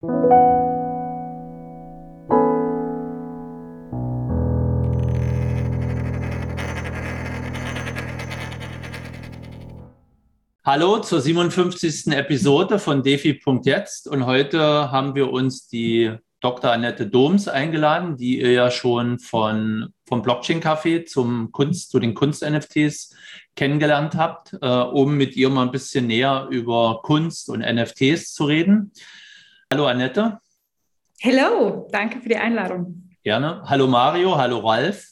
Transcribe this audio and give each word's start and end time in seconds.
Hallo 0.00 0.10
zur 11.00 11.20
57. 11.20 12.12
Episode 12.12 12.78
von 12.78 13.02
Defi.jetzt 13.02 14.06
und 14.06 14.24
heute 14.24 14.92
haben 14.92 15.16
wir 15.16 15.32
uns 15.32 15.66
die 15.66 16.12
Dr. 16.38 16.70
Annette 16.70 17.08
Doms 17.08 17.48
eingeladen, 17.48 18.16
die 18.16 18.40
ihr 18.40 18.52
ja 18.52 18.70
schon 18.70 19.18
von, 19.18 19.92
vom 20.06 20.22
Blockchain 20.22 20.62
Café 20.62 21.06
zum 21.06 21.50
Kunst, 21.50 21.90
zu 21.90 21.98
den 21.98 22.14
Kunst-NFTs 22.14 23.16
kennengelernt 23.56 24.14
habt, 24.14 24.56
äh, 24.62 24.68
um 24.68 25.16
mit 25.16 25.34
ihr 25.34 25.50
mal 25.50 25.62
ein 25.62 25.72
bisschen 25.72 26.06
näher 26.06 26.46
über 26.52 27.00
Kunst 27.02 27.48
und 27.48 27.62
NFTs 27.62 28.32
zu 28.32 28.44
reden. 28.44 28.92
Hallo 29.70 29.86
Annette. 29.86 30.40
Hallo, 31.22 31.88
danke 31.92 32.20
für 32.20 32.28
die 32.30 32.36
Einladung. 32.36 33.10
Gerne. 33.22 33.62
Hallo 33.66 33.86
Mario, 33.86 34.38
hallo 34.38 34.60
Ralf. 34.60 35.08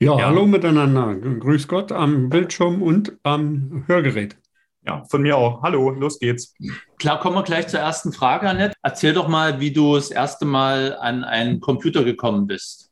Ja, 0.00 0.18
ja, 0.18 0.26
hallo 0.26 0.44
miteinander. 0.44 1.14
Grüß 1.14 1.68
Gott 1.68 1.92
am 1.92 2.30
Bildschirm 2.30 2.82
und 2.82 3.16
am 3.22 3.84
Hörgerät. 3.86 4.36
Ja, 4.84 5.04
von 5.04 5.22
mir 5.22 5.36
auch. 5.36 5.62
Hallo, 5.62 5.90
los 5.90 6.18
geht's. 6.18 6.56
Klar, 6.98 7.20
kommen 7.20 7.36
wir 7.36 7.44
gleich 7.44 7.68
zur 7.68 7.78
ersten 7.78 8.12
Frage, 8.12 8.48
Annette. 8.48 8.74
Erzähl 8.82 9.14
doch 9.14 9.28
mal, 9.28 9.60
wie 9.60 9.72
du 9.72 9.94
das 9.94 10.10
erste 10.10 10.44
Mal 10.44 10.96
an 10.96 11.22
einen 11.22 11.60
Computer 11.60 12.02
gekommen 12.02 12.48
bist. 12.48 12.90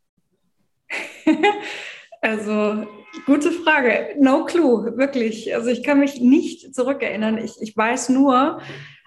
also, 2.21 2.87
gute 3.27 3.53
Frage. 3.53 4.15
No 4.19 4.45
clue, 4.45 4.97
wirklich. 4.97 5.55
Also, 5.55 5.71
ich 5.71 5.83
kann 5.83 6.01
mich 6.01 6.21
nicht 6.21 6.75
zurückerinnern. 6.75 7.39
Ich, 7.39 7.57
ich 7.61 7.77
weiß 7.77 8.09
nur, 8.11 8.61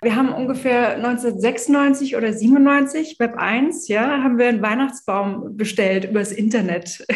wir 0.04 0.18
haben 0.18 0.34
ungefähr 0.34 0.96
1996 0.96 2.18
oder 2.18 2.34
97, 2.34 3.16
Web 3.20 3.36
1, 3.38 3.88
ja, 3.88 4.22
haben 4.22 4.38
wir 4.38 4.48
einen 4.48 4.62
Weihnachtsbaum 4.62 5.56
bestellt 5.56 6.06
übers 6.06 6.32
Internet. 6.32 7.06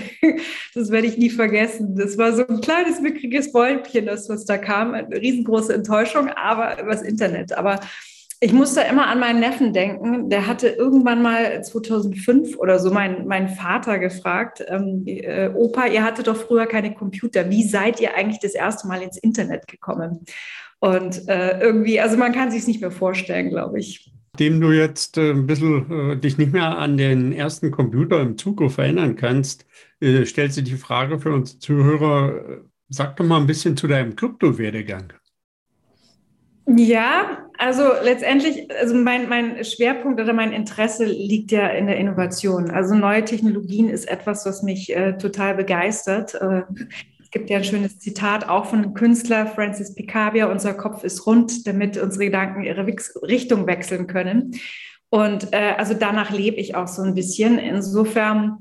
Das 0.73 0.91
werde 0.91 1.07
ich 1.07 1.17
nie 1.17 1.31
vergessen. 1.31 1.95
Das 1.95 2.17
war 2.19 2.33
so 2.33 2.45
ein 2.45 2.61
kleines, 2.61 3.01
mickriges 3.01 3.51
Bäumchen, 3.51 4.05
das 4.05 4.29
was 4.29 4.45
da 4.45 4.57
kam. 4.57 4.93
Eine 4.93 5.15
riesengroße 5.15 5.73
Enttäuschung, 5.73 6.29
aber 6.29 6.79
übers 6.79 7.01
Internet. 7.01 7.57
Aber 7.57 7.79
ich 8.39 8.53
musste 8.53 8.81
immer 8.81 9.07
an 9.07 9.19
meinen 9.19 9.39
Neffen 9.39 9.73
denken. 9.73 10.29
Der 10.29 10.45
hatte 10.45 10.67
irgendwann 10.67 11.23
mal 11.23 11.63
2005 11.63 12.57
oder 12.57 12.79
so 12.79 12.91
meinen 12.91 13.27
mein 13.27 13.49
Vater 13.49 13.97
gefragt, 13.97 14.63
ähm, 14.67 15.03
äh, 15.07 15.49
Opa, 15.49 15.87
ihr 15.87 16.03
hattet 16.03 16.27
doch 16.27 16.37
früher 16.37 16.67
keine 16.67 16.93
Computer. 16.93 17.49
Wie 17.49 17.63
seid 17.63 17.99
ihr 17.99 18.15
eigentlich 18.15 18.39
das 18.39 18.53
erste 18.53 18.87
Mal 18.87 19.01
ins 19.01 19.17
Internet 19.17 19.67
gekommen? 19.67 20.25
Und 20.79 21.27
äh, 21.27 21.59
irgendwie, 21.59 21.99
also 21.99 22.17
man 22.17 22.31
kann 22.31 22.51
sich 22.51 22.61
es 22.61 22.67
nicht 22.67 22.81
mehr 22.81 22.91
vorstellen, 22.91 23.49
glaube 23.49 23.79
ich. 23.79 24.11
Dem 24.37 24.61
du 24.61 24.71
jetzt 24.71 25.17
äh, 25.17 25.31
ein 25.31 25.47
bisschen 25.47 26.11
äh, 26.11 26.17
dich 26.17 26.37
nicht 26.37 26.53
mehr 26.53 26.77
an 26.77 26.97
den 26.97 27.33
ersten 27.33 27.71
Computer 27.71 28.21
im 28.21 28.37
Zugriff 28.37 28.77
erinnern 28.77 29.15
kannst, 29.15 29.65
äh, 29.99 30.25
stellt 30.25 30.53
sich 30.53 30.63
die 30.63 30.75
Frage 30.75 31.19
für 31.19 31.33
uns 31.33 31.57
Zuhörer, 31.57 32.61
sag 32.89 33.15
doch 33.15 33.25
mal 33.25 33.41
ein 33.41 33.47
bisschen 33.47 33.75
zu 33.75 33.87
deinem 33.87 34.15
Kryptowerdegang. 34.15 35.13
Ja, 36.69 37.49
also 37.57 37.83
letztendlich, 38.03 38.69
also 38.77 38.93
mein, 38.93 39.29
mein 39.29 39.63
Schwerpunkt 39.63 40.19
oder 40.19 40.33
mein 40.33 40.51
Interesse 40.51 41.05
liegt 41.05 41.51
ja 41.51 41.67
in 41.67 41.87
der 41.87 41.95
Innovation. 41.95 42.69
Also 42.69 42.93
neue 42.93 43.23
Technologien 43.23 43.89
ist 43.89 44.05
etwas, 44.05 44.45
was 44.45 44.63
mich 44.63 44.93
äh, 44.93 45.17
total 45.17 45.55
begeistert. 45.55 46.35
Äh, 46.35 46.63
es 47.21 47.31
gibt 47.31 47.49
ja 47.49 47.57
ein 47.57 47.63
schönes 47.63 47.99
Zitat 47.99 48.49
auch 48.49 48.65
von 48.65 48.83
einem 48.83 48.93
Künstler, 48.93 49.47
Francis 49.47 49.95
Picabia, 49.95 50.51
unser 50.51 50.73
Kopf 50.73 51.05
ist 51.05 51.25
rund, 51.25 51.65
damit 51.65 51.97
unsere 51.97 52.25
Gedanken 52.25 52.63
ihre 52.63 52.85
Richtung 52.85 53.65
wechseln 53.65 54.07
können. 54.07 54.59
Und 55.09 55.53
äh, 55.53 55.73
also 55.77 55.93
danach 55.93 56.31
lebe 56.31 56.57
ich 56.57 56.75
auch 56.75 56.89
so 56.89 57.01
ein 57.01 57.15
bisschen. 57.15 57.59
Insofern 57.59 58.59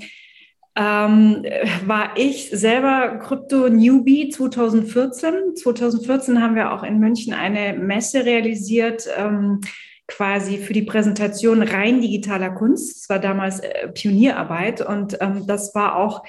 ähm, 0.77 1.45
war 1.87 2.11
ich 2.17 2.51
selber 2.51 3.19
Krypto-Newbie 3.19 4.29
2014. 4.29 5.57
2014 5.57 6.43
haben 6.43 6.55
wir 6.55 6.73
auch 6.73 6.83
in 6.83 6.99
München 6.99 7.33
eine 7.33 7.73
Messe 7.79 8.25
realisiert, 8.27 9.09
ähm, 9.17 9.61
quasi 10.07 10.59
für 10.59 10.75
die 10.75 10.83
Präsentation 10.83 11.63
rein 11.63 12.01
digitaler 12.01 12.51
Kunst. 12.51 12.97
Das 12.97 13.09
war 13.09 13.19
damals 13.19 13.61
äh, 13.61 13.89
Pionierarbeit 13.89 14.81
und 14.83 15.17
ähm, 15.21 15.47
das 15.47 15.75
war 15.75 15.97
auch 15.97 16.23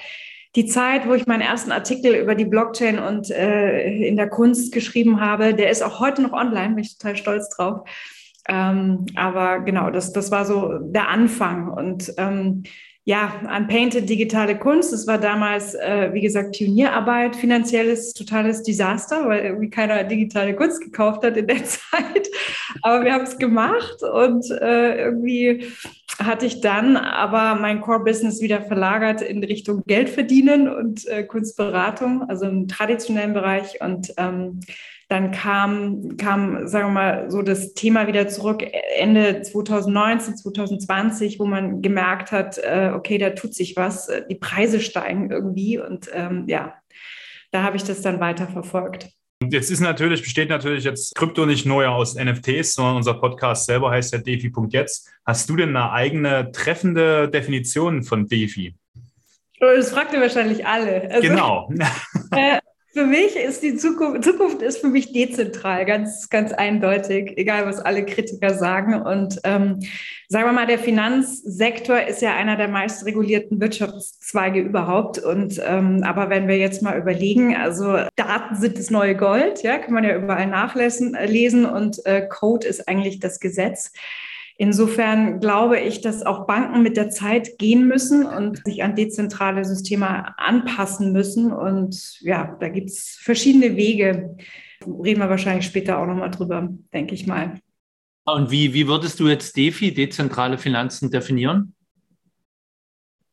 die 0.56 0.66
Zeit, 0.66 1.06
wo 1.06 1.12
ich 1.12 1.26
meinen 1.26 1.42
ersten 1.42 1.70
Artikel 1.70 2.14
über 2.14 2.34
die 2.34 2.46
Blockchain 2.46 2.98
und 2.98 3.30
äh, 3.30 4.06
in 4.08 4.16
der 4.16 4.30
Kunst 4.30 4.72
geschrieben 4.72 5.20
habe, 5.20 5.54
der 5.54 5.70
ist 5.70 5.82
auch 5.82 6.00
heute 6.00 6.22
noch 6.22 6.32
online, 6.32 6.74
bin 6.74 6.84
ich 6.84 6.96
total 6.96 7.16
stolz 7.16 7.50
drauf. 7.50 7.88
Ähm, 8.48 9.04
aber 9.14 9.60
genau, 9.60 9.90
das, 9.90 10.12
das 10.12 10.30
war 10.30 10.46
so 10.46 10.78
der 10.80 11.08
Anfang. 11.08 11.68
Und 11.68 12.14
ähm, 12.16 12.62
ja, 13.08 13.40
Unpainted 13.56 14.06
digitale 14.06 14.58
Kunst, 14.58 14.92
das 14.92 15.06
war 15.06 15.16
damals, 15.16 15.74
äh, 15.74 16.10
wie 16.12 16.20
gesagt, 16.20 16.54
Pionierarbeit, 16.54 17.36
finanzielles, 17.36 18.12
totales 18.12 18.62
Desaster, 18.62 19.26
weil 19.26 19.46
irgendwie 19.46 19.70
keiner 19.70 20.04
digitale 20.04 20.54
Kunst 20.54 20.82
gekauft 20.82 21.24
hat 21.24 21.38
in 21.38 21.46
der 21.46 21.64
Zeit. 21.64 22.28
Aber 22.82 23.06
wir 23.06 23.14
haben 23.14 23.24
es 23.24 23.38
gemacht 23.38 24.02
und 24.02 24.50
äh, 24.50 25.02
irgendwie 25.02 25.68
hatte 26.18 26.44
ich 26.44 26.60
dann 26.60 26.98
aber 26.98 27.58
mein 27.58 27.80
Core-Business 27.80 28.42
wieder 28.42 28.60
verlagert 28.60 29.22
in 29.22 29.42
Richtung 29.42 29.84
Geld 29.86 30.10
verdienen 30.10 30.68
und 30.68 31.06
äh, 31.06 31.24
Kunstberatung, 31.24 32.28
also 32.28 32.44
im 32.44 32.68
traditionellen 32.68 33.32
Bereich. 33.32 33.80
Und 33.80 34.12
ähm, 34.18 34.60
dann 35.08 35.30
kam, 35.30 36.18
kam, 36.18 36.68
sagen 36.68 36.88
wir 36.88 36.92
mal, 36.92 37.30
so 37.30 37.40
das 37.40 37.72
Thema 37.72 38.06
wieder 38.06 38.28
zurück 38.28 38.62
Ende 38.98 39.40
2019, 39.40 40.36
2020, 40.36 41.40
wo 41.40 41.46
man 41.46 41.80
gemerkt 41.80 42.30
hat, 42.30 42.58
äh, 42.58 42.92
okay, 42.94 43.16
da 43.16 43.30
tut 43.30 43.54
sich 43.54 43.74
was, 43.74 44.10
die 44.30 44.34
Preise 44.34 44.80
steigen 44.80 45.30
irgendwie. 45.30 45.78
Und 45.78 46.10
ähm, 46.12 46.44
ja, 46.46 46.74
da 47.52 47.62
habe 47.62 47.78
ich 47.78 47.84
das 47.84 48.02
dann 48.02 48.20
weiter 48.20 48.48
verfolgt. 48.48 49.08
Jetzt 49.50 49.70
ist 49.70 49.80
natürlich, 49.80 50.20
besteht 50.22 50.50
natürlich 50.50 50.84
jetzt 50.84 51.14
Krypto 51.14 51.46
nicht 51.46 51.64
nur 51.64 51.88
aus 51.88 52.16
NFTs, 52.16 52.74
sondern 52.74 52.96
unser 52.96 53.14
Podcast 53.14 53.66
selber 53.66 53.90
heißt 53.90 54.12
ja 54.12 54.18
DeFi.jetzt. 54.18 55.08
Hast 55.24 55.48
du 55.48 55.56
denn 55.56 55.70
eine 55.70 55.92
eigene 55.92 56.50
treffende 56.52 57.30
Definition 57.30 58.02
von 58.02 58.26
DeFi? 58.26 58.74
Das 59.60 59.90
fragt 59.90 60.12
ihr 60.12 60.20
wahrscheinlich 60.20 60.66
alle. 60.66 61.10
Also, 61.10 61.28
genau. 61.28 61.72
Äh, 62.30 62.58
für 62.98 63.06
mich 63.06 63.36
ist 63.36 63.62
die 63.62 63.76
Zukunft, 63.76 64.24
Zukunft 64.24 64.60
ist 64.60 64.78
für 64.78 64.88
mich 64.88 65.12
dezentral, 65.12 65.84
ganz, 65.84 66.28
ganz 66.30 66.52
eindeutig, 66.52 67.38
egal 67.38 67.64
was 67.64 67.78
alle 67.78 68.04
Kritiker 68.04 68.54
sagen. 68.54 69.00
Und 69.00 69.38
ähm, 69.44 69.78
sagen 70.26 70.46
wir 70.46 70.52
mal, 70.52 70.66
der 70.66 70.80
Finanzsektor 70.80 72.00
ist 72.00 72.22
ja 72.22 72.34
einer 72.34 72.56
der 72.56 72.66
meist 72.66 73.06
regulierten 73.06 73.60
Wirtschaftszweige 73.60 74.60
überhaupt. 74.60 75.20
Und 75.20 75.60
ähm, 75.64 76.02
aber 76.02 76.28
wenn 76.28 76.48
wir 76.48 76.58
jetzt 76.58 76.82
mal 76.82 76.98
überlegen, 76.98 77.54
also 77.54 77.98
Daten 78.16 78.56
sind 78.56 78.78
das 78.78 78.90
neue 78.90 79.14
Gold, 79.14 79.62
ja, 79.62 79.78
kann 79.78 79.94
man 79.94 80.02
ja 80.02 80.16
überall 80.16 80.48
nachlesen 80.48 81.14
äh, 81.14 81.26
lesen 81.26 81.66
und 81.66 82.04
äh, 82.04 82.26
Code 82.28 82.66
ist 82.66 82.88
eigentlich 82.88 83.20
das 83.20 83.38
Gesetz. 83.38 83.92
Insofern 84.60 85.38
glaube 85.38 85.78
ich, 85.78 86.00
dass 86.00 86.26
auch 86.26 86.44
Banken 86.44 86.82
mit 86.82 86.96
der 86.96 87.10
Zeit 87.10 87.58
gehen 87.58 87.86
müssen 87.86 88.26
und 88.26 88.60
sich 88.64 88.82
an 88.82 88.96
dezentrale 88.96 89.64
Systeme 89.64 90.36
anpassen 90.36 91.12
müssen. 91.12 91.52
Und 91.52 92.18
ja, 92.22 92.56
da 92.58 92.68
gibt 92.68 92.90
es 92.90 93.20
verschiedene 93.22 93.76
Wege. 93.76 94.36
Reden 94.84 95.20
wir 95.20 95.30
wahrscheinlich 95.30 95.64
später 95.64 95.98
auch 95.98 96.06
nochmal 96.06 96.32
drüber, 96.32 96.68
denke 96.92 97.14
ich 97.14 97.24
mal. 97.24 97.60
Und 98.24 98.50
wie, 98.50 98.74
wie 98.74 98.88
würdest 98.88 99.20
du 99.20 99.28
jetzt 99.28 99.56
DeFi, 99.56 99.94
dezentrale 99.94 100.58
Finanzen, 100.58 101.12
definieren? 101.12 101.76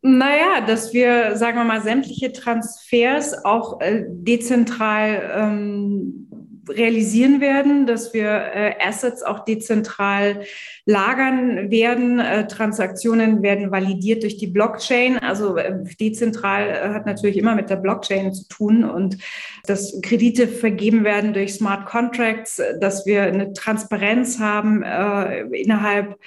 Naja, 0.03 0.61
dass 0.61 0.93
wir, 0.93 1.35
sagen 1.35 1.57
wir 1.57 1.63
mal, 1.63 1.81
sämtliche 1.81 2.31
Transfers 2.31 3.43
auch 3.43 3.81
äh, 3.81 4.03
dezentral 4.07 5.31
ähm, 5.35 6.29
realisieren 6.69 7.41
werden, 7.41 7.85
dass 7.85 8.13
wir 8.13 8.27
äh, 8.27 8.73
Assets 8.79 9.23
auch 9.23 9.45
dezentral 9.45 10.41
lagern 10.85 11.71
werden. 11.71 12.19
Äh, 12.19 12.47
Transaktionen 12.47 13.41
werden 13.41 13.72
validiert 13.72 14.23
durch 14.23 14.37
die 14.37 14.47
Blockchain. 14.47 15.17
Also 15.19 15.57
äh, 15.57 15.84
dezentral 15.99 16.69
äh, 16.69 16.93
hat 16.93 17.05
natürlich 17.05 17.37
immer 17.37 17.55
mit 17.55 17.69
der 17.69 17.78
Blockchain 17.78 18.34
zu 18.34 18.47
tun 18.47 18.84
und 18.84 19.17
dass 19.66 19.99
Kredite 20.01 20.47
vergeben 20.47 21.03
werden 21.03 21.34
durch 21.34 21.53
Smart 21.53 21.85
Contracts, 21.85 22.61
dass 22.79 23.05
wir 23.05 23.23
eine 23.23 23.53
Transparenz 23.53 24.40
haben 24.40 24.84
äh, 24.84 25.41
innerhalb 25.55 26.17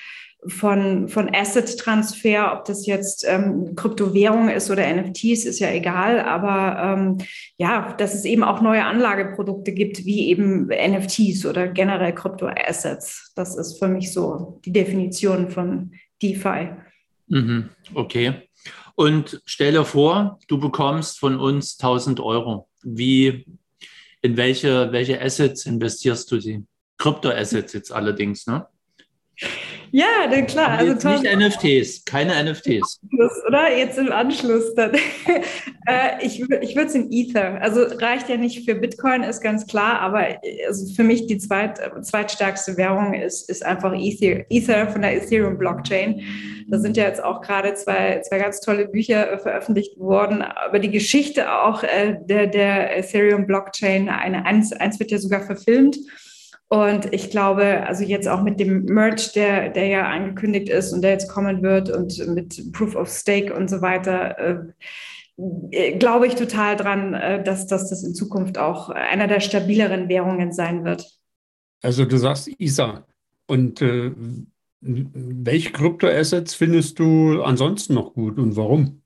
von, 0.48 1.08
von 1.08 1.32
Asset-Transfer, 1.32 2.52
ob 2.52 2.64
das 2.64 2.86
jetzt 2.86 3.24
ähm, 3.28 3.74
Kryptowährung 3.76 4.48
ist 4.48 4.70
oder 4.70 4.86
NFTs, 4.92 5.44
ist 5.44 5.58
ja 5.58 5.70
egal. 5.70 6.20
Aber 6.20 6.82
ähm, 6.82 7.18
ja, 7.58 7.94
dass 7.98 8.14
es 8.14 8.24
eben 8.24 8.42
auch 8.42 8.60
neue 8.60 8.84
Anlageprodukte 8.84 9.72
gibt, 9.72 10.04
wie 10.04 10.28
eben 10.28 10.66
NFTs 10.66 11.46
oder 11.46 11.68
generell 11.68 12.14
Krypto-Assets. 12.14 13.32
Das 13.34 13.56
ist 13.56 13.78
für 13.78 13.88
mich 13.88 14.12
so 14.12 14.60
die 14.64 14.72
Definition 14.72 15.50
von 15.50 15.92
DeFi. 16.22 16.70
Mhm, 17.28 17.70
okay. 17.94 18.48
Und 18.94 19.40
stell 19.44 19.72
dir 19.72 19.84
vor, 19.84 20.38
du 20.48 20.58
bekommst 20.58 21.18
von 21.18 21.38
uns 21.38 21.78
1000 21.78 22.20
Euro. 22.20 22.68
Wie, 22.82 23.46
in 24.22 24.36
welche, 24.36 24.90
welche 24.92 25.20
Assets 25.20 25.66
investierst 25.66 26.30
du 26.32 26.40
sie? 26.40 26.64
Krypto-Assets 26.98 27.72
jetzt 27.74 27.92
allerdings, 27.92 28.46
ne? 28.46 28.66
Ja, 29.90 30.26
dann 30.30 30.46
klar. 30.46 30.70
Also 30.70 30.92
Jetzt 30.92 31.22
nicht 31.22 31.36
NFTs, 31.36 32.04
keine 32.04 32.50
NFTs. 32.50 33.00
Oder 33.46 33.76
jetzt 33.76 33.98
im 33.98 34.12
Anschluss 34.12 34.74
dann. 34.74 34.94
äh, 35.86 36.24
ich 36.24 36.40
ich 36.40 36.76
würde 36.76 36.88
es 36.88 36.94
in 36.94 37.10
Ether. 37.10 37.60
Also 37.60 37.82
reicht 37.82 38.28
ja 38.28 38.36
nicht 38.36 38.64
für 38.64 38.74
Bitcoin, 38.74 39.22
ist 39.22 39.40
ganz 39.40 39.66
klar, 39.66 40.00
aber 40.00 40.38
also 40.66 40.92
für 40.94 41.04
mich 41.04 41.26
die 41.26 41.38
zweit, 41.38 41.80
zweitstärkste 42.02 42.76
Währung 42.76 43.14
ist, 43.14 43.48
ist 43.48 43.64
einfach 43.64 43.92
Ether, 43.94 44.44
Ether 44.50 44.88
von 44.88 45.02
der 45.02 45.16
Ethereum 45.16 45.58
Blockchain. 45.58 46.22
Da 46.70 46.78
sind 46.78 46.98
ja 46.98 47.04
jetzt 47.04 47.24
auch 47.24 47.40
gerade 47.40 47.74
zwei, 47.74 48.20
zwei 48.20 48.38
ganz 48.38 48.60
tolle 48.60 48.88
Bücher 48.88 49.32
äh, 49.32 49.38
veröffentlicht 49.38 49.98
worden, 49.98 50.42
aber 50.42 50.78
die 50.78 50.90
Geschichte 50.90 51.50
auch 51.50 51.82
äh, 51.82 52.16
der, 52.20 52.46
der 52.46 52.98
Ethereum 52.98 53.46
Blockchain. 53.46 54.10
Eine, 54.10 54.44
eins, 54.44 54.72
eins 54.72 54.98
wird 55.00 55.10
ja 55.10 55.18
sogar 55.18 55.40
verfilmt. 55.40 55.96
Und 56.68 57.14
ich 57.14 57.30
glaube, 57.30 57.86
also 57.86 58.04
jetzt 58.04 58.28
auch 58.28 58.42
mit 58.42 58.60
dem 58.60 58.84
Merch, 58.84 59.32
der, 59.32 59.70
der 59.70 59.86
ja 59.86 60.08
angekündigt 60.08 60.68
ist 60.68 60.92
und 60.92 61.00
der 61.00 61.12
jetzt 61.12 61.28
kommen 61.28 61.62
wird 61.62 61.90
und 61.90 62.18
mit 62.28 62.72
Proof 62.72 62.94
of 62.94 63.08
Stake 63.08 63.54
und 63.54 63.70
so 63.70 63.80
weiter, 63.80 64.38
äh, 64.38 65.98
glaube 65.98 66.26
ich 66.26 66.34
total 66.34 66.76
dran, 66.76 67.14
äh, 67.14 67.42
dass, 67.42 67.66
dass 67.66 67.88
das 67.88 68.04
in 68.04 68.14
Zukunft 68.14 68.58
auch 68.58 68.90
einer 68.90 69.28
der 69.28 69.40
stabileren 69.40 70.10
Währungen 70.10 70.52
sein 70.52 70.84
wird. 70.84 71.06
Also 71.82 72.04
du 72.04 72.18
sagst 72.18 72.48
ISA. 72.58 73.06
Und 73.46 73.80
äh, 73.80 74.12
welche 74.80 75.72
Kryptoassets 75.72 76.54
findest 76.54 76.98
du 76.98 77.42
ansonsten 77.42 77.94
noch 77.94 78.12
gut 78.12 78.38
und 78.38 78.56
warum? 78.56 78.97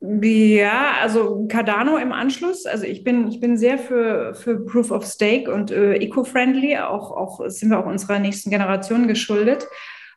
Ja, 0.00 0.94
also 1.02 1.46
Cardano 1.48 1.96
im 1.96 2.12
Anschluss. 2.12 2.66
Also 2.66 2.84
ich 2.84 3.02
bin, 3.02 3.28
ich 3.28 3.40
bin 3.40 3.56
sehr 3.56 3.78
für, 3.78 4.34
für 4.34 4.64
Proof 4.64 4.90
of 4.90 5.06
Stake 5.06 5.52
und 5.52 5.70
äh, 5.70 5.94
eco-friendly. 5.94 6.78
Auch, 6.78 7.10
auch 7.10 7.48
sind 7.48 7.70
wir 7.70 7.78
auch 7.78 7.86
unserer 7.86 8.18
nächsten 8.18 8.50
Generation 8.50 9.08
geschuldet. 9.08 9.66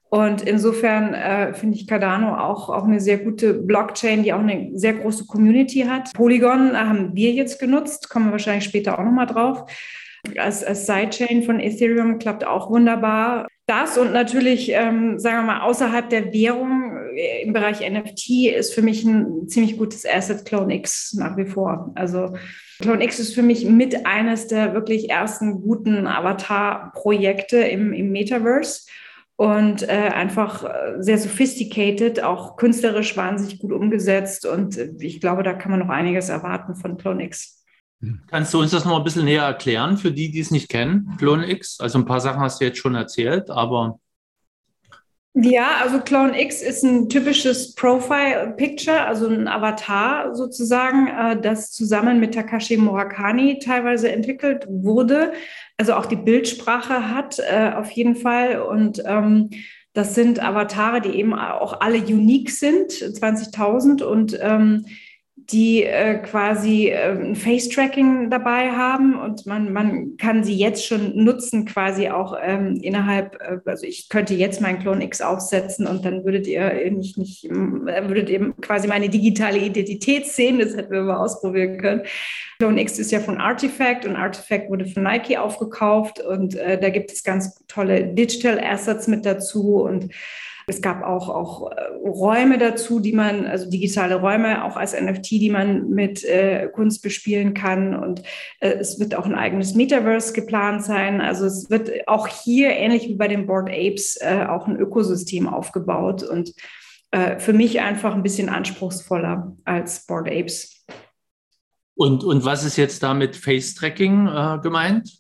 Und 0.10 0.42
insofern 0.42 1.14
äh, 1.14 1.54
finde 1.54 1.78
ich 1.78 1.88
Cardano 1.88 2.36
auch, 2.36 2.70
auch 2.70 2.84
eine 2.84 3.00
sehr 3.00 3.20
gute 3.20 3.54
Blockchain, 3.54 4.24
die 4.24 4.34
auch 4.34 4.40
eine 4.40 4.72
sehr 4.74 4.94
große 4.94 5.28
Community 5.28 5.82
hat. 5.82 6.14
Polygon 6.14 6.76
haben 6.76 7.16
wir 7.16 7.32
jetzt 7.32 7.60
genutzt, 7.60 8.10
kommen 8.10 8.26
wir 8.26 8.32
wahrscheinlich 8.34 8.66
später 8.66 8.98
auch 8.98 9.04
nochmal 9.04 9.28
drauf. 9.28 9.72
Als, 10.38 10.64
als 10.64 10.88
Sidechain 10.88 11.44
von 11.44 11.60
Ethereum 11.60 12.18
klappt 12.18 12.46
auch 12.46 12.70
wunderbar. 12.70 13.48
Das 13.68 14.00
und 14.00 14.12
natürlich, 14.12 14.72
ähm, 14.72 15.20
sagen 15.20 15.38
wir 15.38 15.54
mal, 15.54 15.62
außerhalb 15.62 16.10
der 16.10 16.34
Währung 16.34 16.89
äh, 16.89 16.89
im 17.16 17.54
Bereich 17.54 17.80
NFT 17.88 18.48
ist 18.56 18.74
für 18.74 18.82
mich 18.82 19.04
ein 19.04 19.48
ziemlich 19.48 19.78
gutes 19.78 20.06
Asset 20.06 20.46
Clone 20.46 20.74
X 20.76 21.14
nach 21.14 21.38
wie 21.38 21.46
vor. 21.46 21.92
Also 21.96 22.36
Clone 22.80 23.04
X 23.04 23.20
ist 23.20 23.36
für 23.36 23.44
mich 23.44 23.66
mit 23.66 24.06
eines 24.06 24.48
der 24.48 24.74
wirklich 24.74 25.10
ersten 25.10 25.62
guten 25.62 26.08
Avatar-Projekte 26.08 27.58
im, 27.58 27.94
im 27.94 28.12
Metaverse 28.12 28.84
und 29.40 29.84
äh, 29.84 30.12
einfach 30.14 30.66
äh, 30.66 30.96
sehr 31.00 31.18
sophisticated, 31.18 32.22
auch 32.22 32.58
künstlerisch 32.58 33.16
wahnsinnig 33.16 33.60
gut 33.60 33.72
umgesetzt. 33.72 34.46
Und 34.46 34.78
äh, 34.78 34.92
ich 35.00 35.22
glaube, 35.22 35.44
da 35.44 35.54
kann 35.54 35.72
man 35.72 35.80
noch 35.80 35.90
einiges 35.90 36.28
erwarten 36.28 36.76
von 36.76 36.98
Clone 36.98 37.24
X. 37.24 37.64
Kannst 38.28 38.54
du 38.54 38.60
uns 38.60 38.72
das 38.72 38.86
noch 38.86 38.98
ein 38.98 39.04
bisschen 39.04 39.26
näher 39.26 39.44
erklären 39.44 39.98
für 39.98 40.12
die, 40.12 40.32
die 40.32 40.40
es 40.40 40.52
nicht 40.52 40.70
kennen, 40.70 41.16
Clone 41.18 41.50
X? 41.52 41.80
Also 41.80 42.00
ein 42.00 42.06
paar 42.06 42.20
Sachen 42.20 42.42
hast 42.42 42.60
du 42.60 42.66
jetzt 42.66 42.80
schon 42.80 42.96
erzählt, 42.96 43.50
aber. 43.50 44.00
Ja, 45.36 45.78
also 45.82 46.00
Clone 46.00 46.42
X 46.42 46.62
ist 46.62 46.84
ein 46.84 47.08
typisches 47.08 47.76
Profile-Picture, 47.76 49.02
also 49.06 49.28
ein 49.28 49.48
Avatar 49.48 50.36
sozusagen, 50.36 51.08
äh, 51.08 51.40
das 51.40 51.72
zusammen 51.72 52.20
mit 52.20 52.34
Takashi 52.34 52.78
Murakami 52.78 53.60
teilweise 53.60 54.12
entwickelt 54.12 54.66
wurde. 54.68 55.34
Also 55.78 55.94
auch 55.94 56.08
die 56.08 56.16
Bildsprache 56.16 57.14
hat 57.14 57.40
äh, 57.40 57.72
auf 57.76 57.92
jeden 57.92 58.16
Fall. 58.16 58.62
Und 58.62 59.04
ähm, 59.06 59.52
das 59.94 60.16
sind 60.16 60.44
Avatare, 60.44 61.00
die 61.00 61.18
eben 61.18 61.34
auch 61.34 61.80
alle 61.80 62.00
unique 62.00 62.50
sind, 62.50 62.92
20.000 62.92 64.04
und 64.04 64.38
ähm, 64.42 64.86
die 65.48 65.84
äh, 65.84 66.16
quasi 66.20 66.90
äh, 66.90 67.12
ein 67.12 67.36
Face-Tracking 67.36 68.30
dabei 68.30 68.72
haben 68.72 69.20
und 69.20 69.46
man, 69.46 69.72
man 69.72 70.18
kann 70.18 70.44
sie 70.44 70.56
jetzt 70.56 70.86
schon 70.86 71.24
nutzen, 71.24 71.66
quasi 71.66 72.10
auch 72.10 72.36
ähm, 72.42 72.80
innerhalb, 72.82 73.36
äh, 73.42 73.58
also 73.66 73.86
ich 73.86 74.10
könnte 74.10 74.34
jetzt 74.34 74.62
meinen 74.62 74.80
Clone 74.80 75.04
X 75.04 75.22
aufsetzen 75.22 75.88
und 75.88 76.06
dann 76.06 76.26
würdet 76.26 76.48
ihr 76.48 76.92
nicht, 76.92 77.18
nicht 77.18 77.46
äh, 77.46 78.08
würdet 78.08 78.30
ihr 78.30 78.54
quasi 78.62 78.88
meine 78.88 79.10
digitale 79.10 79.60
Identität 79.60 80.28
sehen, 80.28 80.60
das 80.60 80.76
hätten 80.76 80.92
wir 80.92 81.02
mal 81.02 81.18
ausprobieren 81.18 81.78
können. 81.78 82.02
Clone 82.60 82.82
X 82.82 83.00
ist 83.00 83.12
ja 83.12 83.20
von 83.20 83.38
Artifact 83.38 84.06
und 84.06 84.16
Artifact 84.16 84.70
wurde 84.70 84.86
von 84.86 85.04
Nike 85.04 85.38
aufgekauft 85.38 86.20
und 86.20 86.56
äh, 86.56 86.80
da 86.80 86.90
gibt 86.90 87.12
es 87.12 87.24
ganz 87.24 87.64
tolle 87.68 88.06
Digital 88.14 88.60
Assets 88.60 89.08
mit 89.08 89.26
dazu 89.26 89.82
und 89.82 90.14
es 90.70 90.82
gab 90.82 91.04
auch, 91.04 91.30
auch 91.30 91.72
äh, 91.72 91.82
Räume 92.08 92.58
dazu, 92.58 93.00
die 93.00 93.14
man, 93.14 93.46
also 93.46 93.70
digitale 93.70 94.16
Räume 94.16 94.64
auch 94.64 94.78
als 94.78 95.00
NFT, 95.00 95.32
die 95.32 95.50
man 95.50 95.90
mit 95.90 96.24
äh, 96.24 96.70
Kunst 96.74 97.02
bespielen 97.02 97.54
kann. 97.54 97.96
Und 97.96 98.22
äh, 98.60 98.70
es 98.70 99.00
wird 99.00 99.16
auch 99.16 99.26
ein 99.26 99.36
eigenes 99.36 99.74
Metaverse 99.76 100.34
geplant 100.34 100.84
sein. 100.84 101.22
Also 101.22 101.46
es 101.46 101.70
wird 101.70 102.08
auch 102.08 102.28
hier, 102.28 102.70
ähnlich 102.70 103.08
wie 103.08 103.16
bei 103.16 103.28
den 103.28 103.48
Board 103.48 103.70
Apes, 103.70 104.18
äh, 104.22 104.46
auch 104.48 104.68
ein 104.68 104.78
Ökosystem 104.78 105.48
aufgebaut 105.48 106.24
und 106.24 106.54
äh, 107.12 107.40
für 107.40 107.54
mich 107.54 107.82
einfach 107.82 108.14
ein 108.14 108.24
bisschen 108.24 108.50
anspruchsvoller 108.50 109.56
als 109.66 110.06
Board 110.06 110.30
Apes. 110.30 110.86
Und, 111.96 112.24
und 112.24 112.46
was 112.46 112.64
ist 112.64 112.78
jetzt 112.78 113.04
da 113.04 113.14
mit 113.14 113.36
Face-Tracking 113.36 114.28
äh, 114.28 114.60
gemeint? 114.62 115.20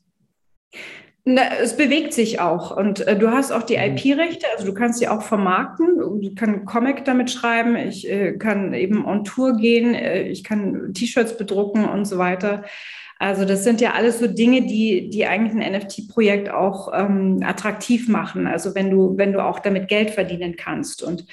Na, 1.32 1.44
es 1.62 1.78
bewegt 1.78 2.12
sich 2.12 2.40
auch 2.40 2.76
und 2.76 3.06
äh, 3.06 3.16
du 3.16 3.30
hast 3.30 3.52
auch 3.52 3.62
die 3.62 3.78
mhm. 3.78 3.98
IP-Rechte, 3.98 4.48
also 4.52 4.66
du 4.66 4.74
kannst 4.74 4.98
sie 4.98 5.08
auch 5.08 5.22
vermarkten. 5.22 6.02
Ich 6.22 6.36
kann 6.36 6.66
Comic 6.66 7.06
damit 7.06 7.30
schreiben, 7.30 7.76
ich 7.76 8.10
äh, 8.10 8.34
kann 8.34 8.74
eben 8.74 9.06
on 9.06 9.26
Tour 9.26 9.56
gehen, 9.56 9.94
äh, 9.94 10.24
ich 10.24 10.44
kann 10.44 10.92
T-Shirts 10.96 11.38
bedrucken 11.38 11.86
und 11.86 12.06
so 12.06 12.18
weiter. 12.18 12.64
Also 13.20 13.46
das 13.46 13.64
sind 13.64 13.80
ja 13.80 13.94
alles 13.94 14.18
so 14.18 14.26
Dinge, 14.26 14.66
die, 14.66 15.12
die 15.12 15.28
eigentlich 15.28 15.54
ein 15.54 15.74
NFT-Projekt 15.74 16.50
auch 16.50 16.92
ähm, 16.96 17.44
attraktiv 17.46 18.08
machen. 18.08 18.48
Also 18.48 18.74
wenn 18.74 18.90
du, 18.90 19.16
wenn 19.18 19.32
du 19.32 19.46
auch 19.46 19.60
damit 19.60 19.88
Geld 19.88 20.10
verdienen 20.10 20.56
kannst 20.56 21.04
und 21.04 21.26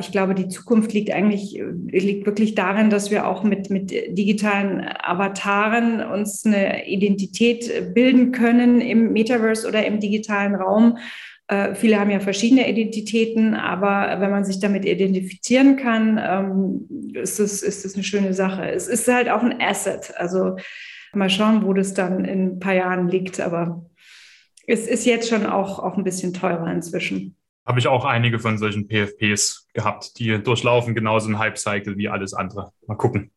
ich 0.00 0.10
glaube, 0.10 0.34
die 0.34 0.48
Zukunft 0.48 0.92
liegt 0.92 1.12
eigentlich, 1.12 1.56
äh, 1.56 1.62
liegt 1.90 2.26
wirklich 2.26 2.56
darin, 2.56 2.90
dass 2.90 3.10
wir 3.12 3.28
auch 3.28 3.44
mit, 3.44 3.70
mit 3.70 3.90
digitalen 3.90 4.80
Avataren 4.80 6.02
uns 6.02 6.44
eine 6.44 6.88
Identität 6.88 7.94
bilden 7.94 8.32
können 8.32 8.80
im 8.80 9.12
Metaverse 9.12 9.68
oder 9.68 9.86
im 9.86 10.00
digitalen 10.00 10.56
Raum. 10.56 10.98
Äh, 11.46 11.74
viele 11.74 12.00
haben 12.00 12.10
ja 12.10 12.20
verschiedene 12.20 12.68
Identitäten, 12.68 13.54
aber 13.54 14.20
wenn 14.20 14.30
man 14.30 14.44
sich 14.44 14.60
damit 14.60 14.84
identifizieren 14.84 15.76
kann, 15.76 16.18
ähm, 16.20 17.14
ist 17.14 17.38
es, 17.38 17.62
ist 17.62 17.84
es 17.84 17.94
eine 17.94 18.04
schöne 18.04 18.34
Sache. 18.34 18.68
Es 18.70 18.88
ist 18.88 19.06
halt 19.06 19.28
auch 19.28 19.42
ein 19.42 19.60
Asset. 19.60 20.12
Also 20.16 20.56
mal 21.12 21.30
schauen, 21.30 21.64
wo 21.64 21.74
das 21.74 21.94
dann 21.94 22.24
in 22.24 22.54
ein 22.54 22.58
paar 22.60 22.74
Jahren 22.74 23.08
liegt, 23.08 23.40
aber 23.40 23.84
es 24.66 24.86
ist 24.86 25.06
jetzt 25.06 25.28
schon 25.28 25.46
auch, 25.46 25.80
auch 25.80 25.96
ein 25.96 26.04
bisschen 26.04 26.32
teurer 26.32 26.72
inzwischen 26.72 27.36
habe 27.66 27.78
ich 27.78 27.88
auch 27.88 28.04
einige 28.04 28.38
von 28.38 28.58
solchen 28.58 28.88
PFPs 28.88 29.68
gehabt, 29.74 30.18
die 30.18 30.42
durchlaufen 30.42 30.94
genauso 30.94 31.28
ein 31.28 31.38
Hype-Cycle 31.38 31.96
wie 31.96 32.08
alles 32.08 32.34
andere. 32.34 32.72
Mal 32.86 32.96
gucken. 32.96 33.30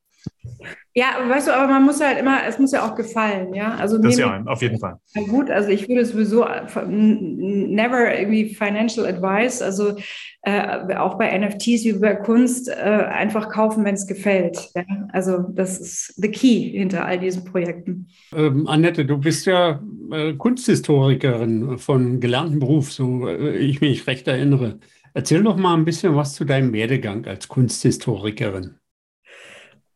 Ja, 0.94 1.16
weißt 1.28 1.48
du, 1.48 1.56
aber 1.56 1.72
man 1.72 1.84
muss 1.84 2.00
halt 2.02 2.20
immer, 2.20 2.46
es 2.46 2.60
muss 2.60 2.72
ja 2.72 2.86
auch 2.88 2.96
gefallen, 2.96 3.54
ja. 3.54 3.76
Also 3.76 3.98
das 3.98 4.18
ja, 4.18 4.44
auf 4.46 4.62
jeden 4.62 4.80
Fall. 4.80 5.00
Gut, 5.28 5.50
also 5.50 5.70
ich 5.70 5.90
würde 5.90 6.06
sowieso 6.06 6.46
never 6.88 8.18
irgendwie 8.18 8.54
Financial 8.54 9.06
Advice, 9.06 9.62
also 9.62 9.98
äh, 10.46 10.96
auch 10.96 11.18
bei 11.18 11.38
NFTs 11.38 11.86
wie 11.86 11.94
bei 11.94 12.16
Kunst, 12.16 12.68
äh, 12.68 12.74
einfach 12.74 13.50
kaufen, 13.50 13.86
wenn 13.86 13.96
es 13.96 14.08
gefällt. 14.08 14.72
Ja? 14.76 14.84
Also 15.14 15.40
das 15.40 15.80
ist 15.80 16.14
the 16.18 16.30
key 16.30 16.72
hinter 16.72 17.06
all 17.06 17.18
diesen 17.18 17.46
Projekten. 17.46 18.08
Ähm, 18.36 18.68
Annette, 18.68 19.06
du 19.06 19.18
bist 19.18 19.46
ja 19.46 19.82
äh, 20.12 20.34
Kunsthistorikerin 20.34 21.78
von 21.78 22.20
gelerntem 22.20 22.60
Beruf, 22.60 22.92
so 22.92 23.28
äh, 23.28 23.56
ich 23.56 23.80
mich 23.80 24.06
recht 24.06 24.28
erinnere. 24.28 24.80
Erzähl 25.14 25.44
doch 25.44 25.56
mal 25.56 25.76
ein 25.76 25.86
bisschen 25.86 26.16
was 26.16 26.34
zu 26.34 26.44
deinem 26.44 26.74
Werdegang 26.74 27.26
als 27.26 27.48
Kunsthistorikerin. 27.48 28.76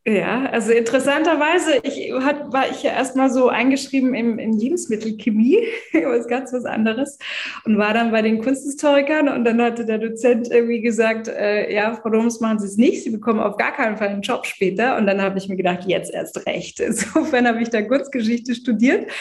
Ja, 0.09 0.45
also 0.45 0.71
interessanterweise 0.71 1.81
ich, 1.83 2.13
hat, 2.13 2.53
war 2.53 2.71
ich 2.71 2.81
ja 2.81 2.91
erstmal 2.91 3.29
so 3.29 3.49
eingeschrieben 3.49 4.13
in, 4.13 4.39
in 4.39 4.57
Lebensmittelchemie, 4.57 5.57
was 5.93 6.29
ganz 6.29 6.53
was 6.53 6.63
anderes, 6.63 7.19
und 7.65 7.77
war 7.77 7.93
dann 7.93 8.11
bei 8.11 8.21
den 8.21 8.41
Kunsthistorikern 8.41 9.27
und 9.27 9.43
dann 9.43 9.61
hatte 9.61 9.85
der 9.85 9.97
Dozent 9.97 10.49
irgendwie 10.49 10.79
gesagt, 10.79 11.27
äh, 11.27 11.73
ja, 11.73 11.93
Frau 11.93 12.09
Doms, 12.09 12.39
machen 12.39 12.59
Sie 12.59 12.67
es 12.67 12.77
nicht, 12.77 13.03
Sie 13.03 13.09
bekommen 13.09 13.41
auf 13.41 13.57
gar 13.57 13.73
keinen 13.73 13.97
Fall 13.97 14.07
einen 14.07 14.21
Job 14.21 14.45
später. 14.45 14.95
Und 14.95 15.07
dann 15.07 15.21
habe 15.21 15.37
ich 15.39 15.49
mir 15.49 15.57
gedacht, 15.57 15.83
jetzt 15.87 16.13
erst 16.13 16.45
recht. 16.47 16.79
Insofern 16.79 17.45
habe 17.45 17.61
ich 17.61 17.69
da 17.69 17.81
Kunstgeschichte 17.81 18.55
studiert. 18.55 19.11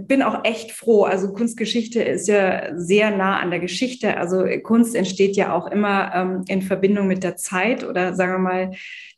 Bin 0.00 0.22
auch 0.22 0.44
echt 0.44 0.72
froh. 0.72 1.04
Also 1.04 1.32
Kunstgeschichte 1.32 2.02
ist 2.02 2.28
ja 2.28 2.76
sehr 2.76 3.10
nah 3.10 3.38
an 3.38 3.48
der 3.48 3.60
Geschichte. 3.60 4.18
Also 4.18 4.44
Kunst 4.62 4.94
entsteht 4.94 5.36
ja 5.36 5.54
auch 5.54 5.68
immer 5.68 6.12
ähm, 6.14 6.44
in 6.48 6.60
Verbindung 6.60 7.06
mit 7.06 7.24
der 7.24 7.36
Zeit 7.36 7.84
oder 7.84 8.12
sagen 8.14 8.32
wir 8.32 8.38
mal, 8.38 8.70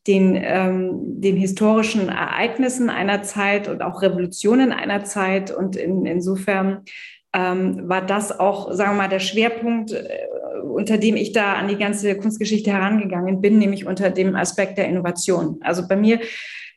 den, 0.07 0.37
ähm, 0.37 1.21
den 1.21 1.37
historischen 1.37 2.09
Ereignissen 2.09 2.91
einer 2.91 3.23
Zeit 3.23 3.69
und 3.69 3.83
auch 3.83 4.03
Revolutionen 4.03 4.73
einer 4.73 5.05
Zeit. 5.05 5.51
Und 5.51 5.77
in, 5.77 6.07
insofern 6.07 6.85
ähm, 7.33 7.89
war 7.89 8.05
das 8.05 8.39
auch, 8.39 8.73
sagen 8.73 8.93
wir 8.93 9.03
mal, 9.03 9.09
der 9.09 9.21
Schwerpunkt, 9.21 9.93
äh, 9.93 10.27
unter 10.63 10.99
dem 10.99 11.17
ich 11.17 11.33
da 11.33 11.55
an 11.55 11.69
die 11.69 11.79
ganze 11.79 12.17
Kunstgeschichte 12.17 12.73
herangegangen 12.73 13.41
bin, 13.41 13.59
nämlich 13.59 13.87
unter 13.87 14.11
dem 14.11 14.35
Aspekt 14.35 14.79
der 14.79 14.89
Innovation. 14.89 15.59
Also 15.63 15.87
bei 15.87 15.97
mir 15.97 16.21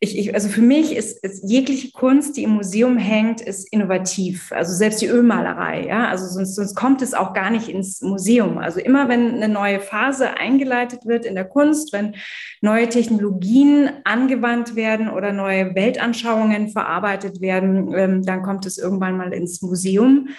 ich, 0.06 0.18
ich, 0.18 0.34
also 0.36 0.48
für 0.48 0.62
mich 0.62 0.96
ist, 0.96 1.24
ist, 1.24 1.44
jegliche 1.50 1.92
Kunst, 1.92 2.38
die 2.38 2.44
im 2.44 2.52
Museum 2.52 2.98
hängt, 2.98 3.42
ist 3.42 3.72
innovativ. 3.72 4.52
Also 4.52 4.74
selbst 4.74 5.02
die 5.02 5.08
Ölmalerei, 5.08 5.88
ja, 5.88 6.08
also 6.08 6.28
sonst, 6.28 6.56
sonst 6.56 6.76
kommt 6.76 7.02
es 7.02 7.14
auch 7.14 7.34
gar 7.34 7.50
nicht 7.50 7.68
ins 7.68 8.02
Museum. 8.02 8.60
Also 8.60 8.80
immer 8.80 9.10
wenn 9.10 9.34
eine 9.36 9.50
neue 9.50 9.80
Phase 9.80 10.38
eingeleitet 10.38 11.06
wird 11.06 11.26
in 11.26 11.34
der 11.34 11.46
Kunst, 11.46 11.92
wenn 11.94 12.16
neue 12.62 12.88
Technologien 12.88 13.90
angewandt 14.04 14.76
werden 14.76 15.10
oder 15.10 15.34
neue 15.34 15.74
Weltanschauungen 15.74 16.70
verarbeitet 16.70 17.42
werden, 17.42 17.92
ähm, 17.96 18.24
dann 18.24 18.44
kommt 18.44 18.66
es 18.66 18.78
irgendwann 18.78 19.18
mal 19.18 19.34
ins 19.34 19.62
Museum. 19.62 20.30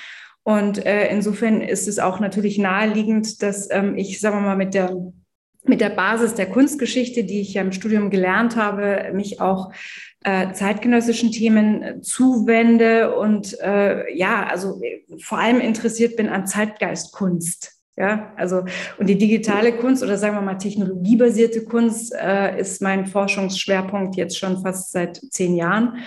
Und 0.45 0.87
äh, 0.87 1.09
insofern 1.09 1.61
ist 1.61 1.89
es 1.89 1.99
auch 1.99 2.21
natürlich 2.21 2.57
naheliegend, 2.57 3.43
dass 3.43 3.69
ähm, 3.73 3.97
ich, 3.97 4.21
sagen 4.21 4.37
wir 4.37 4.43
mal, 4.43 4.57
mit 4.57 4.75
der 4.75 4.97
mit 5.69 5.81
der 5.81 5.91
Basis 5.91 6.35
der 6.35 6.47
Kunstgeschichte, 6.47 7.25
die 7.25 7.41
ich 7.41 7.55
ja 7.55 7.63
im 7.63 7.73
Studium 7.73 8.11
gelernt 8.11 8.57
habe, 8.57 9.11
mich 9.13 9.41
auch 9.41 9.73
äh, 10.25 10.53
zeitgenössischen 10.53 11.31
Themen 11.31 11.83
äh, 11.83 12.01
zuwende 12.01 13.17
und 13.17 13.59
äh, 13.61 14.13
ja, 14.17 14.47
also 14.47 14.81
vor 15.23 15.39
allem 15.39 15.61
interessiert 15.61 16.17
bin 16.17 16.29
an 16.29 16.47
Zeitgeistkunst. 16.47 17.73
Ja, 17.99 18.33
also 18.37 18.65
und 18.99 19.07
die 19.07 19.17
digitale 19.17 19.73
Kunst 19.73 20.03
oder 20.03 20.19
sagen 20.19 20.35
wir 20.35 20.43
mal 20.43 20.59
technologiebasierte 20.59 21.65
Kunst 21.65 22.15
äh, 22.15 22.61
ist 22.61 22.83
mein 22.83 23.07
Forschungsschwerpunkt 23.07 24.17
jetzt 24.17 24.39
schon 24.39 24.61
fast 24.61 24.93
seit 24.93 25.17
zehn 25.31 25.57
Jahren. 25.57 25.99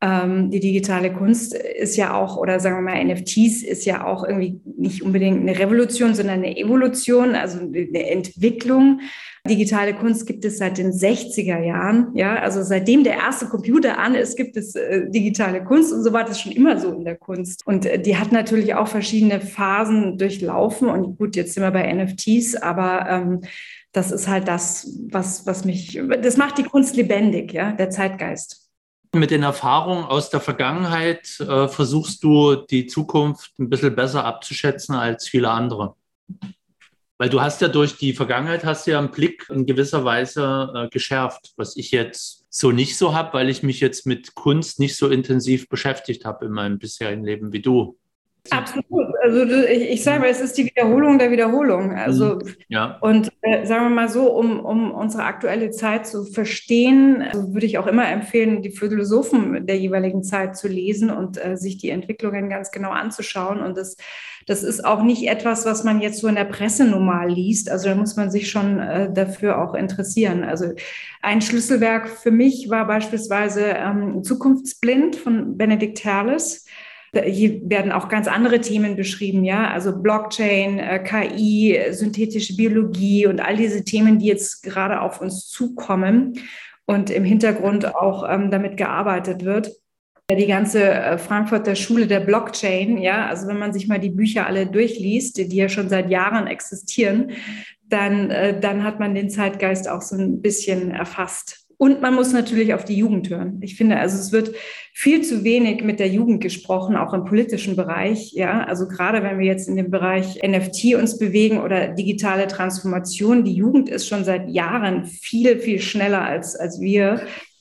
Ähm, 0.00 0.50
die 0.50 0.60
digitale 0.60 1.12
Kunst 1.12 1.54
ist 1.54 1.96
ja 1.96 2.14
auch, 2.14 2.36
oder 2.36 2.60
sagen 2.60 2.76
wir 2.76 2.82
mal, 2.82 3.04
NFTs 3.04 3.64
ist 3.64 3.84
ja 3.84 4.06
auch 4.06 4.22
irgendwie 4.22 4.60
nicht 4.76 5.02
unbedingt 5.02 5.40
eine 5.40 5.58
Revolution, 5.58 6.14
sondern 6.14 6.36
eine 6.36 6.56
Evolution, 6.56 7.34
also 7.34 7.58
eine 7.58 8.08
Entwicklung. 8.08 9.00
Digitale 9.48 9.94
Kunst 9.94 10.26
gibt 10.26 10.44
es 10.44 10.58
seit 10.58 10.78
den 10.78 10.92
60er 10.92 11.60
Jahren. 11.64 12.12
Ja, 12.14 12.36
also 12.36 12.62
seitdem 12.62 13.02
der 13.02 13.14
erste 13.14 13.46
Computer 13.46 13.98
an 13.98 14.14
ist, 14.14 14.36
gibt 14.36 14.56
es 14.56 14.76
äh, 14.76 15.10
digitale 15.10 15.64
Kunst 15.64 15.92
und 15.92 16.04
so 16.04 16.12
war 16.12 16.24
das 16.24 16.40
schon 16.40 16.52
immer 16.52 16.78
so 16.78 16.92
in 16.92 17.04
der 17.04 17.16
Kunst. 17.16 17.66
Und 17.66 17.84
äh, 17.84 18.00
die 18.00 18.16
hat 18.16 18.30
natürlich 18.30 18.74
auch 18.74 18.86
verschiedene 18.86 19.40
Phasen 19.40 20.16
durchlaufen. 20.16 20.88
Und 20.88 21.18
gut, 21.18 21.34
jetzt 21.34 21.54
sind 21.54 21.64
wir 21.64 21.72
bei 21.72 21.92
NFTs, 21.92 22.54
aber 22.54 23.08
ähm, 23.08 23.40
das 23.90 24.12
ist 24.12 24.28
halt 24.28 24.46
das, 24.46 24.96
was, 25.10 25.44
was 25.44 25.64
mich, 25.64 26.00
das 26.22 26.36
macht 26.36 26.58
die 26.58 26.62
Kunst 26.62 26.94
lebendig, 26.94 27.52
ja, 27.52 27.72
der 27.72 27.90
Zeitgeist. 27.90 28.67
Mit 29.14 29.30
den 29.30 29.42
Erfahrungen 29.42 30.04
aus 30.04 30.28
der 30.30 30.40
Vergangenheit 30.40 31.40
äh, 31.40 31.68
versuchst 31.68 32.22
du 32.22 32.56
die 32.56 32.86
Zukunft 32.86 33.58
ein 33.58 33.70
bisschen 33.70 33.96
besser 33.96 34.24
abzuschätzen 34.24 34.94
als 34.94 35.26
viele 35.26 35.50
andere. 35.50 35.94
Weil 37.16 37.30
du 37.30 37.40
hast 37.40 37.60
ja 37.60 37.68
durch 37.68 37.96
die 37.96 38.12
Vergangenheit 38.12 38.64
hast 38.64 38.86
ja 38.86 38.98
einen 38.98 39.10
Blick 39.10 39.46
in 39.48 39.66
gewisser 39.66 40.04
Weise 40.04 40.72
äh, 40.74 40.88
geschärft, 40.88 41.52
was 41.56 41.76
ich 41.76 41.90
jetzt 41.90 42.46
so 42.50 42.70
nicht 42.70 42.96
so 42.96 43.14
habe, 43.14 43.32
weil 43.32 43.48
ich 43.48 43.62
mich 43.62 43.80
jetzt 43.80 44.06
mit 44.06 44.34
Kunst 44.34 44.78
nicht 44.78 44.96
so 44.96 45.08
intensiv 45.08 45.68
beschäftigt 45.68 46.24
habe 46.24 46.46
in 46.46 46.52
meinem 46.52 46.78
bisherigen 46.78 47.24
Leben 47.24 47.52
wie 47.52 47.62
du. 47.62 47.98
Absolut. 48.50 49.14
Also 49.22 49.42
ich, 49.42 49.90
ich 49.90 50.02
sage 50.02 50.20
mal, 50.20 50.28
es 50.28 50.40
ist 50.40 50.56
die 50.56 50.66
Wiederholung 50.66 51.18
der 51.18 51.30
Wiederholung. 51.30 51.92
Also 51.92 52.36
mhm. 52.36 52.54
ja. 52.68 52.98
und 53.00 53.30
äh, 53.42 53.66
sagen 53.66 53.84
wir 53.84 53.90
mal 53.90 54.08
so, 54.08 54.30
um, 54.30 54.60
um 54.60 54.90
unsere 54.90 55.24
aktuelle 55.24 55.70
Zeit 55.70 56.06
zu 56.06 56.24
verstehen, 56.24 57.22
also 57.22 57.52
würde 57.52 57.66
ich 57.66 57.78
auch 57.78 57.86
immer 57.86 58.08
empfehlen, 58.08 58.62
die 58.62 58.70
Philosophen 58.70 59.66
der 59.66 59.78
jeweiligen 59.78 60.22
Zeit 60.22 60.56
zu 60.56 60.68
lesen 60.68 61.10
und 61.10 61.44
äh, 61.44 61.56
sich 61.56 61.78
die 61.78 61.90
Entwicklungen 61.90 62.48
ganz 62.48 62.70
genau 62.70 62.90
anzuschauen. 62.90 63.60
Und 63.60 63.76
das, 63.76 63.96
das 64.46 64.62
ist 64.62 64.84
auch 64.84 65.02
nicht 65.02 65.28
etwas, 65.28 65.66
was 65.66 65.84
man 65.84 66.00
jetzt 66.00 66.20
so 66.20 66.28
in 66.28 66.34
der 66.34 66.44
Presse 66.44 66.84
normal 66.84 67.30
liest. 67.30 67.70
Also 67.70 67.88
da 67.88 67.94
muss 67.94 68.16
man 68.16 68.30
sich 68.30 68.50
schon 68.50 68.78
äh, 68.78 69.12
dafür 69.12 69.62
auch 69.62 69.74
interessieren. 69.74 70.42
Also 70.44 70.72
ein 71.20 71.42
Schlüsselwerk 71.42 72.08
für 72.08 72.30
mich 72.30 72.70
war 72.70 72.86
beispielsweise 72.86 73.62
ähm, 73.62 74.22
Zukunftsblind 74.22 75.16
von 75.16 75.56
Benedikt 75.58 76.04
Herles. 76.04 76.64
Hier 77.12 77.60
werden 77.70 77.90
auch 77.90 78.08
ganz 78.08 78.28
andere 78.28 78.60
Themen 78.60 78.96
beschrieben, 78.96 79.44
ja, 79.44 79.70
also 79.70 79.96
Blockchain, 79.96 80.78
äh, 80.78 80.98
KI, 81.02 81.78
synthetische 81.90 82.54
Biologie 82.54 83.26
und 83.26 83.40
all 83.40 83.56
diese 83.56 83.84
Themen, 83.84 84.18
die 84.18 84.26
jetzt 84.26 84.62
gerade 84.62 85.00
auf 85.00 85.20
uns 85.20 85.48
zukommen 85.48 86.34
und 86.84 87.10
im 87.10 87.24
Hintergrund 87.24 87.94
auch 87.94 88.28
ähm, 88.28 88.50
damit 88.50 88.76
gearbeitet 88.76 89.44
wird. 89.44 89.70
Die 90.30 90.46
ganze 90.46 90.82
äh, 90.84 91.16
Frankfurter 91.16 91.74
Schule 91.74 92.06
der 92.06 92.20
Blockchain, 92.20 92.98
ja, 92.98 93.26
also 93.26 93.46
wenn 93.46 93.58
man 93.58 93.72
sich 93.72 93.88
mal 93.88 93.98
die 93.98 94.10
Bücher 94.10 94.46
alle 94.46 94.66
durchliest, 94.66 95.38
die 95.38 95.56
ja 95.56 95.70
schon 95.70 95.88
seit 95.88 96.10
Jahren 96.10 96.46
existieren, 96.46 97.32
dann, 97.86 98.30
äh, 98.30 98.60
dann 98.60 98.84
hat 98.84 99.00
man 99.00 99.14
den 99.14 99.30
Zeitgeist 99.30 99.88
auch 99.88 100.02
so 100.02 100.16
ein 100.16 100.42
bisschen 100.42 100.90
erfasst. 100.90 101.67
Und 101.78 102.02
man 102.02 102.12
muss 102.12 102.32
natürlich 102.32 102.74
auf 102.74 102.84
die 102.84 102.96
Jugend 102.96 103.30
hören. 103.30 103.60
Ich 103.62 103.76
finde, 103.76 103.98
also 103.98 104.18
es 104.18 104.32
wird 104.32 104.52
viel 104.92 105.22
zu 105.22 105.44
wenig 105.44 105.84
mit 105.84 106.00
der 106.00 106.08
Jugend 106.08 106.42
gesprochen, 106.42 106.96
auch 106.96 107.14
im 107.14 107.24
politischen 107.24 107.76
Bereich. 107.76 108.32
Ja, 108.32 108.64
also 108.64 108.88
gerade 108.88 109.22
wenn 109.22 109.38
wir 109.38 109.46
jetzt 109.46 109.68
in 109.68 109.76
dem 109.76 109.88
Bereich 109.88 110.40
NFT 110.44 110.96
uns 110.96 111.18
bewegen 111.18 111.60
oder 111.60 111.86
digitale 111.86 112.48
Transformation, 112.48 113.44
die 113.44 113.54
Jugend 113.54 113.88
ist 113.88 114.08
schon 114.08 114.24
seit 114.24 114.48
Jahren 114.50 115.06
viel, 115.06 115.60
viel 115.60 115.80
schneller 115.80 116.22
als, 116.22 116.56
als 116.56 116.80
wir. 116.80 117.20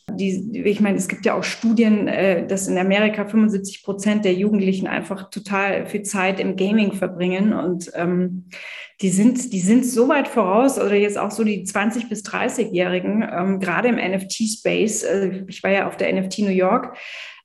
Die, 0.10 0.64
ich 0.64 0.80
meine, 0.80 0.98
es 0.98 1.08
gibt 1.08 1.26
ja 1.26 1.34
auch 1.34 1.44
Studien, 1.44 2.08
äh, 2.08 2.48
dass 2.48 2.68
in 2.68 2.78
Amerika 2.78 3.26
75 3.26 3.84
Prozent 3.84 4.26
der 4.26 4.34
Jugendlichen 4.34 4.88
einfach 4.88 5.30
total 5.30 5.86
viel 5.86 6.04
Zeit 6.04 6.40
im 6.40 6.56
Gaming 6.56 6.94
verbringen 6.94 7.54
und 7.54 7.92
ähm, 7.94 8.46
die 9.02 9.10
sind, 9.10 9.54
die 9.54 9.60
sind 9.60 9.86
so 9.86 10.10
weit 10.10 10.28
voraus, 10.28 10.80
oder 10.80 10.96
jetzt 10.96 11.20
auch 11.20 11.30
so 11.30 11.44
die 11.44 11.66
20- 11.66 12.10
bis 12.10 12.24
30-Jährigen, 12.24 13.22
ähm, 13.32 13.60
gerade 13.60 13.90
im 13.90 13.96
NFT-Space. 13.96 15.04
Äh, 15.04 15.44
ich 15.48 15.62
war 15.62 15.72
ja 15.72 15.88
auf 15.88 15.98
der 15.98 16.12
NFT 16.12 16.40
New 16.40 16.50
York, 16.50 16.98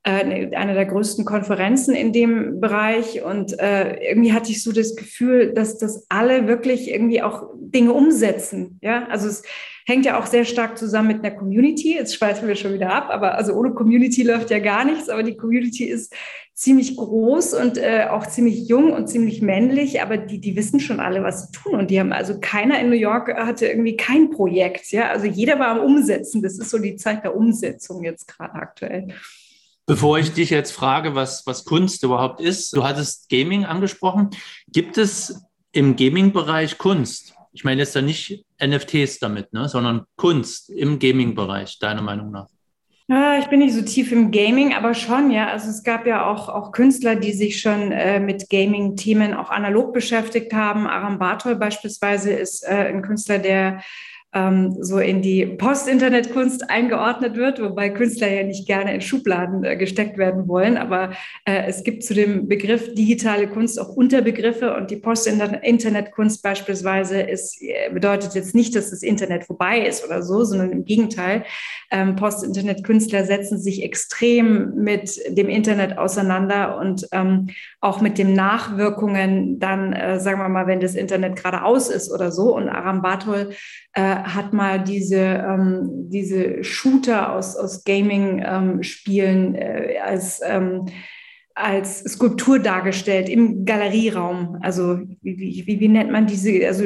äh, 0.03 0.55
eine 0.57 0.75
der 0.75 0.87
größten 0.87 1.27
Konferenzen 1.27 1.95
in 1.95 2.13
dem 2.13 2.61
Bereich. 2.61 3.23
Und 3.23 3.59
äh, 3.61 3.97
irgendwie 4.11 4.33
hatte 4.33 4.51
ich 4.51 4.63
so 4.63 4.73
das 4.73 4.97
Gefühl, 4.97 5.53
dass 5.53 5.77
das 5.77 6.07
alle 6.09 6.49
wirklich 6.49 6.91
irgendwie 6.91 7.23
auch 7.23 7.51
Dinge 7.55 7.93
umsetzen. 7.93 8.79
Ja, 8.81 9.07
also 9.09 9.29
es 9.29 9.43
hängt 9.87 10.05
ja 10.05 10.19
auch 10.21 10.27
sehr 10.27 10.45
stark 10.45 10.79
zusammen 10.79 11.09
mit 11.09 11.25
einer 11.25 11.35
Community. 11.35 11.95
Jetzt 11.95 12.15
schweifen 12.15 12.49
wir 12.49 12.57
schon 12.57 12.75
wieder 12.75 12.93
ab, 12.93 13.09
aber 13.11 13.37
also 13.37 13.53
ohne 13.55 13.73
Community 13.73 14.23
läuft 14.23 14.51
ja 14.51 14.59
gar 14.59 14.85
nichts. 14.85 15.09
Aber 15.09 15.23
die 15.23 15.37
Community 15.37 15.85
ist 15.85 16.15
ziemlich 16.55 16.97
groß 16.97 17.55
und 17.55 17.79
äh, 17.79 18.07
auch 18.11 18.27
ziemlich 18.27 18.69
jung 18.69 18.93
und 18.93 19.09
ziemlich 19.09 19.43
männlich, 19.43 20.03
aber 20.03 20.17
die, 20.17 20.39
die 20.39 20.55
wissen 20.55 20.81
schon 20.81 21.01
alle, 21.01 21.23
was 21.23 21.47
sie 21.47 21.53
tun. 21.53 21.75
Und 21.75 21.91
die 21.91 21.99
haben 21.99 22.13
also 22.13 22.39
keiner 22.41 22.79
in 22.79 22.91
New 22.91 22.97
York 22.97 23.35
hatte 23.35 23.67
irgendwie 23.67 23.97
kein 23.97 24.31
Projekt. 24.31 24.93
Ja, 24.93 25.11
also 25.11 25.27
jeder 25.27 25.59
war 25.59 25.69
am 25.69 25.81
Umsetzen. 25.81 26.43
Das 26.43 26.59
ist 26.59 26.71
so 26.71 26.79
die 26.79 26.97
Zeit 26.97 27.25
der 27.25 27.35
Umsetzung 27.35 28.05
jetzt 28.05 28.29
gerade 28.29 28.55
aktuell. 28.55 29.09
Bevor 29.87 30.19
ich 30.19 30.33
dich 30.33 30.51
jetzt 30.51 30.71
frage, 30.71 31.17
was, 31.17 31.45
was 31.47 31.65
Kunst 31.65 32.05
überhaupt 32.05 32.41
ist, 32.41 32.77
du 32.77 32.85
hattest 32.85 33.29
Gaming 33.29 33.65
angesprochen. 33.65 34.31
Gibt 34.69 34.97
es 34.97 35.43
im 35.73 35.97
Gaming-Bereich 35.97 36.79
Kunst? 36.79 37.35
Ich 37.53 37.65
meine 37.65 37.81
jetzt 37.81 37.95
da 37.95 38.03
nicht 38.03 38.45
NFTs 38.65 39.19
damit, 39.19 39.53
ne, 39.53 39.69
sondern 39.69 40.05
Kunst 40.17 40.71
im 40.71 40.99
Gaming-Bereich, 40.99 41.79
deiner 41.79 42.03
Meinung 42.03 42.31
nach? 42.31 42.49
Ja, 43.09 43.39
ich 43.39 43.47
bin 43.47 43.59
nicht 43.59 43.75
so 43.75 43.83
tief 43.83 44.11
im 44.11 44.31
Gaming, 44.31 44.73
aber 44.73 44.95
schon, 44.95 45.31
ja. 45.31 45.49
Also 45.49 45.69
es 45.69 45.83
gab 45.83 46.07
ja 46.07 46.31
auch, 46.31 46.49
auch 46.49 46.73
Künstler, 46.73 47.17
die 47.17 47.33
sich 47.33 47.61
schon 47.61 47.93
äh, 47.93 48.21
mit 48.21 48.49
Gaming-Themen 48.49 49.35
auch 49.35 49.51
analog 49.51 49.93
beschäftigt 49.93 50.53
haben. 50.55 50.87
Aram 50.87 51.19
Bartol 51.19 51.57
beispielsweise 51.57 52.33
ist 52.33 52.63
äh, 52.63 52.89
ein 52.89 53.03
Künstler, 53.03 53.39
der 53.39 53.83
ähm, 54.35 54.77
so 54.81 54.99
in 54.99 55.21
die 55.21 55.45
Post-Internet-Kunst 55.45 56.71
eingeordnet 56.71 57.37
wird, 57.37 57.61
wobei 57.61 57.91
Künstler 57.91 58.29
ja 58.33 58.43
nicht 58.43 58.67
gerne 58.67 58.95
in 58.95 59.01
Schubladen 59.01 59.63
äh, 59.65 59.77
gesteckt 59.77 60.17
werden 60.17 60.49
wollen. 60.49 60.79
Aber 60.79 61.13
äh, 61.45 61.65
es 61.67 61.85
gibt 61.85 62.03
zu 62.03 62.15
dem 62.15 62.49
Begriff 62.49 62.95
digitale 62.95 63.47
Kunst 63.47 63.79
auch 63.79 63.91
Unterbegriffe 63.91 64.75
und 64.75 64.91
die 64.91 64.97
Post-Internet-Kunst 64.97 66.43
beispielsweise 66.43 67.21
ist, 67.21 67.61
äh, 67.61 67.91
bedeutet 67.93 68.35
jetzt 68.35 68.55
nicht, 68.55 68.75
dass 68.75 68.91
das 68.91 69.03
Internet 69.03 69.45
vorbei 69.45 69.81
ist 69.81 70.05
oder 70.05 70.23
so, 70.23 70.45
sondern 70.45 70.71
im 70.71 70.85
Gegenteil. 70.85 71.45
Ähm, 71.91 72.17
Post-Internet-Künstler 72.17 73.25
setzen 73.25 73.59
sich 73.59 73.83
extrem 73.83 74.75
mit 74.77 75.21
dem 75.29 75.51
Internet 75.51 75.99
auseinander 75.99 76.79
und 76.79 77.07
ähm, 77.13 77.49
auch 77.83 78.01
mit 78.01 78.17
den 78.17 78.33
Nachwirkungen 78.33 79.59
dann, 79.59 79.93
äh, 79.93 80.19
sagen 80.21 80.41
wir 80.41 80.49
mal, 80.49 80.67
wenn 80.67 80.81
das 80.81 80.95
Internet 80.95 81.37
gerade 81.37 81.65
aus 81.65 81.91
ist 81.91 82.11
oder 82.11 82.33
so. 82.33 82.57
Und 82.57 82.71
Aram 82.71 83.03
Bartol 83.03 83.51
äh, 83.95 84.01
hat 84.01 84.53
mal 84.53 84.83
diese, 84.83 85.19
ähm, 85.19 86.09
diese 86.09 86.65
Shooter 86.65 87.35
aus, 87.35 87.57
aus 87.57 87.85
Gaming-Spielen 87.85 89.55
ähm, 89.55 89.55
äh, 89.55 89.99
als, 89.99 90.41
ähm, 90.45 90.87
als 91.55 91.99
Skulptur 92.05 92.59
dargestellt 92.59 93.29
im 93.29 93.67
Galerieraum. 93.67 94.59
Also 94.63 94.99
wie, 95.21 95.67
wie, 95.67 95.81
wie 95.81 95.89
nennt 95.89 96.11
man 96.11 96.27
diese, 96.27 96.67
also 96.67 96.85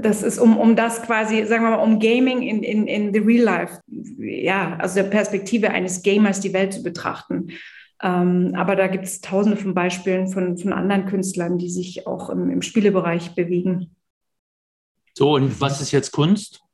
das 0.00 0.24
ist 0.24 0.38
um, 0.40 0.56
um 0.56 0.74
das 0.74 1.02
quasi, 1.02 1.44
sagen 1.44 1.62
wir 1.62 1.70
mal, 1.70 1.76
um 1.76 2.00
Gaming 2.00 2.42
in, 2.42 2.64
in, 2.64 2.88
in 2.88 3.12
the 3.12 3.20
real 3.20 3.44
life, 3.44 3.80
ja, 4.18 4.76
also 4.80 4.96
der 4.96 5.10
Perspektive 5.10 5.70
eines 5.70 6.02
Gamers 6.02 6.40
die 6.40 6.52
Welt 6.52 6.72
zu 6.72 6.82
betrachten. 6.82 7.48
Ähm, 8.02 8.52
aber 8.56 8.74
da 8.74 8.88
gibt 8.88 9.04
es 9.04 9.20
tausende 9.20 9.56
von 9.56 9.72
Beispielen 9.72 10.26
von, 10.28 10.58
von 10.58 10.72
anderen 10.72 11.06
Künstlern, 11.06 11.58
die 11.58 11.70
sich 11.70 12.06
auch 12.06 12.28
im, 12.28 12.50
im 12.50 12.60
Spielebereich 12.60 13.36
bewegen. 13.36 13.93
So, 15.16 15.34
und 15.34 15.60
was 15.60 15.80
ist 15.80 15.92
jetzt 15.92 16.10
Kunst? 16.10 16.64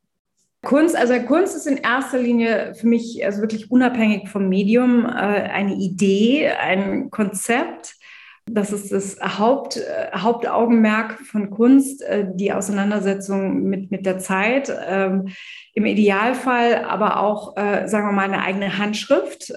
Kunst, 0.63 0.95
also 0.97 1.15
Kunst 1.21 1.57
ist 1.57 1.67
in 1.67 1.79
erster 1.79 2.19
Linie 2.19 2.75
für 2.75 2.87
mich 2.87 3.25
also 3.25 3.41
wirklich 3.41 3.71
unabhängig 3.71 4.29
vom 4.29 4.49
Medium 4.49 5.07
äh, 5.07 5.09
eine 5.09 5.75
Idee, 5.75 6.49
ein 6.49 7.11
Konzept. 7.11 7.95
Das 8.47 8.73
ist 8.73 8.93
das 8.93 9.19
Haupt, 9.39 9.77
äh, 9.77 10.11
Hauptaugenmerk 10.15 11.21
von 11.21 11.51
Kunst, 11.51 12.03
äh, 12.03 12.27
die 12.35 12.53
Auseinandersetzung 12.53 13.63
mit, 13.63 13.91
mit 13.91 14.05
der 14.05 14.19
Zeit. 14.19 14.71
Ähm, 14.87 15.29
Im 15.75 15.87
Idealfall 15.87 16.85
aber 16.85 17.21
auch, 17.21 17.55
sagen 17.57 18.09
wir 18.09 18.13
mal, 18.13 18.25
eine 18.25 18.43
eigene 18.43 18.77
Handschrift. 18.77 19.53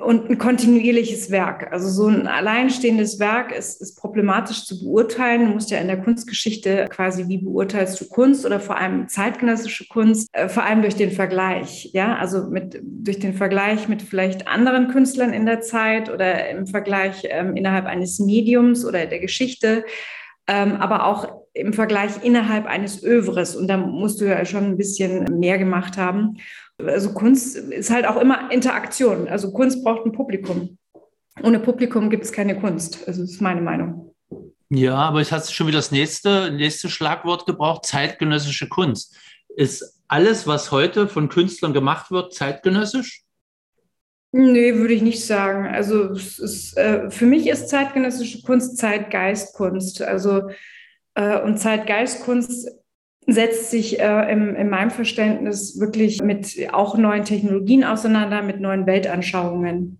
Und 0.00 0.30
ein 0.30 0.38
kontinuierliches 0.38 1.30
Werk. 1.30 1.70
Also 1.70 1.88
so 1.88 2.08
ein 2.08 2.26
alleinstehendes 2.26 3.18
Werk 3.18 3.52
ist, 3.52 3.82
ist, 3.82 3.96
problematisch 3.96 4.64
zu 4.64 4.82
beurteilen. 4.82 5.46
Du 5.46 5.52
musst 5.52 5.70
ja 5.70 5.78
in 5.78 5.88
der 5.88 6.00
Kunstgeschichte 6.00 6.86
quasi, 6.88 7.28
wie 7.28 7.38
beurteilst 7.38 8.00
du 8.00 8.06
Kunst 8.06 8.46
oder 8.46 8.60
vor 8.60 8.78
allem 8.78 9.08
zeitgenössische 9.08 9.86
Kunst, 9.88 10.28
äh, 10.32 10.48
vor 10.48 10.62
allem 10.62 10.80
durch 10.80 10.96
den 10.96 11.10
Vergleich. 11.10 11.90
Ja, 11.92 12.16
also 12.16 12.48
mit, 12.48 12.80
durch 12.82 13.18
den 13.18 13.34
Vergleich 13.34 13.86
mit 13.86 14.00
vielleicht 14.00 14.48
anderen 14.48 14.88
Künstlern 14.88 15.34
in 15.34 15.44
der 15.44 15.60
Zeit 15.60 16.10
oder 16.10 16.48
im 16.48 16.66
Vergleich 16.66 17.22
ähm, 17.28 17.54
innerhalb 17.54 17.84
eines 17.84 18.18
Mediums 18.18 18.86
oder 18.86 19.04
der 19.04 19.20
Geschichte. 19.20 19.84
Ähm, 20.46 20.76
aber 20.76 21.06
auch 21.06 21.43
im 21.54 21.72
Vergleich 21.72 22.22
innerhalb 22.22 22.66
eines 22.66 23.02
Övres. 23.02 23.56
Und 23.56 23.68
da 23.68 23.76
musst 23.76 24.20
du 24.20 24.26
ja 24.26 24.44
schon 24.44 24.64
ein 24.64 24.76
bisschen 24.76 25.38
mehr 25.38 25.56
gemacht 25.56 25.96
haben. 25.96 26.38
Also 26.78 27.12
Kunst 27.12 27.56
ist 27.56 27.90
halt 27.90 28.06
auch 28.06 28.20
immer 28.20 28.50
Interaktion. 28.50 29.28
Also 29.28 29.52
Kunst 29.52 29.84
braucht 29.84 30.04
ein 30.04 30.12
Publikum. 30.12 30.76
Ohne 31.42 31.60
Publikum 31.60 32.10
gibt 32.10 32.24
es 32.24 32.32
keine 32.32 32.58
Kunst. 32.58 33.06
Also 33.06 33.22
das 33.22 33.30
ist 33.30 33.40
meine 33.40 33.60
Meinung. 33.60 34.14
Ja, 34.70 34.96
aber 34.96 35.20
ich 35.20 35.30
hatte 35.30 35.52
schon 35.52 35.68
wieder 35.68 35.78
das 35.78 35.92
nächste, 35.92 36.50
nächste 36.50 36.88
Schlagwort 36.88 37.46
gebraucht, 37.46 37.86
zeitgenössische 37.86 38.68
Kunst. 38.68 39.16
Ist 39.56 40.00
alles, 40.08 40.48
was 40.48 40.72
heute 40.72 41.06
von 41.06 41.28
Künstlern 41.28 41.72
gemacht 41.72 42.10
wird, 42.10 42.34
zeitgenössisch? 42.34 43.22
Nee, 44.32 44.74
würde 44.74 44.94
ich 44.94 45.02
nicht 45.02 45.24
sagen. 45.24 45.68
Also 45.68 46.08
ist, 46.08 46.76
äh, 46.76 47.08
für 47.08 47.26
mich 47.26 47.46
ist 47.46 47.68
zeitgenössische 47.68 48.42
Kunst 48.42 48.78
Zeitgeistkunst. 48.78 50.02
Also 50.02 50.50
und 51.16 51.58
Zeitgeistkunst 51.58 52.68
setzt 53.26 53.70
sich 53.70 54.00
äh, 54.00 54.32
im, 54.32 54.54
in 54.54 54.68
meinem 54.68 54.90
Verständnis 54.90 55.80
wirklich 55.80 56.22
mit 56.22 56.56
auch 56.72 56.96
neuen 56.96 57.24
Technologien 57.24 57.84
auseinander, 57.84 58.42
mit 58.42 58.60
neuen 58.60 58.86
Weltanschauungen. 58.86 59.98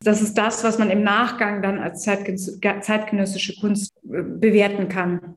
Das 0.00 0.20
ist 0.20 0.34
das, 0.36 0.64
was 0.64 0.78
man 0.78 0.90
im 0.90 1.02
Nachgang 1.02 1.62
dann 1.62 1.78
als 1.78 2.02
zeitgenössische 2.02 3.58
Kunst 3.60 3.94
äh, 4.04 4.22
bewerten 4.22 4.88
kann. 4.88 5.36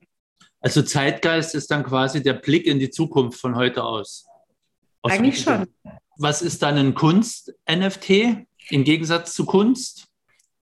Also 0.59 0.81
Zeitgeist 0.81 1.55
ist 1.55 1.69
dann 1.69 1.83
quasi 1.83 2.23
der 2.23 2.33
Blick 2.33 2.65
in 2.65 2.79
die 2.79 2.89
Zukunft 2.89 3.39
von 3.39 3.55
heute 3.55 3.83
aus. 3.83 4.25
aus 5.01 5.11
Eigentlich 5.11 5.41
schon. 5.41 5.67
Was 6.17 6.41
ist 6.41 6.63
dann 6.63 6.77
ein 6.77 6.95
Kunst-NFT 6.95 8.09
im 8.71 8.83
Gegensatz 8.83 9.33
zu 9.33 9.45
Kunst? 9.45 10.06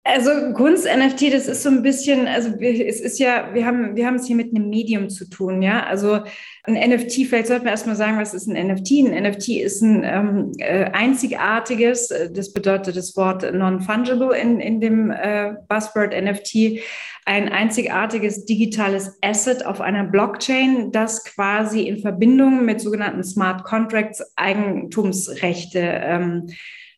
Also 0.03 0.31
Kunst-NFT, 0.53 1.31
das 1.31 1.47
ist 1.47 1.61
so 1.61 1.69
ein 1.69 1.83
bisschen, 1.83 2.27
also 2.27 2.49
es 2.59 2.99
ist 2.99 3.19
ja, 3.19 3.53
wir 3.53 3.67
haben, 3.67 3.95
wir 3.95 4.07
haben 4.07 4.15
es 4.15 4.25
hier 4.25 4.35
mit 4.35 4.49
einem 4.49 4.67
Medium 4.67 5.09
zu 5.11 5.29
tun, 5.29 5.61
ja. 5.61 5.85
Also 5.85 6.21
ein 6.63 6.73
NFT, 6.73 7.27
vielleicht 7.27 7.45
sollten 7.45 7.65
wir 7.65 7.71
erstmal 7.71 7.95
sagen, 7.95 8.17
was 8.17 8.33
ist 8.33 8.47
ein 8.47 8.67
NFT? 8.67 9.05
Ein 9.05 9.23
NFT 9.29 9.49
ist 9.49 9.81
ein 9.83 10.03
ähm, 10.03 10.51
äh, 10.57 10.85
einzigartiges, 10.85 12.09
äh, 12.09 12.31
das 12.31 12.51
bedeutet 12.51 12.97
das 12.97 13.15
Wort 13.15 13.53
non-fungible 13.53 14.35
in, 14.35 14.59
in 14.59 14.81
dem 14.81 15.11
äh, 15.11 15.53
Buzzword 15.69 16.19
NFT, 16.19 16.81
ein 17.25 17.49
einzigartiges 17.49 18.45
digitales 18.45 19.19
Asset 19.21 19.67
auf 19.67 19.81
einer 19.81 20.05
Blockchain, 20.05 20.91
das 20.91 21.23
quasi 21.25 21.87
in 21.87 21.99
Verbindung 21.99 22.65
mit 22.65 22.81
sogenannten 22.81 23.23
Smart 23.23 23.63
Contracts 23.65 24.23
Eigentumsrechte 24.35 25.79
ähm, 25.79 26.47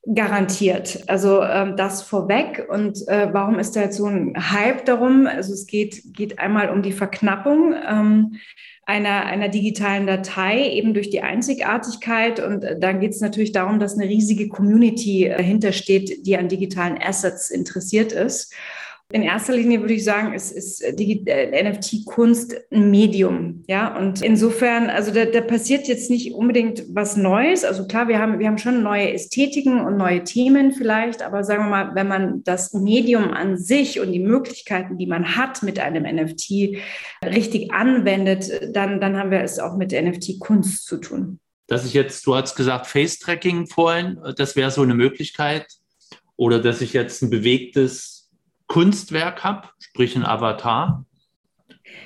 garantiert. 0.05 1.03
Also 1.07 1.41
ähm, 1.43 1.77
das 1.77 2.01
vorweg. 2.01 2.65
Und 2.69 3.07
äh, 3.07 3.29
warum 3.31 3.57
ist 3.57 3.75
da 3.75 3.81
jetzt 3.81 3.97
so 3.97 4.05
ein 4.05 4.33
Hype 4.51 4.85
darum? 4.85 5.27
Also 5.27 5.53
es 5.53 5.65
geht, 5.65 6.13
geht 6.13 6.39
einmal 6.39 6.69
um 6.69 6.81
die 6.81 6.91
Verknappung. 6.91 7.73
Ähm, 7.87 8.35
einer, 8.85 9.25
einer 9.25 9.47
digitalen 9.47 10.05
Datei, 10.05 10.69
eben 10.71 10.93
durch 10.93 11.09
die 11.09 11.21
Einzigartigkeit. 11.21 12.41
Und 12.41 12.65
äh, 12.65 12.77
dann 12.77 12.99
geht 12.99 13.11
es 13.11 13.21
natürlich 13.21 13.53
darum, 13.53 13.79
dass 13.79 13.97
eine 13.97 14.09
riesige 14.09 14.49
Community 14.49 15.29
dahinter 15.29 15.71
steht, 15.71 16.25
die 16.27 16.37
an 16.37 16.49
digitalen 16.49 17.01
Assets 17.01 17.49
interessiert 17.49 18.11
ist 18.11 18.53
in 19.11 19.21
erster 19.21 19.53
Linie 19.53 19.81
würde 19.81 19.93
ich 19.93 20.03
sagen, 20.03 20.33
es 20.33 20.51
ist 20.51 20.83
die 20.97 21.25
äh, 21.27 21.71
NFT-Kunst 21.71 22.55
ein 22.71 22.89
Medium. 22.89 23.63
Ja, 23.67 23.95
und 23.95 24.21
insofern, 24.21 24.89
also 24.89 25.13
da, 25.13 25.25
da, 25.25 25.41
passiert 25.41 25.87
jetzt 25.87 26.09
nicht 26.09 26.33
unbedingt 26.33 26.83
was 26.89 27.15
Neues. 27.15 27.63
Also 27.63 27.85
klar, 27.85 28.07
wir 28.07 28.17
haben, 28.17 28.39
wir 28.39 28.47
haben 28.47 28.57
schon 28.57 28.81
neue 28.81 29.13
Ästhetiken 29.13 29.81
und 29.81 29.97
neue 29.97 30.23
Themen 30.23 30.71
vielleicht, 30.71 31.21
aber 31.21 31.43
sagen 31.43 31.65
wir 31.65 31.69
mal, 31.69 31.95
wenn 31.95 32.07
man 32.07 32.43
das 32.43 32.73
Medium 32.73 33.31
an 33.31 33.57
sich 33.57 33.99
und 33.99 34.11
die 34.11 34.19
Möglichkeiten, 34.19 34.97
die 34.97 35.07
man 35.07 35.35
hat 35.35 35.61
mit 35.61 35.79
einem 35.79 36.03
NFT 36.03 36.77
richtig 37.23 37.71
anwendet, 37.71 38.49
dann, 38.73 38.99
dann 38.99 39.17
haben 39.17 39.29
wir 39.29 39.41
es 39.41 39.59
auch 39.59 39.77
mit 39.77 39.91
NFT-Kunst 39.91 40.85
zu 40.85 40.97
tun. 40.97 41.39
Dass 41.67 41.85
ich 41.85 41.93
jetzt, 41.93 42.25
du 42.25 42.35
hast 42.35 42.55
gesagt, 42.55 42.87
Face-Tracking 42.87 43.67
vorhin, 43.67 44.17
das 44.37 44.55
wäre 44.55 44.71
so 44.71 44.81
eine 44.81 44.95
Möglichkeit. 44.95 45.67
Oder 46.35 46.59
dass 46.59 46.81
ich 46.81 46.93
jetzt 46.93 47.21
ein 47.21 47.29
bewegtes 47.29 48.12
Kunstwerk 48.73 49.43
habe, 49.43 49.67
sprich 49.77 50.15
ein 50.15 50.25
Avatar. 50.25 51.05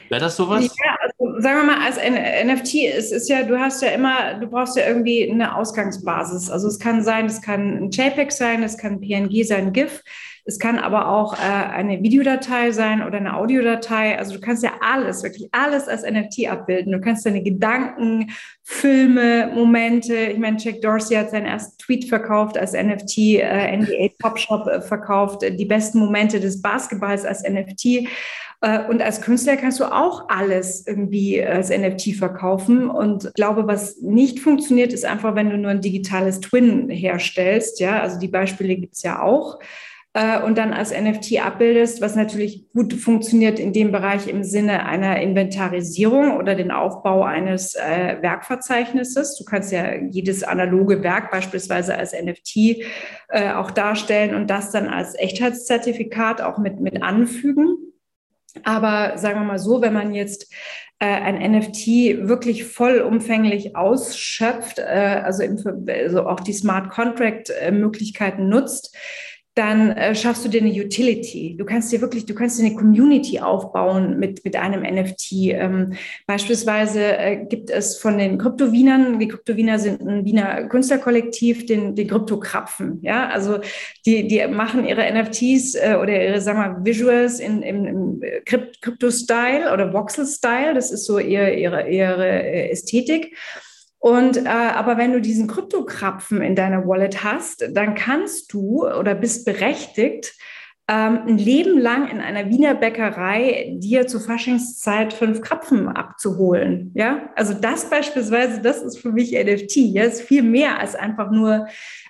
Wäre 0.10 0.20
das 0.20 0.36
sowas? 0.36 0.66
Ja, 0.66 0.98
also 1.00 1.40
sagen 1.40 1.60
wir 1.60 1.64
mal, 1.64 1.86
als 1.86 1.96
NFT 1.96 2.74
ist, 2.98 3.14
ist 3.14 3.30
ja, 3.30 3.44
du 3.44 3.58
hast 3.58 3.82
ja 3.82 3.92
immer, 3.92 4.34
du 4.34 4.48
brauchst 4.48 4.76
ja 4.76 4.86
irgendwie 4.86 5.32
eine 5.32 5.56
Ausgangsbasis. 5.56 6.50
Also 6.50 6.68
es 6.68 6.78
kann 6.78 7.04
sein, 7.04 7.28
es 7.28 7.42
kann 7.42 7.78
ein 7.78 7.92
JPEG 7.92 8.34
sein, 8.34 8.64
es 8.64 8.78
kann 8.78 8.96
ein 8.96 9.00
PNG 9.00 9.46
sein, 9.46 9.68
ein 9.68 9.74
GIF. 9.74 10.04
Es 10.48 10.60
kann 10.60 10.80
aber 10.80 11.10
auch 11.10 11.34
äh, 11.34 11.42
eine 11.42 12.02
Videodatei 12.02 12.72
sein 12.72 13.06
oder 13.06 13.18
eine 13.18 13.36
Audiodatei. 13.36 14.18
Also 14.18 14.36
du 14.36 14.40
kannst 14.40 14.64
ja 14.64 14.72
alles, 14.80 15.22
wirklich 15.22 15.50
alles 15.52 15.90
als 15.90 16.04
NFT 16.04 16.48
abbilden. 16.48 16.94
Du 16.94 17.02
kannst 17.02 17.26
deine 17.26 17.44
Gedanken, 17.44 18.32
Filme, 18.64 19.52
Momente. 19.54 20.16
Ich 20.16 20.38
meine, 20.38 20.56
Jack 20.58 20.82
Dorsey 20.82 21.18
hat 21.18 21.32
seinen 21.32 21.48
ersten 21.48 21.78
Tweet 21.80 22.06
verkauft 22.06 22.58
als 22.58 22.72
NFT, 22.72 23.18
äh, 23.40 23.76
NBA 23.76 24.14
Top 24.22 24.40
Shop 24.40 24.68
äh, 24.68 24.80
verkauft, 24.80 25.42
die 25.42 25.66
besten 25.66 26.00
Momente 26.00 26.40
des 26.40 26.62
Basketballs 26.62 27.26
als 27.26 27.44
NFT. 27.44 28.08
Äh, 28.62 28.86
und 28.88 29.02
als 29.02 29.20
Künstler 29.20 29.58
kannst 29.58 29.82
du 29.82 29.84
auch 29.84 30.30
alles 30.30 30.88
irgendwie 30.88 31.44
als 31.44 31.70
NFT 31.70 32.16
verkaufen. 32.16 32.90
Und 32.90 33.26
ich 33.26 33.34
glaube, 33.34 33.68
was 33.68 34.02
nicht 34.02 34.40
funktioniert, 34.40 34.94
ist 34.94 35.04
einfach, 35.04 35.36
wenn 35.36 35.50
du 35.50 35.58
nur 35.58 35.72
ein 35.72 35.82
digitales 35.82 36.40
Twin 36.40 36.90
herstellst. 36.90 37.82
Ja, 37.82 38.02
also 38.02 38.18
die 38.18 38.30
Beispiele 38.30 38.78
gibt 38.78 38.94
es 38.94 39.04
ja 39.04 39.22
auch. 39.22 39.60
Äh, 40.18 40.42
und 40.42 40.58
dann 40.58 40.74
als 40.74 40.92
NFT 40.92 41.46
abbildest, 41.46 42.02
was 42.02 42.16
natürlich 42.16 42.66
gut 42.74 42.96
funktioniert 42.96 43.60
in 43.60 43.72
dem 43.72 43.92
Bereich 43.92 44.28
im 44.28 44.44
Sinne 44.44 44.88
einer 44.88 45.22
Inventarisierung 45.22 46.38
oder 46.38 46.56
den 46.56 46.72
Aufbau 46.72 47.22
eines 47.22 47.76
äh, 47.76 48.18
Werkverzeichnisses. 48.20 49.38
Du 49.38 49.46
kannst 49.46 49.72
ja 49.72 49.94
jedes 50.10 50.44
analoge 50.44 51.04
Werk 51.04 51.30
beispielsweise 51.30 51.96
als 51.96 52.14
NFT 52.14 52.82
äh, 53.30 53.52
auch 53.54 53.70
darstellen 53.70 54.34
und 54.34 54.50
das 54.50 54.72
dann 54.72 54.88
als 54.88 55.14
Echtheitszertifikat 55.14 56.42
auch 56.42 56.58
mit, 56.58 56.80
mit 56.80 57.04
anfügen. 57.04 57.78
Aber 58.64 59.20
sagen 59.20 59.42
wir 59.42 59.46
mal 59.46 59.60
so, 59.60 59.84
wenn 59.84 59.94
man 59.94 60.16
jetzt 60.16 60.52
äh, 60.98 61.06
ein 61.06 61.52
NFT 61.52 62.28
wirklich 62.28 62.66
vollumfänglich 62.66 63.76
ausschöpft, 63.76 64.80
äh, 64.80 65.22
also, 65.24 65.44
also, 65.88 66.26
auch 66.26 66.40
die 66.40 66.54
Smart 66.54 66.90
Contract 66.90 67.52
äh, 67.52 67.70
Möglichkeiten 67.70 68.50
nutzt, 68.50 68.98
dann 69.58 69.92
äh, 69.92 70.14
schaffst 70.14 70.46
du 70.46 70.50
dir 70.50 70.62
eine 70.62 70.72
Utility. 70.72 71.56
Du 71.58 71.66
kannst 71.66 71.92
dir 71.92 72.02
wirklich, 72.02 72.26
du 72.26 72.36
kannst 72.36 72.60
dir 72.60 72.66
eine 72.66 72.76
Community 72.76 73.40
aufbauen 73.40 74.20
mit, 74.20 74.46
mit 74.46 74.56
einem 74.56 74.84
NFT. 74.84 75.32
Ähm, 75.32 75.94
beispielsweise 76.28 77.18
äh, 77.18 77.46
gibt 77.46 77.70
es 77.70 77.98
von 77.98 78.18
den 78.18 78.38
Kryptowienern, 78.38 79.20
die 79.20 79.28
Kryptowiener 79.28 79.80
sind 79.80 80.02
ein 80.02 80.26
Wiener 80.26 80.68
Künstlerkollektiv, 80.68 81.66
den, 81.66 81.96
den 81.96 82.08
Kryptokrapfen. 82.08 83.00
Ja, 83.02 83.30
also 83.30 83.60
die, 84.06 84.28
die 84.28 84.46
machen 84.48 84.86
ihre 84.86 85.12
NFTs 85.12 85.76
äh, 85.76 85.98
oder 86.02 86.24
ihre, 86.24 86.40
sagen 86.40 86.60
wir, 86.60 86.86
Visuals 86.86 87.40
in, 87.40 87.64
im, 87.64 87.86
im 87.86 88.22
Krypto-Style 88.46 89.74
oder 89.74 89.92
Voxel-Style. 89.92 90.76
Das 90.76 90.92
ist 90.92 91.06
so 91.06 91.18
ihre, 91.18 91.54
ihre, 91.56 91.90
ihre 91.90 92.28
äh, 92.28 92.70
Ästhetik. 92.70 93.36
Und 94.08 94.38
äh, 94.38 94.48
aber 94.48 94.98
wenn 94.98 95.12
du 95.12 95.20
diesen 95.20 95.48
Kryptokrapfen 95.48 96.42
in 96.42 96.56
deiner 96.56 96.88
Wallet 96.88 97.26
hast, 97.26 97.68
dann 97.74 97.94
kannst 97.94 98.54
du 98.54 98.88
oder 98.88 99.14
bist 99.16 99.44
berechtigt, 99.44 100.34
ähm, 100.88 101.24
ein 101.28 101.38
Leben 101.38 101.78
lang 101.78 102.10
in 102.10 102.22
einer 102.22 102.50
Wiener 102.50 102.74
Bäckerei 102.74 103.74
dir 103.76 104.08
zur 104.08 104.22
Faschingszeit 104.22 105.12
fünf 105.12 105.42
Krapfen 105.42 105.90
abzuholen. 105.90 106.92
Ja, 106.96 107.32
also 107.36 107.54
das 107.54 107.90
beispielsweise, 107.90 108.62
das 108.62 108.82
ist 108.82 109.00
für 109.00 109.12
mich 109.12 109.34
NFT. 109.34 109.76
Ja, 109.76 110.04
ist 110.04 110.22
viel 110.22 110.44
mehr 110.44 110.80
als 110.80 110.96
einfach 110.96 111.30
nur 111.30 111.68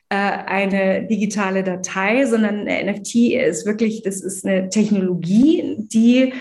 äh, 0.09 0.15
eine 0.15 1.07
digitale 1.07 1.63
Datei, 1.63 2.27
sondern 2.27 2.65
NFT 2.65 3.15
ist 3.33 3.65
wirklich, 3.65 4.03
das 4.03 4.21
ist 4.21 4.45
eine 4.45 4.69
Technologie, 4.69 5.77
die 5.79 6.33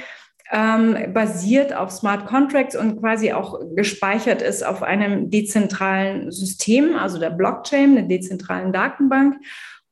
ähm, 0.53 1.13
basiert 1.13 1.75
auf 1.75 1.91
Smart 1.91 2.27
Contracts 2.27 2.77
und 2.77 3.01
quasi 3.01 3.33
auch 3.33 3.61
gespeichert 3.75 4.43
ist 4.43 4.65
auf 4.65 4.83
einem 4.83 5.31
dezentralen 5.31 6.31
System, 6.31 6.97
also 6.97 7.19
der 7.19 7.31
Blockchain, 7.31 7.99
einer 7.99 8.09
dezentralen 8.09 8.73
Datenbank 8.73 9.37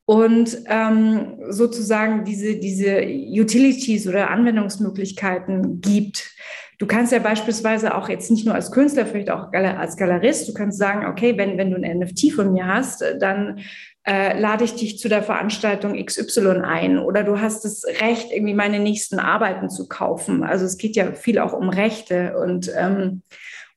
und 0.05 0.57
ähm, 0.67 1.39
sozusagen 1.49 2.23
diese, 2.25 2.57
diese 2.57 3.01
Utilities 3.01 4.07
oder 4.07 4.29
Anwendungsmöglichkeiten 4.29 5.81
gibt. 5.81 6.31
Du 6.77 6.85
kannst 6.85 7.11
ja 7.11 7.19
beispielsweise 7.19 7.95
auch 7.95 8.09
jetzt 8.09 8.29
nicht 8.29 8.45
nur 8.45 8.53
als 8.53 8.71
Künstler, 8.71 9.05
vielleicht 9.05 9.31
auch 9.31 9.51
als 9.51 9.97
Galerist, 9.97 10.47
du 10.47 10.53
kannst 10.53 10.77
sagen, 10.77 11.05
okay, 11.05 11.37
wenn, 11.37 11.57
wenn 11.57 11.71
du 11.71 11.77
ein 11.77 11.99
NFT 11.99 12.33
von 12.33 12.53
mir 12.53 12.67
hast, 12.67 13.03
dann 13.19 13.59
äh, 14.05 14.39
lade 14.39 14.63
ich 14.63 14.75
dich 14.75 14.99
zu 14.99 15.09
der 15.09 15.23
Veranstaltung 15.23 15.93
XY 16.03 16.61
ein 16.63 16.99
oder 16.99 17.23
du 17.23 17.39
hast 17.39 17.65
das 17.65 17.83
Recht, 18.01 18.31
irgendwie 18.31 18.53
meine 18.53 18.79
nächsten 18.79 19.19
Arbeiten 19.19 19.69
zu 19.69 19.87
kaufen. 19.87 20.43
Also 20.43 20.65
es 20.65 20.77
geht 20.77 20.95
ja 20.95 21.13
viel 21.13 21.39
auch 21.39 21.53
um 21.53 21.69
Rechte 21.69 22.37
und 22.37 22.71
ähm, 22.77 23.23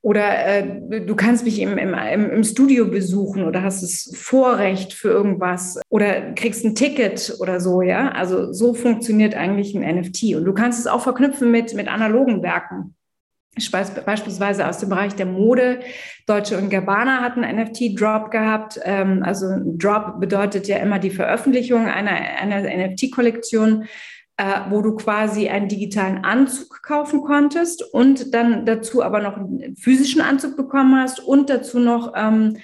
oder 0.01 0.45
äh, 0.45 1.01
du 1.05 1.15
kannst 1.15 1.43
mich 1.43 1.59
im, 1.59 1.77
im, 1.77 1.93
im 1.93 2.43
Studio 2.43 2.87
besuchen 2.87 3.43
oder 3.43 3.63
hast 3.63 3.83
das 3.83 4.15
Vorrecht 4.15 4.93
für 4.93 5.09
irgendwas 5.09 5.79
oder 5.89 6.31
kriegst 6.33 6.63
ein 6.63 6.75
Ticket 6.75 7.35
oder 7.39 7.59
so, 7.59 7.81
ja. 7.81 8.09
Also 8.11 8.53
so 8.53 8.73
funktioniert 8.73 9.35
eigentlich 9.35 9.75
ein 9.75 9.81
NFT. 9.81 10.35
Und 10.35 10.45
du 10.45 10.53
kannst 10.53 10.79
es 10.79 10.87
auch 10.87 11.01
verknüpfen 11.01 11.51
mit, 11.51 11.73
mit 11.73 11.89
analogen 11.89 12.41
Werken. 12.41 12.95
Beispielsweise 13.55 14.67
aus 14.67 14.77
dem 14.77 14.89
Bereich 14.89 15.15
der 15.15 15.25
Mode. 15.25 15.79
Deutsche 16.27 16.57
und 16.57 16.69
Gabbana 16.69 17.21
hatten 17.21 17.41
NFT-Drop 17.41 18.31
gehabt. 18.31 18.79
Ähm, 18.83 19.23
also 19.23 19.47
Drop 19.65 20.19
bedeutet 20.19 20.67
ja 20.67 20.77
immer 20.77 20.99
die 20.99 21.09
Veröffentlichung 21.09 21.87
einer, 21.87 22.11
einer 22.11 22.61
NFT-Kollektion 22.61 23.85
äh, 24.39 24.69
wo 24.69 24.81
du 24.81 24.95
quasi 24.95 25.49
einen 25.49 25.67
digitalen 25.67 26.23
Anzug 26.23 26.81
kaufen 26.81 27.21
konntest 27.23 27.83
und 27.93 28.33
dann 28.33 28.65
dazu 28.65 29.03
aber 29.03 29.19
noch 29.19 29.35
einen 29.35 29.75
physischen 29.75 30.21
Anzug 30.21 30.55
bekommen 30.55 30.95
hast 30.95 31.19
und 31.19 31.49
dazu 31.49 31.77
noch 31.77 32.13
ähm, 32.15 32.55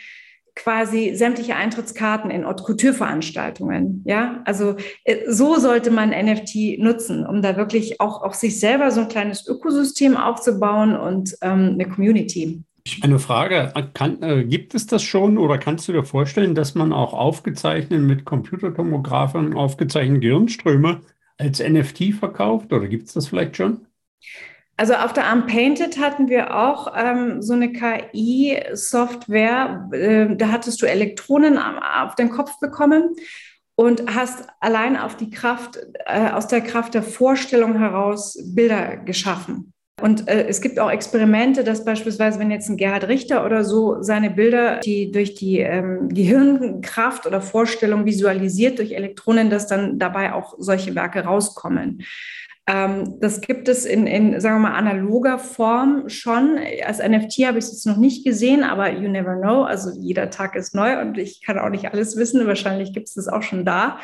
quasi 0.56 1.16
sämtliche 1.16 1.56
Eintrittskarten 1.56 2.32
in 2.32 2.46
Haute 2.46 2.64
Couture 2.64 2.94
Veranstaltungen. 2.94 4.04
Ja, 4.06 4.42
also 4.46 4.76
äh, 5.04 5.30
so 5.30 5.60
sollte 5.60 5.92
man 5.92 6.10
NFT 6.10 6.80
nutzen, 6.80 7.26
um 7.26 7.42
da 7.42 7.58
wirklich 7.58 8.00
auch, 8.00 8.24
auch 8.24 8.34
sich 8.34 8.60
selber 8.60 8.92
so 8.92 9.02
ein 9.02 9.10
kleines 9.10 9.48
Ökosystem 9.48 10.16
aufzubauen 10.18 10.96
und 10.96 11.36
ähm, 11.42 11.72
eine 11.74 11.88
Community. 11.88 12.64
Eine 13.02 13.18
Frage, 13.18 13.74
kann, 13.94 14.22
äh, 14.22 14.46
gibt 14.46 14.76
es 14.76 14.86
das 14.86 15.02
schon 15.02 15.38
oder 15.40 15.58
kannst 15.58 15.88
du 15.88 15.94
dir 15.94 16.04
vorstellen, 16.04 16.54
dass 16.54 16.76
man 16.76 16.94
auch 16.94 17.14
aufgezeichnet 17.14 18.02
mit 18.02 18.26
Computertomographen 18.26 19.56
aufgezeichnete 19.56 20.20
Gehirnströme 20.20 21.02
als 21.38 21.60
NFT 21.60 22.14
verkauft 22.14 22.72
oder 22.72 22.88
gibt 22.88 23.08
es 23.08 23.14
das 23.14 23.28
vielleicht 23.28 23.58
schon? 23.58 23.88
Also 24.78 24.94
auf 24.96 25.14
der 25.14 25.32
Unpainted 25.32 25.98
hatten 26.00 26.28
wir 26.28 26.54
auch 26.56 26.94
ähm, 26.98 27.42
so 27.42 27.54
eine 27.54 27.72
KI-Software. 27.72 28.70
Äh, 29.94 30.36
da 30.36 30.52
hattest 30.52 30.82
du 30.82 30.86
Elektronen 30.86 31.58
auf 31.58 32.16
den 32.16 32.30
Kopf 32.30 32.60
bekommen 32.60 33.16
und 33.76 34.14
hast 34.14 34.48
allein 34.60 34.98
auf 34.98 35.16
die 35.16 35.30
Kraft, 35.30 35.80
äh, 36.06 36.30
aus 36.32 36.48
der 36.48 36.60
Kraft 36.62 36.94
der 36.94 37.04
Vorstellung 37.04 37.78
heraus 37.78 38.38
Bilder 38.54 38.98
geschaffen. 38.98 39.72
Und 40.02 40.28
äh, 40.28 40.46
es 40.48 40.60
gibt 40.60 40.78
auch 40.78 40.92
Experimente, 40.92 41.64
dass 41.64 41.86
beispielsweise, 41.86 42.38
wenn 42.38 42.52
jetzt 42.52 42.68
ein 42.68 42.76
Gerhard 42.76 43.08
Richter 43.08 43.46
oder 43.46 43.64
so 43.64 44.02
seine 44.02 44.30
Bilder, 44.30 44.82
die 44.82 45.10
durch 45.10 45.36
die 45.36 45.60
ähm, 45.60 46.10
Gehirnkraft 46.10 47.26
oder 47.26 47.40
Vorstellung 47.40 48.06
visualisiert 48.06 48.78
durch 48.80 48.92
Elektronen, 48.92 49.50
dass 49.50 49.68
dann 49.68 49.98
dabei 49.98 50.34
auch 50.34 50.56
solche 50.58 50.96
Werke 50.96 51.22
rauskommen. 51.24 52.04
Ähm, 52.68 53.20
das 53.20 53.42
gibt 53.42 53.68
es 53.68 53.86
in, 53.86 54.08
in, 54.08 54.40
sagen 54.42 54.56
wir 54.56 54.70
mal, 54.70 54.78
analoger 54.78 55.38
Form 55.38 56.10
schon. 56.10 56.58
Als 56.86 56.98
NFT 56.98 57.46
habe 57.46 57.60
ich 57.60 57.66
es 57.66 57.72
jetzt 57.72 57.86
noch 57.86 57.98
nicht 57.98 58.26
gesehen, 58.26 58.64
aber 58.64 58.92
you 58.92 59.08
never 59.08 59.36
know. 59.36 59.64
Also 59.64 59.92
jeder 60.00 60.32
Tag 60.32 60.56
ist 60.56 60.74
neu 60.74 61.00
und 61.00 61.18
ich 61.18 61.42
kann 61.44 61.60
auch 61.60 61.70
nicht 61.70 61.92
alles 61.92 62.18
wissen. 62.18 62.48
Wahrscheinlich 62.48 62.94
gibt 62.94 63.08
es 63.08 63.14
das 63.14 63.28
auch 63.28 63.44
schon 63.44 63.66
da. 63.66 64.00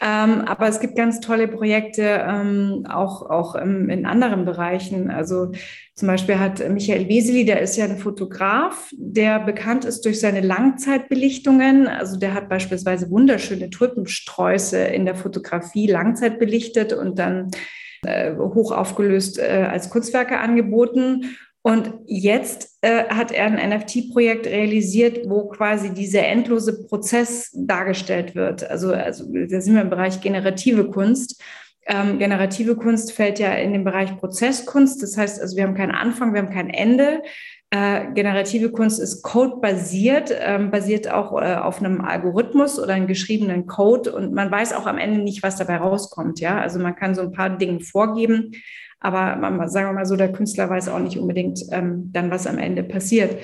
Ähm, 0.00 0.42
aber 0.42 0.68
es 0.68 0.78
gibt 0.78 0.94
ganz 0.94 1.18
tolle 1.18 1.48
Projekte 1.48 2.24
ähm, 2.24 2.86
auch, 2.88 3.28
auch 3.28 3.56
im, 3.56 3.90
in 3.90 4.06
anderen 4.06 4.44
Bereichen. 4.44 5.10
Also 5.10 5.50
zum 5.96 6.06
Beispiel 6.06 6.38
hat 6.38 6.60
Michael 6.68 7.08
Weseli, 7.08 7.44
der 7.44 7.60
ist 7.60 7.76
ja 7.76 7.84
ein 7.84 7.98
Fotograf, 7.98 8.92
der 8.96 9.40
bekannt 9.40 9.84
ist 9.84 10.04
durch 10.04 10.20
seine 10.20 10.40
Langzeitbelichtungen. 10.40 11.88
Also 11.88 12.16
der 12.16 12.34
hat 12.34 12.48
beispielsweise 12.48 13.10
wunderschöne 13.10 13.70
Tulpensträuße 13.70 14.78
in 14.78 15.04
der 15.04 15.16
Fotografie 15.16 15.88
Langzeit 15.88 16.38
belichtet 16.38 16.92
und 16.92 17.18
dann 17.18 17.50
äh, 18.02 18.34
hoch 18.36 18.72
aufgelöst 18.72 19.38
äh, 19.38 19.66
als 19.70 19.90
Kunstwerke 19.90 20.38
angeboten. 20.38 21.36
Und 21.62 21.92
jetzt 22.06 22.78
äh, 22.82 23.04
hat 23.04 23.32
er 23.32 23.46
ein 23.46 23.70
NFT-Projekt 23.70 24.46
realisiert, 24.46 25.28
wo 25.28 25.48
quasi 25.48 25.92
dieser 25.92 26.24
endlose 26.24 26.84
Prozess 26.84 27.50
dargestellt 27.54 28.34
wird. 28.34 28.68
Also, 28.68 28.92
also 28.92 29.24
da 29.30 29.60
sind 29.60 29.74
wir 29.74 29.82
im 29.82 29.90
Bereich 29.90 30.20
generative 30.20 30.88
Kunst. 30.88 31.42
Ähm, 31.86 32.18
generative 32.18 32.76
Kunst 32.76 33.12
fällt 33.12 33.38
ja 33.38 33.52
in 33.54 33.72
den 33.72 33.84
Bereich 33.84 34.16
Prozesskunst. 34.18 35.02
Das 35.02 35.16
heißt, 35.16 35.40
also 35.40 35.56
wir 35.56 35.64
haben 35.64 35.74
keinen 35.74 35.94
Anfang, 35.94 36.32
wir 36.32 36.42
haben 36.42 36.52
kein 36.52 36.70
Ende. 36.70 37.22
Äh, 37.70 38.12
generative 38.14 38.70
Kunst 38.70 38.98
ist 38.98 39.22
codebasiert, 39.22 40.34
ähm, 40.40 40.70
basiert 40.70 41.10
auch 41.10 41.38
äh, 41.38 41.54
auf 41.54 41.80
einem 41.80 42.00
Algorithmus 42.00 42.78
oder 42.78 42.94
einem 42.94 43.06
geschriebenen 43.06 43.66
Code 43.66 44.10
und 44.14 44.32
man 44.32 44.50
weiß 44.50 44.72
auch 44.72 44.86
am 44.86 44.96
Ende 44.96 45.18
nicht, 45.18 45.42
was 45.42 45.56
dabei 45.56 45.76
rauskommt. 45.76 46.40
Ja, 46.40 46.58
also 46.58 46.78
man 46.78 46.96
kann 46.96 47.14
so 47.14 47.20
ein 47.20 47.32
paar 47.32 47.50
Dinge 47.50 47.80
vorgeben, 47.80 48.52
aber 49.00 49.68
sagen 49.68 49.88
wir 49.88 49.92
mal 49.92 50.06
so, 50.06 50.16
der 50.16 50.32
Künstler 50.32 50.70
weiß 50.70 50.88
auch 50.88 50.98
nicht 50.98 51.18
unbedingt 51.18 51.60
ähm, 51.70 52.10
dann, 52.10 52.30
was 52.30 52.46
am 52.46 52.56
Ende 52.56 52.82
passiert. 52.82 53.38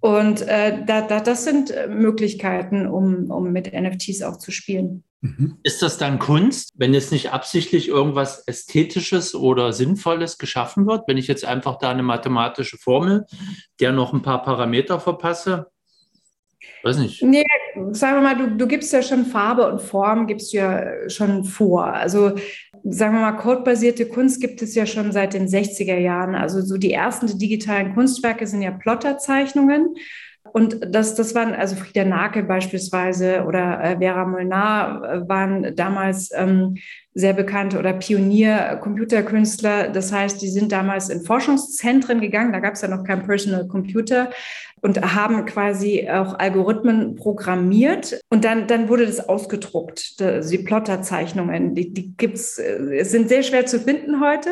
Und 0.00 0.42
äh, 0.48 0.84
da, 0.84 1.02
da, 1.02 1.20
das 1.20 1.44
sind 1.44 1.70
äh, 1.70 1.86
Möglichkeiten, 1.86 2.88
um, 2.88 3.30
um 3.30 3.52
mit 3.52 3.72
NFTs 3.72 4.22
auch 4.22 4.38
zu 4.38 4.50
spielen. 4.50 5.04
Mhm. 5.22 5.58
Ist 5.62 5.82
das 5.82 5.98
dann 5.98 6.18
Kunst, 6.18 6.72
wenn 6.76 6.92
jetzt 6.92 7.12
nicht 7.12 7.30
absichtlich 7.30 7.88
irgendwas 7.88 8.42
Ästhetisches 8.46 9.36
oder 9.36 9.72
Sinnvolles 9.72 10.36
geschaffen 10.36 10.86
wird? 10.86 11.04
Wenn 11.06 11.16
ich 11.16 11.28
jetzt 11.28 11.44
einfach 11.44 11.78
da 11.78 11.90
eine 11.90 12.02
mathematische 12.02 12.76
Formel, 12.76 13.24
der 13.78 13.92
noch 13.92 14.12
ein 14.12 14.22
paar 14.22 14.42
Parameter 14.42 14.98
verpasse? 14.98 15.68
Weiß 16.82 16.98
nicht. 16.98 17.22
Nee, 17.22 17.44
sagen 17.92 18.16
wir 18.16 18.22
mal, 18.22 18.36
du, 18.36 18.56
du 18.56 18.66
gibst 18.66 18.92
ja 18.92 19.00
schon 19.00 19.24
Farbe 19.24 19.70
und 19.70 19.80
Form, 19.80 20.26
gibst 20.26 20.52
ja 20.52 21.08
schon 21.08 21.44
vor. 21.44 21.86
Also 21.86 22.32
sagen 22.82 23.14
wir 23.14 23.20
mal, 23.20 23.36
codebasierte 23.36 24.06
Kunst 24.06 24.40
gibt 24.40 24.60
es 24.60 24.74
ja 24.74 24.86
schon 24.86 25.12
seit 25.12 25.34
den 25.34 25.46
60er 25.46 25.98
Jahren. 25.98 26.34
Also 26.34 26.62
so 26.62 26.78
die 26.78 26.92
ersten 26.92 27.38
digitalen 27.38 27.94
Kunstwerke 27.94 28.48
sind 28.48 28.62
ja 28.62 28.72
Plotterzeichnungen. 28.72 29.94
Und 30.52 30.94
das, 30.94 31.14
das 31.14 31.34
waren, 31.34 31.54
also 31.54 31.76
Frieda 31.76 32.04
Nake 32.04 32.42
beispielsweise 32.42 33.44
oder 33.44 33.82
äh, 33.82 33.96
Vera 33.96 34.26
Molnar 34.26 35.02
äh, 35.02 35.28
waren 35.28 35.74
damals 35.74 36.30
ähm, 36.34 36.76
sehr 37.14 37.32
bekannte 37.32 37.78
oder 37.78 37.94
Pionier-Computerkünstler. 37.94 39.88
Das 39.88 40.12
heißt, 40.12 40.42
die 40.42 40.50
sind 40.50 40.70
damals 40.70 41.08
in 41.08 41.22
Forschungszentren 41.22 42.20
gegangen, 42.20 42.52
da 42.52 42.60
gab 42.60 42.74
es 42.74 42.82
ja 42.82 42.88
noch 42.88 43.04
kein 43.04 43.24
Personal 43.24 43.66
Computer 43.66 44.30
und 44.82 45.00
haben 45.14 45.46
quasi 45.46 46.08
auch 46.10 46.38
Algorithmen 46.38 47.14
programmiert. 47.14 48.20
Und 48.30 48.44
dann, 48.44 48.66
dann 48.66 48.88
wurde 48.88 49.06
das 49.06 49.26
ausgedruckt, 49.26 50.18
die 50.20 50.58
Plotterzeichnungen. 50.58 51.74
Die, 51.74 51.94
die 51.94 52.16
gibt's, 52.16 52.58
äh, 52.58 53.04
sind 53.04 53.28
sehr 53.28 53.44
schwer 53.44 53.64
zu 53.64 53.78
finden 53.78 54.20
heute. 54.20 54.50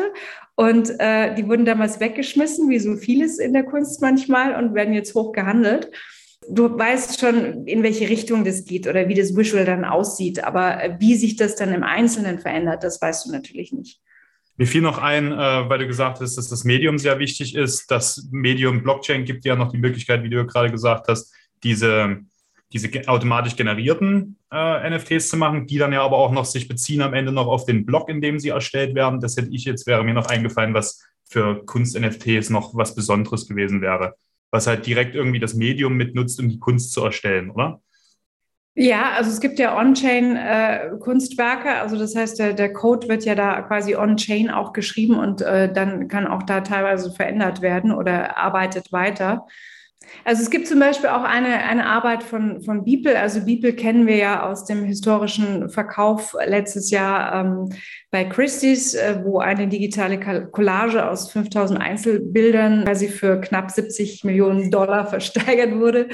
Und 0.61 0.91
äh, 0.99 1.33
die 1.33 1.47
wurden 1.47 1.65
damals 1.65 1.99
weggeschmissen, 1.99 2.69
wie 2.69 2.77
so 2.77 2.95
vieles 2.95 3.39
in 3.39 3.51
der 3.51 3.63
Kunst 3.63 3.99
manchmal, 3.99 4.53
und 4.53 4.75
werden 4.75 4.93
jetzt 4.93 5.15
hoch 5.15 5.31
gehandelt. 5.31 5.89
Du 6.47 6.77
weißt 6.77 7.19
schon, 7.19 7.65
in 7.65 7.81
welche 7.81 8.07
Richtung 8.07 8.43
das 8.43 8.65
geht 8.65 8.85
oder 8.85 9.07
wie 9.07 9.15
das 9.15 9.35
Visual 9.35 9.65
dann 9.65 9.85
aussieht, 9.85 10.43
aber 10.43 10.83
äh, 10.83 10.97
wie 10.99 11.15
sich 11.15 11.35
das 11.35 11.55
dann 11.55 11.73
im 11.73 11.81
Einzelnen 11.81 12.37
verändert, 12.37 12.83
das 12.83 13.01
weißt 13.01 13.25
du 13.25 13.31
natürlich 13.31 13.73
nicht. 13.73 14.01
Mir 14.55 14.67
fiel 14.67 14.83
noch 14.83 14.99
ein, 14.99 15.31
äh, 15.31 15.35
weil 15.35 15.79
du 15.79 15.87
gesagt 15.87 16.21
hast, 16.21 16.37
dass 16.37 16.47
das 16.47 16.63
Medium 16.63 16.99
sehr 16.99 17.17
wichtig 17.17 17.55
ist. 17.55 17.89
Das 17.89 18.27
Medium 18.29 18.83
Blockchain 18.83 19.25
gibt 19.25 19.45
ja 19.45 19.55
noch 19.55 19.71
die 19.71 19.79
Möglichkeit, 19.79 20.21
wie 20.21 20.29
du 20.29 20.45
gerade 20.45 20.69
gesagt 20.69 21.07
hast, 21.07 21.33
diese 21.63 22.19
diese 22.73 22.89
automatisch 23.07 23.55
generierten 23.55 24.37
äh, 24.51 24.89
NFTs 24.89 25.29
zu 25.29 25.37
machen, 25.37 25.67
die 25.67 25.77
dann 25.77 25.93
ja 25.93 26.01
aber 26.01 26.17
auch 26.17 26.31
noch 26.31 26.45
sich 26.45 26.67
beziehen 26.67 27.01
am 27.01 27.13
Ende 27.13 27.31
noch 27.31 27.47
auf 27.47 27.65
den 27.65 27.85
Block, 27.85 28.09
in 28.09 28.21
dem 28.21 28.39
sie 28.39 28.49
erstellt 28.49 28.95
werden. 28.95 29.19
Das 29.19 29.37
hätte 29.37 29.49
ich 29.51 29.65
jetzt, 29.65 29.87
wäre 29.87 30.03
mir 30.03 30.13
noch 30.13 30.27
eingefallen, 30.27 30.73
was 30.73 31.03
für 31.25 31.65
Kunst-NFTs 31.65 32.49
noch 32.49 32.75
was 32.75 32.95
Besonderes 32.95 33.47
gewesen 33.47 33.81
wäre. 33.81 34.15
Was 34.51 34.67
halt 34.67 34.85
direkt 34.85 35.15
irgendwie 35.15 35.39
das 35.39 35.53
Medium 35.53 35.95
mitnutzt, 35.95 36.39
um 36.39 36.49
die 36.49 36.59
Kunst 36.59 36.91
zu 36.91 37.03
erstellen, 37.03 37.51
oder? 37.51 37.81
Ja, 38.73 39.11
also 39.17 39.29
es 39.29 39.41
gibt 39.41 39.59
ja 39.59 39.77
On-Chain-Kunstwerke, 39.77 41.67
äh, 41.67 41.79
also 41.79 41.97
das 41.97 42.15
heißt, 42.15 42.39
der, 42.39 42.53
der, 42.53 42.71
Code 42.71 43.09
wird 43.09 43.25
ja 43.25 43.35
da 43.35 43.61
quasi 43.63 43.95
On-Chain 43.97 44.49
auch 44.49 44.71
geschrieben 44.71 45.19
und 45.19 45.41
äh, 45.41 45.71
dann 45.71 46.07
kann 46.07 46.25
auch 46.25 46.43
da 46.43 46.61
teilweise 46.61 47.11
verändert 47.11 47.61
werden 47.61 47.91
oder 47.91 48.37
arbeitet 48.37 48.93
weiter. 48.93 49.45
Also 50.23 50.43
es 50.43 50.49
gibt 50.49 50.67
zum 50.67 50.79
Beispiel 50.79 51.09
auch 51.09 51.23
eine, 51.23 51.63
eine 51.63 51.85
Arbeit 51.85 52.23
von, 52.23 52.61
von 52.61 52.83
Beeple. 52.83 53.17
Also 53.17 53.43
Beeple 53.45 53.73
kennen 53.73 54.07
wir 54.07 54.17
ja 54.17 54.43
aus 54.49 54.65
dem 54.65 54.83
historischen 54.83 55.69
Verkauf 55.69 56.35
letztes 56.45 56.91
Jahr 56.91 57.45
ähm, 57.45 57.69
bei 58.11 58.25
Christie's, 58.25 58.93
äh, 58.93 59.19
wo 59.23 59.39
eine 59.39 59.67
digitale 59.67 60.19
Collage 60.19 61.09
aus 61.09 61.31
5000 61.31 61.79
Einzelbildern 61.79 62.83
quasi 62.83 63.07
für 63.07 63.39
knapp 63.41 63.71
70 63.71 64.23
Millionen 64.23 64.69
Dollar 64.69 65.05
versteigert 65.07 65.73
wurde. 65.75 66.09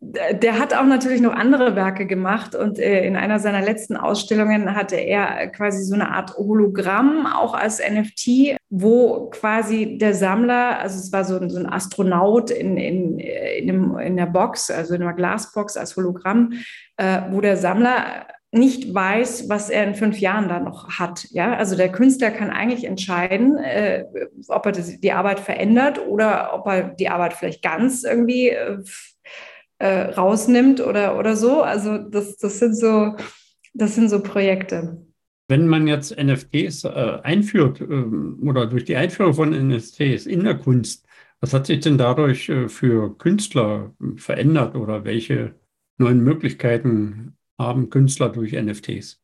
Der 0.00 0.58
hat 0.58 0.74
auch 0.74 0.84
natürlich 0.84 1.20
noch 1.20 1.32
andere 1.32 1.74
Werke 1.74 2.06
gemacht 2.06 2.54
und 2.54 2.78
äh, 2.78 3.06
in 3.06 3.16
einer 3.16 3.38
seiner 3.38 3.62
letzten 3.62 3.96
Ausstellungen 3.96 4.74
hatte 4.74 4.96
er 4.96 5.48
quasi 5.48 5.82
so 5.82 5.94
eine 5.94 6.10
Art 6.10 6.36
Hologramm 6.36 7.26
auch 7.26 7.54
als 7.54 7.80
NFT, 7.80 8.56
wo 8.68 9.30
quasi 9.30 9.96
der 9.98 10.14
Sammler, 10.14 10.80
also 10.80 10.98
es 10.98 11.12
war 11.12 11.24
so, 11.24 11.48
so 11.48 11.58
ein 11.58 11.66
Astronaut 11.66 12.50
in, 12.50 12.76
in, 12.76 13.18
in, 13.18 13.70
einem, 13.70 13.98
in 13.98 14.16
der 14.16 14.26
Box, 14.26 14.70
also 14.70 14.94
in 14.94 15.02
einer 15.02 15.14
Glasbox 15.14 15.76
als 15.76 15.96
Hologramm, 15.96 16.52
äh, 16.96 17.22
wo 17.30 17.40
der 17.40 17.56
Sammler 17.56 18.26
nicht 18.52 18.92
weiß, 18.92 19.48
was 19.48 19.70
er 19.70 19.84
in 19.84 19.94
fünf 19.94 20.18
Jahren 20.18 20.48
da 20.48 20.58
noch 20.60 20.98
hat. 20.98 21.26
Ja, 21.30 21.54
also 21.54 21.76
der 21.76 21.92
Künstler 21.92 22.30
kann 22.30 22.50
eigentlich 22.50 22.84
entscheiden, 22.84 23.56
äh, 23.58 24.04
ob 24.48 24.66
er 24.66 24.72
die 24.72 25.12
Arbeit 25.12 25.40
verändert 25.40 26.00
oder 26.04 26.54
ob 26.54 26.66
er 26.66 26.82
die 26.84 27.08
Arbeit 27.08 27.34
vielleicht 27.34 27.62
ganz 27.62 28.02
irgendwie 28.02 28.48
äh, 28.48 28.78
äh, 29.78 30.10
rausnimmt 30.12 30.80
oder, 30.80 31.18
oder 31.18 31.36
so. 31.36 31.62
Also 31.62 31.98
das, 31.98 32.36
das 32.38 32.58
sind 32.58 32.76
so, 32.76 33.14
das 33.74 33.94
sind 33.94 34.08
so 34.08 34.22
Projekte. 34.22 35.05
Wenn 35.48 35.68
man 35.68 35.86
jetzt 35.86 36.16
NFTs 36.16 36.84
äh, 36.84 37.18
einführt 37.22 37.80
ähm, 37.80 38.40
oder 38.42 38.66
durch 38.66 38.84
die 38.84 38.96
Einführung 38.96 39.34
von 39.34 39.50
NFTs 39.50 40.26
in 40.26 40.44
der 40.44 40.58
Kunst, 40.58 41.06
was 41.40 41.52
hat 41.52 41.66
sich 41.66 41.80
denn 41.80 41.98
dadurch 41.98 42.48
äh, 42.48 42.68
für 42.68 43.16
Künstler 43.16 43.94
verändert 44.16 44.74
oder 44.74 45.04
welche 45.04 45.54
neuen 45.98 46.22
Möglichkeiten 46.24 47.36
haben 47.58 47.90
Künstler 47.90 48.30
durch 48.30 48.52
NFTs? 48.52 49.20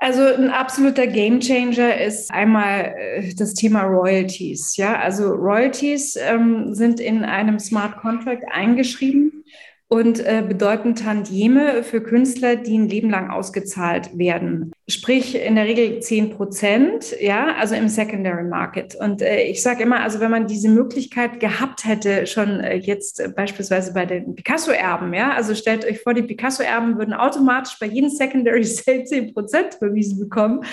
Also 0.00 0.22
ein 0.22 0.50
absoluter 0.50 1.06
Gamechanger 1.06 2.00
ist 2.00 2.32
einmal 2.32 2.92
äh, 2.98 3.34
das 3.36 3.54
Thema 3.54 3.82
Royalties. 3.82 4.76
Ja, 4.76 4.98
also 4.98 5.30
Royalties 5.30 6.16
ähm, 6.16 6.74
sind 6.74 6.98
in 6.98 7.24
einem 7.24 7.60
Smart 7.60 7.98
Contract 7.98 8.42
eingeschrieben 8.50 9.44
und 9.92 10.20
äh, 10.20 10.42
bedeuten 10.48 10.94
Tantieme 10.94 11.82
für 11.82 12.02
Künstler, 12.02 12.56
die 12.56 12.78
ein 12.78 12.88
Leben 12.88 13.10
lang 13.10 13.28
ausgezahlt 13.28 14.16
werden. 14.16 14.72
Sprich 14.88 15.34
in 15.34 15.54
der 15.54 15.66
Regel 15.66 16.00
10 16.00 16.30
Prozent, 16.30 17.14
ja, 17.20 17.56
also 17.58 17.74
im 17.74 17.90
Secondary 17.90 18.44
Market. 18.44 18.94
Und 18.94 19.20
äh, 19.20 19.42
ich 19.42 19.62
sage 19.62 19.82
immer, 19.82 20.00
also 20.00 20.18
wenn 20.20 20.30
man 20.30 20.46
diese 20.46 20.70
Möglichkeit 20.70 21.40
gehabt 21.40 21.84
hätte, 21.84 22.26
schon 22.26 22.60
äh, 22.60 22.76
jetzt 22.76 23.20
äh, 23.20 23.28
beispielsweise 23.28 23.92
bei 23.92 24.06
den 24.06 24.34
Picasso-Erben, 24.34 25.12
ja, 25.12 25.34
also 25.34 25.54
stellt 25.54 25.84
euch 25.84 26.00
vor, 26.00 26.14
die 26.14 26.22
Picasso-Erben 26.22 26.96
würden 26.96 27.12
automatisch 27.12 27.76
bei 27.78 27.84
jedem 27.84 28.08
Secondary 28.08 28.64
Sale 28.64 29.04
10 29.04 29.34
Prozent 29.34 29.78
bewiesen 29.78 30.18
bekommen. 30.18 30.64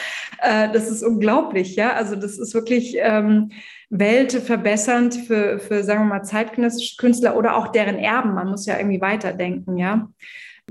Äh, 0.41 0.71
das 0.71 0.89
ist 0.89 1.03
unglaublich, 1.03 1.75
ja, 1.75 1.91
also 1.91 2.15
das 2.15 2.37
ist 2.37 2.53
wirklich... 2.53 2.95
Ähm, 2.97 3.49
weltverbessernd 3.89 5.15
für, 5.15 5.59
für, 5.59 5.83
sagen 5.83 6.01
wir 6.01 6.05
mal, 6.05 6.23
zeitgenössische 6.23 6.97
Künstler 6.97 7.35
oder 7.35 7.55
auch 7.55 7.69
deren 7.69 7.97
Erben. 7.97 8.33
Man 8.33 8.49
muss 8.49 8.65
ja 8.65 8.77
irgendwie 8.77 9.01
weiterdenken, 9.01 9.77
ja. 9.77 10.09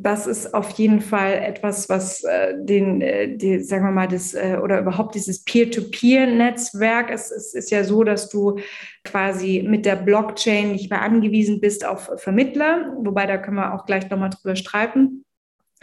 Das 0.00 0.28
ist 0.28 0.54
auf 0.54 0.70
jeden 0.70 1.00
Fall 1.00 1.33
etwas, 1.33 1.88
was 1.88 2.22
äh, 2.22 2.54
den, 2.57 3.00
äh, 3.00 3.37
die, 3.37 3.61
sagen 3.61 3.85
wir 3.85 3.90
mal, 3.90 4.07
das 4.07 4.33
äh, 4.33 4.59
oder 4.62 4.81
überhaupt 4.81 5.16
dieses 5.16 5.42
Peer-to-Peer-Netzwerk. 5.42 7.11
Es, 7.11 7.33
es 7.33 7.54
ist 7.54 7.70
ja 7.70 7.83
so, 7.83 8.04
dass 8.04 8.28
du 8.28 8.61
quasi 9.04 9.64
mit 9.66 9.87
der 9.87 9.96
Blockchain 9.96 10.72
nicht 10.72 10.90
mehr 10.90 11.02
angewiesen 11.02 11.61
bist 11.61 11.85
auf 11.85 12.11
Vermittler, 12.16 12.94
wobei 12.98 13.26
da 13.26 13.38
können 13.38 13.57
wir 13.57 13.74
auch 13.74 13.87
gleich 13.87 14.09
nochmal 14.09 14.31
drüber 14.31 14.54
streiten. 14.54 15.24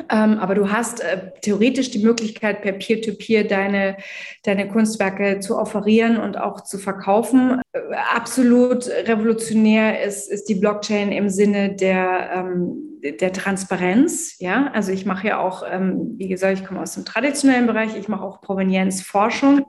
Ähm, 0.10 0.40
aber 0.40 0.56
du 0.56 0.72
hast 0.72 1.00
äh, 1.00 1.32
theoretisch 1.42 1.90
die 1.90 2.04
Möglichkeit, 2.04 2.62
per 2.62 2.74
Peer-to-Peer 2.74 3.44
-Peer 3.44 3.48
deine, 3.48 3.98
deine 4.44 4.68
Kunstwerke 4.68 5.40
zu 5.40 5.58
offerieren 5.58 6.18
und 6.18 6.38
auch 6.38 6.62
zu 6.62 6.78
verkaufen. 6.78 7.62
Äh, 7.72 7.80
absolut 8.14 8.88
revolutionär 8.88 10.04
ist, 10.04 10.30
ist 10.30 10.50
die 10.50 10.56
Blockchain 10.56 11.12
im 11.12 11.30
Sinne 11.30 11.76
der, 11.76 12.30
ähm, 12.34 13.00
der 13.22 13.32
Transparenz. 13.32 14.38
Ja, 14.40 14.70
also 14.74 14.92
ich 14.92 15.06
mache 15.06 15.28
ja 15.28 15.40
auch, 15.40 15.64
ähm, 15.70 16.16
wie 16.18 16.28
gesagt, 16.28 16.60
ich 16.60 16.66
komme 16.66 16.82
aus 16.82 16.96
dem 16.96 17.06
traditionellen 17.06 17.68
Bereich, 17.68 17.96
ich 17.96 18.10
mache 18.10 18.24
auch 18.24 18.42
Provenienzforschung. 18.42 19.66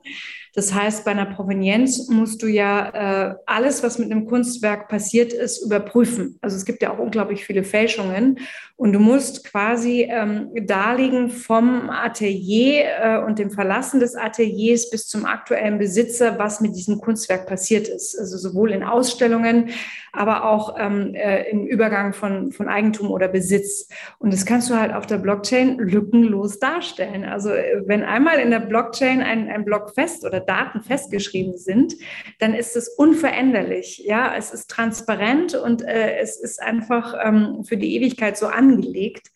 Das 0.56 0.72
heißt, 0.72 1.04
bei 1.04 1.10
einer 1.10 1.26
Provenienz 1.26 2.08
musst 2.08 2.42
du 2.42 2.46
ja 2.46 3.28
äh, 3.28 3.34
alles, 3.44 3.82
was 3.82 3.98
mit 3.98 4.10
einem 4.10 4.24
Kunstwerk 4.24 4.88
passiert 4.88 5.34
ist, 5.34 5.62
überprüfen. 5.62 6.38
Also 6.40 6.56
es 6.56 6.64
gibt 6.64 6.80
ja 6.80 6.94
auch 6.94 6.98
unglaublich 6.98 7.44
viele 7.44 7.62
Fälschungen. 7.62 8.38
Und 8.78 8.92
du 8.92 8.98
musst 8.98 9.44
quasi 9.44 10.06
ähm, 10.10 10.50
darlegen 10.66 11.30
vom 11.30 11.88
Atelier 11.88 12.84
äh, 13.00 13.18
und 13.18 13.38
dem 13.38 13.50
Verlassen 13.50 14.00
des 14.00 14.16
Ateliers 14.16 14.90
bis 14.90 15.08
zum 15.08 15.24
aktuellen 15.24 15.78
Besitzer, 15.78 16.38
was 16.38 16.60
mit 16.60 16.76
diesem 16.76 17.00
Kunstwerk 17.00 17.46
passiert 17.46 17.88
ist. 17.88 18.18
Also 18.18 18.36
sowohl 18.36 18.72
in 18.72 18.82
Ausstellungen, 18.82 19.70
aber 20.12 20.44
auch 20.44 20.76
ähm, 20.78 21.14
äh, 21.14 21.48
im 21.50 21.66
Übergang 21.66 22.12
von, 22.12 22.52
von 22.52 22.68
Eigentum 22.68 23.10
oder 23.10 23.28
Besitz. 23.28 23.88
Und 24.18 24.32
das 24.34 24.44
kannst 24.44 24.68
du 24.68 24.74
halt 24.74 24.92
auf 24.92 25.06
der 25.06 25.18
Blockchain 25.18 25.78
lückenlos 25.78 26.58
darstellen. 26.58 27.24
Also 27.24 27.50
äh, 27.50 27.82
wenn 27.86 28.02
einmal 28.02 28.38
in 28.38 28.50
der 28.50 28.60
Blockchain 28.60 29.22
ein, 29.22 29.48
ein 29.48 29.64
Block 29.64 29.94
fest 29.94 30.24
oder 30.26 30.40
Daten 30.46 30.82
festgeschrieben 30.82 31.56
sind, 31.58 31.94
dann 32.38 32.54
ist 32.54 32.76
es 32.76 32.88
unveränderlich. 32.88 34.02
Ja, 34.04 34.34
es 34.36 34.52
ist 34.52 34.70
transparent 34.70 35.54
und 35.54 35.82
äh, 35.82 36.18
es 36.18 36.40
ist 36.40 36.62
einfach 36.62 37.14
ähm, 37.22 37.64
für 37.64 37.76
die 37.76 37.94
Ewigkeit 37.96 38.36
so 38.36 38.46
angelegt. 38.46 39.28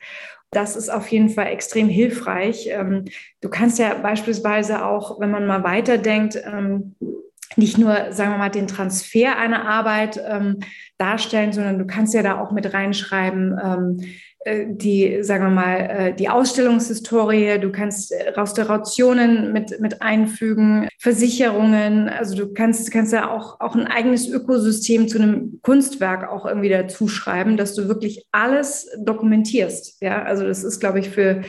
Das 0.51 0.75
ist 0.75 0.89
auf 0.89 1.09
jeden 1.09 1.29
Fall 1.29 1.47
extrem 1.47 1.89
hilfreich. 1.89 2.69
Ähm, 2.71 3.05
du 3.41 3.49
kannst 3.49 3.79
ja 3.79 3.95
beispielsweise 3.95 4.85
auch, 4.85 5.21
wenn 5.21 5.31
man 5.31 5.47
mal 5.47 5.63
weiterdenkt, 5.63 6.37
ähm, 6.45 6.97
nicht 7.57 7.79
nur, 7.79 8.13
sagen 8.13 8.33
wir 8.33 8.39
mal, 8.39 8.49
den 8.49 8.69
Transfer 8.69 9.37
einer 9.37 9.69
Arbeit 9.69 10.21
ähm, 10.25 10.61
darstellen, 10.99 11.53
sondern 11.53 11.79
du 11.79 11.87
kannst 11.87 12.15
ja 12.15 12.23
da 12.23 12.41
auch 12.41 12.53
mit 12.53 12.73
reinschreiben, 12.73 13.59
ähm, 13.63 13.97
äh, 14.01 14.07
die, 14.47 15.23
sagen 15.23 15.45
wir 15.45 15.51
mal, 15.51 15.77
äh, 15.77 16.15
die 16.15 16.31
Ausstellungshistorie, 16.31 17.59
du 17.59 17.71
kannst 17.71 18.11
äh, 18.11 18.31
Restaurationen 18.31 19.53
mit, 19.53 19.81
mit 19.81 20.01
einfügen, 20.01 20.89
Versicherungen, 20.99 22.09
also 22.09 22.37
du 22.37 22.55
kannst, 22.55 22.91
kannst 22.91 23.13
ja 23.13 23.31
auch, 23.31 23.61
auch 23.61 23.75
ein 23.75 23.87
eigenes 23.87 24.29
Ökosystem 24.29 25.09
zu 25.09 25.19
einem 25.19 25.61
Kunstwerk 25.63 26.27
auch 26.27 26.47
irgendwie 26.47 26.71
dazu 26.71 27.07
schreiben, 27.07 27.59
dass 27.59 27.75
du 27.75 27.87
wirklich 27.89 28.25
alles 28.33 28.89
dokumentierst. 29.05 30.01
Ja, 30.01 30.23
also 30.23 30.47
das 30.47 30.65
ist, 30.65 30.81
glaube 30.81 31.01
ich, 31.01 31.11
für, 31.11 31.43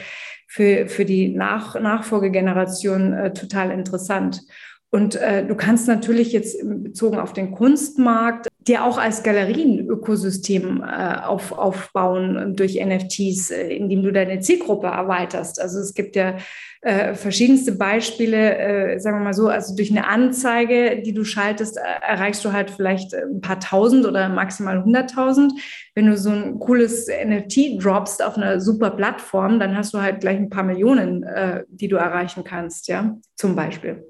für, 0.48 0.88
für 0.90 1.06
die 1.06 1.30
Nach 1.30 1.80
Nachfolgegeneration 1.80 3.14
äh, 3.14 3.34
total 3.34 3.72
interessant. 3.72 4.42
Und 4.90 5.16
äh, 5.16 5.46
du 5.46 5.56
kannst 5.56 5.88
natürlich 5.88 6.34
jetzt 6.34 6.58
bezogen 6.62 7.20
auf 7.20 7.32
den 7.32 7.52
Kunstmarkt 7.52 8.51
dir 8.72 8.86
auch 8.86 8.98
als 8.98 9.22
Galerie 9.22 9.64
ein 9.64 9.88
Ökosystem 9.88 10.82
äh, 10.82 11.16
auf, 11.18 11.52
aufbauen 11.52 12.56
durch 12.56 12.84
NFTs, 12.84 13.52
äh, 13.52 13.68
indem 13.68 14.02
du 14.02 14.12
deine 14.12 14.40
Zielgruppe 14.40 14.88
erweiterst. 14.88 15.62
Also 15.62 15.80
es 15.80 15.94
gibt 15.94 16.16
ja 16.16 16.38
äh, 16.82 17.14
verschiedenste 17.14 17.74
Beispiele, 17.74 18.58
äh, 18.58 19.00
sagen 19.00 19.20
wir 19.20 19.26
mal 19.26 19.34
so, 19.34 19.50
also 19.50 19.76
durch 19.76 19.92
eine 19.92 20.08
Anzeige, 20.08 21.02
die 21.02 21.14
du 21.14 21.26
schaltest, 21.26 21.78
äh, 21.78 21.82
erreichst 22.02 22.44
du 22.46 22.54
halt 22.54 22.72
vielleicht 22.72 23.14
ein 23.14 23.42
paar 23.42 23.60
tausend 23.60 24.06
oder 24.06 24.30
maximal 24.30 24.84
hunderttausend. 24.84 25.54
Wenn 25.94 26.08
du 26.08 26.18
so 26.18 26.30
ein 26.30 26.58
cooles 26.58 27.08
NFT 27.08 27.84
droppst 27.84 28.24
auf 28.24 28.38
einer 28.38 28.62
super 28.62 28.92
Plattform, 28.92 29.60
dann 29.60 29.76
hast 29.78 29.94
du 29.94 30.00
halt 30.00 30.22
gleich 30.22 30.38
ein 30.38 30.50
paar 30.50 30.64
Millionen, 30.64 31.24
äh, 31.24 31.66
die 31.68 31.90
du 31.90 31.98
erreichen 31.98 32.44
kannst, 32.44 32.88
ja, 32.88 33.18
zum 33.36 33.56
Beispiel. 33.56 34.06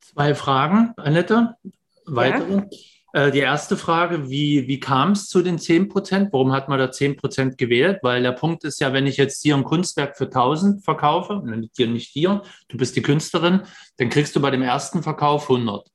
Zwei 0.00 0.34
Fragen, 0.34 0.94
Annette. 0.96 1.56
Weitere. 2.06 2.54
Ja. 2.54 2.66
Äh, 3.12 3.30
die 3.32 3.40
erste 3.40 3.76
Frage, 3.76 4.30
wie, 4.30 4.68
wie 4.68 4.78
kam 4.78 5.12
es 5.12 5.28
zu 5.28 5.42
den 5.42 5.58
10 5.58 5.88
Prozent? 5.88 6.32
Warum 6.32 6.52
hat 6.52 6.68
man 6.68 6.78
da 6.78 6.92
10 6.92 7.16
Prozent 7.16 7.58
gewählt? 7.58 7.98
Weil 8.02 8.22
der 8.22 8.32
Punkt 8.32 8.64
ist 8.64 8.80
ja, 8.80 8.92
wenn 8.92 9.06
ich 9.06 9.16
jetzt 9.16 9.44
dir 9.44 9.56
ein 9.56 9.64
Kunstwerk 9.64 10.16
für 10.16 10.26
1000 10.26 10.84
verkaufe, 10.84 11.42
dir 11.76 11.86
nicht 11.88 12.14
dir, 12.14 12.42
du 12.68 12.76
bist 12.76 12.94
die 12.96 13.02
Künstlerin, 13.02 13.62
dann 13.96 14.10
kriegst 14.10 14.36
du 14.36 14.40
bei 14.40 14.50
dem 14.50 14.62
ersten 14.62 15.02
Verkauf 15.02 15.50
100. 15.50 15.88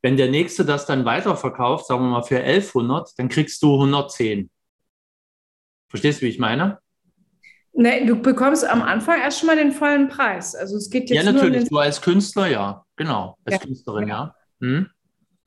Wenn 0.00 0.16
der 0.16 0.30
nächste 0.30 0.64
das 0.64 0.86
dann 0.86 1.04
weiterverkauft, 1.04 1.86
sagen 1.86 2.04
wir 2.04 2.10
mal 2.10 2.22
für 2.22 2.38
1100, 2.38 3.18
dann 3.18 3.28
kriegst 3.28 3.62
du 3.62 3.74
110. 3.74 4.48
Verstehst 5.88 6.20
du, 6.20 6.26
wie 6.26 6.30
ich 6.30 6.38
meine? 6.38 6.78
Nee, 7.72 8.06
du 8.06 8.16
bekommst 8.16 8.64
am 8.64 8.82
Anfang 8.82 9.20
erst 9.20 9.40
schon 9.40 9.46
mal 9.48 9.56
den 9.56 9.72
vollen 9.72 10.08
Preis. 10.08 10.54
Also 10.54 10.76
es 10.76 10.90
geht 10.90 11.10
jetzt 11.10 11.24
Ja, 11.24 11.30
natürlich. 11.30 11.62
Um 11.64 11.68
du 11.68 11.78
als 11.78 12.00
Künstler, 12.00 12.46
ja. 12.48 12.84
Genau. 12.96 13.36
Als 13.44 13.56
ja. 13.56 13.60
Künstlerin, 13.60 14.08
ja. 14.08 14.34
Hm? 14.60 14.88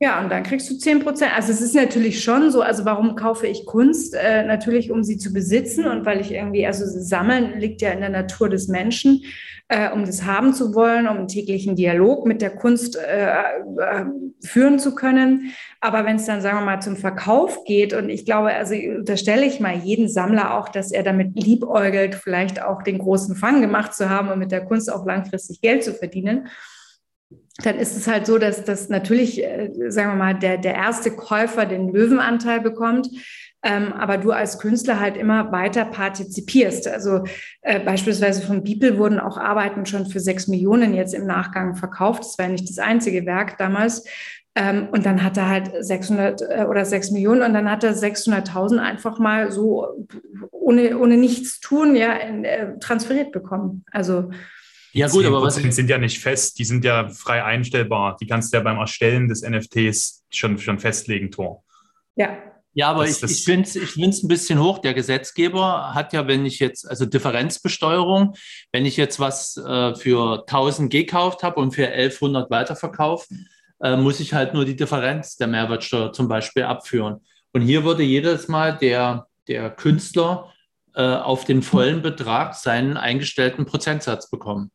Ja, 0.01 0.19
und 0.19 0.31
dann 0.31 0.41
kriegst 0.41 0.67
du 0.67 0.75
10 0.79 1.03
Prozent. 1.03 1.31
Also 1.35 1.51
es 1.51 1.61
ist 1.61 1.75
natürlich 1.75 2.23
schon 2.23 2.49
so, 2.49 2.61
also 2.61 2.85
warum 2.85 3.15
kaufe 3.15 3.45
ich 3.45 3.67
Kunst? 3.67 4.15
Äh, 4.15 4.43
natürlich, 4.47 4.89
um 4.89 5.03
sie 5.03 5.19
zu 5.19 5.31
besitzen 5.31 5.85
und 5.85 6.07
weil 6.07 6.19
ich 6.21 6.31
irgendwie, 6.31 6.65
also 6.65 6.85
sammeln 6.87 7.59
liegt 7.59 7.83
ja 7.83 7.91
in 7.91 7.99
der 7.99 8.09
Natur 8.09 8.49
des 8.49 8.67
Menschen, 8.67 9.21
äh, 9.67 9.91
um 9.91 10.03
das 10.03 10.25
haben 10.25 10.55
zu 10.55 10.73
wollen, 10.73 11.07
um 11.07 11.17
einen 11.17 11.27
täglichen 11.27 11.75
Dialog 11.75 12.25
mit 12.25 12.41
der 12.41 12.49
Kunst 12.49 12.97
äh, 12.97 13.27
äh 13.27 14.05
führen 14.43 14.79
zu 14.79 14.95
können. 14.95 15.51
Aber 15.81 16.03
wenn 16.03 16.15
es 16.15 16.25
dann, 16.25 16.41
sagen 16.41 16.57
wir 16.57 16.65
mal, 16.65 16.81
zum 16.81 16.97
Verkauf 16.97 17.63
geht, 17.65 17.93
und 17.93 18.09
ich 18.09 18.25
glaube, 18.25 18.55
also 18.55 18.73
unterstelle 18.73 19.45
ich 19.45 19.59
mal 19.59 19.75
jeden 19.75 20.09
Sammler 20.09 20.57
auch, 20.57 20.69
dass 20.69 20.91
er 20.91 21.03
damit 21.03 21.35
liebäugelt, 21.35 22.15
vielleicht 22.15 22.59
auch 22.59 22.81
den 22.81 22.97
großen 22.97 23.35
Fang 23.35 23.61
gemacht 23.61 23.93
zu 23.93 24.09
haben 24.09 24.29
und 24.29 24.39
mit 24.39 24.51
der 24.51 24.65
Kunst 24.65 24.91
auch 24.91 25.05
langfristig 25.05 25.61
Geld 25.61 25.83
zu 25.83 25.93
verdienen 25.93 26.47
dann 27.63 27.77
ist 27.77 27.95
es 27.95 28.07
halt 28.07 28.25
so, 28.25 28.37
dass 28.37 28.63
das 28.63 28.89
natürlich, 28.89 29.43
äh, 29.43 29.71
sagen 29.89 30.11
wir 30.11 30.15
mal, 30.15 30.33
der, 30.33 30.57
der 30.57 30.75
erste 30.75 31.11
Käufer 31.11 31.65
den 31.65 31.89
Löwenanteil 31.89 32.61
bekommt. 32.61 33.07
Ähm, 33.63 33.93
aber 33.93 34.17
du 34.17 34.31
als 34.31 34.57
Künstler 34.57 34.99
halt 34.99 35.17
immer 35.17 35.51
weiter 35.51 35.85
partizipierst. 35.85 36.87
Also 36.87 37.25
äh, 37.61 37.79
beispielsweise 37.79 38.41
von 38.41 38.63
Bibel 38.63 38.97
wurden 38.97 39.19
auch 39.19 39.37
Arbeiten 39.37 39.85
schon 39.85 40.07
für 40.07 40.19
sechs 40.19 40.47
Millionen 40.47 40.95
jetzt 40.95 41.13
im 41.13 41.27
Nachgang 41.27 41.75
verkauft. 41.75 42.23
Das 42.23 42.39
war 42.39 42.45
ja 42.45 42.51
nicht 42.51 42.67
das 42.67 42.79
einzige 42.79 43.25
Werk 43.27 43.59
damals. 43.59 44.03
Ähm, 44.55 44.89
und 44.91 45.05
dann 45.05 45.23
hat 45.23 45.37
er 45.37 45.47
halt 45.47 45.71
600 45.79 46.41
äh, 46.41 46.65
oder 46.67 46.83
6 46.83 47.11
Millionen 47.11 47.41
und 47.41 47.53
dann 47.53 47.69
hat 47.71 47.85
er 47.85 47.93
600.000 47.93 48.79
einfach 48.79 49.17
mal 49.17 49.49
so 49.49 50.07
ohne, 50.51 50.97
ohne 50.97 51.15
nichts 51.15 51.61
tun, 51.61 51.95
ja, 51.95 52.13
in, 52.13 52.43
äh, 52.43 52.77
transferiert 52.79 53.31
bekommen. 53.31 53.85
Also 53.91 54.31
ja, 54.93 55.08
gut, 55.08 55.25
aber 55.25 55.41
was 55.41 55.56
sind 55.56 55.89
ja 55.89 55.97
nicht 55.97 56.19
fest, 56.19 56.60
die 56.60 56.65
sind 56.65 56.84
ja 56.84 57.10
frei 57.10 57.43
einstellbar. 57.43 58.17
Die 58.19 58.27
kannst 58.27 58.54
du 58.54 58.58
ja 58.58 58.63
beim 58.63 58.77
Erstellen 58.77 59.27
des 59.27 59.41
NFTs 59.41 60.25
schon, 60.30 60.58
schon 60.58 60.80
festlegen, 60.80 61.32
Tor. 61.32 61.63
Ja. 62.15 62.38
Ja, 62.73 62.89
aber 62.89 63.06
das, 63.06 63.21
ich, 63.21 63.32
ich 63.32 63.43
finde 63.43 63.67
es 63.67 63.75
ich 63.75 63.97
ein 63.97 64.27
bisschen 64.30 64.60
hoch. 64.60 64.80
Der 64.80 64.93
Gesetzgeber 64.93 65.93
hat 65.93 66.13
ja, 66.13 66.27
wenn 66.27 66.45
ich 66.45 66.60
jetzt, 66.60 66.88
also 66.88 67.06
Differenzbesteuerung, 67.06 68.34
wenn 68.71 68.86
ich 68.86 68.95
jetzt 68.95 69.19
was 69.19 69.58
äh, 69.58 69.93
für 69.95 70.45
1000 70.47 70.89
gekauft 70.89 71.43
habe 71.43 71.60
und 71.60 71.71
für 71.71 71.88
1100 71.88 72.49
weiterverkaufe, 72.49 73.27
äh, 73.82 73.97
muss 73.97 74.21
ich 74.21 74.34
halt 74.34 74.54
nur 74.54 74.63
die 74.63 74.77
Differenz 74.77 75.36
der 75.36 75.47
Mehrwertsteuer 75.47 76.13
zum 76.13 76.30
Beispiel 76.30 76.63
abführen. 76.63 77.19
Und 77.51 77.62
hier 77.62 77.84
würde 77.84 78.04
jedes 78.04 78.47
Mal 78.47 78.77
der, 78.77 79.27
der 79.49 79.69
Künstler 79.69 80.54
äh, 80.93 81.01
auf 81.01 81.43
den 81.43 81.63
vollen 81.63 82.01
Betrag 82.01 82.56
seinen 82.56 82.95
eingestellten 82.95 83.65
Prozentsatz 83.65 84.30
bekommen. 84.30 84.71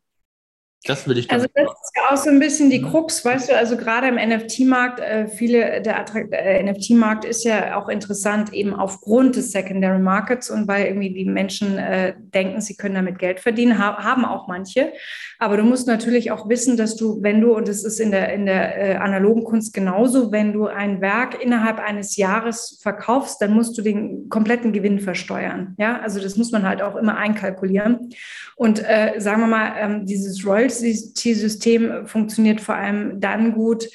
Das 0.84 1.08
will 1.08 1.18
ich. 1.18 1.30
Also 1.30 1.46
das 1.52 1.64
ist 1.64 1.92
ja 1.96 2.02
auch 2.10 2.16
so 2.16 2.30
ein 2.30 2.38
bisschen 2.38 2.70
die 2.70 2.80
Krux, 2.80 3.24
weißt 3.24 3.48
du, 3.48 3.56
also 3.56 3.76
gerade 3.76 4.08
im 4.08 4.14
NFT-Markt, 4.14 5.00
äh, 5.00 5.26
viele, 5.26 5.82
der 5.82 6.04
äh, 6.32 6.62
NFT-Markt 6.62 7.24
ist 7.24 7.44
ja 7.44 7.76
auch 7.76 7.88
interessant 7.88 8.52
eben 8.52 8.74
aufgrund 8.74 9.36
des 9.36 9.50
Secondary 9.50 9.98
Markets 9.98 10.48
und 10.48 10.68
weil 10.68 10.86
irgendwie 10.86 11.12
die 11.12 11.24
Menschen 11.24 11.78
äh, 11.78 12.14
denken, 12.18 12.60
sie 12.60 12.76
können 12.76 12.94
damit 12.94 13.18
Geld 13.18 13.40
verdienen, 13.40 13.78
ha 13.78 14.02
haben 14.02 14.24
auch 14.24 14.46
manche. 14.46 14.92
Aber 15.38 15.56
du 15.56 15.62
musst 15.62 15.86
natürlich 15.86 16.30
auch 16.30 16.48
wissen, 16.48 16.76
dass 16.76 16.96
du, 16.96 17.22
wenn 17.22 17.40
du, 17.40 17.54
und 17.54 17.68
das 17.68 17.84
ist 17.84 18.00
in 18.00 18.10
der, 18.10 18.32
in 18.32 18.46
der 18.46 18.78
äh, 18.78 18.96
analogen 18.96 19.44
Kunst 19.44 19.74
genauso, 19.74 20.32
wenn 20.32 20.52
du 20.52 20.66
ein 20.66 21.00
Werk 21.00 21.42
innerhalb 21.42 21.78
eines 21.78 22.16
Jahres 22.16 22.78
verkaufst, 22.82 23.40
dann 23.40 23.52
musst 23.52 23.76
du 23.78 23.82
den 23.82 24.28
kompletten 24.28 24.72
Gewinn 24.72 25.00
versteuern. 25.00 25.74
Ja, 25.78 26.00
also 26.00 26.20
das 26.20 26.36
muss 26.36 26.52
man 26.52 26.66
halt 26.66 26.82
auch 26.82 26.96
immer 26.96 27.16
einkalkulieren. 27.16 28.10
Und 28.56 28.82
äh, 28.82 29.14
sagen 29.18 29.42
wir 29.42 29.48
mal, 29.48 29.72
ähm, 29.78 30.06
dieses 30.06 30.44
Royalty 30.46 30.66
Royalty-System 30.66 32.06
funktioniert 32.06 32.60
vor 32.60 32.74
allem 32.74 33.20
dann 33.20 33.52
gut, 33.52 33.88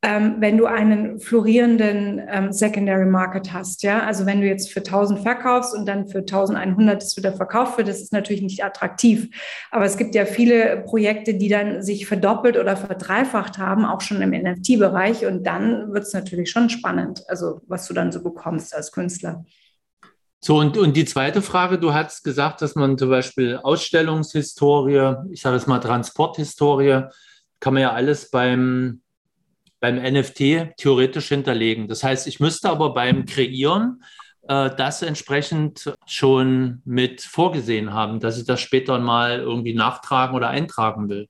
ähm, 0.00 0.36
wenn 0.38 0.56
du 0.56 0.66
einen 0.66 1.18
florierenden 1.18 2.22
ähm, 2.28 2.52
Secondary 2.52 3.06
Market 3.06 3.52
hast. 3.52 3.82
Ja, 3.82 4.04
also 4.04 4.26
wenn 4.26 4.40
du 4.40 4.46
jetzt 4.46 4.72
für 4.72 4.78
1000 4.78 5.20
verkaufst 5.20 5.74
und 5.74 5.88
dann 5.88 6.06
für 6.06 6.18
1100 6.18 7.02
das 7.02 7.16
wieder 7.16 7.32
verkauft 7.32 7.78
wird, 7.78 7.88
das 7.88 8.00
ist 8.00 8.12
natürlich 8.12 8.42
nicht 8.42 8.64
attraktiv. 8.64 9.28
Aber 9.72 9.84
es 9.84 9.96
gibt 9.96 10.14
ja 10.14 10.24
viele 10.24 10.84
Projekte, 10.86 11.34
die 11.34 11.48
dann 11.48 11.82
sich 11.82 12.06
verdoppelt 12.06 12.56
oder 12.56 12.76
verdreifacht 12.76 13.58
haben, 13.58 13.84
auch 13.84 14.00
schon 14.00 14.22
im 14.22 14.30
NFT-Bereich. 14.30 15.26
Und 15.26 15.44
dann 15.44 15.92
wird 15.92 16.04
es 16.04 16.12
natürlich 16.12 16.48
schon 16.48 16.70
spannend, 16.70 17.24
also 17.26 17.60
was 17.66 17.88
du 17.88 17.94
dann 17.94 18.12
so 18.12 18.22
bekommst 18.22 18.76
als 18.76 18.92
Künstler. 18.92 19.44
So, 20.40 20.58
und, 20.58 20.78
und 20.78 20.96
die 20.96 21.04
zweite 21.04 21.42
Frage, 21.42 21.80
du 21.80 21.92
hast 21.92 22.22
gesagt, 22.22 22.62
dass 22.62 22.76
man 22.76 22.96
zum 22.96 23.10
Beispiel 23.10 23.56
Ausstellungshistorie, 23.56 25.16
ich 25.32 25.40
sage 25.40 25.56
es 25.56 25.66
mal 25.66 25.80
Transporthistorie, 25.80 27.02
kann 27.58 27.74
man 27.74 27.82
ja 27.82 27.92
alles 27.92 28.30
beim, 28.30 29.00
beim 29.80 29.96
NFT 29.96 30.76
theoretisch 30.76 31.28
hinterlegen. 31.28 31.88
Das 31.88 32.02
heißt, 32.02 32.26
ich 32.26 32.40
müsste 32.40 32.68
aber 32.70 32.94
beim 32.94 33.24
Kreieren 33.24 34.02
äh, 34.48 34.70
das 34.76 35.02
entsprechend 35.02 35.94
schon 36.06 36.82
mit 36.84 37.20
vorgesehen 37.20 37.92
haben, 37.92 38.20
dass 38.20 38.38
ich 38.38 38.46
das 38.46 38.60
später 38.60 38.98
mal 38.98 39.40
irgendwie 39.40 39.74
nachtragen 39.74 40.34
oder 40.34 40.48
eintragen 40.48 41.08
will. 41.08 41.28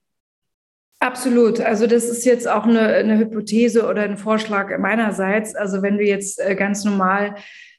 Absolut. 1.01 1.61
Also 1.61 1.87
das 1.87 2.05
ist 2.05 2.25
jetzt 2.25 2.47
auch 2.47 2.65
eine, 2.65 2.81
eine 2.81 3.17
Hypothese 3.17 3.87
oder 3.87 4.01
ein 4.03 4.17
Vorschlag 4.17 4.77
meinerseits. 4.79 5.55
Also 5.55 5.81
wenn 5.81 5.97
du 5.97 6.03
jetzt 6.03 6.41
äh, 6.41 6.55
ganz 6.55 6.83
normal 6.83 7.35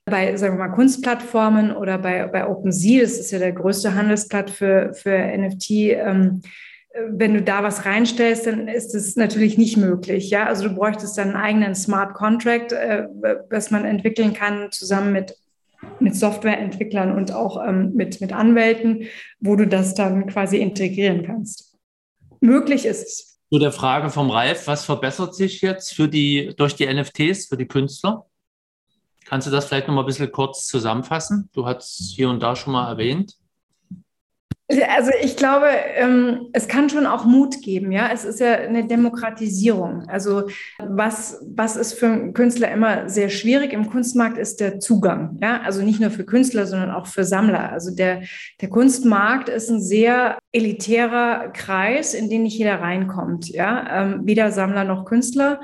bei, 0.06 0.36
sagen 0.36 0.56
wir 0.56 0.66
mal, 0.66 0.74
Kunstplattformen 0.74 1.76
oder 1.76 1.98
bei, 1.98 2.26
bei 2.26 2.46
OpenSea, 2.46 3.02
das 3.02 3.18
ist 3.18 3.30
ja 3.30 3.38
der 3.38 3.52
größte 3.52 3.94
Handelsblatt 3.94 4.50
für, 4.50 4.94
für 4.94 5.10
NFT, 5.10 5.70
ähm, 5.70 6.40
wenn 7.08 7.34
du 7.34 7.42
da 7.42 7.62
was 7.62 7.84
reinstellst, 7.84 8.46
dann 8.46 8.66
ist 8.66 8.94
es 8.94 9.14
natürlich 9.16 9.56
nicht 9.56 9.76
möglich. 9.76 10.30
Ja, 10.30 10.46
also 10.46 10.68
du 10.68 10.74
bräuchtest 10.74 11.16
dann 11.16 11.28
einen 11.28 11.36
eigenen 11.36 11.74
Smart 11.74 12.14
Contract, 12.14 12.72
äh, 12.72 13.06
was 13.48 13.70
man 13.70 13.84
entwickeln 13.84 14.32
kann, 14.32 14.72
zusammen 14.72 15.12
mit, 15.12 15.36
mit 16.00 16.16
Softwareentwicklern 16.16 17.16
und 17.16 17.32
auch 17.32 17.64
ähm, 17.64 17.92
mit, 17.94 18.20
mit 18.20 18.32
Anwälten, 18.32 19.06
wo 19.38 19.54
du 19.54 19.66
das 19.66 19.94
dann 19.94 20.26
quasi 20.26 20.58
integrieren 20.58 21.24
kannst. 21.24 21.76
Möglich 22.40 22.86
ist 22.86 23.06
es. 23.06 23.40
Zu 23.52 23.58
der 23.58 23.72
Frage 23.72 24.10
vom 24.10 24.30
Ralf, 24.30 24.66
was 24.66 24.84
verbessert 24.84 25.34
sich 25.34 25.60
jetzt 25.60 25.94
für 25.94 26.08
die, 26.08 26.54
durch 26.56 26.74
die 26.74 26.92
NFTs 26.92 27.46
für 27.46 27.56
die 27.56 27.66
Künstler? 27.66 28.26
Kannst 29.26 29.46
du 29.46 29.50
das 29.50 29.66
vielleicht 29.66 29.86
noch 29.86 29.94
mal 29.94 30.02
ein 30.02 30.06
bisschen 30.06 30.32
kurz 30.32 30.66
zusammenfassen? 30.66 31.50
Du 31.52 31.66
hast 31.66 32.00
es 32.00 32.12
hier 32.14 32.30
und 32.30 32.42
da 32.42 32.56
schon 32.56 32.72
mal 32.72 32.88
erwähnt. 32.88 33.36
Also 34.88 35.10
ich 35.20 35.36
glaube, 35.36 35.66
ähm, 35.96 36.48
es 36.52 36.68
kann 36.68 36.88
schon 36.88 37.06
auch 37.06 37.24
Mut 37.24 37.60
geben, 37.62 37.90
ja. 37.90 38.10
Es 38.12 38.24
ist 38.24 38.38
ja 38.38 38.54
eine 38.54 38.86
Demokratisierung. 38.86 40.08
Also 40.08 40.44
was, 40.78 41.44
was 41.44 41.76
ist 41.76 41.94
für 41.94 42.06
einen 42.06 42.34
Künstler 42.34 42.70
immer 42.70 43.08
sehr 43.08 43.30
schwierig 43.30 43.72
im 43.72 43.90
Kunstmarkt 43.90 44.38
ist 44.38 44.60
der 44.60 44.78
Zugang, 44.78 45.38
ja. 45.42 45.60
Also 45.62 45.82
nicht 45.82 46.00
nur 46.00 46.10
für 46.10 46.24
Künstler, 46.24 46.66
sondern 46.66 46.90
auch 46.90 47.06
für 47.06 47.24
Sammler. 47.24 47.72
Also 47.72 47.94
der, 47.94 48.22
der 48.60 48.68
Kunstmarkt 48.68 49.48
ist 49.48 49.70
ein 49.70 49.80
sehr 49.80 50.38
elitärer 50.52 51.48
Kreis, 51.52 52.14
in 52.14 52.30
den 52.30 52.44
nicht 52.44 52.58
jeder 52.58 52.80
reinkommt, 52.80 53.48
ja. 53.48 54.02
Ähm, 54.02 54.20
weder 54.24 54.52
Sammler 54.52 54.84
noch 54.84 55.04
Künstler. 55.04 55.60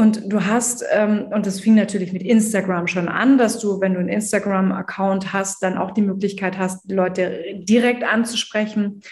Und 0.00 0.32
du 0.32 0.46
hast, 0.46 0.82
ähm, 0.90 1.26
und 1.30 1.44
das 1.44 1.60
fing 1.60 1.74
natürlich 1.74 2.14
mit 2.14 2.22
Instagram 2.22 2.86
schon 2.86 3.06
an, 3.06 3.36
dass 3.36 3.58
du, 3.58 3.82
wenn 3.82 3.92
du 3.92 4.00
einen 4.00 4.08
Instagram-Account 4.08 5.34
hast, 5.34 5.62
dann 5.62 5.76
auch 5.76 5.90
die 5.90 6.00
Möglichkeit 6.00 6.56
hast, 6.56 6.90
Leute 6.90 7.44
direkt 7.58 8.02
anzusprechen. 8.02 9.02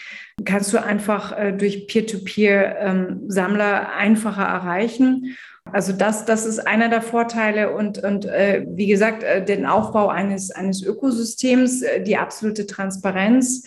Kannst 0.45 0.73
du 0.73 0.83
einfach 0.83 1.37
äh, 1.37 1.51
durch 1.51 1.85
Peer-to-Peer-Sammler 1.85 3.81
ähm, 3.81 3.87
einfacher 3.99 4.41
erreichen. 4.41 5.37
Also 5.71 5.93
das, 5.93 6.25
das 6.25 6.47
ist 6.47 6.57
einer 6.57 6.89
der 6.89 7.03
Vorteile 7.03 7.75
und, 7.75 8.03
und 8.03 8.25
äh, 8.25 8.65
wie 8.67 8.87
gesagt, 8.87 9.21
äh, 9.21 9.45
den 9.45 9.67
Aufbau 9.67 10.07
eines, 10.07 10.49
eines 10.49 10.81
Ökosystems, 10.81 11.83
äh, 11.83 12.01
die 12.01 12.17
absolute 12.17 12.65
Transparenz, 12.65 13.63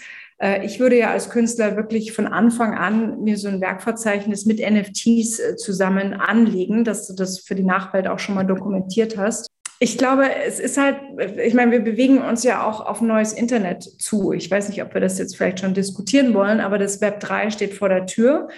ich 0.64 0.80
würde 0.80 0.98
ja 0.98 1.10
als 1.10 1.30
Künstler 1.30 1.76
wirklich 1.76 2.12
von 2.12 2.26
Anfang 2.26 2.74
an 2.74 3.22
mir 3.22 3.38
so 3.38 3.48
ein 3.48 3.60
Werkverzeichnis 3.60 4.44
mit 4.44 4.58
NFTs 4.58 5.38
äh, 5.38 5.56
zusammen 5.56 6.14
anlegen, 6.14 6.84
dass 6.84 7.06
du 7.06 7.14
das 7.14 7.38
für 7.38 7.54
die 7.54 7.62
Nachwelt 7.62 8.08
auch 8.08 8.18
schon 8.18 8.34
mal 8.34 8.44
dokumentiert 8.44 9.16
hast. 9.16 9.46
Ich 9.78 9.98
glaube, 9.98 10.26
es 10.46 10.60
ist 10.60 10.78
halt, 10.78 10.96
ich 11.44 11.54
meine, 11.54 11.72
wir 11.72 11.80
bewegen 11.80 12.18
uns 12.18 12.44
ja 12.44 12.64
auch 12.64 12.80
auf 12.80 13.00
neues 13.00 13.32
Internet 13.32 13.82
zu. 13.82 14.32
Ich 14.32 14.48
weiß 14.50 14.68
nicht, 14.68 14.82
ob 14.82 14.94
wir 14.94 15.00
das 15.00 15.18
jetzt 15.18 15.36
vielleicht 15.36 15.60
schon 15.60 15.74
diskutieren 15.74 16.34
wollen, 16.34 16.60
aber 16.60 16.78
das 16.78 17.00
Web 17.00 17.20
3 17.20 17.50
steht 17.50 17.74
vor 17.74 17.88
der 17.88 18.06
Tür. 18.06 18.48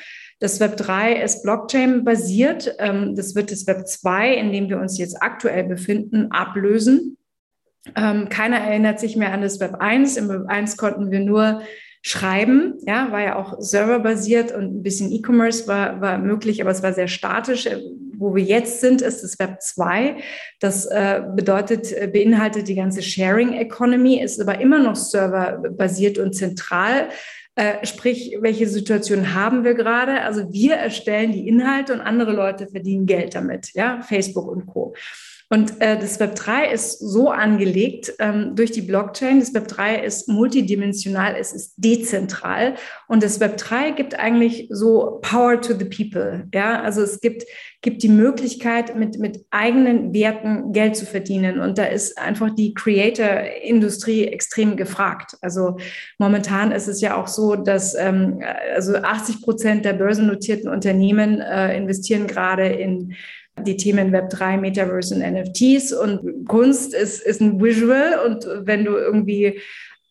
Das 0.40 0.60
Web 0.60 0.76
3 0.76 1.22
ist 1.22 1.42
Blockchain-basiert. 1.42 2.76
Ähm, 2.78 3.14
das 3.14 3.34
wird 3.34 3.50
das 3.50 3.66
Web 3.66 3.86
2, 3.86 4.34
in 4.34 4.52
dem 4.52 4.68
wir 4.68 4.78
uns 4.78 4.98
jetzt 4.98 5.22
aktuell 5.22 5.64
befinden, 5.64 6.30
ablösen. 6.30 7.16
Ähm, 7.96 8.28
keiner 8.28 8.58
erinnert 8.58 8.98
sich 8.98 9.16
mehr 9.16 9.32
an 9.32 9.42
das 9.42 9.60
Web 9.60 9.76
1. 9.78 10.16
Im 10.16 10.28
Web 10.28 10.44
1 10.48 10.76
konnten 10.76 11.10
wir 11.10 11.20
nur 11.20 11.62
schreiben, 12.06 12.74
ja, 12.86 13.10
war 13.12 13.22
ja 13.22 13.36
auch 13.36 13.56
serverbasiert 13.60 14.52
und 14.52 14.64
ein 14.64 14.82
bisschen 14.82 15.10
E-Commerce 15.10 15.66
war, 15.66 16.02
war 16.02 16.18
möglich, 16.18 16.60
aber 16.60 16.70
es 16.70 16.82
war 16.82 16.92
sehr 16.92 17.08
statisch. 17.08 17.66
Wo 18.16 18.34
wir 18.34 18.44
jetzt 18.44 18.80
sind, 18.80 19.00
ist 19.00 19.22
das 19.22 19.38
Web 19.38 19.62
2. 19.62 20.16
Das 20.60 20.86
äh, 20.86 21.22
bedeutet, 21.34 21.92
äh, 21.92 22.06
beinhaltet 22.06 22.68
die 22.68 22.74
ganze 22.74 23.02
Sharing 23.02 23.54
Economy, 23.54 24.20
ist 24.20 24.40
aber 24.40 24.60
immer 24.60 24.78
noch 24.78 24.96
serverbasiert 24.96 26.18
und 26.18 26.34
zentral 26.34 27.08
Äh, 27.56 27.86
sprich, 27.86 28.36
welche 28.40 28.66
Situation 28.66 29.32
haben 29.32 29.62
wir 29.62 29.74
gerade? 29.74 30.22
Also 30.22 30.52
wir 30.52 30.74
erstellen 30.74 31.30
die 31.30 31.46
Inhalte 31.46 31.92
und 31.92 32.00
andere 32.00 32.32
Leute 32.32 32.66
verdienen 32.66 33.06
Geld 33.06 33.36
damit, 33.36 33.70
ja, 33.74 34.02
Facebook 34.02 34.48
und 34.48 34.66
Co. 34.66 34.92
Und 35.54 35.80
äh, 35.80 35.96
das 35.96 36.18
Web 36.18 36.34
3 36.34 36.72
ist 36.72 36.98
so 36.98 37.30
angelegt 37.30 38.12
ähm, 38.18 38.56
durch 38.56 38.72
die 38.72 38.80
Blockchain. 38.80 39.38
Das 39.38 39.54
Web 39.54 39.68
3 39.68 40.00
ist 40.00 40.28
multidimensional, 40.28 41.36
es 41.38 41.52
ist 41.52 41.74
dezentral. 41.76 42.74
Und 43.06 43.22
das 43.22 43.38
Web 43.38 43.56
3 43.58 43.92
gibt 43.92 44.18
eigentlich 44.18 44.66
so 44.70 45.20
Power 45.22 45.60
to 45.60 45.74
the 45.74 45.84
People. 45.84 46.48
Ja, 46.52 46.82
also 46.82 47.02
es 47.02 47.20
gibt, 47.20 47.44
gibt 47.82 48.02
die 48.02 48.08
Möglichkeit, 48.08 48.96
mit, 48.96 49.20
mit 49.20 49.46
eigenen 49.52 50.12
Werten 50.12 50.72
Geld 50.72 50.96
zu 50.96 51.06
verdienen. 51.06 51.60
Und 51.60 51.78
da 51.78 51.84
ist 51.84 52.18
einfach 52.18 52.52
die 52.52 52.74
Creator-Industrie 52.74 54.26
extrem 54.26 54.76
gefragt. 54.76 55.36
Also 55.40 55.76
momentan 56.18 56.72
ist 56.72 56.88
es 56.88 57.00
ja 57.00 57.16
auch 57.16 57.28
so, 57.28 57.54
dass 57.54 57.94
ähm, 57.94 58.42
also 58.74 58.96
80 58.96 59.42
Prozent 59.42 59.84
der 59.84 59.92
börsennotierten 59.92 60.68
Unternehmen 60.68 61.40
äh, 61.40 61.76
investieren 61.76 62.26
gerade 62.26 62.66
in 62.66 63.14
die 63.62 63.76
Themen 63.76 64.14
Web3, 64.14 64.58
Metaverse 64.58 65.14
und 65.14 65.20
NFTs. 65.20 65.92
Und 65.92 66.46
Kunst 66.46 66.94
ist, 66.94 67.22
ist 67.22 67.40
ein 67.40 67.60
Visual. 67.62 68.18
Und 68.26 68.46
wenn 68.66 68.84
du 68.84 68.96
irgendwie 68.96 69.60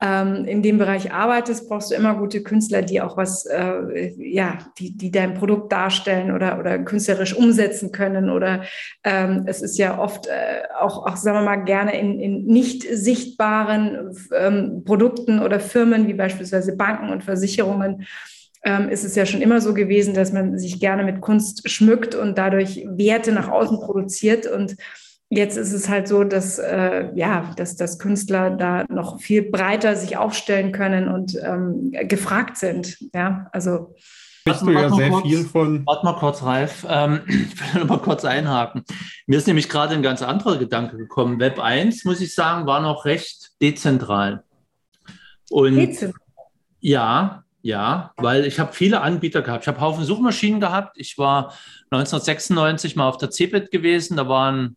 ähm, 0.03 0.43
in 0.45 0.61
dem 0.61 0.77
Bereich 0.77 1.13
arbeitest, 1.13 1.69
brauchst 1.69 1.91
du 1.91 1.95
immer 1.95 2.15
gute 2.15 2.43
Künstler, 2.43 2.81
die 2.81 3.01
auch 3.01 3.15
was, 3.15 3.45
äh, 3.45 4.11
ja, 4.17 4.57
die, 4.77 4.97
die 4.97 5.11
dein 5.11 5.33
Produkt 5.33 5.71
darstellen 5.71 6.31
oder, 6.31 6.59
oder 6.59 6.79
künstlerisch 6.79 7.33
umsetzen 7.33 7.91
können. 7.91 8.29
Oder 8.29 8.63
ähm, 9.05 9.43
es 9.45 9.61
ist 9.61 9.77
ja 9.77 9.97
oft 9.97 10.27
äh, 10.27 10.63
auch, 10.79 11.05
auch, 11.05 11.15
sagen 11.15 11.37
wir 11.37 11.45
mal, 11.45 11.63
gerne 11.63 11.97
in, 11.97 12.19
in 12.19 12.45
nicht 12.45 12.83
sichtbaren 12.83 14.13
ähm, 14.37 14.83
Produkten 14.83 15.39
oder 15.39 15.61
Firmen 15.61 16.07
wie 16.07 16.13
beispielsweise 16.13 16.75
Banken 16.75 17.09
und 17.09 17.23
Versicherungen 17.23 18.05
ähm, 18.63 18.89
ist 18.89 19.03
es 19.03 19.15
ja 19.15 19.25
schon 19.25 19.41
immer 19.41 19.61
so 19.61 19.73
gewesen, 19.73 20.13
dass 20.13 20.31
man 20.31 20.57
sich 20.57 20.79
gerne 20.79 21.03
mit 21.03 21.21
Kunst 21.21 21.69
schmückt 21.69 22.15
und 22.15 22.37
dadurch 22.37 22.85
Werte 22.87 23.31
nach 23.33 23.49
außen 23.49 23.79
produziert. 23.79 24.47
Und 24.47 24.77
jetzt 25.29 25.57
ist 25.57 25.73
es 25.73 25.89
halt 25.89 26.07
so, 26.07 26.23
dass, 26.23 26.59
äh, 26.59 27.09
ja, 27.13 27.51
dass, 27.57 27.75
dass 27.75 27.99
Künstler 27.99 28.51
da 28.51 28.85
noch 28.87 29.19
viel 29.19 29.49
breiter 29.49 29.95
sich 29.95 30.17
aufstellen 30.17 30.71
können 30.71 31.09
und 31.09 31.37
ähm, 31.43 31.91
gefragt 32.07 32.57
sind. 32.57 32.97
Ja, 33.13 33.47
also. 33.51 33.95
Warte 34.45 34.65
mal, 34.65 34.73
ja 34.73 34.89
sehr 34.93 35.09
kurz, 35.09 35.23
viel 35.23 35.45
von. 35.45 35.85
Warte 35.85 36.05
mal 36.05 36.15
kurz, 36.19 36.43
Ralf. 36.43 36.85
Ähm, 36.89 37.21
ich 37.27 37.75
will 37.75 37.85
mal 37.85 37.99
kurz 37.99 38.25
einhaken. 38.25 38.83
Mir 39.25 39.37
ist 39.37 39.47
nämlich 39.47 39.69
gerade 39.69 39.93
ein 39.93 40.03
ganz 40.03 40.21
anderer 40.21 40.57
Gedanke 40.57 40.97
gekommen. 40.97 41.39
Web 41.39 41.59
1, 41.59 42.05
muss 42.05 42.21
ich 42.21 42.33
sagen, 42.33 42.65
war 42.65 42.81
noch 42.81 43.05
recht 43.05 43.51
dezentral. 43.61 44.43
Und 45.49 45.75
dezentral. 45.75 46.21
ja, 46.81 47.42
ja, 47.63 48.11
weil 48.17 48.45
ich 48.45 48.59
habe 48.59 48.73
viele 48.73 48.99
Anbieter 48.99 49.41
gehabt. 49.41 49.63
Ich 49.63 49.67
habe 49.69 49.79
Haufen 49.79 50.03
Suchmaschinen 50.03 50.59
gehabt. 50.59 50.97
Ich 50.99 51.17
war 51.17 51.53
1996 51.91 52.97
mal 52.97 53.07
auf 53.07 53.17
der 53.17 53.31
CeBIT 53.31 53.71
gewesen. 53.71 54.17
Da 54.17 54.27
waren 54.27 54.75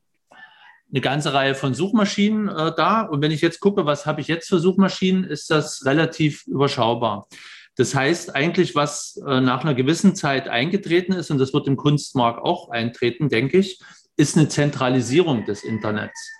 eine 0.92 1.00
ganze 1.00 1.34
Reihe 1.34 1.56
von 1.56 1.74
Suchmaschinen 1.74 2.48
äh, 2.48 2.72
da. 2.76 3.02
Und 3.02 3.22
wenn 3.22 3.32
ich 3.32 3.40
jetzt 3.40 3.58
gucke, 3.58 3.86
was 3.86 4.06
habe 4.06 4.20
ich 4.20 4.28
jetzt 4.28 4.48
für 4.48 4.60
Suchmaschinen, 4.60 5.24
ist 5.24 5.50
das 5.50 5.84
relativ 5.84 6.46
überschaubar. 6.46 7.26
Das 7.74 7.92
heißt 7.92 8.36
eigentlich, 8.36 8.76
was 8.76 9.20
äh, 9.26 9.40
nach 9.40 9.64
einer 9.64 9.74
gewissen 9.74 10.14
Zeit 10.14 10.48
eingetreten 10.48 11.12
ist, 11.12 11.32
und 11.32 11.38
das 11.38 11.52
wird 11.52 11.66
im 11.66 11.76
Kunstmarkt 11.76 12.40
auch 12.40 12.70
eintreten, 12.70 13.28
denke 13.28 13.58
ich, 13.58 13.80
ist 14.16 14.36
eine 14.36 14.48
Zentralisierung 14.48 15.44
des 15.44 15.64
Internets. 15.64 16.30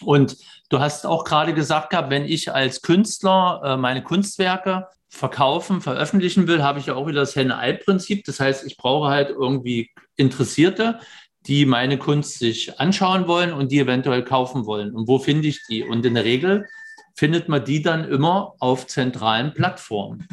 Und 0.00 0.38
du 0.70 0.80
hast 0.80 1.04
auch 1.04 1.24
gerade 1.24 1.52
gesagt 1.52 1.90
gehabt, 1.90 2.08
wenn 2.08 2.24
ich 2.24 2.50
als 2.54 2.80
Künstler 2.80 3.60
äh, 3.62 3.76
meine 3.76 4.02
Kunstwerke 4.02 4.88
verkaufen, 5.08 5.80
veröffentlichen 5.80 6.46
will, 6.46 6.62
habe 6.62 6.78
ich 6.78 6.86
ja 6.86 6.94
auch 6.94 7.06
wieder 7.06 7.20
das 7.20 7.36
Henne-Ei-Prinzip. 7.36 8.24
Das 8.24 8.40
heißt, 8.40 8.66
ich 8.66 8.76
brauche 8.76 9.08
halt 9.08 9.30
irgendwie 9.30 9.90
Interessierte, 10.16 11.00
die 11.46 11.64
meine 11.64 11.98
Kunst 11.98 12.38
sich 12.38 12.78
anschauen 12.80 13.28
wollen 13.28 13.52
und 13.52 13.70
die 13.70 13.78
eventuell 13.78 14.24
kaufen 14.24 14.66
wollen. 14.66 14.94
Und 14.94 15.08
wo 15.08 15.18
finde 15.18 15.48
ich 15.48 15.60
die? 15.68 15.82
Und 15.82 16.04
in 16.04 16.14
der 16.14 16.24
Regel 16.24 16.66
findet 17.14 17.48
man 17.48 17.64
die 17.64 17.82
dann 17.82 18.04
immer 18.04 18.54
auf 18.58 18.86
zentralen 18.86 19.54
Plattformen. 19.54 20.26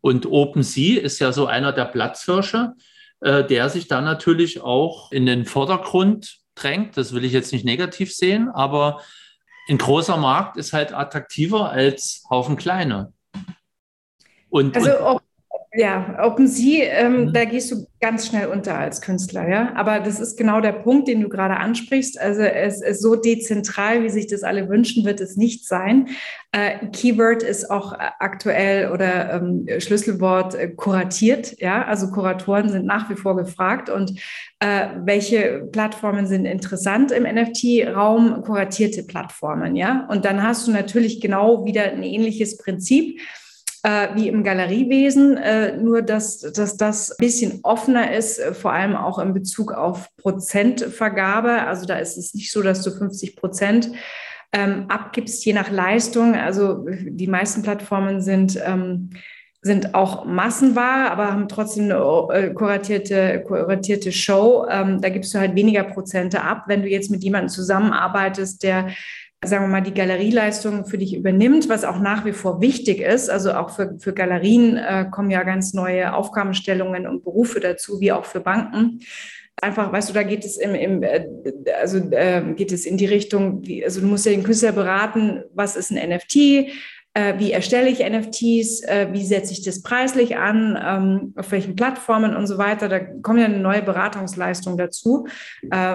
Und 0.00 0.26
OpenSea 0.26 1.00
ist 1.00 1.18
ja 1.18 1.32
so 1.32 1.46
einer 1.46 1.72
der 1.72 1.84
Platzhirsche, 1.84 2.72
äh, 3.20 3.44
der 3.44 3.68
sich 3.68 3.88
da 3.88 4.00
natürlich 4.00 4.60
auch 4.60 5.12
in 5.12 5.26
den 5.26 5.44
Vordergrund 5.46 6.38
drängt. 6.54 6.96
Das 6.96 7.12
will 7.12 7.24
ich 7.24 7.32
jetzt 7.32 7.52
nicht 7.52 7.64
negativ 7.64 8.12
sehen, 8.12 8.48
aber 8.48 9.00
ein 9.68 9.78
großer 9.78 10.16
Markt 10.16 10.56
ist 10.56 10.72
halt 10.72 10.92
attraktiver 10.92 11.70
als 11.70 12.24
Haufen 12.30 12.56
kleine. 12.56 13.12
Und, 14.52 14.76
also 14.76 14.90
und 14.90 15.22
ja, 15.74 16.18
OpenSea, 16.22 16.84
ähm, 16.84 17.12
mhm. 17.12 17.32
da 17.32 17.46
gehst 17.46 17.70
du 17.70 17.86
ganz 17.98 18.26
schnell 18.26 18.48
unter 18.48 18.78
als 18.78 19.00
Künstler, 19.00 19.48
ja. 19.48 19.72
Aber 19.74 20.00
das 20.00 20.20
ist 20.20 20.36
genau 20.36 20.60
der 20.60 20.72
Punkt, 20.72 21.08
den 21.08 21.22
du 21.22 21.30
gerade 21.30 21.56
ansprichst. 21.56 22.20
Also 22.20 22.42
es 22.42 22.82
ist 22.82 23.00
so 23.00 23.16
dezentral, 23.16 24.02
wie 24.02 24.10
sich 24.10 24.26
das 24.26 24.42
alle 24.42 24.68
wünschen, 24.68 25.06
wird 25.06 25.20
es 25.22 25.36
nicht 25.36 25.66
sein. 25.66 26.08
Äh, 26.52 26.88
Keyword 26.88 27.42
ist 27.42 27.70
auch 27.70 27.94
aktuell 27.94 28.90
oder 28.90 29.32
ähm, 29.32 29.66
Schlüsselwort 29.78 30.54
äh, 30.54 30.68
kuratiert, 30.68 31.58
ja. 31.58 31.86
Also 31.86 32.10
Kuratoren 32.10 32.68
sind 32.68 32.84
nach 32.84 33.08
wie 33.08 33.16
vor 33.16 33.34
gefragt 33.34 33.88
und 33.88 34.20
äh, 34.60 34.88
welche 35.04 35.66
Plattformen 35.72 36.26
sind 36.26 36.44
interessant 36.44 37.12
im 37.12 37.22
NFT-Raum? 37.22 38.42
Kuratierte 38.42 39.04
Plattformen, 39.04 39.74
ja. 39.74 40.06
Und 40.10 40.26
dann 40.26 40.42
hast 40.42 40.68
du 40.68 40.70
natürlich 40.70 41.22
genau 41.22 41.64
wieder 41.64 41.84
ein 41.84 42.02
ähnliches 42.02 42.58
Prinzip 42.58 43.18
äh, 43.82 44.08
wie 44.14 44.28
im 44.28 44.44
Galeriewesen, 44.44 45.36
äh, 45.36 45.76
nur 45.76 46.02
dass, 46.02 46.40
dass 46.40 46.76
das 46.76 47.10
ein 47.10 47.16
bisschen 47.18 47.60
offener 47.62 48.14
ist, 48.14 48.38
äh, 48.38 48.54
vor 48.54 48.72
allem 48.72 48.94
auch 48.94 49.18
in 49.18 49.34
Bezug 49.34 49.72
auf 49.72 50.08
Prozentvergabe. 50.16 51.62
Also 51.62 51.86
da 51.86 51.96
ist 51.96 52.16
es 52.16 52.34
nicht 52.34 52.52
so, 52.52 52.62
dass 52.62 52.82
du 52.82 52.90
50 52.90 53.36
Prozent 53.36 53.90
ähm, 54.52 54.86
abgibst, 54.88 55.44
je 55.44 55.52
nach 55.52 55.70
Leistung. 55.70 56.34
Also 56.34 56.84
die 56.88 57.26
meisten 57.26 57.62
Plattformen 57.62 58.20
sind 58.20 58.60
ähm, 58.64 59.10
sind 59.64 59.94
auch 59.94 60.24
Massenware, 60.24 61.12
aber 61.12 61.30
haben 61.30 61.46
trotzdem 61.46 61.84
eine 61.84 61.94
äh, 62.32 62.52
kuratierte, 62.52 63.44
kuratierte 63.46 64.10
Show. 64.10 64.66
Ähm, 64.68 65.00
da 65.00 65.08
gibst 65.08 65.32
du 65.32 65.38
halt 65.38 65.54
weniger 65.54 65.84
Prozente 65.84 66.42
ab. 66.42 66.64
Wenn 66.66 66.82
du 66.82 66.88
jetzt 66.88 67.12
mit 67.12 67.22
jemandem 67.22 67.48
zusammenarbeitest, 67.48 68.64
der 68.64 68.88
sagen 69.44 69.64
wir 69.64 69.68
mal, 69.68 69.80
die 69.80 69.94
Galerieleistung 69.94 70.86
für 70.86 70.98
dich 70.98 71.16
übernimmt, 71.16 71.68
was 71.68 71.84
auch 71.84 71.98
nach 71.98 72.24
wie 72.24 72.32
vor 72.32 72.60
wichtig 72.60 73.00
ist. 73.00 73.28
Also 73.28 73.52
auch 73.52 73.70
für, 73.70 73.96
für 73.98 74.12
Galerien 74.12 74.76
äh, 74.76 75.06
kommen 75.10 75.30
ja 75.30 75.42
ganz 75.42 75.74
neue 75.74 76.14
Aufgabenstellungen 76.14 77.08
und 77.08 77.24
Berufe 77.24 77.58
dazu, 77.58 78.00
wie 78.00 78.12
auch 78.12 78.24
für 78.24 78.40
Banken. 78.40 79.00
Einfach, 79.60 79.92
weißt 79.92 80.10
du, 80.10 80.12
da 80.12 80.22
geht 80.22 80.44
es 80.44 80.56
im, 80.56 80.74
im 80.76 81.02
äh, 81.02 81.26
also 81.80 81.98
äh, 82.12 82.54
geht 82.54 82.70
es 82.70 82.86
in 82.86 82.96
die 82.96 83.06
Richtung, 83.06 83.66
wie, 83.66 83.84
also 83.84 84.00
du 84.00 84.06
musst 84.06 84.26
ja 84.26 84.32
den 84.32 84.44
Künstler 84.44 84.72
beraten, 84.72 85.42
was 85.54 85.76
ist 85.76 85.90
ein 85.90 86.08
NFT, 86.08 86.36
äh, 87.14 87.38
wie 87.38 87.50
erstelle 87.50 87.90
ich 87.90 87.98
NFTs, 87.98 88.84
äh, 88.84 89.08
wie 89.10 89.24
setze 89.24 89.52
ich 89.52 89.62
das 89.62 89.82
preislich 89.82 90.36
an, 90.36 90.78
ähm, 90.80 91.34
auf 91.36 91.50
welchen 91.50 91.74
Plattformen 91.74 92.36
und 92.36 92.46
so 92.46 92.58
weiter. 92.58 92.88
Da 92.88 93.00
kommt 93.00 93.40
ja 93.40 93.48
neue 93.48 93.82
Beratungsleistung 93.82 94.78
dazu 94.78 95.26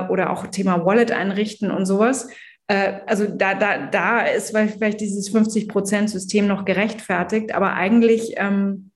oder 0.10 0.32
auch 0.32 0.48
Thema 0.48 0.86
Wallet 0.86 1.12
einrichten 1.12 1.72
und 1.72 1.86
sowas. 1.86 2.28
Äh, 2.68 3.00
also 3.06 3.26
da, 3.26 3.54
da, 3.54 3.88
da 3.88 4.22
ist 4.22 4.52
vielleicht 4.52 5.00
dieses 5.00 5.34
50-Prozent-System 5.34 6.48
noch 6.48 6.66
gerechtfertigt, 6.66 7.54
aber 7.54 7.74
eigentlich, 7.74 8.34
ähm, 8.36 8.92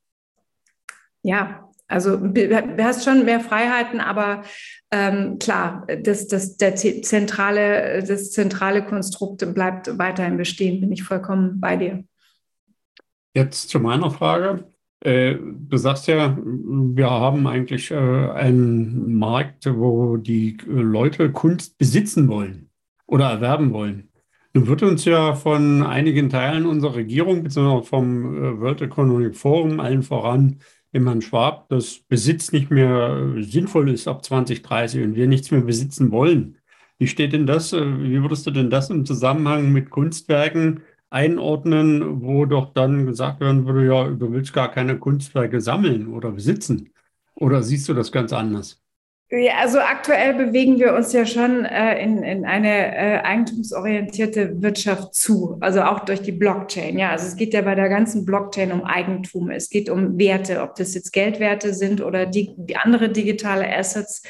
ja, 1.23 1.69
also 1.87 2.15
du 2.15 2.83
hast 2.83 3.03
schon 3.03 3.25
mehr 3.25 3.41
Freiheiten, 3.41 3.99
aber 3.99 4.43
ähm, 4.91 5.39
klar, 5.39 5.85
das, 6.03 6.27
das, 6.27 6.55
der 6.55 6.75
zentrale, 6.75 8.03
das 8.03 8.31
zentrale 8.31 8.85
Konstrukt 8.85 9.53
bleibt 9.53 9.97
weiterhin 9.97 10.37
bestehen, 10.37 10.79
bin 10.79 10.91
ich 10.91 11.03
vollkommen 11.03 11.59
bei 11.59 11.75
dir. 11.75 12.03
Jetzt 13.33 13.69
zu 13.69 13.79
meiner 13.79 14.09
Frage. 14.09 14.65
Äh, 15.01 15.35
du 15.35 15.77
sagst 15.77 16.07
ja, 16.07 16.37
wir 16.37 17.09
haben 17.09 17.45
eigentlich 17.47 17.91
äh, 17.91 17.95
einen 17.95 19.15
Markt, 19.15 19.65
wo 19.65 20.15
die 20.15 20.57
Leute 20.65 21.31
Kunst 21.31 21.77
besitzen 21.77 22.27
wollen 22.29 22.70
oder 23.11 23.29
erwerben 23.29 23.73
wollen. 23.73 24.09
Nun 24.53 24.67
wird 24.67 24.83
uns 24.83 25.05
ja 25.05 25.35
von 25.35 25.83
einigen 25.83 26.29
Teilen 26.29 26.65
unserer 26.65 26.95
Regierung, 26.95 27.43
beziehungsweise 27.43 27.87
vom 27.87 28.35
äh, 28.35 28.59
World 28.59 28.81
Economic 28.81 29.35
Forum, 29.37 29.79
allen 29.79 30.03
voran 30.03 30.59
dem 30.93 31.05
Herrn 31.07 31.21
Schwab, 31.21 31.69
dass 31.69 31.99
Besitz 31.99 32.51
nicht 32.51 32.69
mehr 32.71 33.35
sinnvoll 33.39 33.89
ist 33.89 34.07
ab 34.07 34.25
2030 34.25 35.03
und 35.03 35.15
wir 35.15 35.27
nichts 35.27 35.51
mehr 35.51 35.61
besitzen 35.61 36.11
wollen. 36.11 36.57
Wie 36.99 37.07
steht 37.07 37.33
denn 37.33 37.47
das? 37.47 37.73
Äh, 37.73 37.81
wie 38.01 38.21
würdest 38.21 38.45
du 38.47 38.51
denn 38.51 38.69
das 38.69 38.89
im 38.89 39.05
Zusammenhang 39.05 39.71
mit 39.71 39.89
Kunstwerken 39.89 40.81
einordnen, 41.09 42.21
wo 42.21 42.45
doch 42.45 42.73
dann 42.73 43.05
gesagt 43.05 43.41
werden 43.41 43.65
würde, 43.65 43.85
ja, 43.85 44.07
du 44.09 44.31
willst 44.31 44.53
gar 44.53 44.71
keine 44.71 44.97
Kunstwerke 44.99 45.59
sammeln 45.61 46.07
oder 46.07 46.31
besitzen? 46.31 46.89
Oder 47.35 47.63
siehst 47.63 47.89
du 47.89 47.93
das 47.93 48.11
ganz 48.11 48.33
anders? 48.33 48.80
Ja, 49.33 49.53
also 49.61 49.79
aktuell 49.79 50.33
bewegen 50.33 50.77
wir 50.77 50.93
uns 50.93 51.13
ja 51.13 51.25
schon 51.25 51.63
äh, 51.63 52.03
in, 52.03 52.21
in 52.21 52.43
eine 52.45 52.93
äh, 52.93 53.21
eigentumsorientierte 53.21 54.61
Wirtschaft 54.61 55.15
zu, 55.15 55.55
also 55.61 55.83
auch 55.83 56.01
durch 56.01 56.21
die 56.21 56.33
Blockchain. 56.33 56.99
Ja, 56.99 57.11
also 57.11 57.27
es 57.27 57.37
geht 57.37 57.53
ja 57.53 57.61
bei 57.61 57.73
der 57.73 57.87
ganzen 57.87 58.25
Blockchain 58.25 58.73
um 58.73 58.83
Eigentum. 58.83 59.49
Es 59.49 59.69
geht 59.69 59.89
um 59.89 60.19
Werte, 60.19 60.61
ob 60.61 60.75
das 60.75 60.93
jetzt 60.95 61.13
Geldwerte 61.13 61.73
sind 61.73 62.01
oder 62.01 62.25
die, 62.25 62.53
die 62.57 62.75
andere 62.75 63.07
digitale 63.07 63.73
Assets. 63.73 64.23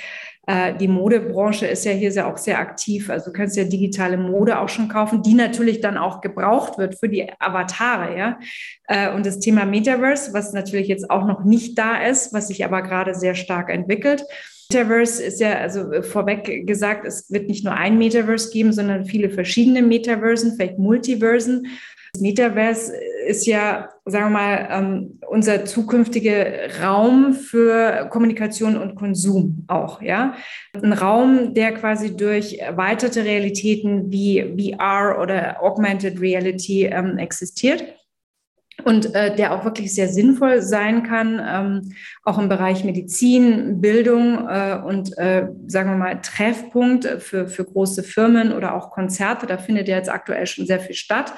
Äh, 0.45 0.76
die 0.76 0.88
Modebranche 0.88 1.66
ist 1.66 1.84
ja 1.84 1.93
hier 1.93 2.12
sehr, 2.12 2.28
auch 2.28 2.38
sehr 2.38 2.60
aktiv. 2.60 3.10
Also 3.10 3.32
du 3.32 3.34
kannst 3.34 3.58
ja 3.58 3.64
digitale 3.64 4.18
Mode 4.18 4.60
auch 4.60 4.70
schon 4.70 4.88
kaufen, 4.88 5.24
die 5.24 5.34
natürlich 5.34 5.82
dann 5.82 5.97
auch 5.97 6.22
gebraucht 6.22 6.78
wird 6.78 6.99
für 6.99 7.10
die 7.10 7.28
Avatare. 7.39 8.16
Ja? 8.16 8.39
Äh, 8.86 9.12
und 9.16 9.26
das 9.26 9.39
Thema 9.39 9.66
Metaverse, 9.66 10.32
was 10.34 10.54
natürlich 10.54 10.89
jetzt 10.89 11.10
auch 11.10 11.26
noch 11.26 11.43
nicht 11.43 11.76
da 11.80 12.04
ist, 12.04 12.34
was 12.34 12.49
sich 12.49 12.64
aber 12.66 12.84
gerade 12.84 13.16
sehr 13.16 13.34
stark 13.34 13.72
entwickelt. 13.72 14.24
Metaverse 14.72 15.24
ist 15.24 15.40
ja, 15.42 15.60
also 15.60 15.92
äh, 15.92 16.02
vorweg 16.02 16.66
gesagt, 16.66 17.06
es 17.06 17.30
wird 17.30 17.48
nicht 17.48 17.66
nur 17.66 17.74
ein 17.74 17.98
Metaverse 17.98 18.52
geben, 18.52 18.72
sondern 18.72 19.06
viele 19.06 19.30
verschiedene 19.30 19.82
Metaversen, 19.82 20.56
vielleicht 20.56 20.80
Multiversen. 20.80 21.68
Das 22.14 22.22
Metaverse 22.22 22.94
ist 23.28 23.46
ja, 23.46 23.90
sagen 24.06 24.26
wir 24.26 24.40
mal, 24.40 24.68
ähm, 24.72 25.20
unser 25.30 25.66
zukünftiger 25.66 26.82
Raum 26.82 27.34
für 27.34 28.08
Kommunikation 28.10 28.78
und 28.78 28.96
Konsum 28.96 29.64
auch, 29.68 30.02
ja. 30.02 30.36
Ein 30.74 30.94
Raum, 30.94 31.54
der 31.54 31.74
quasi 31.74 32.16
durch 32.16 32.58
erweiterte 32.60 33.24
Realitäten 33.24 34.12
wie 34.12 34.72
VR 34.74 35.20
oder 35.22 35.62
Augmented 35.62 36.20
Reality 36.20 36.86
ähm, 36.86 37.18
existiert 37.18 37.84
und 38.84 39.14
äh, 39.16 39.36
der 39.36 39.54
auch 39.54 39.66
wirklich 39.66 39.94
sehr 39.94 40.08
sinnvoll 40.08 40.62
sein 40.62 41.04
kann, 41.04 41.42
ähm, 41.46 41.94
auch 42.24 42.38
im 42.38 42.50
Bereich 42.50 42.84
Medizin, 42.84 43.82
Bildung 43.82 44.48
äh, 44.48 44.80
und 44.84 45.18
äh, 45.18 45.48
sagen 45.68 45.92
wir 45.92 45.98
mal 45.98 46.22
Treffpunkt 46.22 47.06
für, 47.20 47.48
für 47.48 47.66
große 47.66 48.04
Firmen 48.04 48.54
oder 48.54 48.76
auch 48.76 48.92
Konzerte. 48.92 49.46
Da 49.46 49.58
findet 49.58 49.88
ja 49.88 49.98
jetzt 49.98 50.10
aktuell 50.10 50.46
schon 50.46 50.66
sehr 50.66 50.80
viel 50.80 50.96
statt. 50.96 51.34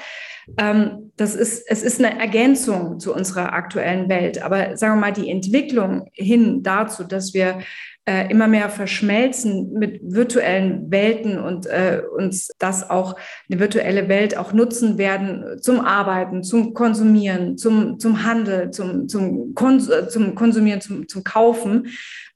Ähm, 0.58 1.12
das 1.16 1.36
ist, 1.36 1.64
es 1.68 1.84
ist 1.84 2.04
eine 2.04 2.20
Ergänzung 2.20 3.00
zu 3.00 3.14
unserer 3.14 3.54
aktuellen 3.54 4.10
Welt. 4.10 4.42
Aber 4.42 4.76
sagen 4.78 4.96
wir 4.96 5.02
mal, 5.02 5.14
die 5.14 5.30
Entwicklung 5.30 6.10
hin 6.14 6.64
dazu, 6.64 7.04
dass 7.04 7.34
wir 7.34 7.60
äh, 8.06 8.30
immer 8.30 8.48
mehr 8.48 8.70
verschmelzen 8.70 9.72
mit 9.74 10.02
virtuellen 10.04 10.92
Welten 10.92 11.40
und 11.40 11.68
äh, 11.68 12.02
uns 12.18 12.50
das 12.60 12.90
auch 12.90 13.16
eine 13.50 13.60
virtuelle 13.60 14.10
Welt 14.10 14.38
auch 14.38 14.52
nutzen 14.52 14.98
werden 14.98 15.62
zum 15.62 15.80
Arbeiten, 15.80 16.44
zum 16.44 16.74
Konsumieren, 16.74 17.58
zum, 17.58 18.00
zum 18.00 18.26
Handel, 18.26 18.72
zum, 18.72 19.08
zum, 19.08 19.56
Kons 19.56 19.90
zum 20.10 20.36
Konsumieren, 20.36 20.82
zum, 20.82 21.08
zum 21.08 21.24
Kaufen. 21.24 21.88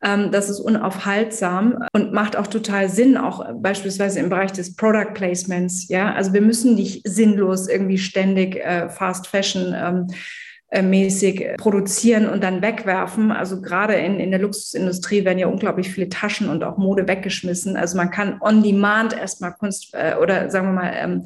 Ähm, 0.01 0.31
das 0.31 0.49
ist 0.49 0.61
unaufhaltsam 0.61 1.79
und 1.91 2.13
macht 2.13 2.37
auch 2.37 2.47
total 2.47 2.87
Sinn, 2.89 3.17
auch 3.17 3.45
beispielsweise 3.55 4.19
im 4.19 4.29
Bereich 4.29 4.53
des 4.53 4.75
Product 4.75 5.13
Placements. 5.13 5.89
Ja, 5.89 6.13
also 6.13 6.31
wir 6.31 6.41
müssen 6.41 6.75
nicht 6.75 7.01
sinnlos 7.05 7.67
irgendwie 7.67 7.97
ständig 7.97 8.55
äh, 8.57 8.89
Fast 8.89 9.27
Fashion 9.27 9.75
ähm, 9.75 10.07
äh, 10.09 10.46
mäßig 10.69 11.55
produzieren 11.57 12.27
und 12.27 12.43
dann 12.43 12.61
wegwerfen. 12.61 13.31
Also 13.31 13.61
gerade 13.61 13.93
in, 13.95 14.19
in 14.19 14.31
der 14.31 14.39
Luxusindustrie 14.41 15.23
werden 15.23 15.39
ja 15.39 15.47
unglaublich 15.47 15.89
viele 15.89 16.09
Taschen 16.09 16.49
und 16.49 16.63
auch 16.63 16.77
Mode 16.77 17.07
weggeschmissen. 17.07 17.77
Also 17.77 17.95
man 17.95 18.11
kann 18.11 18.41
on 18.41 18.63
demand 18.63 19.17
erstmal 19.17 19.53
Kunst 19.53 19.93
äh, 19.93 20.15
oder 20.21 20.49
sagen 20.49 20.67
wir 20.67 20.81
mal 20.81 20.93
ähm, 20.93 21.25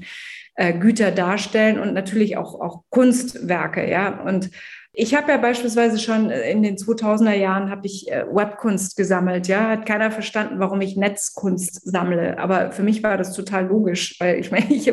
äh, 0.56 0.74
Güter 0.74 1.12
darstellen 1.12 1.80
und 1.80 1.94
natürlich 1.94 2.38
auch, 2.38 2.60
auch 2.60 2.84
Kunstwerke, 2.89 3.89
ja. 3.89 4.22
Und 4.22 4.52
ich 4.94 5.16
habe 5.16 5.32
ja 5.32 5.38
beispielsweise 5.38 5.98
schon 6.00 6.30
in 6.30 6.64
den 6.64 6.76
2000er 6.76 7.34
Jahren 7.34 7.72
habe 7.72 7.88
ich 7.88 8.12
äh, 8.12 8.26
Webkunst 8.30 8.98
gesammelt. 8.98 9.48
Ja, 9.48 9.70
hat 9.70 9.86
keiner 9.86 10.12
verstanden, 10.12 10.60
warum 10.60 10.82
ich 10.82 10.98
Netzkunst 10.98 11.89
sammle. 11.89 12.38
Aber 12.38 12.74
für 12.74 12.84
mich 12.84 13.02
war 13.02 13.18
das 13.18 13.34
total 13.34 13.68
logisch, 13.68 14.18
weil 14.20 14.39
ich 14.39 14.52
meine, 14.52 14.66
ich 14.70 14.92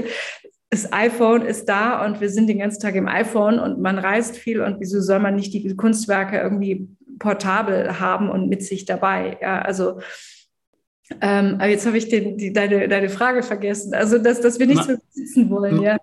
das 0.70 0.92
iPhone 0.92 1.42
ist 1.42 1.66
da 1.68 2.04
und 2.04 2.20
wir 2.20 2.28
sind 2.28 2.46
den 2.46 2.58
ganzen 2.58 2.80
Tag 2.80 2.94
im 2.94 3.08
iPhone 3.08 3.58
und 3.58 3.80
man 3.80 3.98
reist 3.98 4.36
viel 4.36 4.60
und 4.60 4.80
wieso 4.80 5.00
soll 5.00 5.18
man 5.18 5.34
nicht 5.34 5.54
die 5.54 5.74
Kunstwerke 5.76 6.38
irgendwie 6.38 6.88
portabel 7.18 7.98
haben 8.00 8.28
und 8.28 8.48
mit 8.48 8.62
sich 8.62 8.84
dabei? 8.84 9.38
Ja, 9.40 9.62
also 9.62 10.00
ähm, 11.20 11.54
aber 11.54 11.68
jetzt 11.68 11.86
habe 11.86 11.96
ich 11.96 12.08
den, 12.08 12.36
die, 12.36 12.52
deine, 12.52 12.88
deine 12.88 13.08
Frage 13.08 13.42
vergessen. 13.42 13.94
Also, 13.94 14.18
dass, 14.18 14.40
dass 14.40 14.58
wir 14.58 14.66
nicht 14.66 14.84
so 14.84 14.94
sitzen 15.10 15.50
wollen, 15.50 15.80
ja. 15.80 15.96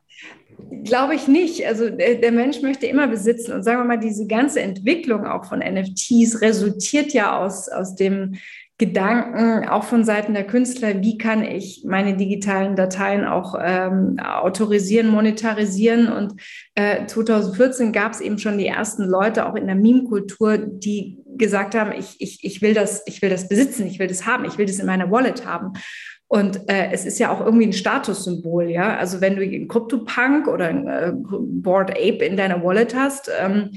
Glaube 0.83 1.15
ich 1.15 1.27
nicht. 1.27 1.65
Also 1.67 1.89
der, 1.89 2.15
der, 2.15 2.31
Mensch 2.31 2.61
möchte 2.61 2.87
immer 2.87 3.07
besitzen. 3.07 3.51
Und 3.53 3.63
sagen 3.63 3.79
wir 3.79 3.85
mal, 3.85 3.99
diese 3.99 4.25
ganze 4.25 4.61
Entwicklung 4.61 5.25
auch 5.25 5.45
von 5.45 5.59
NFTs 5.59 6.41
resultiert 6.41 7.13
ja 7.13 7.37
aus, 7.37 7.69
aus 7.69 7.95
dem 7.95 8.35
Gedanken, 8.77 9.69
auch 9.69 9.85
von 9.85 10.03
Seiten 10.03 10.33
der 10.33 10.45
Künstler, 10.45 11.01
wie 11.01 11.17
kann 11.17 11.43
ich 11.43 11.83
meine 11.85 12.17
digitalen 12.17 12.75
Dateien 12.75 13.23
auch 13.23 13.55
ähm, 13.57 14.19
autorisieren, 14.19 15.07
monetarisieren. 15.07 16.11
Und 16.11 16.41
äh, 16.75 17.05
2014 17.05 17.93
gab 17.93 18.11
es 18.11 18.19
eben 18.19 18.37
schon 18.37 18.57
die 18.57 18.67
ersten 18.67 19.03
Leute 19.03 19.45
auch 19.45 19.55
in 19.55 19.67
der 19.67 19.75
Meme-Kultur, 19.75 20.57
die 20.57 21.19
gesagt 21.37 21.73
haben, 21.73 21.93
ich, 21.93 22.19
ich, 22.19 22.43
ich, 22.43 22.61
will 22.61 22.73
das, 22.73 23.01
ich 23.05 23.21
will 23.21 23.29
das 23.29 23.47
besitzen, 23.47 23.87
ich 23.87 23.97
will 23.99 24.07
das 24.07 24.25
haben, 24.25 24.43
ich 24.43 24.57
will 24.57 24.65
das 24.65 24.79
in 24.79 24.87
meiner 24.87 25.09
Wallet 25.09 25.45
haben. 25.45 25.71
Und 26.27 26.69
äh, 26.69 26.89
es 26.91 27.05
ist 27.05 27.19
ja 27.19 27.31
auch 27.31 27.39
irgendwie 27.39 27.67
ein 27.67 27.73
Statussymbol, 27.73 28.69
ja. 28.69 28.97
Also 28.97 29.21
wenn 29.21 29.37
du 29.37 29.43
einen 29.43 29.69
CryptoPunk 29.69 30.47
oder 30.47 30.67
ein 30.67 30.87
äh, 30.87 31.13
Board 31.13 31.91
Ape 31.91 32.25
in 32.25 32.35
deiner 32.35 32.61
Wallet 32.61 32.93
hast, 32.93 33.31
ähm, 33.39 33.71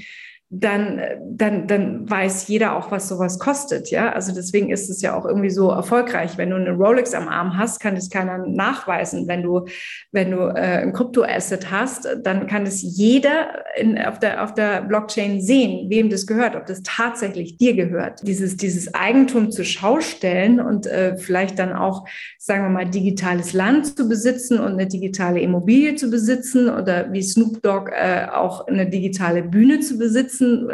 dann, 0.51 0.99
dann, 1.29 1.67
dann 1.67 2.09
weiß 2.09 2.47
jeder 2.47 2.75
auch, 2.75 2.89
was 2.89 3.07
sowas 3.07 3.37
kostet. 3.37 3.91
Ja, 3.91 4.11
also 4.13 4.33
deswegen 4.33 4.71
ist 4.71 4.89
es 4.89 4.99
ja 5.03 5.15
auch 5.15 5.25
irgendwie 5.25 5.51
so 5.51 5.69
erfolgreich. 5.69 6.39
Wenn 6.39 6.49
du 6.49 6.55
eine 6.55 6.71
Rolex 6.71 7.13
am 7.13 7.27
Arm 7.27 7.55
hast, 7.55 7.79
kann 7.79 7.93
das 7.93 8.09
keiner 8.09 8.39
nachweisen. 8.47 9.27
Wenn 9.27 9.43
du, 9.43 9.65
wenn 10.11 10.31
du 10.31 10.47
äh, 10.47 10.81
ein 10.81 10.91
Kryptoasset 10.91 11.69
hast, 11.69 12.07
dann 12.23 12.47
kann 12.47 12.65
es 12.65 12.81
jeder 12.81 13.63
in, 13.77 13.99
auf, 13.99 14.17
der, 14.17 14.43
auf 14.43 14.55
der 14.55 14.81
Blockchain 14.81 15.39
sehen, 15.39 15.87
wem 15.91 16.09
das 16.09 16.25
gehört, 16.25 16.55
ob 16.55 16.65
das 16.65 16.81
tatsächlich 16.81 17.57
dir 17.57 17.75
gehört. 17.75 18.21
Dieses, 18.23 18.57
dieses 18.57 18.91
Eigentum 18.95 19.51
zur 19.51 19.65
Schau 19.65 19.99
stellen 19.99 20.59
und 20.59 20.87
äh, 20.87 21.15
vielleicht 21.17 21.59
dann 21.59 21.73
auch, 21.73 22.07
sagen 22.39 22.63
wir 22.63 22.69
mal, 22.69 22.89
digitales 22.89 23.53
Land 23.53 23.95
zu 23.95 24.09
besitzen 24.09 24.59
und 24.59 24.73
eine 24.73 24.87
digitale 24.87 25.41
Immobilie 25.41 25.93
zu 25.93 26.09
besitzen 26.09 26.69
oder 26.69 27.13
wie 27.13 27.21
Snoop 27.21 27.61
Dogg 27.61 27.91
äh, 27.91 28.25
auch 28.33 28.65
eine 28.65 28.89
digitale 28.89 29.43
Bühne 29.43 29.81
zu 29.81 29.99
besitzen 29.99 30.38
sitzen, 30.39 30.69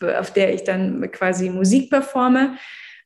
äh, 0.00 0.14
auf 0.14 0.32
der 0.32 0.54
ich 0.54 0.64
dann 0.64 1.10
quasi 1.10 1.50
Musik 1.50 1.90
performe. 1.90 2.56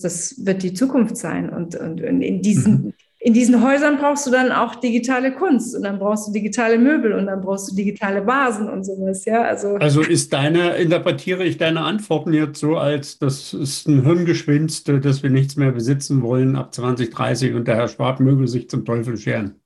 Das 0.01 0.45
wird 0.45 0.63
die 0.63 0.75
Zukunft 0.75 1.17
sein. 1.17 1.51
Und, 1.51 1.75
und, 1.75 2.01
in, 2.01 2.41
diesen, 2.41 2.73
mhm. 2.73 2.93
in 3.19 3.33
diesen 3.33 3.65
Häusern 3.65 3.99
brauchst 3.99 4.27
du 4.27 4.31
dann 4.31 4.53
auch 4.53 4.77
digitale 4.77 5.33
Kunst 5.35 5.75
und 5.75 5.83
dann 5.83 5.99
brauchst 5.99 6.29
du 6.29 6.33
digitale 6.33 6.79
Möbel 6.79 7.15
und 7.15 7.27
dann 7.27 7.41
brauchst 7.41 7.71
du 7.71 7.75
digitale 7.75 8.25
Vasen 8.25 8.69
und 8.69 8.85
sowas. 8.85 9.25
Ja, 9.25 9.43
also, 9.43 9.75
also 9.75 10.03
ist 10.03 10.33
deine, 10.33 10.77
interpretiere 10.77 11.45
ich 11.45 11.57
deine 11.57 11.81
Antworten 11.81 12.33
jetzt 12.33 12.61
so, 12.61 12.77
als 12.77 13.19
das 13.19 13.53
ist 13.55 13.89
ein 13.89 14.05
Hirngespinst, 14.05 14.89
dass 14.89 15.23
wir 15.25 15.31
nichts 15.31 15.57
mehr 15.57 15.73
besitzen 15.73 16.23
wollen 16.23 16.55
ab 16.55 16.73
2030 16.73 17.55
und 17.55 17.67
der 17.67 17.75
Herr 17.75 17.89
Schwab 17.89 18.21
möge 18.21 18.47
sich 18.47 18.71
zum 18.71 18.85
Teufel 18.85 19.17
scheren, 19.17 19.57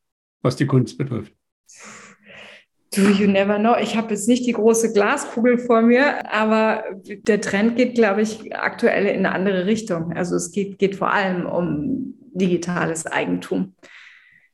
was 0.41 0.57
die 0.57 0.67
Kunst 0.67 0.97
betrifft. 0.97 1.35
Du, 2.95 3.09
you 3.09 3.27
never 3.27 3.59
know. 3.59 3.75
Ich 3.81 3.97
habe 3.97 4.11
jetzt 4.11 4.29
nicht 4.29 4.47
die 4.47 4.53
große 4.53 4.93
Glaskugel 4.93 5.59
vor 5.59 5.81
mir, 5.81 6.31
aber 6.31 6.85
der 7.05 7.41
Trend 7.41 7.77
geht, 7.77 7.95
glaube 7.95 8.21
ich, 8.21 8.55
aktuell 8.55 9.07
in 9.07 9.25
eine 9.25 9.35
andere 9.35 9.65
Richtung. 9.65 10.13
Also 10.13 10.37
es 10.37 10.53
geht, 10.53 10.79
geht 10.79 10.97
vor 10.97 11.11
allem 11.11 11.47
um 11.47 12.15
digitales 12.35 13.07
Eigentum. 13.07 13.75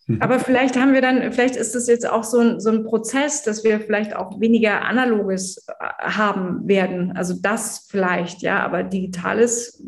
Mhm. 0.07 0.23
Aber 0.23 0.39
vielleicht 0.39 0.77
haben 0.77 0.95
wir 0.95 1.03
dann, 1.03 1.33
vielleicht 1.33 1.57
ist 1.57 1.75
das 1.75 1.89
jetzt 1.89 2.09
auch 2.09 2.23
so 2.23 2.39
ein, 2.39 2.61
so 2.61 2.71
ein 2.71 2.85
Prozess, 2.85 3.43
dass 3.43 3.65
wir 3.65 3.81
vielleicht 3.81 4.15
auch 4.15 4.41
weniger 4.41 4.83
Analoges 4.83 5.67
äh, 5.67 5.73
haben 6.01 6.69
werden. 6.69 7.17
Also 7.17 7.35
das 7.41 7.87
vielleicht, 7.91 8.43
ja, 8.43 8.61
aber 8.61 8.85
Digitales, 8.85 9.83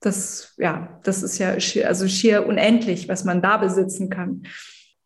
das, 0.00 0.54
ja, 0.58 1.00
das 1.02 1.22
ist 1.22 1.38
ja 1.38 1.58
schier, 1.60 1.88
also 1.88 2.06
schier 2.08 2.46
unendlich, 2.46 3.08
was 3.08 3.24
man 3.24 3.40
da 3.40 3.56
besitzen 3.56 4.10
kann. 4.10 4.42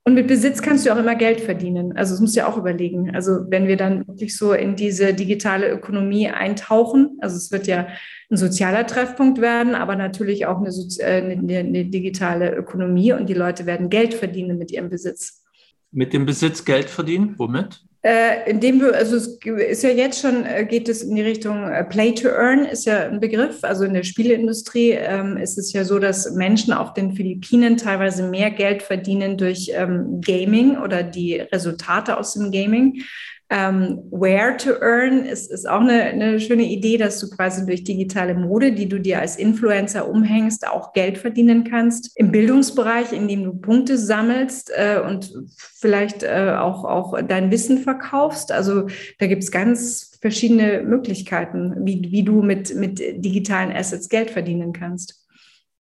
Und 0.07 0.15
mit 0.15 0.27
Besitz 0.27 0.61
kannst 0.61 0.85
du 0.85 0.93
auch 0.93 0.99
immer 0.99 1.15
Geld 1.15 1.41
verdienen. 1.41 1.97
Also 1.97 2.13
das 2.13 2.21
musst 2.21 2.37
du 2.37 2.41
ja 2.41 2.47
auch 2.47 2.59
überlegen. 2.59 3.15
Also 3.15 3.41
wenn 3.49 3.67
wir 3.67 3.79
dann 3.79 4.07
wirklich 4.07 4.37
so 4.37 4.53
in 4.53 4.77
diese 4.77 5.15
digitale 5.15 5.71
Ökonomie 5.71 6.29
eintauchen, 6.29 7.17
also 7.23 7.37
es 7.37 7.51
wird 7.51 7.67
ja 7.67 7.89
ein 8.31 8.37
sozialer 8.37 8.87
Treffpunkt 8.87 9.41
werden, 9.41 9.75
aber 9.75 9.97
natürlich 9.97 10.45
auch 10.45 10.59
eine, 10.59 10.69
äh, 10.99 11.33
eine, 11.33 11.59
eine 11.59 11.85
digitale 11.87 12.55
Ökonomie 12.55 13.15
und 13.15 13.31
die 13.31 13.35
Leute 13.35 13.65
werden 13.65 13.89
Geld 13.89 14.13
verdienen 14.13 14.59
mit 14.59 14.71
ihrem 14.71 14.91
Besitz. 14.91 15.43
Mit 15.91 16.13
dem 16.13 16.27
Besitz 16.27 16.67
Geld 16.67 16.91
verdienen? 16.91 17.35
Womit? 17.39 17.84
Äh, 18.05 18.51
indem 18.51 18.83
wir, 18.83 18.95
also 18.95 19.17
es 19.17 19.39
ist 19.47 19.83
ja 19.83 19.89
jetzt 19.89 20.21
schon, 20.21 20.45
äh, 20.45 20.67
geht 20.67 20.91
es 20.91 21.03
in 21.03 21.15
die 21.15 21.23
Richtung 21.23 21.67
äh, 21.71 21.83
Play 21.85 22.13
to 22.13 22.29
Earn, 22.29 22.67
ist 22.67 22.85
ja 22.85 23.07
ein 23.07 23.19
Begriff. 23.19 23.65
Also 23.65 23.85
in 23.85 23.95
der 23.95 24.03
Spieleindustrie 24.03 24.91
ähm, 24.91 25.39
ist 25.39 25.57
es 25.57 25.73
ja 25.73 25.85
so, 25.85 25.99
dass 25.99 26.31
Menschen 26.33 26.75
auf 26.75 26.93
den 26.93 27.13
Philippinen 27.13 27.79
teilweise 27.79 28.29
mehr 28.29 28.51
Geld 28.51 28.83
verdienen 28.83 29.39
durch 29.39 29.71
ähm, 29.73 30.21
Gaming 30.21 30.77
oder 30.77 31.03
die 31.03 31.37
Resultate 31.37 32.19
aus 32.19 32.35
dem 32.35 32.53
Gaming. 32.53 33.03
Ähm, 33.51 34.03
where 34.11 34.57
to 34.57 34.71
earn 34.81 35.27
ist, 35.27 35.51
ist 35.53 35.69
auch 35.69 35.81
eine, 35.81 36.03
eine 36.03 36.41
schöne 36.41 36.65
Idee, 36.65 36.97
dass 36.97 37.21
du 37.21 37.29
quasi 37.29 37.67
durch 37.67 37.85
digitale 37.85 38.35
Mode, 38.35 38.73
die 38.73 38.89
du 38.89 38.99
dir 38.99 39.21
als 39.21 39.37
Influencer 39.37 40.09
umhängst, 40.09 40.67
auch 40.67 40.93
Geld 40.93 41.19
verdienen 41.19 41.65
kannst. 41.65 42.11
Im 42.17 42.33
Bildungsbereich, 42.33 43.13
in 43.13 43.29
dem 43.29 43.45
du 43.45 43.55
Punkte 43.55 43.99
sammelst 43.99 44.73
äh, 44.75 45.01
und 45.01 45.33
vielleicht 45.57 46.23
äh, 46.23 46.55
auch, 46.59 46.85
auch 46.85 47.21
dein 47.23 47.51
Wissen 47.51 47.79
verkaufst. 47.79 48.51
Also 48.51 48.87
da 49.19 49.27
gibt 49.27 49.43
es 49.43 49.51
ganz 49.51 50.19
verschiedene 50.21 50.83
Möglichkeiten, 50.83 51.75
wie, 51.85 52.09
wie 52.11 52.23
du 52.23 52.43
mit, 52.43 52.75
mit 52.75 52.99
digitalen 52.99 53.71
Assets 53.73 54.09
Geld 54.09 54.31
verdienen 54.31 54.73
kannst 54.73 55.24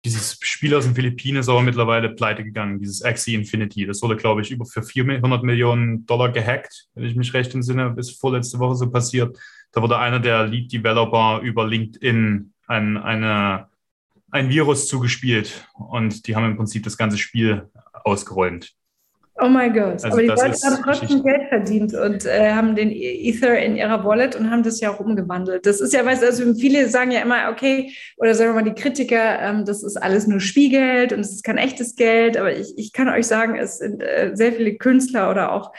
dieses 0.06 0.38
Spiel 0.40 0.72
aus 0.74 0.84
den 0.84 0.94
Philippinen 0.94 1.38
ist 1.38 1.48
aber 1.48 1.62
mittlerweile 1.62 2.10
pleite 2.10 2.44
gegangen, 2.44 2.78
dieses 2.78 3.02
Axie 3.02 3.34
Infinity. 3.34 3.86
Das 3.86 4.00
wurde, 4.02 4.16
glaube 4.16 4.40
ich, 4.40 4.52
über 4.52 4.64
für 4.64 4.82
400 4.82 5.42
Millionen 5.42 6.06
Dollar 6.06 6.30
gehackt, 6.30 6.86
wenn 6.94 7.04
ich 7.04 7.16
mich 7.16 7.34
recht 7.34 7.52
entsinne, 7.54 7.92
ist 7.98 8.20
vorletzte 8.20 8.60
Woche 8.60 8.76
so 8.76 8.88
passiert. 8.88 9.36
Da 9.72 9.82
wurde 9.82 9.98
einer 9.98 10.20
der 10.20 10.46
Lead 10.46 10.72
Developer 10.72 11.40
über 11.42 11.66
LinkedIn 11.66 12.52
ein, 12.68 12.96
eine, 12.96 13.66
ein 14.30 14.48
Virus 14.48 14.86
zugespielt 14.86 15.68
und 15.74 16.28
die 16.28 16.36
haben 16.36 16.46
im 16.46 16.56
Prinzip 16.56 16.84
das 16.84 16.96
ganze 16.96 17.18
Spiel 17.18 17.68
ausgeräumt. 18.04 18.76
Oh 19.38 19.48
mein 19.48 19.74
Gott, 19.74 20.02
also 20.02 20.08
aber 20.08 20.22
die 20.22 20.28
Leute 20.28 20.42
haben 20.42 20.82
trotzdem 20.82 21.22
Geld 21.22 21.48
verdient 21.50 21.92
und 21.92 22.24
äh, 22.24 22.52
haben 22.52 22.74
den 22.74 22.90
Ether 22.90 23.58
in 23.58 23.76
ihrer 23.76 24.02
Wallet 24.02 24.34
und 24.34 24.50
haben 24.50 24.62
das 24.62 24.80
ja 24.80 24.90
auch 24.90 24.98
umgewandelt. 24.98 25.66
Das 25.66 25.82
ist 25.82 25.92
ja, 25.92 26.06
weißt 26.06 26.22
du, 26.22 26.26
also 26.26 26.54
viele 26.54 26.88
sagen 26.88 27.10
ja 27.10 27.20
immer, 27.20 27.50
okay, 27.50 27.92
oder 28.16 28.34
sagen 28.34 28.50
wir 28.54 28.62
mal 28.62 28.70
die 28.70 28.80
Kritiker, 28.80 29.38
ähm, 29.40 29.66
das 29.66 29.82
ist 29.82 29.98
alles 29.98 30.26
nur 30.26 30.40
Spielgeld 30.40 31.12
und 31.12 31.20
es 31.20 31.32
ist 31.32 31.44
kein 31.44 31.58
echtes 31.58 31.96
Geld, 31.96 32.38
aber 32.38 32.56
ich, 32.56 32.78
ich 32.78 32.94
kann 32.94 33.10
euch 33.10 33.26
sagen, 33.26 33.56
es 33.56 33.78
sind 33.78 34.00
äh, 34.00 34.30
sehr 34.32 34.54
viele 34.54 34.76
Künstler 34.76 35.30
oder 35.30 35.52
auch 35.52 35.72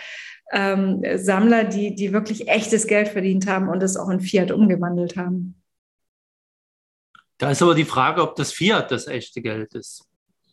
ähm, 0.51 1.03
Sammler, 1.15 1.63
die, 1.63 1.95
die 1.95 2.13
wirklich 2.13 2.47
echtes 2.47 2.85
Geld 2.85 3.07
verdient 3.07 3.47
haben 3.47 3.69
und 3.69 3.81
es 3.81 3.97
auch 3.97 4.09
in 4.09 4.19
Fiat 4.19 4.51
umgewandelt 4.51 5.17
haben. 5.17 5.59
Da 7.39 7.49
ist 7.49 7.63
aber 7.63 7.73
die 7.73 7.85
Frage, 7.85 8.21
ob 8.21 8.35
das 8.35 8.51
Fiat 8.51 8.91
das 8.91 9.07
echte 9.07 9.41
Geld 9.41 9.73
ist. 9.73 10.03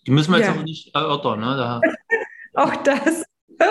Die 0.07 0.11
müssen 0.11 0.33
wir 0.33 0.39
jetzt 0.39 0.49
ja. 0.49 0.55
aber 0.55 0.63
nicht 0.63 0.95
erörtern. 0.95 1.41
Ne? 1.41 1.57
Da 1.57 1.81
auch 2.55 2.77
das. 2.77 3.25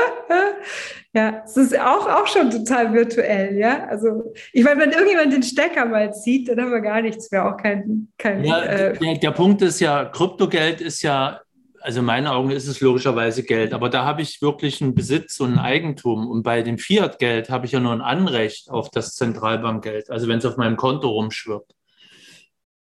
ja, 1.14 1.44
es 1.46 1.58
ist 1.58 1.78
auch, 1.80 2.08
auch 2.08 2.28
schon 2.28 2.50
total 2.50 2.94
virtuell, 2.94 3.58
ja. 3.58 3.86
Also, 3.88 4.34
ich 4.52 4.64
meine, 4.64 4.82
wenn 4.82 4.92
irgendjemand 4.92 5.34
den 5.34 5.44
Stecker 5.44 5.86
mal 5.86 6.14
zieht, 6.14 6.48
dann 6.48 6.62
haben 6.62 6.72
wir 6.72 6.82
gar 6.82 7.02
nichts 7.02 7.32
mehr, 7.32 7.48
auch 7.48 7.58
kein. 7.58 8.10
kein 8.18 8.44
ja, 8.44 8.64
äh, 8.64 8.98
der, 8.98 9.18
der 9.18 9.32
Punkt 9.32 9.62
ist 9.62 9.80
ja, 9.80 10.06
Kryptogeld 10.06 10.82
ist 10.82 11.02
ja, 11.02 11.42
also 11.82 12.00
in 12.00 12.06
meinen 12.06 12.28
Augen 12.28 12.52
ist 12.52 12.68
es 12.68 12.80
logischerweise 12.80 13.44
Geld, 13.44 13.74
aber 13.74 13.90
da 13.90 14.06
habe 14.06 14.22
ich 14.22 14.42
wirklich 14.42 14.82
einen 14.82 14.96
Besitz 14.96 15.40
und 15.42 15.54
ein 15.54 15.60
Eigentum. 15.60 16.30
Und 16.30 16.44
bei 16.44 16.62
dem 16.62 16.78
Fiat-Geld 16.78 17.50
habe 17.50 17.66
ich 17.66 17.74
ja 17.74 17.82
nur 17.82 17.92
ein 17.92 18.02
Anrecht 18.02 18.70
auf 18.70 18.90
das 18.90 19.16
Zentralbankgeld, 19.16 20.10
also 20.10 20.28
wenn 20.30 20.38
es 20.38 20.46
auf 20.46 20.56
meinem 20.56 20.78
Konto 20.78 21.10
rumschwirrt. 21.10 21.76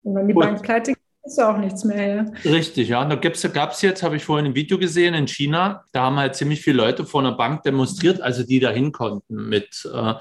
Und 0.04 0.14
wenn 0.14 0.28
die 0.28 0.34
Bank 0.34 0.62
pleite 0.62 0.94
ist 1.24 1.40
auch 1.40 1.56
nichts 1.56 1.84
mehr, 1.84 2.14
ja. 2.14 2.50
Richtig, 2.50 2.88
ja. 2.88 3.04
Da 3.04 3.14
gab 3.16 3.72
es 3.72 3.82
jetzt, 3.82 4.02
habe 4.02 4.16
ich 4.16 4.24
vorhin 4.24 4.46
ein 4.46 4.54
Video 4.54 4.78
gesehen, 4.78 5.14
in 5.14 5.28
China, 5.28 5.84
da 5.92 6.02
haben 6.02 6.16
halt 6.16 6.34
ziemlich 6.34 6.60
viele 6.60 6.78
Leute 6.78 7.06
vor 7.06 7.20
einer 7.20 7.32
Bank 7.32 7.62
demonstriert, 7.62 8.20
also 8.20 8.42
die 8.42 8.58
da 8.58 8.70
hin 8.70 8.90
konnten 8.92 9.48
mit, 9.48 9.88
äh, 9.92 10.14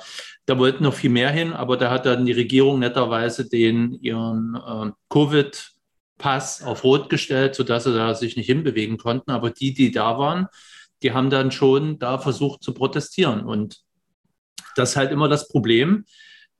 da 0.45 0.57
wollten 0.57 0.83
noch 0.83 0.93
viel 0.93 1.09
mehr 1.09 1.31
hin, 1.31 1.53
aber 1.53 1.77
da 1.77 1.89
hat 1.89 2.05
dann 2.05 2.25
die 2.25 2.31
Regierung 2.31 2.79
netterweise 2.79 3.49
den 3.49 3.93
ihren 4.01 4.55
äh, 4.55 4.91
Covid-Pass 5.09 6.63
auf 6.63 6.83
Rot 6.83 7.09
gestellt, 7.09 7.55
sodass 7.55 7.85
sie 7.85 7.93
da 7.93 8.13
sich 8.13 8.37
nicht 8.37 8.47
hinbewegen 8.47 8.97
konnten. 8.97 9.31
Aber 9.31 9.49
die, 9.49 9.73
die 9.73 9.91
da 9.91 10.19
waren, 10.19 10.47
die 11.01 11.13
haben 11.13 11.31
dann 11.31 11.51
schon 11.51 11.97
da 11.97 12.19
versucht 12.19 12.61
zu 12.61 12.73
protestieren. 12.73 13.41
Und 13.41 13.81
das 14.75 14.91
ist 14.91 14.95
halt 14.97 15.11
immer 15.11 15.27
das 15.27 15.47
Problem 15.47 16.05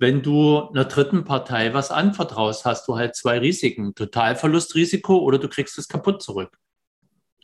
wenn 0.02 0.24
du 0.24 0.68
einer 0.70 0.86
dritten 0.86 1.26
Partei 1.26 1.76
was 1.76 1.92
anvertraust, 1.92 2.66
hast 2.66 2.88
du 2.88 2.98
halt 2.98 3.16
zwei 3.16 3.38
Risiken. 3.38 3.94
Totalverlustrisiko 3.94 5.20
oder 5.20 5.38
du 5.38 5.48
kriegst 5.48 5.78
es 5.78 5.88
kaputt 5.88 6.24
zurück. 6.24 6.58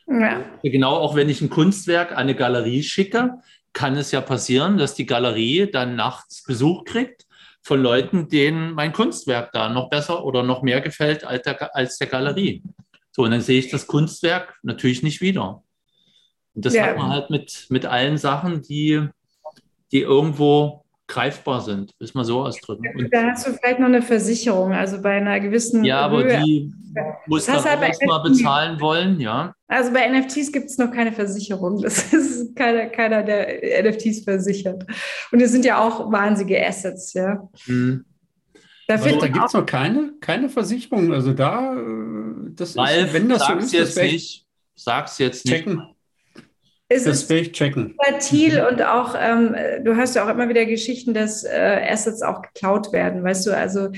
Ja. 0.08 0.42
Genau, 0.64 0.96
auch 0.96 1.16
wenn 1.16 1.30
ich 1.30 1.40
ein 1.40 1.52
Kunstwerk 1.52 2.14
an 2.14 2.18
eine 2.18 2.34
Galerie 2.34 2.82
schicke, 2.82 3.36
kann 3.74 3.96
es 3.96 4.12
ja 4.12 4.22
passieren, 4.22 4.80
dass 4.80 4.96
die 4.96 5.06
Galerie 5.06 5.70
dann 5.72 5.96
nachts 5.96 6.44
Besuch 6.46 6.84
kriegt 6.86 7.28
von 7.62 7.80
Leuten, 7.80 8.28
denen 8.28 8.74
mein 8.74 8.92
Kunstwerk 8.92 9.52
da 9.52 9.70
noch 9.70 9.92
besser 9.92 10.26
oder 10.26 10.42
noch 10.42 10.64
mehr 10.64 10.82
gefällt 10.82 11.26
als 11.26 11.44
der, 11.44 11.76
als 11.76 12.00
der 12.00 12.08
Galerie. 12.08 12.64
So, 13.12 13.22
und 13.22 13.32
dann 13.32 13.42
sehe 13.42 13.60
ich 13.60 13.70
das 13.70 13.86
Kunstwerk 13.86 14.58
natürlich 14.64 15.04
nicht 15.04 15.22
wieder. 15.22 15.62
Und 16.56 16.66
das 16.66 16.74
ja. 16.74 16.88
hat 16.88 16.98
man 16.98 17.12
halt 17.12 17.30
mit, 17.30 17.68
mit 17.70 17.86
allen 17.86 18.18
Sachen, 18.18 18.64
die, 18.64 19.08
die 19.92 20.02
irgendwo 20.02 20.87
greifbar 21.08 21.62
sind, 21.62 21.94
ist 22.00 22.16
mal 22.16 22.26
so 22.26 22.42
ausdrücken. 22.42 22.86
Und 22.96 23.14
da 23.14 23.32
hast 23.32 23.48
du 23.48 23.54
vielleicht 23.54 23.80
noch 23.80 23.88
eine 23.88 24.02
Versicherung, 24.02 24.74
also 24.74 25.02
bei 25.02 25.18
einer 25.18 25.40
gewissen. 25.40 25.84
Ja, 25.84 26.02
aber 26.02 26.24
Höhe. 26.24 26.42
die 26.44 26.74
muss 27.28 27.46
dann 27.46 27.64
halt 27.64 27.82
erstmal 27.82 28.22
bezahlen 28.24 28.80
wollen, 28.82 29.20
ja. 29.20 29.54
Also 29.68 29.94
bei 29.94 30.08
NFTs 30.08 30.52
gibt 30.52 30.66
es 30.66 30.78
noch 30.78 30.92
keine 30.92 31.12
Versicherung. 31.12 31.82
Das 31.82 32.14
ist 32.14 32.56
keiner, 32.56 32.88
keiner, 32.88 33.24
der 33.24 33.84
NFTs 33.84 34.24
versichert. 34.24 34.86
Und 35.32 35.42
es 35.42 35.52
sind 35.52 35.66
ja 35.66 35.80
auch 35.80 36.12
wahnsinnige 36.12 36.66
Assets, 36.66 37.14
ja. 37.14 37.48
Mhm. 37.66 38.06
Da, 38.88 38.96
also, 38.96 39.20
da 39.20 39.28
gibt 39.28 39.46
es 39.46 39.54
noch 39.54 39.66
keine, 39.66 40.14
keine 40.22 40.50
Versicherung. 40.50 41.14
Also 41.14 41.34
da, 41.34 41.76
äh, 41.76 42.52
das 42.52 42.78
Ralf, 42.78 43.08
ist, 43.08 43.14
wenn 43.14 43.30
das 43.30 43.46
so 43.46 43.54
ist, 43.54 43.74
jetzt 43.74 43.98
nicht. 43.98 44.46
Sag's 44.76 45.18
jetzt 45.18 45.46
nicht. 45.46 45.56
Checken. 45.56 45.82
Es 46.90 47.04
das 47.04 47.30
will 47.30 47.40
ich 47.40 47.52
checken. 47.52 47.96
Volatil 47.98 48.62
und 48.62 48.82
auch, 48.82 49.14
ähm, 49.20 49.56
du 49.84 49.98
hast 49.98 50.16
ja 50.16 50.24
auch 50.24 50.30
immer 50.30 50.48
wieder 50.48 50.66
Geschichten, 50.66 51.14
dass 51.14 51.44
äh, 51.44 51.82
Assets 51.90 52.22
auch 52.22 52.42
geklaut 52.42 52.94
werden, 52.94 53.24
weißt 53.24 53.46
du, 53.48 53.52
also 53.56 53.90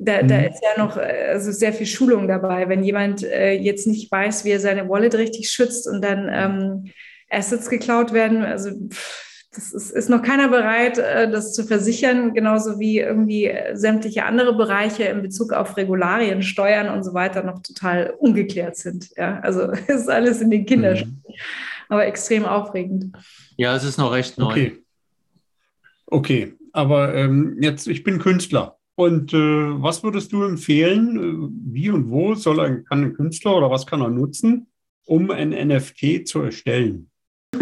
da, 0.00 0.22
mhm. 0.22 0.28
da 0.28 0.40
ist 0.40 0.60
ja 0.62 0.82
noch 0.82 0.96
also 0.96 1.52
sehr 1.52 1.72
viel 1.72 1.86
Schulung 1.86 2.26
dabei. 2.26 2.68
Wenn 2.68 2.82
jemand 2.82 3.22
äh, 3.22 3.52
jetzt 3.52 3.86
nicht 3.86 4.10
weiß, 4.10 4.44
wie 4.44 4.50
er 4.50 4.60
seine 4.60 4.88
Wallet 4.88 5.14
richtig 5.14 5.50
schützt 5.50 5.88
und 5.88 6.02
dann 6.02 6.28
ähm, 6.32 6.90
Assets 7.30 7.70
geklaut 7.70 8.12
werden, 8.12 8.42
also 8.42 8.70
pff, 8.70 9.46
das 9.54 9.72
ist, 9.72 9.90
ist 9.90 10.08
noch 10.08 10.22
keiner 10.22 10.48
bereit, 10.48 10.98
äh, 10.98 11.30
das 11.30 11.52
zu 11.52 11.62
versichern, 11.62 12.34
genauso 12.34 12.80
wie 12.80 12.98
irgendwie 12.98 13.46
äh, 13.46 13.76
sämtliche 13.76 14.24
andere 14.24 14.56
Bereiche 14.56 15.04
in 15.04 15.22
Bezug 15.22 15.52
auf 15.52 15.76
Regularien, 15.76 16.42
Steuern 16.42 16.88
und 16.88 17.04
so 17.04 17.14
weiter 17.14 17.44
noch 17.44 17.62
total 17.62 18.14
ungeklärt 18.18 18.76
sind. 18.76 19.10
Ja, 19.16 19.38
also 19.40 19.70
ist 19.86 20.08
alles 20.08 20.40
in 20.40 20.50
den 20.50 20.66
Kinderschuhen. 20.66 21.22
Mhm 21.24 21.42
aber 21.92 22.06
extrem 22.06 22.46
aufregend. 22.46 23.14
Ja, 23.56 23.76
es 23.76 23.84
ist 23.84 23.98
noch 23.98 24.12
recht 24.12 24.38
neu. 24.38 24.46
Okay, 24.46 24.82
okay. 26.06 26.54
aber 26.72 27.14
ähm, 27.14 27.58
jetzt, 27.60 27.86
ich 27.86 28.02
bin 28.02 28.18
Künstler. 28.18 28.78
Und 28.94 29.34
äh, 29.34 29.36
was 29.36 30.02
würdest 30.02 30.32
du 30.32 30.42
empfehlen? 30.42 31.16
Äh, 31.18 31.72
wie 31.72 31.90
und 31.90 32.10
wo 32.10 32.34
soll 32.34 32.60
ein, 32.60 32.84
kann 32.84 33.02
ein 33.02 33.14
Künstler 33.14 33.56
oder 33.56 33.70
was 33.70 33.86
kann 33.86 34.00
er 34.00 34.08
nutzen, 34.08 34.68
um 35.04 35.30
ein 35.30 35.50
NFT 35.50 36.26
zu 36.26 36.40
erstellen? 36.40 37.10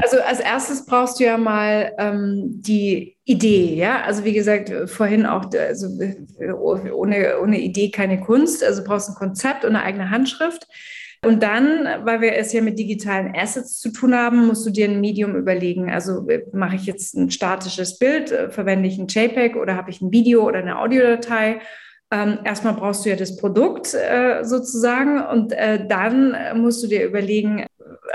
Also 0.01 0.20
als 0.20 0.39
erstes 0.39 0.87
brauchst 0.87 1.18
du 1.18 1.24
ja 1.24 1.37
mal 1.37 1.93
ähm, 1.99 2.62
die 2.62 3.16
Idee, 3.24 3.74
ja. 3.74 4.03
Also 4.03 4.24
wie 4.24 4.33
gesagt, 4.33 4.72
vorhin 4.89 5.26
auch, 5.26 5.53
also 5.53 5.89
ohne, 6.57 7.41
ohne 7.41 7.61
Idee 7.61 7.91
keine 7.91 8.20
Kunst. 8.20 8.62
Also 8.62 8.83
du 8.83 8.89
brauchst 8.89 9.09
ein 9.09 9.16
Konzept 9.16 9.64
und 9.64 9.74
eine 9.74 9.83
eigene 9.83 10.11
Handschrift. 10.11 10.68
Und 11.23 11.43
dann, 11.43 11.87
weil 12.05 12.23
wir 12.23 12.35
es 12.37 12.53
ja 12.53 12.62
mit 12.62 12.79
digitalen 12.79 13.35
Assets 13.37 13.79
zu 13.79 13.93
tun 13.93 14.14
haben, 14.14 14.47
musst 14.47 14.64
du 14.64 14.71
dir 14.71 14.89
ein 14.89 15.01
Medium 15.01 15.37
überlegen. 15.37 15.91
Also 15.91 16.27
äh, 16.29 16.47
mache 16.53 16.77
ich 16.77 16.87
jetzt 16.87 17.14
ein 17.14 17.31
statisches 17.31 17.99
Bild, 17.99 18.33
äh, 18.33 18.51
verwende 18.51 18.89
ich 18.89 18.99
ein 18.99 19.07
JPEG 19.07 19.57
oder 19.57 19.77
habe 19.77 19.91
ich 19.91 20.01
ein 20.01 20.12
Video 20.12 20.47
oder 20.47 20.61
eine 20.61 20.79
Audiodatei? 20.79 21.61
Ähm, 22.11 22.39
erstmal 22.45 22.75
brauchst 22.75 23.05
du 23.05 23.11
ja 23.11 23.16
das 23.16 23.37
Produkt 23.37 23.95
äh, 23.95 24.45
sozusagen 24.45 25.23
und 25.23 25.53
äh, 25.53 25.87
dann 25.87 26.35
musst 26.61 26.83
du 26.83 26.89
dir 26.89 27.05
überlegen, 27.05 27.66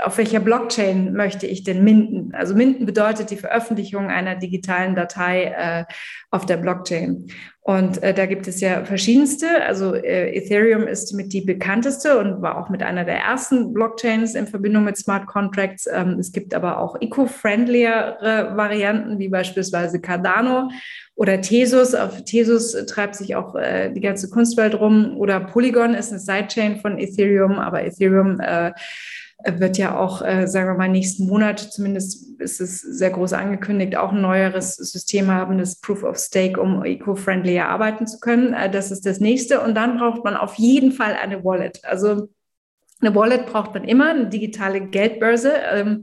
auf 0.02 0.18
welcher 0.18 0.40
Blockchain 0.40 1.12
möchte 1.12 1.46
ich 1.46 1.64
denn 1.64 1.84
minden? 1.84 2.34
Also 2.34 2.54
minden 2.54 2.86
bedeutet 2.86 3.30
die 3.30 3.36
Veröffentlichung 3.36 4.08
einer 4.08 4.36
digitalen 4.36 4.94
Datei 4.94 5.44
äh, 5.44 5.84
auf 6.30 6.46
der 6.46 6.56
Blockchain. 6.56 7.26
Und 7.66 8.00
äh, 8.02 8.14
da 8.14 8.26
gibt 8.26 8.46
es 8.46 8.60
ja 8.60 8.84
verschiedenste. 8.84 9.46
Also 9.66 9.94
äh, 9.94 10.36
Ethereum 10.36 10.86
ist 10.86 11.12
mit 11.14 11.32
die 11.32 11.40
bekannteste 11.40 12.18
und 12.18 12.40
war 12.40 12.58
auch 12.58 12.68
mit 12.68 12.82
einer 12.82 13.04
der 13.04 13.18
ersten 13.18 13.72
Blockchains 13.72 14.36
in 14.36 14.46
Verbindung 14.46 14.84
mit 14.84 14.96
Smart 14.96 15.26
Contracts. 15.26 15.88
Ähm, 15.92 16.18
es 16.20 16.30
gibt 16.30 16.54
aber 16.54 16.78
auch 16.78 17.00
eco-friendliere 17.00 18.52
Varianten, 18.54 19.18
wie 19.18 19.28
beispielsweise 19.28 20.00
Cardano 20.00 20.70
oder 21.16 21.40
Tesos. 21.40 21.96
Auf 21.96 22.22
Tesos 22.24 22.72
treibt 22.86 23.16
sich 23.16 23.34
auch 23.34 23.56
äh, 23.56 23.90
die 23.92 24.00
ganze 24.00 24.30
Kunstwelt 24.30 24.78
rum. 24.78 25.16
Oder 25.16 25.40
Polygon 25.40 25.94
ist 25.94 26.12
eine 26.12 26.20
Sidechain 26.20 26.78
von 26.78 26.98
Ethereum, 26.98 27.58
aber 27.58 27.84
Ethereum 27.84 28.38
äh, 28.38 28.72
wird 29.44 29.78
ja 29.78 29.98
auch, 29.98 30.22
äh, 30.22 30.46
sagen 30.46 30.68
wir 30.68 30.74
mal, 30.74 30.88
nächsten 30.88 31.26
Monat, 31.26 31.60
zumindest 31.60 32.40
ist 32.40 32.60
es 32.60 32.80
sehr 32.80 33.10
groß 33.10 33.34
angekündigt, 33.34 33.96
auch 33.96 34.12
ein 34.12 34.20
neueres 34.20 34.76
System 34.76 35.30
haben, 35.30 35.58
das 35.58 35.80
Proof 35.80 36.02
of 36.04 36.18
Stake, 36.18 36.60
um 36.60 36.84
eco-friendlier 36.84 37.68
arbeiten 37.68 38.06
zu 38.06 38.18
können. 38.18 38.54
Äh, 38.54 38.70
das 38.70 38.90
ist 38.90 39.04
das 39.06 39.20
nächste. 39.20 39.60
Und 39.60 39.74
dann 39.74 39.98
braucht 39.98 40.24
man 40.24 40.36
auf 40.36 40.54
jeden 40.54 40.92
Fall 40.92 41.14
eine 41.14 41.44
Wallet. 41.44 41.84
Also 41.84 42.28
eine 43.00 43.14
Wallet 43.14 43.46
braucht 43.46 43.74
man 43.74 43.84
immer, 43.84 44.10
eine 44.10 44.28
digitale 44.28 44.80
Geldbörse. 44.80 45.52
Ähm, 45.72 46.02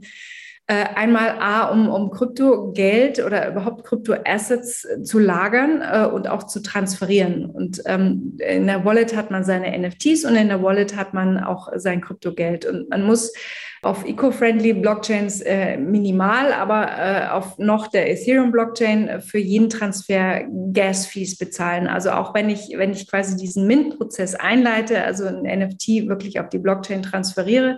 Äh, 0.66 0.86
einmal 0.94 1.36
A, 1.40 1.68
um, 1.68 1.90
um 1.90 2.10
Kryptogeld 2.10 3.22
oder 3.22 3.50
überhaupt 3.50 3.84
Kryptoassets 3.84 4.88
zu 5.02 5.18
lagern 5.18 5.82
äh, 5.82 6.06
und 6.06 6.26
auch 6.26 6.44
zu 6.44 6.62
transferieren. 6.62 7.44
Und 7.50 7.82
ähm, 7.84 8.38
in 8.38 8.66
der 8.66 8.82
Wallet 8.82 9.14
hat 9.14 9.30
man 9.30 9.44
seine 9.44 9.78
NFTs 9.78 10.24
und 10.24 10.36
in 10.36 10.48
der 10.48 10.62
Wallet 10.62 10.96
hat 10.96 11.12
man 11.12 11.38
auch 11.38 11.68
sein 11.76 12.00
Kryptogeld. 12.00 12.64
Und 12.64 12.88
man 12.88 13.02
muss 13.02 13.34
auf 13.82 14.06
eco-friendly 14.06 14.72
Blockchains 14.72 15.42
äh, 15.42 15.76
minimal, 15.76 16.54
aber 16.54 16.88
äh, 16.96 17.28
auf 17.28 17.58
noch 17.58 17.88
der 17.88 18.10
Ethereum-Blockchain 18.10 19.20
für 19.20 19.38
jeden 19.38 19.68
Transfer 19.68 20.44
Gas-Fees 20.72 21.36
bezahlen. 21.36 21.88
Also 21.88 22.10
auch 22.12 22.32
wenn 22.32 22.48
ich, 22.48 22.70
wenn 22.74 22.92
ich 22.92 23.06
quasi 23.06 23.36
diesen 23.36 23.66
Mint-Prozess 23.66 24.34
einleite, 24.34 25.04
also 25.04 25.26
ein 25.26 25.42
NFT 25.42 26.08
wirklich 26.08 26.40
auf 26.40 26.48
die 26.48 26.58
Blockchain 26.58 27.02
transferiere, 27.02 27.76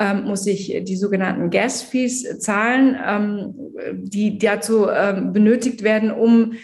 ähm, 0.00 0.24
muss 0.24 0.46
ich 0.46 0.74
die 0.84 0.96
sogenannten 0.96 1.50
Gas-Fees 1.50 2.40
zahlen, 2.40 2.96
ähm, 3.06 3.54
die 4.02 4.38
dazu 4.38 4.88
ähm, 4.88 5.32
benötigt 5.32 5.82
werden, 5.82 6.10
um, 6.10 6.54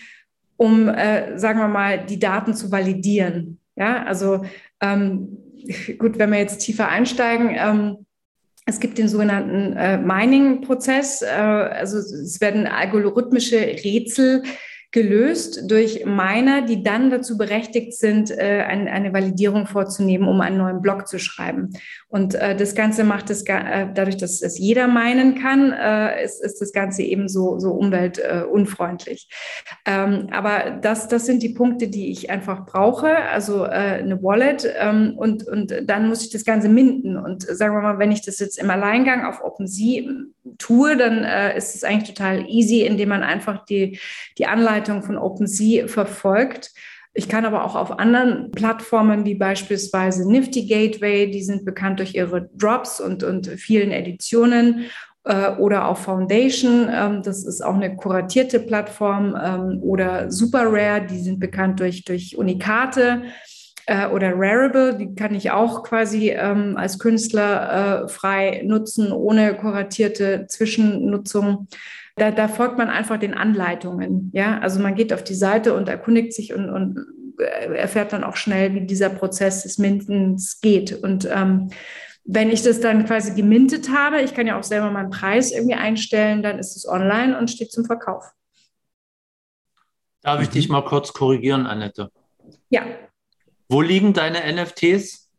um 0.57 0.89
äh, 0.89 1.39
sagen 1.39 1.59
wir 1.59 1.68
mal, 1.68 2.05
die 2.07 2.18
Daten 2.18 2.55
zu 2.55 2.72
validieren. 2.72 3.61
Ja, 3.76 4.05
also 4.05 4.45
ähm, 4.80 5.37
gut, 5.99 6.18
wenn 6.18 6.30
wir 6.30 6.39
jetzt 6.39 6.59
tiefer 6.59 6.89
einsteigen, 6.89 7.51
ähm, 7.55 8.07
es 8.64 8.80
gibt 8.80 8.99
den 8.99 9.09
sogenannten 9.09 9.76
äh, 9.76 9.99
Mining-Prozess, 9.99 11.22
äh, 11.22 11.26
also 11.26 11.99
es 11.99 12.41
werden 12.41 12.66
algorithmische 12.66 13.59
Rätsel 13.59 14.43
gelöst 14.97 15.71
durch 15.71 16.07
Miner, 16.07 16.63
die 16.63 16.83
dann 16.83 17.11
dazu 17.11 17.37
berechtigt 17.37 17.93
sind, 17.93 18.31
äh, 18.31 18.65
ein, 18.67 18.89
eine 18.89 19.13
Validierung 19.13 19.67
vorzunehmen, 19.67 20.27
um 20.27 20.41
einen 20.41 20.57
neuen 20.57 20.81
Block 20.81 21.07
zu 21.07 21.19
schreiben. 21.19 21.75
Und 22.09 22.35
äh, 22.35 22.57
das 22.57 22.75
Ganze 22.75 23.05
macht 23.05 23.29
es 23.29 23.43
äh, 23.43 23.89
dadurch, 23.93 24.17
dass 24.17 24.41
es 24.41 24.59
jeder 24.59 24.89
meinen 24.89 25.35
kann, 25.35 25.71
äh, 25.71 26.25
ist, 26.25 26.43
ist 26.43 26.63
das 26.63 26.73
Ganze 26.73 27.03
eben 27.03 27.29
so, 27.29 27.59
so 27.59 27.73
umweltunfreundlich. 27.73 29.29
Ähm, 29.85 30.29
aber 30.31 30.79
das, 30.81 31.09
das 31.09 31.27
sind 31.27 31.43
die 31.43 31.51
Punkte, 31.51 31.89
die 31.89 32.11
ich 32.11 32.31
einfach 32.31 32.65
brauche, 32.65 33.15
also 33.17 33.67
äh, 33.67 33.99
eine 34.01 34.23
Wallet 34.23 34.67
ähm, 34.79 35.13
und, 35.19 35.47
und 35.47 35.75
dann 35.85 36.09
muss 36.09 36.25
ich 36.25 36.31
das 36.31 36.47
Ganze 36.47 36.71
minden. 36.71 37.19
Und 37.19 37.43
sagen 37.43 37.75
wir 37.75 37.83
mal, 37.83 37.99
wenn 37.99 38.13
ich 38.13 38.25
das 38.25 38.39
jetzt 38.39 38.59
im 38.59 38.71
Alleingang 38.71 39.27
auf 39.27 39.45
OpenSea 39.45 40.11
tue, 40.57 40.97
dann 40.97 41.23
äh, 41.23 41.55
ist 41.55 41.75
es 41.75 41.85
eigentlich 41.85 42.15
total 42.15 42.47
easy, 42.49 42.81
indem 42.81 43.11
man 43.11 43.23
einfach 43.23 43.67
die, 43.67 43.99
die 44.39 44.47
Anleitung 44.47 44.86
von 45.03 45.18
OpenSea 45.18 45.89
verfolgt. 45.89 46.72
Ich 47.14 47.28
kann 47.28 47.47
aber 47.47 47.64
auch 47.64 47.74
auf 47.76 47.99
anderen 47.99 48.51
Plattformen 48.51 49.24
wie 49.24 49.34
beispielsweise 49.34 50.30
Nifty 50.30 50.66
Gateway, 50.66 51.30
die 51.30 51.43
sind 51.43 51.64
bekannt 51.64 51.99
durch 51.99 52.14
ihre 52.14 52.51
Drops 52.55 53.01
und, 53.01 53.22
und 53.22 53.47
vielen 53.47 53.91
Editionen 53.91 54.87
äh, 55.24 55.53
oder 55.53 55.89
auch 55.89 55.97
Foundation, 55.97 56.89
ähm, 56.93 57.22
das 57.22 57.45
ist 57.45 57.62
auch 57.62 57.74
eine 57.74 57.97
kuratierte 57.97 58.61
Plattform 58.61 59.37
ähm, 59.43 59.82
oder 59.82 60.30
Super 60.30 60.66
Rare, 60.66 61.07
die 61.07 61.18
sind 61.18 61.41
bekannt 61.41 61.80
durch, 61.80 62.05
durch 62.05 62.37
Unikate 62.37 63.22
äh, 63.87 64.09
oder 64.09 64.32
Rarible, 64.34 64.99
die 64.99 65.14
kann 65.14 65.34
ich 65.34 65.51
auch 65.51 65.84
quasi 65.84 66.30
ähm, 66.30 66.76
als 66.76 66.99
Künstler 66.99 68.05
äh, 68.05 68.09
frei 68.09 68.62
nutzen, 68.64 69.11
ohne 69.11 69.55
kuratierte 69.55 70.47
Zwischennutzung. 70.49 71.68
Da, 72.17 72.31
da 72.31 72.49
folgt 72.49 72.79
man 72.79 72.89
einfach 72.89 73.19
den 73.19 73.35
Anleitungen. 73.35 74.31
Ja, 74.33 74.59
also 74.59 74.81
man 74.81 74.95
geht 74.95 75.12
auf 75.12 75.23
die 75.23 75.35
Seite 75.35 75.75
und 75.75 75.89
erkundigt 75.89 76.33
sich 76.33 76.55
und, 76.55 76.71
und 76.71 77.07
äh, 77.39 77.75
erfährt 77.75 78.12
dann 78.12 78.25
auch 78.25 78.37
schnell, 78.37 78.75
wie 78.75 78.87
dieser 78.87 79.11
Prozess 79.11 79.62
des 79.64 79.77
Mintens 79.77 80.61
geht. 80.61 80.93
Und 80.93 81.29
ähm, 81.31 81.71
wenn 82.25 82.51
ich 82.51 82.62
das 82.62 82.81
dann 82.81 83.05
quasi 83.05 83.35
gemintet 83.35 83.91
habe, 83.91 84.23
ich 84.23 84.35
kann 84.35 84.47
ja 84.47 84.59
auch 84.59 84.64
selber 84.64 84.91
meinen 84.91 85.11
Preis 85.11 85.53
irgendwie 85.53 85.75
einstellen, 85.75 86.43
dann 86.43 86.59
ist 86.59 86.75
es 86.75 86.89
online 86.89 87.39
und 87.39 87.51
steht 87.51 87.71
zum 87.71 87.85
Verkauf. 87.85 88.25
Darf 90.23 90.41
ich 90.43 90.49
dich 90.49 90.69
mal 90.69 90.85
kurz 90.85 91.12
korrigieren, 91.12 91.67
Annette? 91.67 92.11
Ja. 92.71 92.83
Wo 93.69 93.83
liegen 93.83 94.12
deine 94.12 94.41
NFTs? 94.53 95.31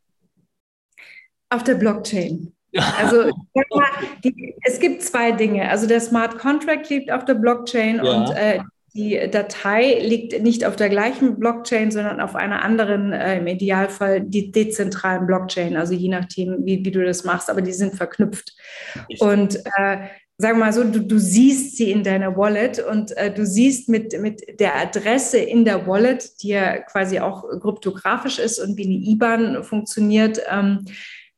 Auf 1.49 1.63
der 1.63 1.75
Blockchain. 1.75 2.53
Also 2.97 3.31
die, 4.23 4.55
es 4.63 4.79
gibt 4.79 5.01
zwei 5.01 5.31
Dinge. 5.31 5.69
Also 5.69 5.87
der 5.87 6.01
Smart 6.01 6.37
Contract 6.37 6.89
liegt 6.89 7.11
auf 7.11 7.25
der 7.25 7.35
Blockchain 7.35 8.01
ja. 8.03 8.11
und 8.11 8.35
äh, 8.35 8.59
die 8.97 9.29
Datei 9.29 9.99
liegt 10.01 10.41
nicht 10.41 10.65
auf 10.65 10.75
der 10.75 10.89
gleichen 10.89 11.39
Blockchain, 11.39 11.91
sondern 11.91 12.19
auf 12.19 12.35
einer 12.35 12.63
anderen, 12.63 13.13
äh, 13.13 13.37
im 13.37 13.45
Idealfall 13.45 14.21
die 14.21 14.51
dezentralen 14.51 15.27
Blockchain, 15.27 15.77
also 15.77 15.93
je 15.93 16.09
nachdem, 16.09 16.65
wie, 16.65 16.83
wie 16.83 16.91
du 16.91 17.05
das 17.05 17.23
machst, 17.23 17.49
aber 17.49 17.61
die 17.61 17.73
sind 17.73 17.95
verknüpft. 17.95 18.55
Ich 19.07 19.21
und 19.21 19.57
äh, 19.77 19.97
sagen 20.39 20.57
wir 20.57 20.65
mal 20.65 20.73
so, 20.73 20.83
du, 20.83 21.01
du 21.01 21.19
siehst 21.19 21.77
sie 21.77 21.91
in 21.91 22.03
deiner 22.03 22.37
Wallet 22.37 22.79
und 22.79 23.15
äh, 23.17 23.31
du 23.31 23.45
siehst 23.45 23.87
mit, 23.87 24.19
mit 24.19 24.59
der 24.59 24.75
Adresse 24.75 25.37
in 25.37 25.63
der 25.63 25.85
Wallet, 25.85 26.41
die 26.41 26.49
ja 26.49 26.79
quasi 26.79 27.19
auch 27.19 27.43
kryptografisch 27.59 28.39
ist 28.39 28.59
und 28.59 28.77
wie 28.77 28.85
eine 28.85 28.93
IBAN 28.93 29.63
funktioniert, 29.63 30.39
ähm, 30.49 30.85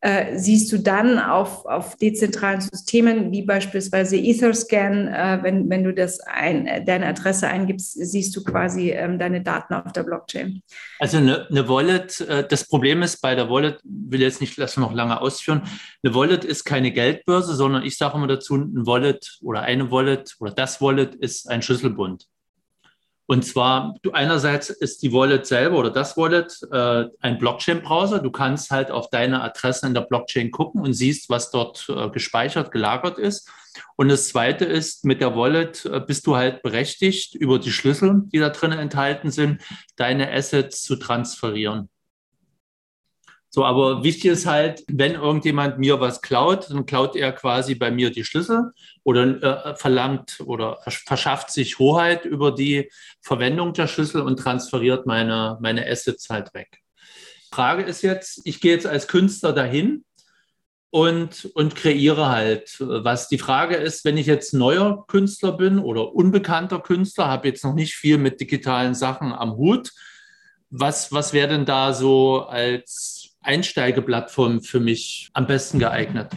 äh, 0.02 0.38
siehst 0.38 0.72
du 0.72 0.78
dann 0.78 1.20
auf, 1.20 1.66
auf 1.66 1.98
dezentralen 1.98 2.62
Systemen 2.62 3.32
wie 3.32 3.42
beispielsweise 3.42 4.16
Etherscan, 4.16 5.08
äh, 5.08 5.40
wenn, 5.42 5.70
wenn 5.70 5.84
du 5.84 5.94
das 5.94 6.22
ein, 6.22 6.86
deine 6.86 7.08
Adresse 7.08 7.48
eingibst, 7.48 7.94
siehst 7.94 8.36
du 8.36 8.44
quasi 8.44 8.92
ähm, 8.92 9.20
deine 9.20 9.42
Daten 9.42 9.74
auf 9.74 9.92
der 9.92 10.04
Blockchain. 10.04 10.62
Also 11.00 11.18
eine, 11.18 11.48
eine 11.50 11.68
Wallet, 11.68 12.22
äh, 12.22 12.48
das 12.48 12.66
Problem 12.68 13.02
ist 13.02 13.22
bei 13.22 13.36
der 13.36 13.50
Wallet, 13.50 13.80
will 13.84 14.22
jetzt 14.22 14.40
nicht 14.40 14.58
das 14.58 14.78
noch 14.78 14.94
lange 14.94 15.20
ausführen, 15.20 15.64
eine 16.02 16.16
Wallet 16.16 16.46
ist 16.46 16.64
keine 16.64 16.92
Geldbörse, 16.92 17.54
sondern 17.56 17.84
ich 17.84 17.98
sage 17.98 18.16
immer 18.16 18.28
dazu, 18.28 18.56
ein 18.56 18.86
Wallet 18.86 19.40
oder 19.42 19.62
eine 19.62 19.92
Wallet 19.92 20.36
oder 20.40 20.52
das 20.52 20.82
Wallet 20.82 21.16
ist 21.16 21.50
ein 21.50 21.62
Schlüsselbund. 21.62 22.26
Und 23.30 23.46
zwar, 23.46 23.94
du 24.02 24.12
einerseits 24.12 24.72
ist 24.72 25.04
die 25.04 25.14
Wallet 25.14 25.46
selber 25.46 25.78
oder 25.78 25.92
das 25.92 26.18
Wallet 26.18 26.60
äh, 26.72 27.06
ein 27.20 27.38
Blockchain-Browser. 27.38 28.24
Du 28.24 28.32
kannst 28.32 28.72
halt 28.72 28.90
auf 28.90 29.12
deine 29.12 29.44
Adresse 29.44 29.86
in 29.86 29.94
der 29.94 30.02
Blockchain 30.02 30.50
gucken 30.50 30.82
und 30.82 30.94
siehst, 30.94 31.30
was 31.30 31.52
dort 31.52 31.88
äh, 31.90 32.10
gespeichert, 32.10 32.72
gelagert 32.72 33.20
ist. 33.20 33.48
Und 33.98 34.10
das 34.10 34.30
zweite 34.30 34.66
ist, 34.66 35.06
mit 35.06 35.22
der 35.22 35.36
Wallet 35.36 35.86
äh, 35.86 36.00
bist 36.00 36.26
du 36.26 36.38
halt 36.38 36.64
berechtigt, 36.64 37.36
über 37.36 37.60
die 37.60 37.72
Schlüssel, 37.72 38.24
die 38.34 38.40
da 38.40 38.50
drin 38.50 38.72
enthalten 38.72 39.30
sind, 39.30 39.62
deine 39.96 40.34
Assets 40.34 40.82
zu 40.82 40.96
transferieren. 40.96 41.88
So, 43.52 43.66
aber 43.66 44.04
wichtig 44.04 44.26
ist 44.32 44.46
halt, 44.46 44.84
wenn 44.88 45.16
irgendjemand 45.16 45.80
mir 45.80 46.00
was 46.00 46.22
klaut, 46.22 46.70
dann 46.70 46.86
klaut 46.86 47.16
er 47.16 47.32
quasi 47.32 47.74
bei 47.74 47.90
mir 47.90 48.12
die 48.12 48.24
Schlüssel 48.24 48.72
oder 49.04 49.72
äh, 49.72 49.76
verlangt 49.76 50.40
oder 50.46 50.78
verschafft 50.86 51.50
sich 51.50 51.80
Hoheit 51.80 52.26
über 52.26 52.52
die 52.52 52.92
Verwendung 53.22 53.74
der 53.74 53.88
Schlüssel 53.88 54.22
und 54.22 54.38
transferiert 54.38 55.08
meine, 55.08 55.58
meine 55.62 55.88
Assets 55.88 56.30
halt 56.30 56.54
weg. 56.54 56.80
Frage 57.52 57.82
ist 57.82 58.04
jetzt, 58.04 58.42
ich 58.44 58.62
gehe 58.62 58.74
jetzt 58.74 58.86
als 58.86 59.08
Künstler 59.08 59.52
dahin 59.52 60.06
und, 60.92 61.46
und 61.56 61.76
kreiere 61.76 62.30
halt 62.30 62.76
was. 62.80 63.30
Die 63.30 63.40
Frage 63.40 63.76
ist, 63.76 64.06
wenn 64.06 64.18
ich 64.18 64.28
jetzt 64.28 64.54
neuer 64.54 65.06
Künstler 65.08 65.54
bin 65.54 65.80
oder 65.80 66.14
unbekannter 66.14 66.80
Künstler, 66.80 67.28
habe 67.28 67.48
jetzt 67.48 67.64
noch 67.64 67.74
nicht 67.74 67.96
viel 67.96 68.20
mit 68.20 68.40
digitalen 68.40 68.94
Sachen 68.94 69.34
am 69.34 69.56
Hut, 69.56 69.92
was, 70.70 71.12
was 71.12 71.34
wäre 71.34 71.48
denn 71.48 71.66
da 71.66 71.94
so 71.94 72.42
als 72.42 73.19
Einsteigeplattform 73.42 74.62
für 74.62 74.80
mich 74.80 75.30
am 75.34 75.48
besten 75.48 75.80
geeignet? 75.80 76.32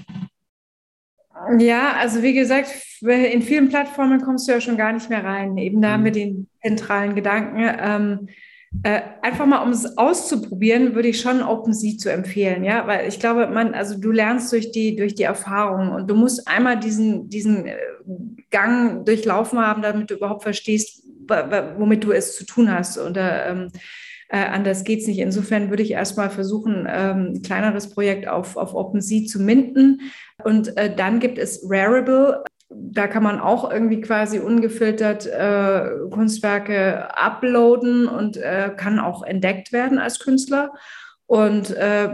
Ja, 1.59 1.95
also 1.99 2.23
wie 2.23 2.35
gesagt, 2.35 2.71
in 3.01 3.43
vielen 3.43 3.69
Plattformen 3.69 4.23
kommst 4.23 4.47
du 4.47 4.53
ja 4.53 4.61
schon 4.61 4.77
gar 4.77 4.93
nicht 4.93 5.11
mehr 5.11 5.25
rein. 5.25 5.57
Eben 5.57 5.81
da 5.81 5.89
mhm. 5.89 5.93
haben 5.93 6.05
wir 6.05 6.13
den 6.13 6.49
zentralen 6.63 7.15
Gedanken. 7.15 7.59
Ähm, 7.61 8.29
äh, 8.85 9.03
einfach 9.21 9.45
mal, 9.45 9.63
um 9.63 9.71
es 9.71 9.99
auszuprobieren, 9.99 10.95
würde 10.95 11.09
ich 11.09 11.21
schon 11.21 11.43
OpenSea 11.43 11.99
zu 11.99 12.11
empfehlen, 12.11 12.65
ja, 12.65 12.87
weil 12.87 13.07
ich 13.07 13.21
glaube, 13.21 13.47
man, 13.47 13.75
also 13.75 13.99
du 13.99 14.11
lernst 14.11 14.51
durch 14.51 14.73
die, 14.73 14.97
durch 14.97 15.15
die 15.15 15.25
Erfahrung 15.25 15.93
und 15.93 16.09
du 16.09 16.15
musst 16.15 16.49
einmal 16.49 16.81
diesen, 16.81 17.29
diesen 17.29 17.67
äh, 17.67 17.77
Gang 18.51 19.05
durchlaufen 19.05 19.59
haben, 19.59 19.83
damit 19.83 20.11
du 20.11 20.15
überhaupt 20.15 20.43
verstehst, 20.43 21.03
womit 21.77 22.03
du 22.05 22.13
es 22.13 22.37
zu 22.37 22.47
tun 22.47 22.71
hast. 22.71 22.99
Oder 22.99 23.47
ähm, 23.47 23.69
äh, 24.33 24.47
anders 24.47 24.85
geht 24.85 25.01
es 25.01 25.07
nicht. 25.07 25.19
Insofern 25.19 25.69
würde 25.69 25.83
ich 25.83 25.91
erstmal 25.91 26.31
versuchen, 26.31 26.89
ähm, 26.89 27.35
ein 27.35 27.43
kleineres 27.43 27.91
Projekt 27.91 28.27
auf, 28.27 28.57
auf 28.57 28.75
OpenSea 28.75 29.27
zu 29.27 29.43
minden. 29.43 30.01
Und 30.43 30.75
äh, 30.79 30.95
dann 30.95 31.21
gibt 31.21 31.37
es 31.37 31.63
Rarible. 31.69 32.43
Da 32.71 33.09
kann 33.09 33.23
man 33.23 33.39
auch 33.39 33.71
irgendwie 33.71 34.01
quasi 34.01 34.39
ungefiltert 34.39 35.27
äh, 35.27 35.87
Kunstwerke 36.11 37.15
uploaden 37.15 38.09
und 38.09 38.39
äh, 38.39 38.71
kann 38.75 38.99
auch 38.99 39.23
entdeckt 39.23 39.71
werden 39.71 39.99
als 39.99 40.19
Künstler. 40.19 40.73
Und 41.27 41.71
äh, 41.77 42.09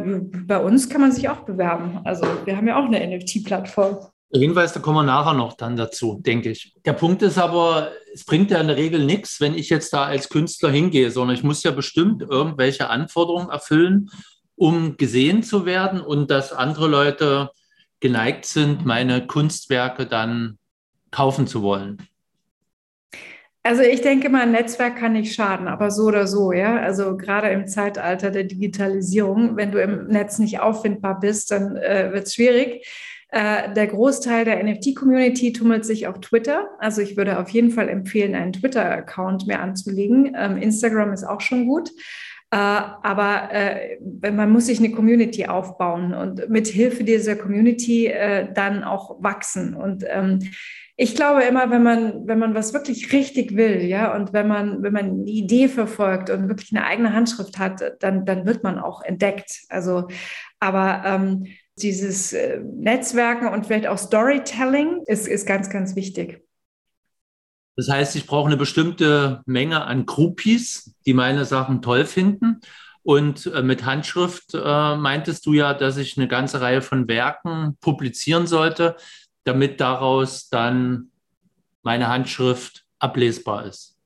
bei 0.45 0.59
uns 0.59 0.89
kann 0.89 1.01
man 1.01 1.12
sich 1.12 1.29
auch 1.29 1.45
bewerben. 1.45 2.01
Also 2.03 2.27
wir 2.45 2.57
haben 2.57 2.66
ja 2.66 2.81
auch 2.81 2.87
eine 2.87 3.16
NFT-Plattform. 3.16 3.99
Hinweis, 4.31 4.74
da 4.74 4.81
kommen 4.81 4.99
wir 4.99 5.03
nachher 5.05 5.33
noch 5.33 5.55
dann 5.55 5.76
dazu, 5.76 6.20
denke 6.20 6.51
ich. 6.51 6.74
Der 6.85 6.93
Punkt 6.93 7.22
ist 7.22 7.39
aber, 7.39 7.93
es 8.12 8.24
bringt 8.24 8.51
ja 8.51 8.61
in 8.61 8.66
der 8.66 8.76
Regel 8.76 9.05
nichts, 9.05 9.41
wenn 9.41 9.55
ich 9.55 9.70
jetzt 9.70 9.93
da 9.93 10.05
als 10.05 10.29
Künstler 10.29 10.70
hingehe, 10.70 11.11
sondern 11.11 11.35
ich 11.35 11.43
muss 11.43 11.62
ja 11.62 11.70
bestimmt 11.70 12.22
irgendwelche 12.22 12.91
Anforderungen 12.91 13.49
erfüllen, 13.49 14.11
um 14.55 14.97
gesehen 14.99 15.43
zu 15.43 15.64
werden 15.64 16.01
und 16.01 16.31
dass 16.31 16.53
andere 16.53 16.89
Leute 16.89 17.51
geneigt 18.01 18.45
sind, 18.45 18.85
meine 18.85 19.26
Kunstwerke 19.26 20.07
dann 20.07 20.59
kaufen 21.11 21.47
zu 21.47 21.62
wollen? 21.62 21.99
Also 23.62 23.83
ich 23.83 24.01
denke 24.01 24.29
mal, 24.29 24.43
ein 24.43 24.53
Netzwerk 24.53 24.97
kann 24.97 25.12
nicht 25.12 25.35
schaden, 25.35 25.68
aber 25.68 25.91
so 25.91 26.05
oder 26.05 26.26
so, 26.26 26.53
ja. 26.53 26.79
Also 26.81 27.16
gerade 27.16 27.49
im 27.49 27.66
Zeitalter 27.66 28.31
der 28.31 28.45
Digitalisierung, 28.45 29.57
wenn 29.57 29.72
du 29.72 29.83
im 29.83 30.07
Netz 30.07 30.39
nicht 30.39 30.61
auffindbar 30.61 31.20
bist, 31.20 31.51
dann 31.51 31.76
äh, 31.76 32.11
wird 32.12 32.26
es 32.26 32.35
schwierig. 32.35 32.87
Äh, 33.31 33.74
der 33.74 33.87
Großteil 33.87 34.45
der 34.45 34.62
NFT-Community 34.62 35.53
tummelt 35.53 35.85
sich 35.85 36.07
auf 36.07 36.20
Twitter. 36.20 36.70
Also 36.79 37.03
ich 37.03 37.16
würde 37.16 37.39
auf 37.39 37.51
jeden 37.51 37.70
Fall 37.70 37.89
empfehlen, 37.89 38.35
einen 38.35 38.55
Twitter-Account 38.55 39.47
mehr 39.47 39.61
anzulegen. 39.61 40.35
Ähm, 40.37 40.57
Instagram 40.57 41.12
ist 41.12 41.24
auch 41.24 41.41
schon 41.41 41.66
gut. 41.66 41.91
Äh, 42.51 42.57
aber 42.57 43.51
äh, 43.53 43.99
man 44.31 44.51
muss 44.51 44.66
sich 44.66 44.79
eine 44.79 44.91
Community 44.91 45.47
aufbauen 45.47 46.14
und 46.14 46.49
mit 46.49 46.66
Hilfe 46.68 47.05
dieser 47.05 47.37
Community 47.37 48.07
äh, 48.07 48.51
dann 48.55 48.83
auch 48.83 49.22
wachsen. 49.22 49.74
Und 49.74 50.05
ähm, 50.09 50.39
ich 51.01 51.14
glaube 51.14 51.44
immer, 51.44 51.70
wenn 51.70 51.84
man, 51.84 52.26
wenn 52.26 52.40
man 52.40 52.57
was 52.57 52.74
wirklich 52.74 53.12
richtig 53.12 53.55
will, 53.55 53.82
ja, 53.82 54.16
und 54.16 54.32
wenn 54.32 54.49
man, 54.49 54.82
wenn 54.82 54.92
man 54.92 55.05
eine 55.05 55.30
Idee 55.30 55.68
verfolgt 55.68 56.28
und 56.28 56.49
wirklich 56.49 56.74
eine 56.74 56.84
eigene 56.84 57.12
Handschrift 57.12 57.57
hat, 57.57 57.80
dann, 58.01 58.26
dann 58.26 58.46
wird 58.46 58.64
man 58.64 58.80
auch 58.80 59.03
entdeckt. 59.03 59.61
Also, 59.68 60.09
aber 60.59 61.03
ähm, 61.07 61.46
dieses 61.80 62.32
äh, 62.32 62.59
Netzwerken 62.74 63.46
und 63.46 63.66
vielleicht 63.66 63.86
auch 63.86 63.96
Storytelling 63.96 65.05
ist, 65.07 65.28
ist 65.28 65.46
ganz, 65.46 65.70
ganz 65.70 65.94
wichtig. 65.94 66.42
Das 67.76 67.88
heißt, 67.88 68.16
ich 68.16 68.26
brauche 68.26 68.49
eine 68.49 68.57
bestimmte 68.57 69.42
Menge 69.46 69.84
an 69.84 70.05
Groupies, 70.05 70.96
die 71.07 71.14
meine 71.14 71.44
Sachen 71.44 71.80
toll 71.80 72.07
finden. 72.07 72.61
Und 73.05 73.46
äh, 73.46 73.62
mit 73.62 73.84
Handschrift 73.84 74.53
äh, 74.53 74.96
meintest 74.96 75.46
du 75.46 75.53
ja, 75.53 75.74
dass 75.74 75.96
ich 75.96 76.18
eine 76.18 76.26
ganze 76.26 76.61
Reihe 76.61 76.82
von 76.82 77.07
Werken 77.07 77.76
publizieren 77.80 78.49
sollte, 78.49 78.96
damit 79.49 79.80
daraus 79.80 80.49
dann 80.49 81.11
meine 81.82 82.09
Handschrift 82.09 82.84
ablesbar 82.99 83.66
ist. 83.66 83.99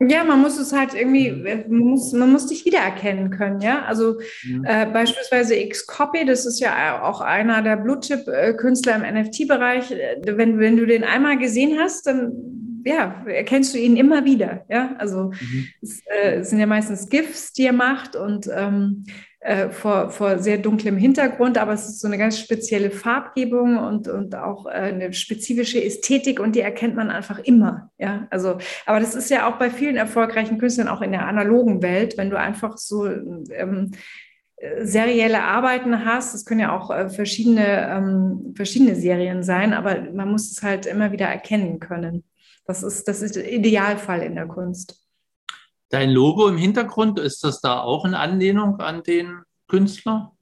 Ja, 0.00 0.22
man 0.22 0.40
muss 0.40 0.56
es 0.58 0.72
halt 0.72 0.94
irgendwie, 0.94 1.32
mhm. 1.32 1.64
man 1.68 1.90
muss, 1.90 2.12
man 2.12 2.30
muss 2.30 2.46
dich 2.46 2.64
wiedererkennen 2.64 3.30
können, 3.30 3.60
ja. 3.60 3.82
Also 3.82 4.20
mhm. 4.44 4.64
äh, 4.64 4.86
beispielsweise 4.86 5.56
Xcopy, 5.68 6.24
das 6.24 6.46
ist 6.46 6.60
ja 6.60 7.02
auch 7.02 7.20
einer 7.20 7.62
der 7.62 7.76
Blue-Chip-Künstler 7.76 8.94
im 8.94 9.14
NFT-Bereich. 9.20 9.90
Wenn, 10.24 10.60
wenn 10.60 10.76
du 10.76 10.86
den 10.86 11.02
einmal 11.02 11.36
gesehen 11.36 11.78
hast, 11.80 12.06
dann 12.06 12.32
ja, 12.84 13.24
erkennst 13.26 13.74
du 13.74 13.78
ihn 13.78 13.96
immer 13.96 14.24
wieder, 14.24 14.64
ja. 14.68 14.94
Also 14.98 15.32
mhm. 15.40 15.68
es 15.82 16.00
äh, 16.06 16.42
sind 16.42 16.60
ja 16.60 16.66
meistens 16.66 17.08
GIFs, 17.08 17.52
die 17.52 17.66
er 17.66 17.72
macht 17.72 18.14
und 18.14 18.48
ähm, 18.54 19.04
äh, 19.40 19.70
vor, 19.70 20.10
vor 20.10 20.38
sehr 20.38 20.58
dunklem 20.58 20.96
Hintergrund, 20.96 21.58
aber 21.58 21.72
es 21.72 21.88
ist 21.88 22.00
so 22.00 22.08
eine 22.08 22.18
ganz 22.18 22.38
spezielle 22.38 22.90
Farbgebung 22.90 23.78
und, 23.78 24.08
und 24.08 24.34
auch 24.34 24.66
äh, 24.66 24.70
eine 24.70 25.12
spezifische 25.12 25.82
Ästhetik 25.82 26.40
und 26.40 26.56
die 26.56 26.60
erkennt 26.60 26.96
man 26.96 27.10
einfach 27.10 27.38
immer. 27.38 27.90
Ja, 27.98 28.26
also, 28.30 28.58
aber 28.84 29.00
das 29.00 29.14
ist 29.14 29.30
ja 29.30 29.48
auch 29.48 29.58
bei 29.58 29.70
vielen 29.70 29.96
erfolgreichen 29.96 30.58
Künstlern, 30.58 30.88
auch 30.88 31.02
in 31.02 31.12
der 31.12 31.26
analogen 31.26 31.82
Welt, 31.82 32.18
wenn 32.18 32.30
du 32.30 32.38
einfach 32.38 32.78
so 32.78 33.06
ähm, 33.06 33.92
serielle 34.80 35.42
Arbeiten 35.42 36.04
hast, 36.04 36.34
das 36.34 36.44
können 36.44 36.60
ja 36.60 36.76
auch 36.76 36.90
äh, 36.90 37.08
verschiedene, 37.08 37.88
ähm, 37.88 38.54
verschiedene 38.56 38.96
Serien 38.96 39.42
sein, 39.42 39.72
aber 39.72 40.00
man 40.12 40.30
muss 40.30 40.50
es 40.50 40.62
halt 40.62 40.86
immer 40.86 41.12
wieder 41.12 41.26
erkennen 41.26 41.78
können. 41.78 42.24
Das 42.66 42.82
ist, 42.82 43.06
das 43.08 43.22
ist 43.22 43.36
der 43.36 43.50
Idealfall 43.50 44.22
in 44.22 44.34
der 44.34 44.46
Kunst. 44.46 45.00
Dein 45.90 46.10
Logo 46.10 46.48
im 46.48 46.58
Hintergrund, 46.58 47.18
ist 47.18 47.44
das 47.44 47.60
da 47.60 47.80
auch 47.80 48.04
in 48.04 48.14
Anlehnung 48.14 48.80
an 48.80 49.02
den 49.02 49.42
Künstler 49.68 50.32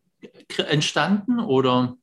entstanden 0.56 1.40
oder? 1.40 1.96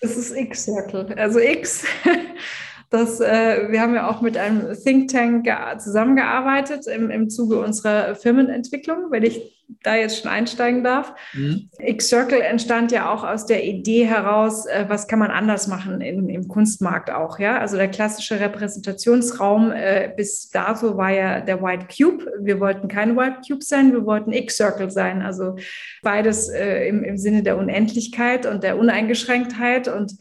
Das 0.00 0.16
ist 0.16 0.32
X-Circle. 0.32 1.14
Also 1.16 1.38
X, 1.38 1.86
das, 2.92 3.20
äh, 3.20 3.70
wir 3.70 3.80
haben 3.80 3.94
ja 3.94 4.08
auch 4.08 4.20
mit 4.20 4.36
einem 4.36 4.76
Think 4.84 5.10
Tank 5.10 5.48
zusammengearbeitet 5.78 6.86
im, 6.86 7.10
im 7.10 7.30
Zuge 7.30 7.58
unserer 7.58 8.14
Firmenentwicklung, 8.14 9.10
wenn 9.10 9.22
ich 9.22 9.62
da 9.82 9.96
jetzt 9.96 10.20
schon 10.20 10.30
einsteigen 10.30 10.84
darf. 10.84 11.14
Mhm. 11.32 11.70
X-Circle 11.78 12.40
entstand 12.40 12.92
ja 12.92 13.10
auch 13.10 13.24
aus 13.24 13.46
der 13.46 13.64
Idee 13.64 14.04
heraus, 14.04 14.66
äh, 14.66 14.84
was 14.88 15.08
kann 15.08 15.18
man 15.18 15.30
anders 15.30 15.66
machen 15.66 16.00
in, 16.00 16.28
im 16.28 16.48
Kunstmarkt 16.48 17.10
auch. 17.10 17.38
Ja? 17.38 17.58
Also 17.58 17.76
der 17.76 17.88
klassische 17.88 18.38
Repräsentationsraum 18.38 19.72
äh, 19.72 20.12
bis 20.14 20.50
dato 20.50 20.96
war 20.96 21.10
ja 21.10 21.40
der 21.40 21.62
White 21.62 21.86
Cube. 21.96 22.30
Wir 22.40 22.60
wollten 22.60 22.88
kein 22.88 23.16
White 23.16 23.38
Cube 23.46 23.62
sein, 23.62 23.92
wir 23.92 24.04
wollten 24.04 24.32
X-Circle 24.32 24.90
sein. 24.90 25.22
Also 25.22 25.56
beides 26.02 26.48
äh, 26.48 26.88
im, 26.88 27.02
im 27.02 27.16
Sinne 27.16 27.42
der 27.42 27.56
Unendlichkeit 27.56 28.46
und 28.46 28.62
der 28.62 28.78
Uneingeschränktheit. 28.78 29.88
Und 29.88 30.12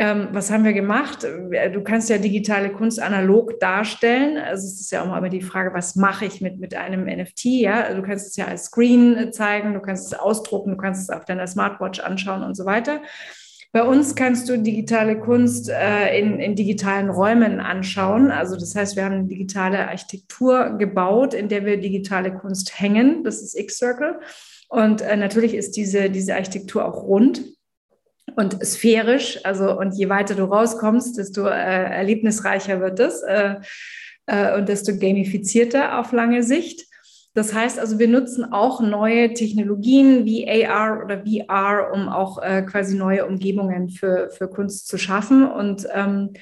ähm, 0.00 0.28
was 0.32 0.50
haben 0.50 0.64
wir 0.64 0.72
gemacht? 0.72 1.24
Äh, 1.24 1.70
du 1.70 1.82
kannst 1.82 2.08
ja 2.08 2.16
digitale 2.16 2.70
Kunst 2.70 2.98
analog 3.02 3.60
darstellen. 3.60 4.38
Also 4.38 4.66
es 4.66 4.80
ist 4.80 4.90
ja 4.90 5.02
auch 5.02 5.06
mal 5.06 5.18
immer 5.18 5.28
die 5.28 5.42
Frage, 5.42 5.74
was 5.74 5.94
mache 5.94 6.24
ich 6.24 6.40
mit, 6.40 6.58
mit 6.58 6.74
einem 6.74 7.04
NFT? 7.04 7.44
Ja, 7.44 7.82
also 7.82 8.00
du 8.00 8.06
kannst 8.06 8.28
es 8.28 8.36
ja 8.36 8.46
als 8.46 8.64
Screen 8.64 9.14
äh, 9.14 9.30
zeigen, 9.30 9.74
du 9.74 9.80
kannst 9.80 10.10
es 10.10 10.18
ausdrucken, 10.18 10.70
du 10.70 10.76
kannst 10.78 11.02
es 11.02 11.10
auf 11.10 11.26
deiner 11.26 11.46
Smartwatch 11.46 12.00
anschauen 12.00 12.42
und 12.42 12.56
so 12.56 12.64
weiter. 12.64 13.02
Bei 13.72 13.82
uns 13.82 14.14
kannst 14.14 14.48
du 14.48 14.56
digitale 14.56 15.20
Kunst 15.20 15.68
äh, 15.68 16.18
in, 16.18 16.40
in 16.40 16.56
digitalen 16.56 17.10
Räumen 17.10 17.60
anschauen. 17.60 18.30
Also 18.30 18.56
das 18.56 18.74
heißt, 18.74 18.96
wir 18.96 19.04
haben 19.04 19.16
eine 19.16 19.28
digitale 19.28 19.86
Architektur 19.86 20.78
gebaut, 20.78 21.34
in 21.34 21.50
der 21.50 21.66
wir 21.66 21.76
digitale 21.76 22.32
Kunst 22.32 22.80
hängen. 22.80 23.22
Das 23.22 23.42
ist 23.42 23.54
X-Circle. 23.54 24.18
Und 24.70 25.02
äh, 25.02 25.18
natürlich 25.18 25.52
ist 25.52 25.76
diese, 25.76 26.08
diese 26.08 26.36
Architektur 26.36 26.86
auch 26.86 27.02
rund 27.02 27.42
und 28.36 28.64
sphärisch. 28.64 29.38
Also, 29.44 29.78
und 29.78 29.92
je 29.94 30.08
weiter 30.08 30.34
du 30.34 30.44
rauskommst, 30.44 31.18
desto 31.18 31.46
äh, 31.46 31.50
erlebnisreicher 31.50 32.80
wird 32.80 33.00
es 33.00 33.22
äh, 33.22 33.56
äh, 34.26 34.56
und 34.56 34.68
desto 34.68 34.96
gamifizierter 34.96 35.98
auf 35.98 36.12
lange 36.12 36.42
Sicht. 36.42 36.86
Das 37.34 37.54
heißt 37.54 37.78
also, 37.78 37.98
wir 37.98 38.08
nutzen 38.08 38.52
auch 38.52 38.80
neue 38.80 39.32
Technologien 39.34 40.24
wie 40.24 40.48
AR 40.48 41.04
oder 41.04 41.24
VR, 41.24 41.92
um 41.92 42.08
auch 42.08 42.42
äh, 42.42 42.62
quasi 42.62 42.96
neue 42.96 43.24
Umgebungen 43.26 43.88
für, 43.88 44.30
für 44.30 44.48
Kunst 44.48 44.88
zu 44.88 44.98
schaffen. 44.98 45.48
Und 45.48 45.86
ähm, 45.94 46.30
äh, 46.34 46.38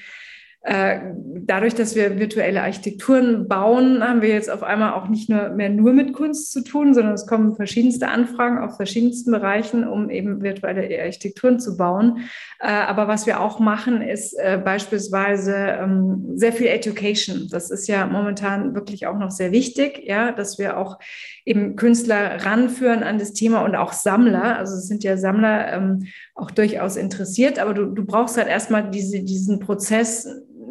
dadurch, 0.61 1.73
dass 1.73 1.95
wir 1.95 2.19
virtuelle 2.19 2.61
Architekturen 2.61 3.47
bauen, 3.47 4.03
haben 4.03 4.21
wir 4.21 4.29
jetzt 4.29 4.51
auf 4.51 4.61
einmal 4.61 4.93
auch 4.93 5.07
nicht 5.07 5.29
nur 5.29 5.49
mehr 5.49 5.69
nur 5.69 5.93
mit 5.93 6.13
Kunst 6.13 6.51
zu 6.51 6.63
tun, 6.63 6.93
sondern 6.93 7.13
es 7.13 7.25
kommen 7.25 7.55
verschiedenste 7.55 8.09
Anfragen 8.09 8.59
aus 8.59 8.75
verschiedensten 8.75 9.31
Bereichen, 9.31 9.87
um 9.87 10.09
eben 10.09 10.41
virtuelle 10.41 10.81
Architekturen 11.01 11.59
zu 11.59 11.77
bauen. 11.77 12.29
Äh, 12.59 12.67
aber 12.67 13.07
was 13.07 13.25
wir 13.25 13.39
auch 13.39 13.59
machen, 13.59 14.01
ist 14.01 14.33
äh, 14.33 14.59
beispielsweise 14.63 15.55
ähm, 15.55 16.33
sehr 16.35 16.51
viel 16.51 16.67
Education. 16.67 17.47
Das 17.49 17.71
ist 17.71 17.87
ja 17.87 18.05
momentan 18.05 18.75
wirklich 18.75 19.07
auch 19.07 19.17
noch 19.17 19.31
sehr 19.31 19.51
wichtig, 19.51 20.01
ja, 20.03 20.31
dass 20.31 20.59
wir 20.59 20.77
auch 20.77 20.99
eben 21.45 21.75
Künstler 21.77 22.45
ranführen 22.45 23.01
an 23.03 23.17
das 23.17 23.33
Thema 23.33 23.63
und 23.63 23.75
auch 23.75 23.93
Sammler. 23.93 24.57
Also 24.57 24.75
es 24.75 24.87
sind 24.87 25.03
ja 25.03 25.17
Sammler 25.17 25.73
ähm, 25.73 26.07
auch 26.35 26.51
durchaus 26.51 26.95
interessiert, 26.95 27.59
aber 27.59 27.73
du, 27.73 27.85
du 27.85 28.05
brauchst 28.05 28.37
halt 28.37 28.47
erstmal 28.47 28.91
diese, 28.91 29.23
diesen 29.23 29.59
Prozess, 29.59 30.27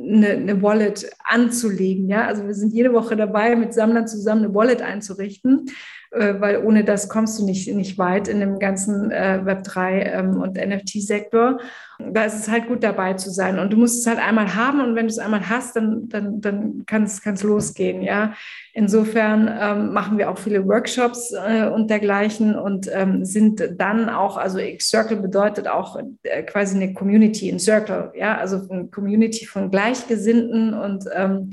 eine, 0.09 0.29
eine, 0.29 0.63
Wallet 0.63 1.11
anzulegen. 1.25 2.09
Ja? 2.09 2.27
Also 2.27 2.47
wir 2.47 2.55
sind 2.55 2.73
jede 2.73 2.93
Woche 2.93 3.17
dabei, 3.17 3.55
mit 3.57 3.75
Sammlern 3.75 4.09
zusammen 4.09 4.45
eine 4.45 4.55
Wallet 4.55 4.83
einzurichten. 4.83 5.71
Äh, 6.11 6.41
weil 6.41 6.65
ohne 6.65 6.85
das 6.85 7.09
kommst 7.09 7.39
du 7.39 7.45
nicht, 7.45 7.73
nicht 7.75 7.99
weit 7.99 8.29
in 8.29 8.41
dem 8.41 8.59
ganzen 8.59 9.11
äh, 9.11 9.41
Web3 9.45 9.91
ähm, 9.91 10.41
und 10.41 10.57
NFT-Sektor. 10.57 11.59
Da 11.99 12.25
ist 12.25 12.35
es 12.35 12.49
halt 12.49 12.67
gut 12.67 12.83
dabei 12.83 13.15
zu 13.15 13.31
sein. 13.31 13.59
Und 13.59 13.73
du 13.73 13.77
musst 13.77 14.01
es 14.01 14.07
halt 14.07 14.19
einmal 14.19 14.55
haben 14.55 14.81
und 14.81 14.95
wenn 14.95 15.07
du 15.07 15.11
es 15.11 15.19
einmal 15.19 15.51
hast, 15.51 15.77
dann, 15.77 16.09
dann, 16.09 16.41
dann 16.41 16.87
kann 16.87 17.03
es 17.03 17.43
losgehen. 17.43 18.03
Ja? 18.03 18.33
Insofern 18.73 19.51
ähm, 19.61 19.93
machen 19.93 20.17
wir 20.17 20.31
auch 20.31 20.39
viele 20.39 20.67
Workshops 20.67 21.35
äh, 21.35 21.67
und 21.67 21.91
dergleichen 21.91 22.55
und 22.57 22.89
ähm, 22.91 23.25
sind 23.27 23.63
dann 23.77 24.09
auch, 24.09 24.39
also 24.39 24.59
X-Circle 24.59 25.19
bedeutet 25.19 25.69
auch 25.69 25.99
äh, 26.23 26.43
quasi 26.45 26.77
eine 26.77 26.95
Community 26.95 27.51
in 27.51 27.59
Circle, 27.59 28.13
ja, 28.15 28.39
also 28.39 28.67
eine 28.71 28.87
Community 28.87 29.45
von 29.45 29.71
Gleichgesinnten 29.71 30.73
und 30.73 31.05
ähm, 31.15 31.51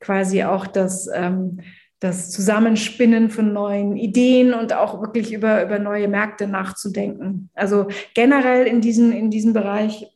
quasi 0.00 0.44
auch 0.44 0.66
das 0.66 1.08
ähm, 1.14 1.60
das 2.04 2.30
Zusammenspinnen 2.30 3.30
von 3.30 3.54
neuen 3.54 3.96
Ideen 3.96 4.52
und 4.52 4.74
auch 4.74 5.00
wirklich 5.00 5.32
über, 5.32 5.64
über 5.64 5.78
neue 5.78 6.06
Märkte 6.06 6.46
nachzudenken. 6.46 7.48
Also 7.54 7.88
generell 8.14 8.66
in 8.66 8.82
diesem, 8.82 9.10
in 9.10 9.30
diesem 9.30 9.54
Bereich 9.54 10.06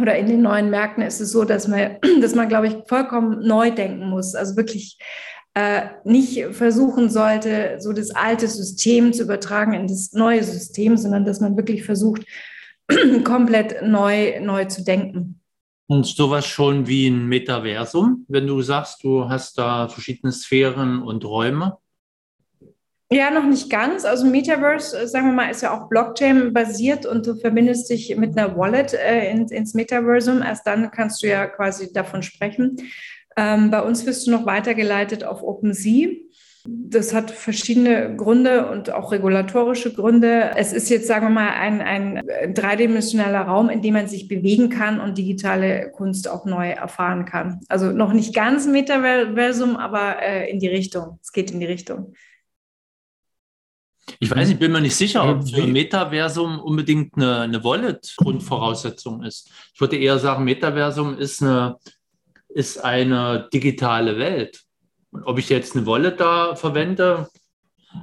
oder 0.00 0.16
in 0.16 0.28
den 0.28 0.40
neuen 0.40 0.70
Märkten 0.70 1.02
ist 1.02 1.20
es 1.20 1.32
so, 1.32 1.42
dass 1.44 1.66
man, 1.66 1.96
dass 2.20 2.36
man, 2.36 2.48
glaube 2.48 2.68
ich, 2.68 2.76
vollkommen 2.86 3.44
neu 3.44 3.72
denken 3.72 4.08
muss. 4.08 4.36
Also 4.36 4.56
wirklich 4.56 4.98
äh, 5.54 5.82
nicht 6.04 6.44
versuchen 6.52 7.10
sollte, 7.10 7.78
so 7.80 7.92
das 7.92 8.12
alte 8.12 8.46
System 8.46 9.12
zu 9.12 9.24
übertragen 9.24 9.72
in 9.72 9.88
das 9.88 10.12
neue 10.12 10.44
System, 10.44 10.96
sondern 10.96 11.24
dass 11.24 11.40
man 11.40 11.56
wirklich 11.56 11.84
versucht, 11.84 12.24
komplett 13.24 13.82
neu, 13.82 14.38
neu 14.40 14.66
zu 14.66 14.84
denken. 14.84 15.39
Und 15.90 16.06
sowas 16.06 16.46
schon 16.46 16.86
wie 16.86 17.08
ein 17.08 17.26
Metaversum, 17.26 18.24
wenn 18.28 18.46
du 18.46 18.62
sagst, 18.62 19.02
du 19.02 19.28
hast 19.28 19.58
da 19.58 19.88
verschiedene 19.88 20.30
Sphären 20.30 21.02
und 21.02 21.24
Räume? 21.24 21.78
Ja, 23.10 23.32
noch 23.32 23.44
nicht 23.44 23.68
ganz. 23.70 24.04
Also 24.04 24.24
Metaverse, 24.24 24.96
äh, 24.96 25.08
sagen 25.08 25.26
wir 25.26 25.32
mal, 25.32 25.50
ist 25.50 25.62
ja 25.62 25.76
auch 25.76 25.88
Blockchain-basiert 25.88 27.06
und 27.06 27.26
du 27.26 27.34
verbindest 27.34 27.90
dich 27.90 28.16
mit 28.16 28.38
einer 28.38 28.56
Wallet 28.56 28.94
äh, 28.94 29.32
ins, 29.32 29.50
ins 29.50 29.74
Metaversum. 29.74 30.42
Erst 30.42 30.64
dann 30.64 30.92
kannst 30.92 31.24
du 31.24 31.26
ja 31.26 31.48
quasi 31.48 31.92
davon 31.92 32.22
sprechen. 32.22 32.76
Ähm, 33.36 33.72
bei 33.72 33.82
uns 33.82 34.06
wirst 34.06 34.28
du 34.28 34.30
noch 34.30 34.46
weitergeleitet 34.46 35.24
auf 35.24 35.42
OpenSea. 35.42 36.10
Das 36.72 37.12
hat 37.12 37.32
verschiedene 37.32 38.14
Gründe 38.14 38.70
und 38.70 38.92
auch 38.92 39.10
regulatorische 39.10 39.92
Gründe. 39.92 40.52
Es 40.56 40.72
ist 40.72 40.88
jetzt, 40.88 41.08
sagen 41.08 41.26
wir 41.26 41.30
mal, 41.30 41.50
ein, 41.50 41.80
ein 41.80 42.54
dreidimensionaler 42.54 43.40
Raum, 43.40 43.70
in 43.70 43.82
dem 43.82 43.94
man 43.94 44.06
sich 44.06 44.28
bewegen 44.28 44.68
kann 44.68 45.00
und 45.00 45.18
digitale 45.18 45.90
Kunst 45.90 46.28
auch 46.28 46.44
neu 46.44 46.70
erfahren 46.70 47.24
kann. 47.24 47.60
Also 47.68 47.90
noch 47.90 48.12
nicht 48.12 48.34
ganz 48.34 48.68
Metaversum, 48.68 49.76
aber 49.76 50.22
äh, 50.22 50.48
in 50.48 50.60
die 50.60 50.68
Richtung. 50.68 51.18
Es 51.20 51.32
geht 51.32 51.50
in 51.50 51.58
die 51.58 51.66
Richtung. 51.66 52.14
Ich 54.20 54.30
weiß, 54.30 54.50
ich 54.50 54.58
bin 54.58 54.70
mir 54.70 54.80
nicht 54.80 54.96
sicher, 54.96 55.28
ob 55.28 55.48
für 55.48 55.66
Metaversum 55.66 56.60
unbedingt 56.60 57.16
eine, 57.16 57.40
eine 57.40 57.64
Wallet-Grundvoraussetzung 57.64 59.24
ist. 59.24 59.50
Ich 59.74 59.80
würde 59.80 59.96
eher 59.96 60.18
sagen, 60.18 60.44
Metaversum 60.44 61.18
ist 61.18 61.42
eine, 61.42 61.76
ist 62.48 62.78
eine 62.78 63.48
digitale 63.52 64.18
Welt. 64.18 64.62
Und 65.10 65.24
ob 65.24 65.38
ich 65.38 65.48
jetzt 65.48 65.76
eine 65.76 65.86
Wallet 65.86 66.20
da 66.20 66.54
verwende, 66.54 67.28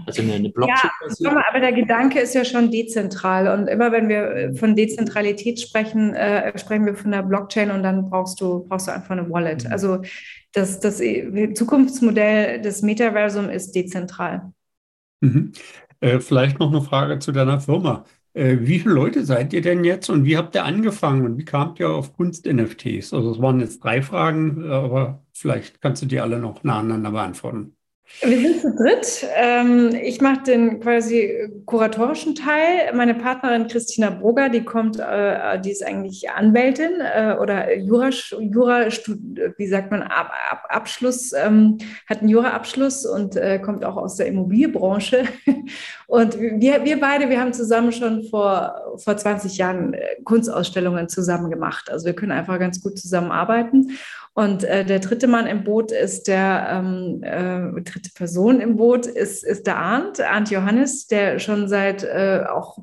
also 0.06 0.22
eine, 0.22 0.34
eine 0.34 0.50
Blockchain. 0.50 0.92
Ja, 1.20 1.44
aber 1.50 1.60
der 1.60 1.72
Gedanke 1.72 2.20
ist 2.20 2.34
ja 2.34 2.44
schon 2.44 2.72
dezentral. 2.72 3.48
Und 3.48 3.68
immer 3.68 3.92
wenn 3.92 4.10
wir 4.10 4.54
von 4.56 4.76
Dezentralität 4.76 5.60
sprechen, 5.60 6.14
äh, 6.14 6.58
sprechen 6.58 6.86
wir 6.86 6.96
von 6.96 7.12
der 7.12 7.24
Blockchain 7.24 7.72
und 7.72 7.84
dann 7.84 8.10
brauchst 8.10 8.42
du, 8.42 8.66
brauchst 8.68 8.88
du 8.88 8.92
einfach 8.92 9.12
eine 9.12 9.30
Wallet. 9.30 9.66
Mhm. 9.66 9.72
Also 9.72 10.02
das, 10.54 10.80
das 10.80 11.02
Zukunftsmodell 11.54 12.62
des 12.62 12.82
Metaversum 12.82 13.50
ist 13.50 13.74
dezentral. 13.74 14.52
Mhm. 15.22 15.54
Äh, 16.00 16.20
vielleicht 16.20 16.60
noch 16.60 16.70
eine 16.70 16.82
Frage 16.82 17.20
zu 17.20 17.32
deiner 17.32 17.60
Firma. 17.60 18.06
Äh, 18.34 18.58
wie 18.62 18.80
viele 18.80 18.94
Leute 18.94 19.26
seid 19.26 19.54
ihr 19.54 19.62
denn 19.62 19.84
jetzt 19.84 20.10
und 20.10 20.26
wie 20.26 20.38
habt 20.38 20.54
ihr 20.56 20.64
angefangen 20.64 21.26
und 21.26 21.38
wie 21.38 21.46
kamt 21.46 21.80
ihr 21.80 21.90
auf 21.90 22.14
Kunst-NFTs? 22.14 23.14
Also 23.14 23.32
es 23.32 23.42
waren 23.42 23.60
jetzt 23.60 23.84
drei 23.84 24.02
Fragen, 24.02 24.70
aber 24.70 25.24
vielleicht 25.38 25.82
kannst 25.82 26.02
du 26.02 26.06
die 26.06 26.20
alle 26.20 26.40
noch 26.40 26.64
nacheinander 26.64 27.12
beantworten. 27.12 27.78
Wir 28.22 28.40
sind 28.40 28.62
zu 28.62 28.74
dritt. 28.74 29.28
Ähm, 29.36 29.94
ich 30.02 30.22
mache 30.22 30.44
den 30.44 30.80
quasi 30.80 31.50
kuratorischen 31.66 32.36
Teil. 32.36 32.94
Meine 32.96 33.14
Partnerin 33.14 33.68
Christina 33.68 34.10
Brugger, 34.10 34.50
die 34.50 34.64
kommt, 34.64 34.98
äh, 34.98 35.60
die 35.60 35.72
ist 35.72 35.86
eigentlich 35.86 36.30
Anwältin 36.30 37.02
äh, 37.02 37.36
oder 37.40 37.76
Jura, 37.78 38.10
Jura, 38.40 38.88
wie 39.58 39.68
sagt 39.68 39.92
man, 39.92 40.04
Abschluss, 40.70 41.34
ähm, 41.34 41.78
hat 42.10 42.22
einen 42.22 42.30
Juraabschluss 42.30 43.06
und 43.06 43.36
äh, 43.36 43.60
kommt 43.60 43.84
auch 43.84 43.98
aus 43.98 44.16
der 44.16 44.28
Immobilienbranche. 44.28 45.26
Und 46.08 46.40
wir, 46.40 46.86
wir 46.86 47.02
beide, 47.02 47.30
wir 47.30 47.42
haben 47.42 47.52
zusammen 47.52 47.92
schon 47.92 48.24
vor, 48.30 48.98
vor 49.04 49.18
20 49.18 49.58
Jahren 49.58 49.94
Kunstausstellungen 50.24 51.10
zusammen 51.10 51.52
gemacht. 51.52 51.92
Also 51.92 52.06
wir 52.06 52.14
können 52.14 52.32
einfach 52.32 52.58
ganz 52.60 52.82
gut 52.82 52.98
zusammenarbeiten. 52.98 53.98
Und 54.38 54.64
äh, 54.66 54.86
der 54.86 55.00
dritte 55.00 55.26
Mann 55.26 55.48
im 55.48 55.64
Boot 55.64 55.92
ist 55.92 56.28
der, 56.28 56.68
ähm, 56.72 57.24
äh, 57.24 57.82
dritte 57.82 58.12
Person 58.14 58.62
im 58.62 58.76
Boot 58.76 59.08
ist, 59.08 59.44
ist 59.44 59.66
der 59.66 59.78
Arndt, 59.78 60.22
Arndt 60.22 60.52
Johannes, 60.52 61.08
der 61.08 61.40
schon 61.40 61.68
seit 61.68 62.04
äh, 62.04 62.44
auch 62.48 62.78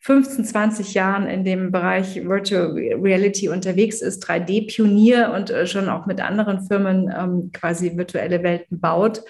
15, 0.00 0.44
20 0.44 0.92
Jahren 0.92 1.26
in 1.26 1.44
dem 1.44 1.72
Bereich 1.72 2.22
Virtual 2.28 2.72
Reality 2.72 3.48
unterwegs 3.48 4.02
ist, 4.02 4.22
3D-Pionier 4.28 5.32
und 5.34 5.48
äh, 5.48 5.66
schon 5.66 5.88
auch 5.88 6.04
mit 6.04 6.20
anderen 6.20 6.66
Firmen 6.66 7.10
ähm, 7.18 7.52
quasi 7.54 7.96
virtuelle 7.96 8.42
Welten 8.42 8.78
baut 8.78 9.22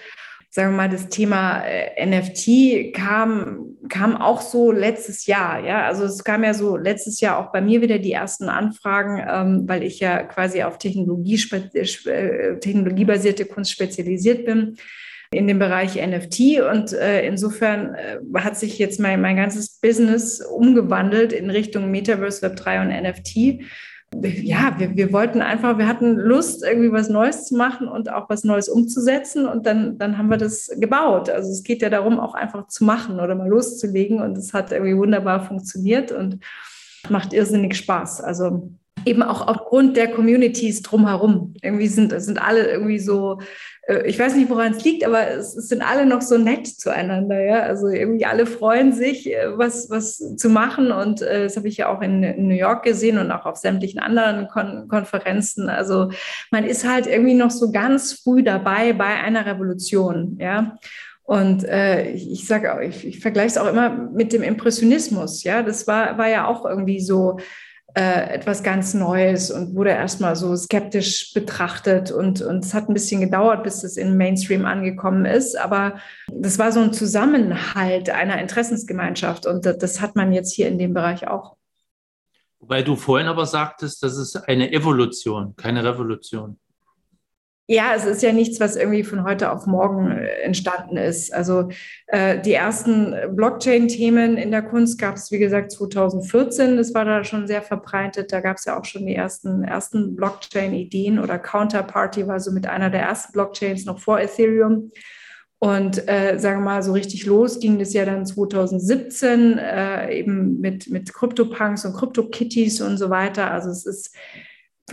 sagen 0.51 0.71
wir 0.71 0.77
mal, 0.77 0.89
das 0.89 1.09
Thema 1.09 1.63
äh, 1.63 2.05
NFT 2.05 2.93
kam, 2.93 3.75
kam 3.87 4.17
auch 4.17 4.41
so 4.41 4.71
letztes 4.71 5.27
Jahr. 5.27 5.63
Ja, 5.63 5.85
also 5.85 6.05
es 6.05 6.23
kam 6.23 6.43
ja 6.43 6.53
so 6.53 6.75
letztes 6.75 7.21
Jahr 7.21 7.37
auch 7.37 7.51
bei 7.51 7.61
mir 7.61 7.81
wieder 7.81 7.99
die 7.99 8.13
ersten 8.13 8.49
Anfragen, 8.49 9.23
ähm, 9.29 9.69
weil 9.69 9.83
ich 9.83 9.99
ja 9.99 10.23
quasi 10.23 10.63
auf 10.63 10.79
Technologie, 10.79 11.39
äh, 11.53 12.59
technologiebasierte 12.59 13.45
Kunst 13.45 13.71
spezialisiert 13.71 14.45
bin 14.45 14.77
in 15.31 15.47
dem 15.47 15.59
Bereich 15.59 15.95
NFT. 15.95 16.61
Und 16.61 16.93
äh, 16.93 17.27
insofern 17.27 17.93
äh, 17.93 18.17
hat 18.39 18.57
sich 18.57 18.79
jetzt 18.79 18.99
mein, 18.99 19.21
mein 19.21 19.35
ganzes 19.35 19.79
Business 19.79 20.41
umgewandelt 20.41 21.31
in 21.31 21.51
Richtung 21.51 21.91
Metaverse, 21.91 22.45
Web3 22.45 22.81
und 22.81 22.87
NFT 22.87 23.63
ja, 24.21 24.75
wir, 24.77 24.95
wir 24.95 25.13
wollten 25.13 25.41
einfach, 25.41 25.77
wir 25.77 25.87
hatten 25.87 26.15
Lust, 26.15 26.63
irgendwie 26.63 26.91
was 26.91 27.09
Neues 27.09 27.45
zu 27.45 27.55
machen 27.55 27.87
und 27.87 28.11
auch 28.11 28.29
was 28.29 28.43
Neues 28.43 28.67
umzusetzen. 28.67 29.47
Und 29.47 29.65
dann, 29.65 29.97
dann 29.97 30.17
haben 30.17 30.29
wir 30.29 30.37
das 30.37 30.69
gebaut. 30.77 31.29
Also 31.29 31.51
es 31.51 31.63
geht 31.63 31.81
ja 31.81 31.89
darum, 31.89 32.19
auch 32.19 32.33
einfach 32.33 32.67
zu 32.67 32.83
machen 32.83 33.19
oder 33.19 33.35
mal 33.35 33.47
loszulegen. 33.47 34.21
Und 34.21 34.37
es 34.37 34.53
hat 34.53 34.71
irgendwie 34.71 34.97
wunderbar 34.97 35.45
funktioniert 35.45 36.11
und 36.11 36.39
macht 37.09 37.33
irrsinnig 37.33 37.75
Spaß. 37.77 38.21
Also 38.21 38.71
eben 39.05 39.23
auch 39.23 39.47
aufgrund 39.47 39.95
der 39.95 40.11
Communities 40.11 40.81
drumherum. 40.81 41.53
Irgendwie 41.61 41.87
sind, 41.87 42.19
sind 42.21 42.41
alle 42.41 42.69
irgendwie 42.69 42.99
so, 42.99 43.39
ich 44.05 44.19
weiß 44.19 44.35
nicht, 44.35 44.49
woran 44.49 44.73
es 44.73 44.83
liegt, 44.83 45.03
aber 45.03 45.27
es, 45.29 45.55
es, 45.55 45.67
sind 45.69 45.81
alle 45.81 46.05
noch 46.05 46.21
so 46.21 46.37
nett 46.37 46.67
zueinander. 46.67 47.41
Ja? 47.41 47.61
Also 47.61 47.87
irgendwie 47.87 48.25
alle 48.25 48.45
freuen 48.45 48.93
sich, 48.93 49.33
äh, 49.33 49.57
was, 49.57 49.89
was 49.89 50.17
zu 50.37 50.49
machen. 50.49 50.91
Und 50.91 51.21
äh, 51.21 51.43
das 51.43 51.57
habe 51.57 51.67
ich 51.67 51.77
ja 51.77 51.89
auch 51.89 52.01
in, 52.01 52.21
in, 52.21 52.47
New 52.47 52.55
York 52.55 52.83
gesehen 52.83 53.17
und 53.17 53.31
auch 53.31 53.45
auf 53.45 53.57
sämtlichen 53.57 53.99
anderen 53.99 54.47
Kon 54.47 54.87
Konferenzen. 54.87 55.69
Also 55.69 56.11
man 56.51 56.65
ist 56.65 56.87
halt 56.87 57.07
irgendwie 57.07 57.33
noch 57.33 57.51
so 57.51 57.71
ganz 57.71 58.13
früh 58.13 58.43
dabei 58.43 58.93
bei 58.93 59.05
einer 59.23 59.45
Revolution. 59.45 60.37
Ja. 60.39 60.77
Und 61.23 61.63
äh, 61.63 62.11
ich, 62.11 62.47
sage, 62.47 62.85
ich, 62.87 63.05
ich 63.05 63.19
vergleiche 63.19 63.47
es 63.47 63.57
auch 63.57 63.67
immer 63.67 63.89
mit 63.89 64.33
dem 64.33 64.43
Impressionismus. 64.43 65.43
Ja, 65.43 65.63
das 65.63 65.87
war, 65.87 66.17
war 66.17 66.27
ja 66.27 66.47
auch 66.47 66.65
irgendwie 66.65 66.99
so 66.99 67.37
äh, 67.95 68.33
etwas 68.33 68.63
ganz 68.63 68.93
Neues 68.93 69.49
und 69.51 69.75
wurde 69.75 69.89
erstmal 69.89 70.35
so 70.35 70.55
skeptisch 70.55 71.33
betrachtet 71.33 72.11
und, 72.11 72.41
und 72.41 72.63
es 72.63 72.73
hat 72.73 72.87
ein 72.87 72.93
bisschen 72.93 73.21
gedauert, 73.21 73.63
bis 73.63 73.83
es 73.83 73.97
in 73.97 74.15
Mainstream 74.15 74.65
angekommen 74.65 75.25
ist. 75.25 75.57
Aber 75.57 75.99
das 76.27 76.59
war 76.59 76.71
so 76.71 76.81
ein 76.81 76.93
Zusammenhalt 76.93 78.09
einer 78.09 78.39
Interessensgemeinschaft 78.39 79.45
und 79.45 79.65
das, 79.65 79.77
das 79.77 80.01
hat 80.01 80.15
man 80.15 80.31
jetzt 80.31 80.53
hier 80.53 80.67
in 80.67 80.77
dem 80.77 80.93
Bereich 80.93 81.27
auch. 81.27 81.55
Weil 82.59 82.83
du 82.83 82.95
vorhin 82.95 83.27
aber 83.27 83.45
sagtest, 83.45 84.03
das 84.03 84.17
ist 84.17 84.35
eine 84.35 84.71
Evolution, 84.71 85.55
keine 85.55 85.83
Revolution. 85.83 86.59
Ja, 87.71 87.93
es 87.95 88.03
ist 88.03 88.23
ja 88.23 88.33
nichts, 88.33 88.59
was 88.59 88.75
irgendwie 88.75 89.03
von 89.03 89.23
heute 89.23 89.51
auf 89.51 89.67
morgen 89.67 90.09
äh, 90.09 90.25
entstanden 90.41 90.97
ist. 90.97 91.31
Also 91.31 91.69
äh, 92.07 92.41
die 92.41 92.53
ersten 92.53 93.13
Blockchain-Themen 93.35 94.37
in 94.37 94.49
der 94.49 94.63
Kunst 94.63 94.99
gab 94.99 95.17
es, 95.17 95.29
wie 95.29 95.37
gesagt, 95.37 95.71
2014. 95.73 96.77
Das 96.77 96.95
war 96.95 97.05
da 97.05 97.23
schon 97.23 97.45
sehr 97.45 97.61
verbreitet. 97.61 98.31
Da 98.31 98.39
gab 98.39 98.57
es 98.57 98.65
ja 98.65 98.79
auch 98.79 98.85
schon 98.85 99.05
die 99.05 99.13
ersten, 99.13 99.63
ersten 99.63 100.15
Blockchain-Ideen 100.15 101.19
oder 101.19 101.37
Counterparty 101.37 102.27
war 102.27 102.39
so 102.39 102.51
mit 102.51 102.65
einer 102.65 102.89
der 102.89 103.01
ersten 103.01 103.33
Blockchains 103.33 103.85
noch 103.85 103.99
vor 103.99 104.19
Ethereum. 104.19 104.91
Und 105.59 106.07
äh, 106.09 106.39
sagen 106.39 106.61
wir 106.61 106.65
mal, 106.65 106.81
so 106.81 106.93
richtig 106.93 107.27
los 107.27 107.59
ging 107.59 107.77
das 107.77 107.93
ja 107.93 108.03
dann 108.03 108.25
2017 108.25 109.59
äh, 109.59 110.11
eben 110.17 110.59
mit, 110.59 110.89
mit 110.89 111.13
CryptoPunks 111.13 111.85
und 111.85 111.93
CryptoKitties 111.93 112.81
und 112.81 112.97
so 112.97 113.11
weiter. 113.11 113.51
Also 113.51 113.69
es 113.69 113.85
ist 113.85 114.15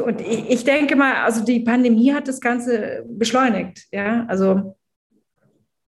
und 0.00 0.20
ich, 0.20 0.64
denke 0.64 0.96
mal, 0.96 1.24
also 1.24 1.44
die 1.44 1.60
Pandemie 1.60 2.12
hat 2.12 2.28
das 2.28 2.40
Ganze 2.40 3.04
beschleunigt. 3.08 3.86
Ja, 3.92 4.24
also 4.28 4.76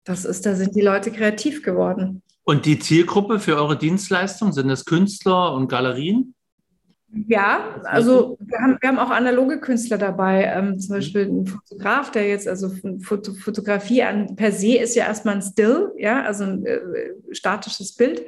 das 0.04 0.26
ist, 0.26 0.46
da 0.46 0.56
sind 0.56 0.76
die 0.76 0.82
Leute 0.82 1.12
kreativ 1.12 1.62
geworden. 1.64 2.22
Und 2.44 2.66
die 2.66 2.80
Zielgruppe 2.80 3.40
für 3.40 3.58
eure 3.58 3.78
Dienstleistung 3.78 4.54
sind 4.54 4.70
das 4.70 4.86
Künstler 4.86 5.54
und 5.54 5.68
Galerien? 5.68 6.34
Ja, 7.28 7.82
also 7.86 8.38
wir 8.40 8.60
haben, 8.60 8.78
wir 8.80 8.90
haben 8.90 9.00
auch 9.00 9.10
analoge 9.10 9.60
Künstler 9.60 9.98
dabei, 9.98 10.44
ähm, 10.44 10.80
zum 10.80 10.96
Beispiel 10.96 11.28
ein 11.28 11.48
Fotograf, 11.48 12.12
der 12.12 12.28
jetzt, 12.28 12.48
also 12.48 12.72
Foto, 13.02 13.34
Fotografie 13.34 14.04
an 14.04 14.36
per 14.36 14.52
se 14.52 14.78
ist 14.78 14.96
ja 14.96 15.06
erstmal 15.06 15.36
ein 15.36 15.42
Still, 15.42 15.92
ja, 15.98 16.22
also 16.22 16.44
ein 16.44 16.66
äh, 16.66 16.80
statisches 17.32 17.96
Bild 17.96 18.24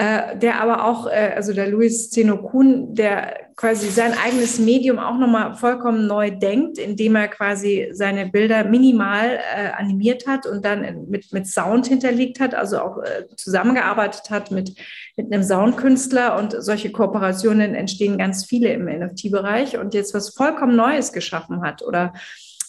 äh, 0.00 0.36
der 0.38 0.60
aber 0.60 0.84
auch, 0.84 1.08
äh, 1.08 1.32
also 1.34 1.52
der 1.52 1.68
Luis 1.68 2.08
Zenokun, 2.10 2.94
der 2.94 3.48
quasi 3.56 3.88
sein 3.88 4.12
eigenes 4.16 4.60
Medium 4.60 5.00
auch 5.00 5.18
nochmal 5.18 5.56
vollkommen 5.56 6.06
neu 6.06 6.30
denkt, 6.30 6.78
indem 6.78 7.16
er 7.16 7.26
quasi 7.26 7.88
seine 7.90 8.28
Bilder 8.28 8.62
minimal 8.62 9.40
äh, 9.56 9.70
animiert 9.76 10.28
hat 10.28 10.46
und 10.46 10.64
dann 10.64 11.08
mit, 11.08 11.32
mit 11.32 11.48
Sound 11.48 11.88
hinterlegt 11.88 12.38
hat, 12.38 12.54
also 12.54 12.78
auch 12.78 12.98
äh, 12.98 13.26
zusammengearbeitet 13.34 14.30
hat 14.30 14.52
mit, 14.52 14.78
mit 15.16 15.32
einem 15.32 15.42
Soundkünstler. 15.42 16.38
Und 16.38 16.54
solche 16.60 16.92
Kooperationen 16.92 17.74
entstehen 17.74 18.18
ganz 18.18 18.44
viele 18.44 18.72
im 18.72 18.84
NFT-Bereich 18.84 19.78
und 19.78 19.94
jetzt 19.94 20.14
was 20.14 20.28
vollkommen 20.28 20.76
Neues 20.76 21.12
geschaffen 21.12 21.62
hat 21.62 21.82
oder 21.82 22.12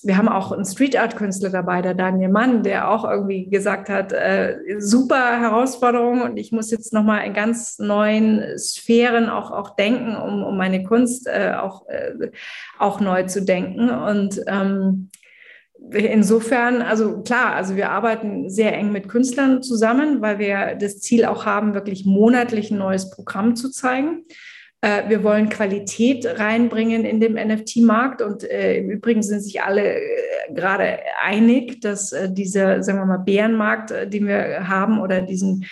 wir 0.04 0.18
haben 0.18 0.30
auch 0.30 0.52
einen 0.52 0.66
Street 0.66 0.98
Art 0.98 1.16
Künstler 1.16 1.50
dabei, 1.50 1.82
der 1.82 1.94
Daniel 1.94 2.30
Mann, 2.30 2.64
der 2.64 2.90
auch 2.90 3.04
irgendwie 3.04 3.50
gesagt 3.50 3.90
hat, 3.90 4.14
äh, 4.14 4.58
super 4.80 5.40
Herausforderung 5.40 6.22
und 6.22 6.38
ich 6.38 6.52
muss 6.52 6.72
jetzt 6.72 6.94
nochmal 6.94 7.26
in 7.26 7.34
ganz 7.34 7.80
neuen 7.80 8.58
Sphären 8.58 9.30
auch, 9.30 9.52
auch 9.52 9.76
denken, 9.76 10.16
um, 10.16 10.44
um 10.44 10.58
meine 10.58 10.84
Kunst 10.84 11.28
äh, 11.28 11.54
auch, 11.60 11.88
äh, 11.88 12.32
auch 12.78 13.00
neu 13.00 13.24
zu 13.24 13.44
denken. 13.44 13.90
Und 13.90 14.42
ähm, 14.48 15.10
insofern, 15.92 16.82
also 16.82 17.22
klar, 17.22 17.56
also 17.56 17.76
wir 17.76 17.92
arbeiten 17.92 18.50
sehr 18.50 18.74
eng 18.74 18.92
mit 18.92 19.08
Künstlern 19.08 19.64
zusammen, 19.64 20.22
weil 20.22 20.40
wir 20.40 20.76
das 20.76 21.00
Ziel 21.00 21.26
auch 21.26 21.46
haben, 21.46 21.74
wirklich 21.74 22.06
monatlich 22.06 22.72
ein 22.72 22.78
neues 22.78 23.10
Programm 23.10 23.56
zu 23.56 23.70
zeigen. 23.70 24.26
Äh, 24.82 25.10
wir 25.10 25.24
wollen 25.24 25.50
Qualität 25.50 26.26
reinbringen 26.26 27.04
in 27.04 27.20
den 27.20 27.34
NFT-Markt 27.34 28.22
und 28.22 28.44
äh, 28.44 28.78
im 28.78 28.90
Übrigen 28.90 29.24
sind 29.24 29.42
sich 29.42 29.62
alle 29.62 29.96
äh, 29.96 30.02
gerade 30.54 31.00
einig, 31.22 31.82
dass 31.82 32.12
äh, 32.12 32.32
dieser, 32.32 32.82
sagen 32.82 33.00
wir 33.00 33.06
mal, 33.06 33.18
Bärenmarkt, 33.18 33.92
äh, 33.92 34.10
den 34.10 34.28
wir 34.28 34.68
haben 34.68 35.00
oder 35.02 35.22
diesen 35.22 35.66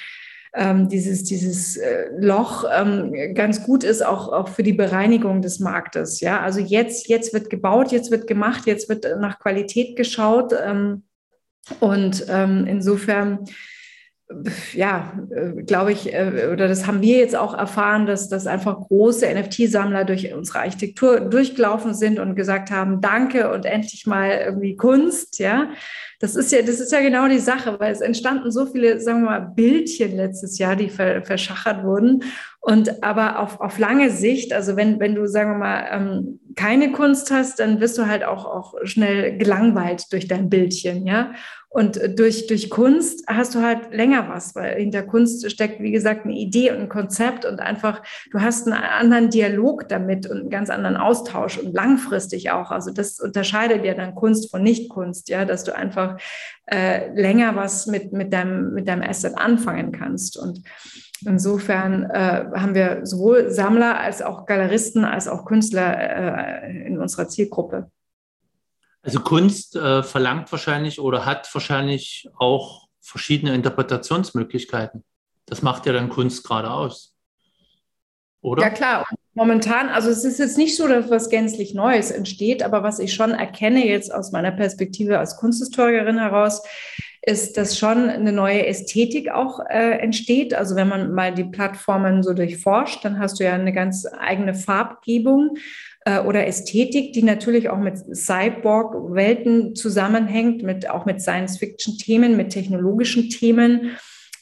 ähm, 0.54 0.90
dieses, 0.90 1.24
dieses 1.24 1.78
äh, 1.78 2.08
Loch 2.18 2.66
ähm, 2.74 3.36
ganz 3.36 3.64
gut 3.64 3.84
ist, 3.84 4.04
auch, 4.04 4.32
auch 4.32 4.48
für 4.48 4.64
die 4.64 4.74
Bereinigung 4.74 5.42
des 5.42 5.60
Marktes. 5.60 6.20
Ja, 6.20 6.42
also 6.42 6.60
jetzt, 6.60 7.08
jetzt 7.10 7.34
wird 7.34 7.50
gebaut, 7.50 7.92
jetzt 7.92 8.10
wird 8.10 8.26
gemacht, 8.26 8.66
jetzt 8.66 8.90
wird 8.90 9.06
nach 9.20 9.40
Qualität 9.40 9.96
geschaut. 9.96 10.54
Ähm, 10.54 11.04
und 11.80 12.26
ähm, 12.30 12.66
insofern 12.66 13.46
ja, 14.74 15.14
äh, 15.30 15.64
glaube 15.64 15.94
ich, 15.94 16.14
äh, 16.14 16.50
oder 16.52 16.68
das 16.68 16.86
haben 16.86 17.02
wir 17.02 17.18
jetzt 17.18 17.36
auch 17.36 17.54
erfahren, 17.54 18.06
dass, 18.06 18.28
dass 18.28 18.46
einfach 18.46 18.78
große 18.88 19.26
NFT-Sammler 19.26 20.04
durch 20.04 20.34
unsere 20.34 20.60
Architektur 20.60 21.22
durchgelaufen 21.22 21.94
sind 21.94 22.20
und 22.20 22.36
gesagt 22.36 22.70
haben, 22.70 23.00
danke 23.00 23.52
und 23.52 23.66
endlich 23.66 24.06
mal 24.06 24.32
irgendwie 24.46 24.76
Kunst, 24.76 25.40
ja. 25.40 25.70
Das 26.20 26.36
ist 26.36 26.52
ja, 26.52 26.62
das 26.64 26.80
ist 26.80 26.92
ja 26.92 27.02
genau 27.02 27.28
die 27.28 27.40
Sache, 27.40 27.80
weil 27.80 27.92
es 27.92 28.02
entstanden 28.02 28.52
so 28.52 28.66
viele, 28.66 29.00
sagen 29.00 29.22
wir 29.22 29.30
mal, 29.30 29.52
Bildchen 29.56 30.16
letztes 30.16 30.58
Jahr, 30.58 30.76
die 30.76 30.90
verschachert 30.90 31.84
wurden. 31.84 32.24
Und 32.60 33.04
aber 33.04 33.40
auf, 33.40 33.62
auf 33.62 33.78
lange 33.78 34.10
Sicht, 34.10 34.52
also 34.52 34.76
wenn, 34.76 35.00
wenn 35.00 35.16
du, 35.16 35.28
sagen 35.28 35.52
wir 35.52 35.58
mal, 35.58 35.88
ähm, 35.92 36.40
keine 36.56 36.92
Kunst 36.92 37.32
hast, 37.32 37.60
dann 37.60 37.80
wirst 37.80 37.98
du 37.98 38.08
halt 38.08 38.24
auch, 38.24 38.46
auch 38.46 38.74
schnell 38.84 39.38
gelangweilt 39.38 40.12
durch 40.12 40.28
dein 40.28 40.50
Bildchen, 40.50 41.06
ja. 41.06 41.34
Und 41.70 42.00
durch, 42.18 42.48
durch 42.48 42.70
Kunst 42.70 43.26
hast 43.28 43.54
du 43.54 43.62
halt 43.62 43.94
länger 43.94 44.30
was, 44.30 44.56
weil 44.56 44.78
hinter 44.78 45.04
Kunst 45.04 45.52
steckt, 45.52 45.82
wie 45.82 45.92
gesagt, 45.92 46.26
eine 46.26 46.34
Idee 46.34 46.72
und 46.72 46.78
ein 46.78 46.90
Konzept 46.90 47.46
und 47.46 47.60
einfach, 47.60 48.02
du 48.32 48.42
hast 48.42 48.68
einen 48.68 48.82
anderen 48.82 49.30
Dialog 49.30 49.88
damit 49.90 50.28
und 50.28 50.40
einen 50.40 50.50
ganz 50.50 50.70
anderen 50.70 50.96
Austausch 50.96 51.58
und 51.58 51.74
langfristig 51.74 52.52
auch. 52.52 52.72
Also 52.72 52.92
das 52.92 53.20
unterscheidet 53.20 53.84
ja 53.86 53.94
dann 53.94 54.16
Kunst 54.16 54.50
von 54.50 54.64
Nicht-Kunst, 54.64 55.28
ja, 55.30 55.44
dass 55.44 55.66
du 55.66 55.76
einfach 55.76 56.07
äh, 56.66 57.14
länger 57.14 57.56
was 57.56 57.88
mit, 57.88 58.14
mit, 58.14 58.32
deinem, 58.34 58.74
mit 58.74 58.88
deinem 58.88 59.04
Asset 59.04 59.38
anfangen 59.38 59.92
kannst. 59.92 60.38
Und 60.38 60.64
insofern 61.26 62.04
äh, 62.04 62.46
haben 62.56 62.76
wir 62.76 63.06
sowohl 63.06 63.52
Sammler 63.52 64.00
als 64.00 64.22
auch 64.22 64.46
Galeristen 64.46 65.06
als 65.06 65.28
auch 65.28 65.46
Künstler 65.46 65.98
äh, 65.98 66.88
in 66.88 67.00
unserer 67.00 67.28
Zielgruppe. 67.28 67.92
Also 69.02 69.20
Kunst 69.22 69.76
äh, 69.76 70.04
verlangt 70.04 70.52
wahrscheinlich 70.52 71.00
oder 71.00 71.26
hat 71.26 71.50
wahrscheinlich 71.54 72.28
auch 72.38 72.88
verschiedene 73.00 73.56
Interpretationsmöglichkeiten. 73.56 75.04
Das 75.46 75.62
macht 75.62 75.86
ja 75.86 75.94
dann 75.94 76.10
Kunst 76.10 76.44
gerade 76.44 76.70
aus. 76.70 77.16
Oder? 78.42 78.64
Ja 78.64 78.70
klar, 78.70 79.06
momentan, 79.38 79.90
also 79.90 80.10
es 80.10 80.26
ist 80.26 80.40
jetzt 80.40 80.58
nicht 80.58 80.76
so, 80.76 80.88
dass 80.88 81.10
was 81.10 81.30
gänzlich 81.30 81.74
Neues 81.76 82.12
entsteht, 82.12 82.64
aber 82.64 82.84
was 82.84 83.00
ich 83.00 83.14
schon 83.14 83.32
erkenne 83.32 83.88
jetzt 83.88 84.14
aus 84.14 84.32
meiner 84.32 84.52
Perspektive 84.52 85.20
als 85.20 85.38
Kunsthistorikerin 85.38 86.18
heraus, 86.18 86.64
ist, 87.22 87.58
dass 87.58 87.78
schon 87.78 88.10
eine 88.10 88.32
neue 88.32 88.66
Ästhetik 88.66 89.30
auch 89.30 89.60
äh, 89.70 90.00
entsteht. 90.00 90.54
Also 90.54 90.76
wenn 90.76 90.88
man 90.88 91.14
mal 91.14 91.34
die 91.34 91.44
Plattformen 91.44 92.24
so 92.24 92.34
durchforscht, 92.34 93.06
dann 93.06 93.20
hast 93.20 93.40
du 93.40 93.44
ja 93.44 93.54
eine 93.54 93.74
ganz 93.74 94.08
eigene 94.18 94.56
Farbgebung 94.56 95.58
äh, 96.06 96.20
oder 96.20 96.48
Ästhetik, 96.48 97.14
die 97.14 97.24
natürlich 97.24 97.70
auch 97.70 97.78
mit 97.78 97.98
Cyborg-Welten 98.16 99.76
zusammenhängt, 99.76 100.64
mit, 100.64 100.90
auch 100.90 101.06
mit 101.06 101.22
Science-Fiction-Themen, 101.22 102.38
mit 102.38 102.50
technologischen 102.50 103.30
Themen. 103.30 103.98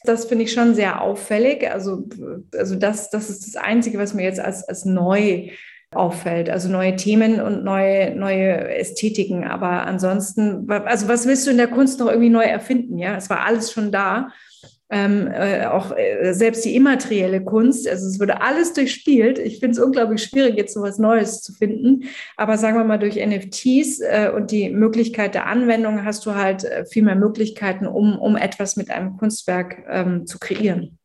Das 0.06 0.26
finde 0.26 0.45
ich 0.45 0.53
schon 0.53 0.76
sehr 0.76 1.01
auffällig. 1.01 1.70
Also, 1.70 2.08
also 2.56 2.76
das, 2.76 3.10
das 3.10 3.30
ist 3.30 3.47
das 3.47 3.62
Einzige, 3.62 3.97
was 3.97 4.14
mir 4.14 4.24
jetzt 4.24 4.39
als, 4.39 4.68
als 4.68 4.86
neu 4.86 5.49
auffällt. 5.93 6.49
Also 6.49 6.70
neue 6.70 6.95
Themen 6.95 7.39
und 7.39 7.64
neue, 7.64 8.16
neue 8.16 8.70
Ästhetiken. 8.76 9.43
Aber 9.43 9.86
ansonsten, 9.86 10.70
also 10.70 11.08
was 11.08 11.28
willst 11.28 11.47
du 11.47 11.51
in 11.51 11.58
der 11.58 11.68
Kunst 11.68 11.99
noch 11.99 12.08
irgendwie 12.08 12.30
neu 12.30 12.43
erfinden? 12.43 12.97
Ja, 12.97 13.16
es 13.16 13.30
war 13.30 13.45
alles 13.45 13.72
schon 13.72 13.91
da 13.91 14.30
ähm, 14.96 15.28
äh, 15.28 15.66
auch 15.66 15.91
äh, 15.91 16.32
selbst 16.34 16.64
die 16.64 16.74
immaterielle 16.74 17.43
Kunst, 17.43 17.86
also 17.86 18.08
es 18.08 18.18
wurde 18.18 18.41
alles 18.41 18.72
durchspielt. 18.72 19.38
Ich 19.39 19.60
finde 19.60 19.72
es 19.72 19.80
unglaublich 19.80 20.24
schwierig, 20.24 20.56
jetzt 20.56 20.74
so 20.74 20.82
was 20.82 21.00
Neues 21.00 21.41
zu 21.41 21.52
finden. 21.52 22.06
Aber 22.38 22.58
sagen 22.58 22.78
wir 22.78 22.86
mal, 22.86 22.98
durch 22.98 23.18
NFTs 23.18 24.00
äh, 24.00 24.32
und 24.34 24.52
die 24.52 24.70
Möglichkeit 24.70 25.36
der 25.36 25.48
Anwendung 25.48 26.06
hast 26.06 26.26
du 26.26 26.36
halt 26.36 26.64
äh, 26.64 26.86
viel 26.86 27.04
mehr 27.04 27.18
Möglichkeiten, 27.18 27.88
um, 27.88 28.18
um 28.18 28.38
etwas 28.38 28.78
mit 28.78 28.89
einem 28.89 29.18
Kunstwerk 29.18 29.84
ähm, 29.89 30.26
zu 30.26 30.39
kreieren. 30.39 30.98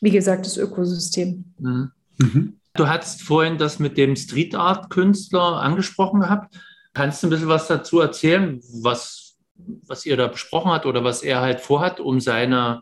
Wie 0.00 0.12
gesagt, 0.12 0.46
das 0.46 0.56
Ökosystem. 0.56 1.44
Mhm. 1.58 1.90
Mhm. 2.18 2.60
Du 2.74 2.88
hattest 2.88 3.22
vorhin 3.22 3.58
das 3.58 3.80
mit 3.80 3.98
dem 3.98 4.14
Street 4.14 4.54
Art 4.54 4.90
Künstler 4.90 5.60
angesprochen 5.60 6.20
gehabt. 6.20 6.54
Kannst 6.94 7.20
du 7.20 7.26
ein 7.26 7.30
bisschen 7.30 7.48
was 7.48 7.66
dazu 7.66 7.98
erzählen, 7.98 8.60
was, 8.80 9.36
was 9.56 10.06
ihr 10.06 10.16
da 10.16 10.28
besprochen 10.28 10.70
habt 10.70 10.86
oder 10.86 11.02
was 11.02 11.24
er 11.24 11.40
halt 11.40 11.60
vorhat, 11.60 11.98
um 11.98 12.20
seine 12.20 12.80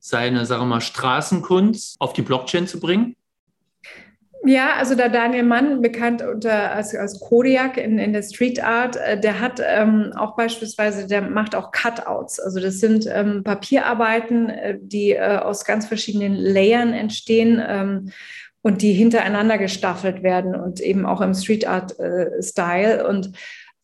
seine, 0.00 0.46
sagen 0.46 0.62
wir 0.62 0.66
mal, 0.66 0.80
Straßenkunst 0.80 1.96
auf 2.00 2.12
die 2.12 2.22
Blockchain 2.22 2.66
zu 2.66 2.80
bringen? 2.80 3.14
Ja, 4.42 4.76
also 4.76 4.94
der 4.94 5.10
Daniel 5.10 5.42
Mann, 5.42 5.82
bekannt 5.82 6.22
unter, 6.22 6.72
als, 6.72 6.94
als 6.94 7.20
Kodiak 7.20 7.76
in, 7.76 7.98
in 7.98 8.14
der 8.14 8.22
Street 8.22 8.64
Art, 8.64 8.96
äh, 8.96 9.20
der 9.20 9.38
hat 9.38 9.60
ähm, 9.62 10.12
auch 10.16 10.34
beispielsweise, 10.34 11.06
der 11.06 11.20
macht 11.20 11.54
auch 11.54 11.72
Cutouts. 11.72 12.40
Also 12.40 12.58
das 12.58 12.80
sind 12.80 13.06
ähm, 13.06 13.44
Papierarbeiten, 13.44 14.48
äh, 14.48 14.78
die 14.80 15.10
äh, 15.10 15.36
aus 15.36 15.66
ganz 15.66 15.86
verschiedenen 15.86 16.34
Layern 16.34 16.94
entstehen 16.94 17.62
ähm, 17.66 18.12
und 18.62 18.80
die 18.80 18.94
hintereinander 18.94 19.58
gestaffelt 19.58 20.22
werden 20.22 20.54
und 20.54 20.80
eben 20.80 21.04
auch 21.04 21.20
im 21.20 21.34
Street 21.34 21.68
Art 21.68 21.98
äh, 21.98 22.42
Style. 22.42 23.06
Und 23.06 23.32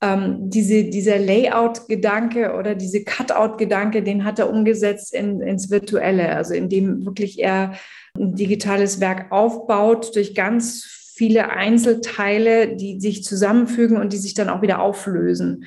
ähm, 0.03 0.51
diese, 0.51 0.85
dieser 0.85 1.19
Layout-Gedanke 1.19 2.55
oder 2.55 2.75
diese 2.75 3.03
Cutout-Gedanke, 3.05 4.03
den 4.03 4.25
hat 4.25 4.39
er 4.39 4.51
umgesetzt 4.51 5.15
in, 5.15 5.41
ins 5.41 5.71
Virtuelle, 5.71 6.35
also 6.35 6.55
indem 6.55 7.07
wirklich 7.07 7.39
er 7.39 7.75
ein 8.19 8.35
digitales 8.35 9.01
Werk 9.01 9.33
aufbaut 9.33 10.15
durch 10.15 10.35
ganz 10.35 10.85
viele 11.17 11.51
Einzelteile, 11.51 12.77
die 12.77 13.01
sich 13.01 13.25
zusammenfügen 13.25 13.97
und 13.97 14.13
die 14.13 14.19
sich 14.19 14.35
dann 14.35 14.51
auch 14.51 14.61
wieder 14.61 14.81
auflösen. 14.81 15.65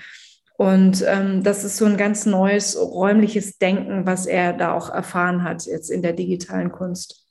Und 0.57 1.03
ähm, 1.07 1.41
das 1.41 1.63
ist 1.63 1.77
so 1.77 1.85
ein 1.85 1.97
ganz 1.97 2.25
neues 2.25 2.77
räumliches 2.77 3.57
Denken, 3.57 4.05
was 4.05 4.25
er 4.25 4.53
da 4.53 4.73
auch 4.73 4.89
erfahren 4.89 5.43
hat 5.43 5.65
jetzt 5.65 5.89
in 5.89 6.01
der 6.01 6.13
digitalen 6.13 6.71
Kunst. 6.71 7.28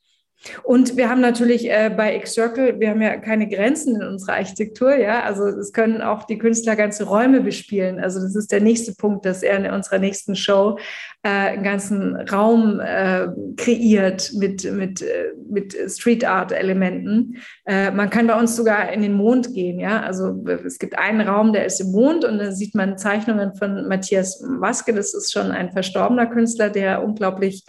Und 0.63 0.97
wir 0.97 1.09
haben 1.09 1.21
natürlich 1.21 1.69
äh, 1.69 1.91
bei 1.95 2.15
X-Circle, 2.17 2.79
wir 2.79 2.91
haben 2.91 3.03
ja 3.03 3.17
keine 3.17 3.49
Grenzen 3.49 3.97
in 3.97 4.07
unserer 4.07 4.35
Architektur, 4.35 4.95
ja. 4.95 5.23
Also 5.23 5.47
es 5.47 5.73
können 5.73 6.01
auch 6.01 6.25
die 6.25 6.39
Künstler 6.39 6.77
ganze 6.77 7.05
Räume 7.05 7.41
bespielen. 7.41 7.99
Also 7.99 8.21
das 8.21 8.37
ist 8.37 8.53
der 8.53 8.61
nächste 8.61 8.95
Punkt, 8.95 9.25
dass 9.27 9.43
er 9.43 9.57
in 9.57 9.73
unserer 9.73 9.99
nächsten 9.99 10.37
Show 10.37 10.79
äh, 11.23 11.29
einen 11.29 11.65
ganzen 11.65 12.17
Raum 12.17 12.81
äh, 12.81 13.27
kreiert 13.57 14.33
mit, 14.35 14.71
mit, 14.73 15.03
äh, 15.03 15.33
mit 15.51 15.77
Street 15.89 16.25
Art-Elementen. 16.25 17.39
Äh, 17.67 17.91
man 17.91 18.09
kann 18.09 18.29
bei 18.29 18.39
uns 18.39 18.55
sogar 18.55 18.93
in 18.93 19.03
den 19.03 19.15
Mond 19.15 19.53
gehen, 19.55 19.81
ja. 19.81 20.03
Also 20.03 20.45
es 20.65 20.79
gibt 20.79 20.97
einen 20.97 21.21
Raum, 21.21 21.53
der 21.53 21.67
ist 21.67 21.81
im 21.81 21.91
Mond 21.91 22.25
und 22.25 22.39
da 22.39 22.53
sieht 22.53 22.77
man 22.77 22.97
Zeichnungen 22.97 23.55
von 23.57 23.89
Matthias 23.89 24.41
Waske. 24.61 24.95
Das 24.95 25.15
ist 25.15 25.33
schon 25.33 25.51
ein 25.51 25.73
verstorbener 25.73 26.27
Künstler, 26.27 26.71
der 26.71 27.03
unglaublich 27.03 27.65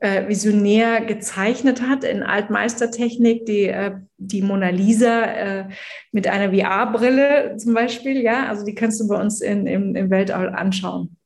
äh, 0.00 0.28
visionär 0.28 1.00
gezeichnet 1.04 1.82
hat 1.82 2.04
in 2.04 2.22
Altmeistertechnik, 2.22 3.46
die, 3.46 3.64
äh, 3.64 3.96
die 4.16 4.42
Mona 4.42 4.68
Lisa 4.68 5.24
äh, 5.24 5.68
mit 6.12 6.28
einer 6.28 6.52
VR-Brille 6.52 7.56
zum 7.56 7.74
Beispiel, 7.74 8.22
ja, 8.22 8.46
also 8.46 8.64
die 8.64 8.76
kannst 8.76 9.00
du 9.00 9.08
bei 9.08 9.20
uns 9.20 9.40
in, 9.40 9.66
im, 9.66 9.96
im 9.96 10.08
Weltall 10.08 10.50
anschauen. 10.50 11.16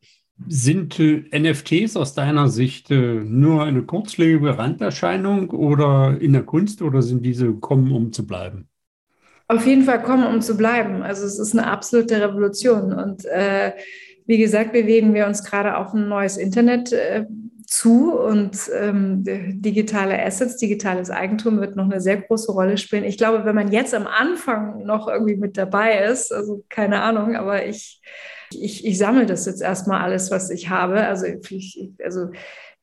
Sind 0.49 0.99
NFTs 0.99 1.99
aus 1.99 2.15
deiner 2.15 2.49
Sicht 2.49 2.89
nur 2.91 3.63
eine 3.63 3.83
kurzlebige 3.83 4.57
Randerscheinung 4.57 5.51
oder 5.51 6.17
in 6.19 6.33
der 6.33 6.43
Kunst 6.43 6.81
oder 6.81 7.03
sind 7.03 7.27
diese 7.27 7.47
gekommen, 7.47 7.93
um 7.93 8.11
zu 8.11 8.27
bleiben? 8.27 8.67
Auf 9.49 9.67
jeden 9.67 9.85
Fall 9.85 10.03
kommen, 10.03 10.27
um 10.27 10.41
zu 10.41 10.57
bleiben. 10.57 11.03
Also 11.03 11.27
es 11.27 11.39
ist 11.39 11.53
eine 11.53 11.69
absolute 11.69 12.21
Revolution 12.21 12.93
und 12.93 13.23
wie 13.23 14.39
gesagt, 14.39 14.73
bewegen 14.73 15.15
wir 15.15 15.27
uns 15.27 15.45
gerade 15.45 15.77
auf 15.77 15.93
ein 15.95 16.09
neues 16.09 16.39
Internet 16.39 16.93
zu 17.73 18.13
und 18.13 18.71
ähm, 18.79 19.25
digitale 19.25 20.23
Assets, 20.23 20.59
digitales 20.59 21.09
Eigentum 21.09 21.59
wird 21.59 21.75
noch 21.75 21.87
eine 21.87 22.03
sehr 22.03 22.19
große 22.19 22.53
Rolle 22.53 22.77
spielen. 22.77 23.05
Ich 23.05 23.17
glaube, 23.17 23.47
wenn 23.47 23.55
man 23.55 23.73
jetzt 23.73 23.95
am 23.95 24.07
Anfang 24.07 24.85
noch 24.85 25.09
irgendwie 25.09 25.37
mit 25.37 25.57
dabei 25.57 26.05
ist, 26.05 26.35
also 26.35 26.63
keine 26.69 27.01
Ahnung, 27.01 27.35
aber 27.35 27.65
ich, 27.65 28.03
ich, 28.53 28.85
ich 28.85 28.99
sammle 28.99 29.25
das 29.25 29.47
jetzt 29.47 29.63
erstmal 29.63 30.03
alles, 30.03 30.31
was 30.31 30.51
ich 30.51 30.69
habe. 30.69 31.07
Also, 31.07 31.25
ich, 31.25 31.91
also 32.05 32.29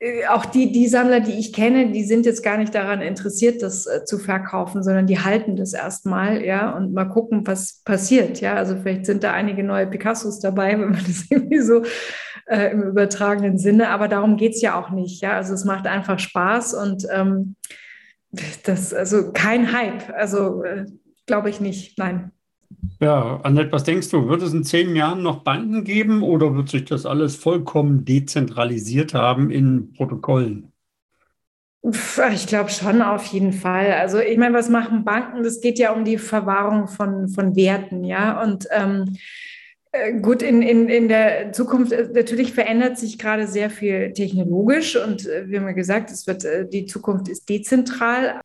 äh, 0.00 0.26
auch 0.26 0.44
die, 0.44 0.72
die 0.72 0.88
Sammler, 0.88 1.20
die 1.20 1.38
ich 1.38 1.52
kenne, 1.52 1.92
die 1.92 2.02
sind 2.02 2.26
jetzt 2.26 2.42
gar 2.42 2.56
nicht 2.56 2.74
daran 2.74 3.00
interessiert, 3.00 3.62
das 3.62 3.86
äh, 3.86 4.04
zu 4.04 4.18
verkaufen, 4.18 4.82
sondern 4.82 5.06
die 5.06 5.20
halten 5.20 5.54
das 5.54 5.72
erstmal, 5.72 6.44
ja, 6.44 6.70
und 6.70 6.92
mal 6.92 7.04
gucken, 7.04 7.46
was 7.46 7.82
passiert, 7.84 8.40
ja. 8.40 8.54
Also 8.54 8.74
vielleicht 8.74 9.06
sind 9.06 9.22
da 9.22 9.32
einige 9.34 9.62
neue 9.62 9.86
Picassos 9.86 10.40
dabei, 10.40 10.72
wenn 10.80 10.90
man 10.90 11.04
das 11.06 11.26
irgendwie 11.30 11.60
so 11.60 11.82
äh, 12.50 12.72
im 12.72 12.82
übertragenen 12.82 13.58
Sinne, 13.58 13.88
aber 13.90 14.08
darum 14.08 14.36
geht 14.36 14.54
es 14.54 14.60
ja 14.60 14.78
auch 14.78 14.90
nicht, 14.90 15.22
ja. 15.22 15.32
Also 15.32 15.54
es 15.54 15.64
macht 15.64 15.86
einfach 15.86 16.18
Spaß 16.18 16.74
und 16.74 17.06
ähm, 17.12 17.54
das, 18.64 18.92
also 18.92 19.32
kein 19.32 19.72
Hype, 19.72 20.12
also 20.14 20.64
äh, 20.64 20.86
glaube 21.26 21.48
ich 21.48 21.60
nicht, 21.60 21.96
nein. 21.96 22.32
Ja, 23.00 23.40
Annette, 23.42 23.72
was 23.72 23.84
denkst 23.84 24.10
du? 24.10 24.28
Wird 24.28 24.42
es 24.42 24.52
in 24.52 24.64
zehn 24.64 24.94
Jahren 24.96 25.22
noch 25.22 25.42
Banken 25.42 25.84
geben 25.84 26.22
oder 26.22 26.54
wird 26.54 26.68
sich 26.68 26.84
das 26.84 27.06
alles 27.06 27.36
vollkommen 27.36 28.04
dezentralisiert 28.04 29.14
haben 29.14 29.50
in 29.50 29.92
Protokollen? 29.92 30.72
Ich 31.82 32.46
glaube 32.46 32.68
schon 32.68 33.00
auf 33.00 33.24
jeden 33.26 33.54
Fall. 33.54 33.92
Also 33.92 34.18
ich 34.18 34.36
meine, 34.36 34.54
was 34.54 34.68
machen 34.68 35.04
Banken? 35.04 35.42
Das 35.42 35.60
geht 35.62 35.78
ja 35.78 35.92
um 35.92 36.04
die 36.04 36.18
Verwahrung 36.18 36.88
von, 36.88 37.28
von 37.28 37.56
Werten, 37.56 38.04
ja. 38.04 38.42
Und 38.42 38.66
ähm, 38.70 39.04
äh, 39.06 39.18
gut, 40.22 40.42
in, 40.42 40.62
in, 40.62 40.88
in 40.88 41.08
der 41.08 41.52
Zukunft 41.52 41.90
äh, 41.90 42.08
natürlich 42.12 42.52
verändert 42.52 42.96
sich 42.96 43.18
gerade 43.18 43.46
sehr 43.48 43.70
viel 43.70 44.12
technologisch 44.12 44.96
und 44.96 45.26
äh, 45.26 45.48
wir 45.48 45.60
haben 45.60 45.66
ja 45.66 45.72
gesagt, 45.72 46.10
es 46.10 46.26
wird, 46.26 46.44
die 46.72 46.86
Zukunft 46.86 47.28
ist 47.28 47.48
dezentral. 47.48 48.40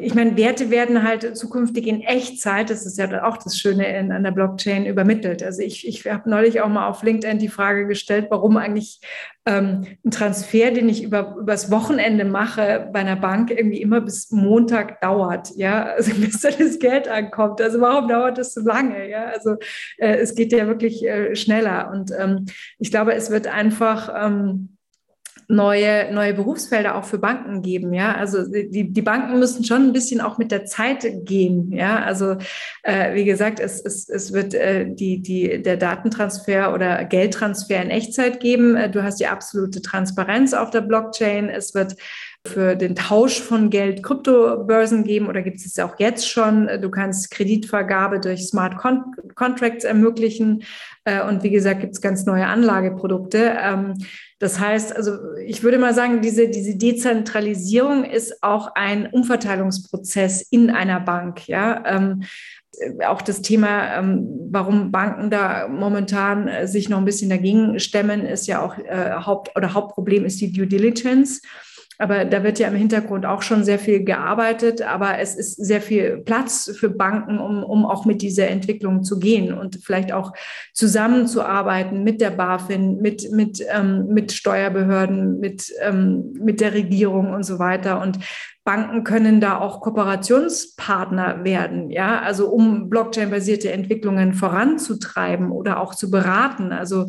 Ich 0.00 0.14
meine, 0.14 0.36
Werte 0.36 0.70
werden 0.70 1.02
halt 1.02 1.36
zukünftig 1.36 1.86
in 1.86 2.02
Echtzeit, 2.02 2.70
das 2.70 2.86
ist 2.86 2.98
ja 2.98 3.24
auch 3.24 3.36
das 3.36 3.58
Schöne 3.58 3.98
in, 3.98 4.12
an 4.12 4.22
der 4.22 4.30
Blockchain, 4.30 4.86
übermittelt. 4.86 5.42
Also 5.42 5.62
ich, 5.62 5.88
ich 5.88 6.06
habe 6.06 6.30
neulich 6.30 6.60
auch 6.60 6.68
mal 6.68 6.86
auf 6.86 7.02
LinkedIn 7.02 7.38
die 7.38 7.48
Frage 7.48 7.86
gestellt, 7.86 8.26
warum 8.30 8.56
eigentlich 8.56 9.00
ähm, 9.46 9.86
ein 10.04 10.10
Transfer, 10.10 10.72
den 10.72 10.88
ich 10.88 11.02
über, 11.04 11.36
übers 11.38 11.70
Wochenende 11.70 12.24
mache 12.24 12.90
bei 12.92 12.98
einer 12.98 13.16
Bank, 13.16 13.50
irgendwie 13.50 13.80
immer 13.80 14.00
bis 14.00 14.30
Montag 14.32 15.00
dauert, 15.00 15.50
ja, 15.56 15.84
also 15.84 16.12
bis 16.20 16.40
dann 16.40 16.54
das 16.58 16.78
Geld 16.78 17.08
ankommt. 17.08 17.60
Also 17.60 17.80
warum 17.80 18.08
dauert 18.08 18.38
das 18.38 18.54
so 18.54 18.60
lange? 18.60 19.08
Ja, 19.08 19.26
also 19.26 19.56
äh, 19.98 20.16
es 20.16 20.34
geht 20.34 20.52
ja 20.52 20.66
wirklich 20.66 21.04
äh, 21.06 21.36
schneller 21.36 21.90
und 21.92 22.10
ähm, 22.18 22.46
ich 22.78 22.90
glaube, 22.90 23.14
es 23.14 23.30
wird 23.30 23.46
einfach 23.46 24.12
ähm, 24.14 24.75
neue, 25.48 26.12
neue 26.12 26.34
Berufsfelder 26.34 26.96
auch 26.96 27.04
für 27.04 27.18
Banken 27.18 27.62
geben. 27.62 27.92
Ja, 27.94 28.14
also 28.14 28.46
die, 28.46 28.92
die 28.92 29.02
Banken 29.02 29.38
müssen 29.38 29.64
schon 29.64 29.82
ein 29.82 29.92
bisschen 29.92 30.20
auch 30.20 30.38
mit 30.38 30.50
der 30.50 30.64
Zeit 30.64 31.06
gehen. 31.24 31.72
Ja, 31.72 32.02
also 32.02 32.36
äh, 32.82 33.14
wie 33.14 33.24
gesagt, 33.24 33.60
es, 33.60 33.80
es, 33.80 34.08
es 34.08 34.32
wird 34.32 34.54
äh, 34.54 34.86
die, 34.88 35.22
die, 35.22 35.62
der 35.62 35.76
Datentransfer 35.76 36.74
oder 36.74 37.04
Geldtransfer 37.04 37.80
in 37.82 37.90
Echtzeit 37.90 38.40
geben. 38.40 38.76
Äh, 38.76 38.90
du 38.90 39.02
hast 39.02 39.20
die 39.20 39.26
absolute 39.26 39.82
Transparenz 39.82 40.52
auf 40.52 40.70
der 40.70 40.80
Blockchain. 40.80 41.48
Es 41.48 41.74
wird 41.74 41.96
für 42.46 42.76
den 42.76 42.94
Tausch 42.94 43.40
von 43.40 43.70
Geld 43.70 44.02
Kryptobörsen 44.02 45.04
geben 45.04 45.26
oder 45.26 45.42
gibt 45.42 45.58
es 45.58 45.66
es 45.66 45.78
auch 45.78 45.98
jetzt 45.98 46.28
schon. 46.28 46.68
Du 46.80 46.90
kannst 46.90 47.30
Kreditvergabe 47.30 48.20
durch 48.20 48.46
Smart 48.46 48.76
Contracts 49.34 49.84
ermöglichen. 49.84 50.64
Äh, 51.04 51.22
und 51.22 51.42
wie 51.42 51.50
gesagt, 51.50 51.80
gibt 51.80 51.94
es 51.94 52.00
ganz 52.00 52.26
neue 52.26 52.46
Anlageprodukte. 52.46 53.56
Das 54.38 54.60
heißt, 54.60 54.94
also 54.94 55.16
ich 55.44 55.62
würde 55.62 55.78
mal 55.78 55.94
sagen, 55.94 56.20
diese, 56.20 56.48
diese 56.48 56.76
Dezentralisierung 56.76 58.04
ist 58.04 58.42
auch 58.42 58.74
ein 58.74 59.06
Umverteilungsprozess 59.06 60.42
in 60.42 60.70
einer 60.70 61.00
Bank. 61.00 61.48
Ja, 61.48 61.82
ähm, 61.86 62.22
auch 63.06 63.22
das 63.22 63.40
Thema, 63.40 63.98
ähm, 63.98 64.28
warum 64.50 64.92
Banken 64.92 65.30
da 65.30 65.68
momentan 65.68 66.48
äh, 66.48 66.68
sich 66.68 66.90
noch 66.90 66.98
ein 66.98 67.06
bisschen 67.06 67.30
dagegen 67.30 67.78
stemmen, 67.80 68.26
ist 68.26 68.46
ja 68.46 68.60
auch 68.60 68.76
äh, 68.78 69.12
Haupt- 69.24 69.56
oder 69.56 69.72
Hauptproblem 69.72 70.26
ist 70.26 70.40
die 70.40 70.52
Due 70.52 70.66
Diligence. 70.66 71.40
Aber 71.98 72.24
da 72.24 72.42
wird 72.42 72.58
ja 72.58 72.68
im 72.68 72.74
Hintergrund 72.74 73.24
auch 73.24 73.42
schon 73.42 73.64
sehr 73.64 73.78
viel 73.78 74.04
gearbeitet, 74.04 74.82
aber 74.82 75.18
es 75.18 75.34
ist 75.34 75.56
sehr 75.56 75.80
viel 75.80 76.18
Platz 76.18 76.70
für 76.78 76.90
Banken, 76.90 77.38
um, 77.38 77.64
um 77.64 77.86
auch 77.86 78.04
mit 78.04 78.22
dieser 78.22 78.48
Entwicklung 78.48 79.02
zu 79.02 79.18
gehen 79.18 79.52
und 79.52 79.78
vielleicht 79.82 80.12
auch 80.12 80.32
zusammenzuarbeiten 80.74 82.04
mit 82.04 82.20
der 82.20 82.30
BaFin, 82.30 83.00
mit, 83.00 83.30
mit, 83.32 83.64
ähm, 83.70 84.08
mit 84.08 84.32
Steuerbehörden, 84.32 85.40
mit, 85.40 85.72
ähm, 85.80 86.32
mit 86.38 86.60
der 86.60 86.74
Regierung 86.74 87.32
und 87.32 87.44
so 87.44 87.58
weiter. 87.58 88.00
Und 88.00 88.18
Banken 88.66 89.04
können 89.04 89.40
da 89.40 89.58
auch 89.58 89.80
Kooperationspartner 89.80 91.44
werden, 91.44 91.88
ja, 91.90 92.20
also 92.20 92.48
um 92.48 92.90
Blockchain-basierte 92.90 93.70
Entwicklungen 93.70 94.34
voranzutreiben 94.34 95.52
oder 95.52 95.80
auch 95.80 95.94
zu 95.94 96.10
beraten. 96.10 96.72
Also 96.72 97.06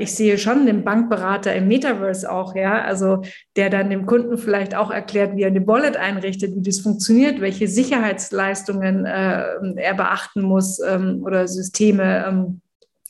ich 0.00 0.14
sehe 0.14 0.36
schon 0.36 0.66
den 0.66 0.84
Bankberater 0.84 1.54
im 1.54 1.66
Metaverse 1.66 2.30
auch, 2.30 2.54
ja, 2.54 2.82
also 2.82 3.22
der 3.56 3.70
dann 3.70 3.88
dem 3.88 4.04
Kunden 4.04 4.36
vielleicht 4.36 4.74
auch 4.74 4.90
erklärt, 4.90 5.34
wie 5.36 5.42
er 5.42 5.48
eine 5.48 5.66
Wallet 5.66 5.96
einrichtet, 5.96 6.54
wie 6.54 6.62
das 6.62 6.80
funktioniert, 6.80 7.40
welche 7.40 7.68
Sicherheitsleistungen 7.68 9.06
äh, 9.06 9.44
er 9.76 9.94
beachten 9.94 10.42
muss 10.42 10.78
ähm, 10.80 11.22
oder 11.24 11.48
Systeme 11.48 12.26
ähm, 12.26 12.60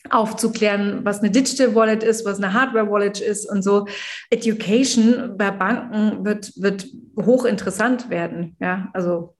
aufzuklären, 0.09 1.03
was 1.03 1.19
eine 1.19 1.31
Digital 1.31 1.75
Wallet 1.75 2.03
ist, 2.03 2.25
was 2.25 2.37
eine 2.37 2.53
Hardware 2.53 2.89
Wallet 2.89 3.19
ist 3.19 3.49
und 3.49 3.61
so. 3.61 3.87
Education 4.29 5.37
bei 5.37 5.51
Banken 5.51 6.23
wird, 6.25 6.53
wird 6.61 6.87
hochinteressant 7.17 8.09
werden, 8.09 8.55
ja, 8.59 8.89
also 8.93 9.35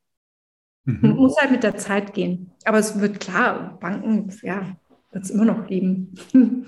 mhm. 0.85 1.15
muss 1.15 1.37
halt 1.37 1.51
mit 1.51 1.63
der 1.63 1.77
Zeit 1.77 2.13
gehen. 2.13 2.51
Aber 2.65 2.79
es 2.79 2.99
wird 2.99 3.19
klar, 3.19 3.77
Banken, 3.79 4.29
ja, 4.41 4.75
wird 5.11 5.23
es 5.23 5.31
immer 5.31 5.45
noch 5.45 5.67
geben. 5.67 6.13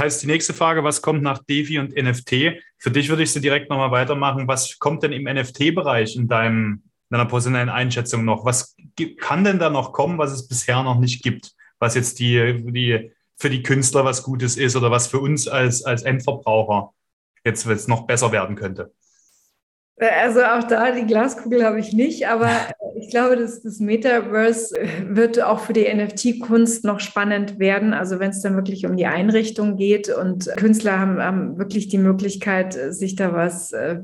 Heißt 0.00 0.22
die 0.22 0.26
nächste 0.26 0.52
Frage, 0.52 0.84
was 0.84 1.00
kommt 1.00 1.22
nach 1.22 1.42
DeFi 1.44 1.78
und 1.78 1.96
NFT? 1.96 2.60
Für 2.78 2.90
dich 2.90 3.08
würde 3.08 3.22
ich 3.22 3.32
sie 3.32 3.40
direkt 3.40 3.70
nochmal 3.70 3.90
weitermachen. 3.90 4.46
Was 4.46 4.78
kommt 4.78 5.02
denn 5.02 5.12
im 5.12 5.24
NFT-Bereich 5.24 6.16
in 6.16 6.28
deinem, 6.28 6.82
deiner 7.08 7.24
personellen 7.24 7.70
Einschätzung 7.70 8.24
noch? 8.24 8.44
Was 8.44 8.76
kann 9.18 9.44
denn 9.44 9.58
da 9.58 9.70
noch 9.70 9.92
kommen, 9.92 10.18
was 10.18 10.32
es 10.32 10.48
bisher 10.48 10.82
noch 10.82 10.98
nicht 10.98 11.22
gibt? 11.22 11.54
Was 11.78 11.94
jetzt 11.94 12.18
die, 12.18 12.62
die 12.70 13.10
für 13.36 13.50
die 13.50 13.62
Künstler 13.62 14.04
was 14.04 14.22
Gutes 14.22 14.56
ist 14.56 14.76
oder 14.76 14.90
was 14.90 15.06
für 15.06 15.18
uns 15.18 15.48
als, 15.48 15.82
als 15.82 16.02
Endverbraucher 16.02 16.92
jetzt, 17.44 17.66
jetzt 17.66 17.88
noch 17.88 18.06
besser 18.06 18.32
werden 18.32 18.56
könnte? 18.56 18.92
Also 19.98 20.42
auch 20.42 20.64
da 20.64 20.90
die 20.90 21.06
Glaskugel 21.06 21.64
habe 21.64 21.80
ich 21.80 21.94
nicht, 21.94 22.28
aber 22.28 22.50
ich 23.00 23.08
glaube, 23.08 23.36
dass 23.36 23.62
das 23.62 23.80
Metaverse 23.80 24.76
wird 25.08 25.42
auch 25.42 25.60
für 25.60 25.72
die 25.72 25.86
NFT-Kunst 25.92 26.84
noch 26.84 27.00
spannend 27.00 27.58
werden. 27.58 27.94
Also 27.94 28.18
wenn 28.18 28.30
es 28.30 28.42
dann 28.42 28.56
wirklich 28.56 28.84
um 28.84 28.98
die 28.98 29.06
Einrichtung 29.06 29.76
geht 29.76 30.10
und 30.10 30.50
Künstler 30.58 30.98
haben, 30.98 31.22
haben 31.22 31.58
wirklich 31.58 31.88
die 31.88 31.96
Möglichkeit, 31.96 32.74
sich 32.90 33.16
da 33.16 33.32
was 33.32 33.72
äh, 33.72 33.98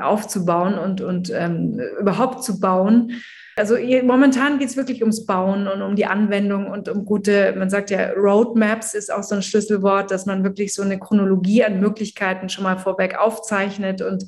aufzubauen 0.00 0.78
und, 0.78 1.00
und 1.00 1.32
ähm, 1.34 1.80
überhaupt 1.98 2.44
zu 2.44 2.60
bauen. 2.60 3.12
Also 3.56 3.76
momentan 4.04 4.58
geht 4.58 4.68
es 4.68 4.76
wirklich 4.76 5.00
ums 5.00 5.26
Bauen 5.26 5.66
und 5.66 5.82
um 5.82 5.96
die 5.96 6.06
Anwendung 6.06 6.68
und 6.68 6.88
um 6.88 7.04
gute, 7.04 7.54
man 7.56 7.70
sagt 7.70 7.90
ja, 7.90 8.10
Roadmaps 8.10 8.94
ist 8.94 9.12
auch 9.12 9.22
so 9.22 9.36
ein 9.36 9.42
Schlüsselwort, 9.42 10.10
dass 10.10 10.26
man 10.26 10.44
wirklich 10.44 10.74
so 10.74 10.82
eine 10.82 10.98
Chronologie 10.98 11.64
an 11.64 11.80
Möglichkeiten 11.80 12.48
schon 12.48 12.64
mal 12.64 12.78
vorweg 12.78 13.16
aufzeichnet 13.16 14.02
und 14.02 14.26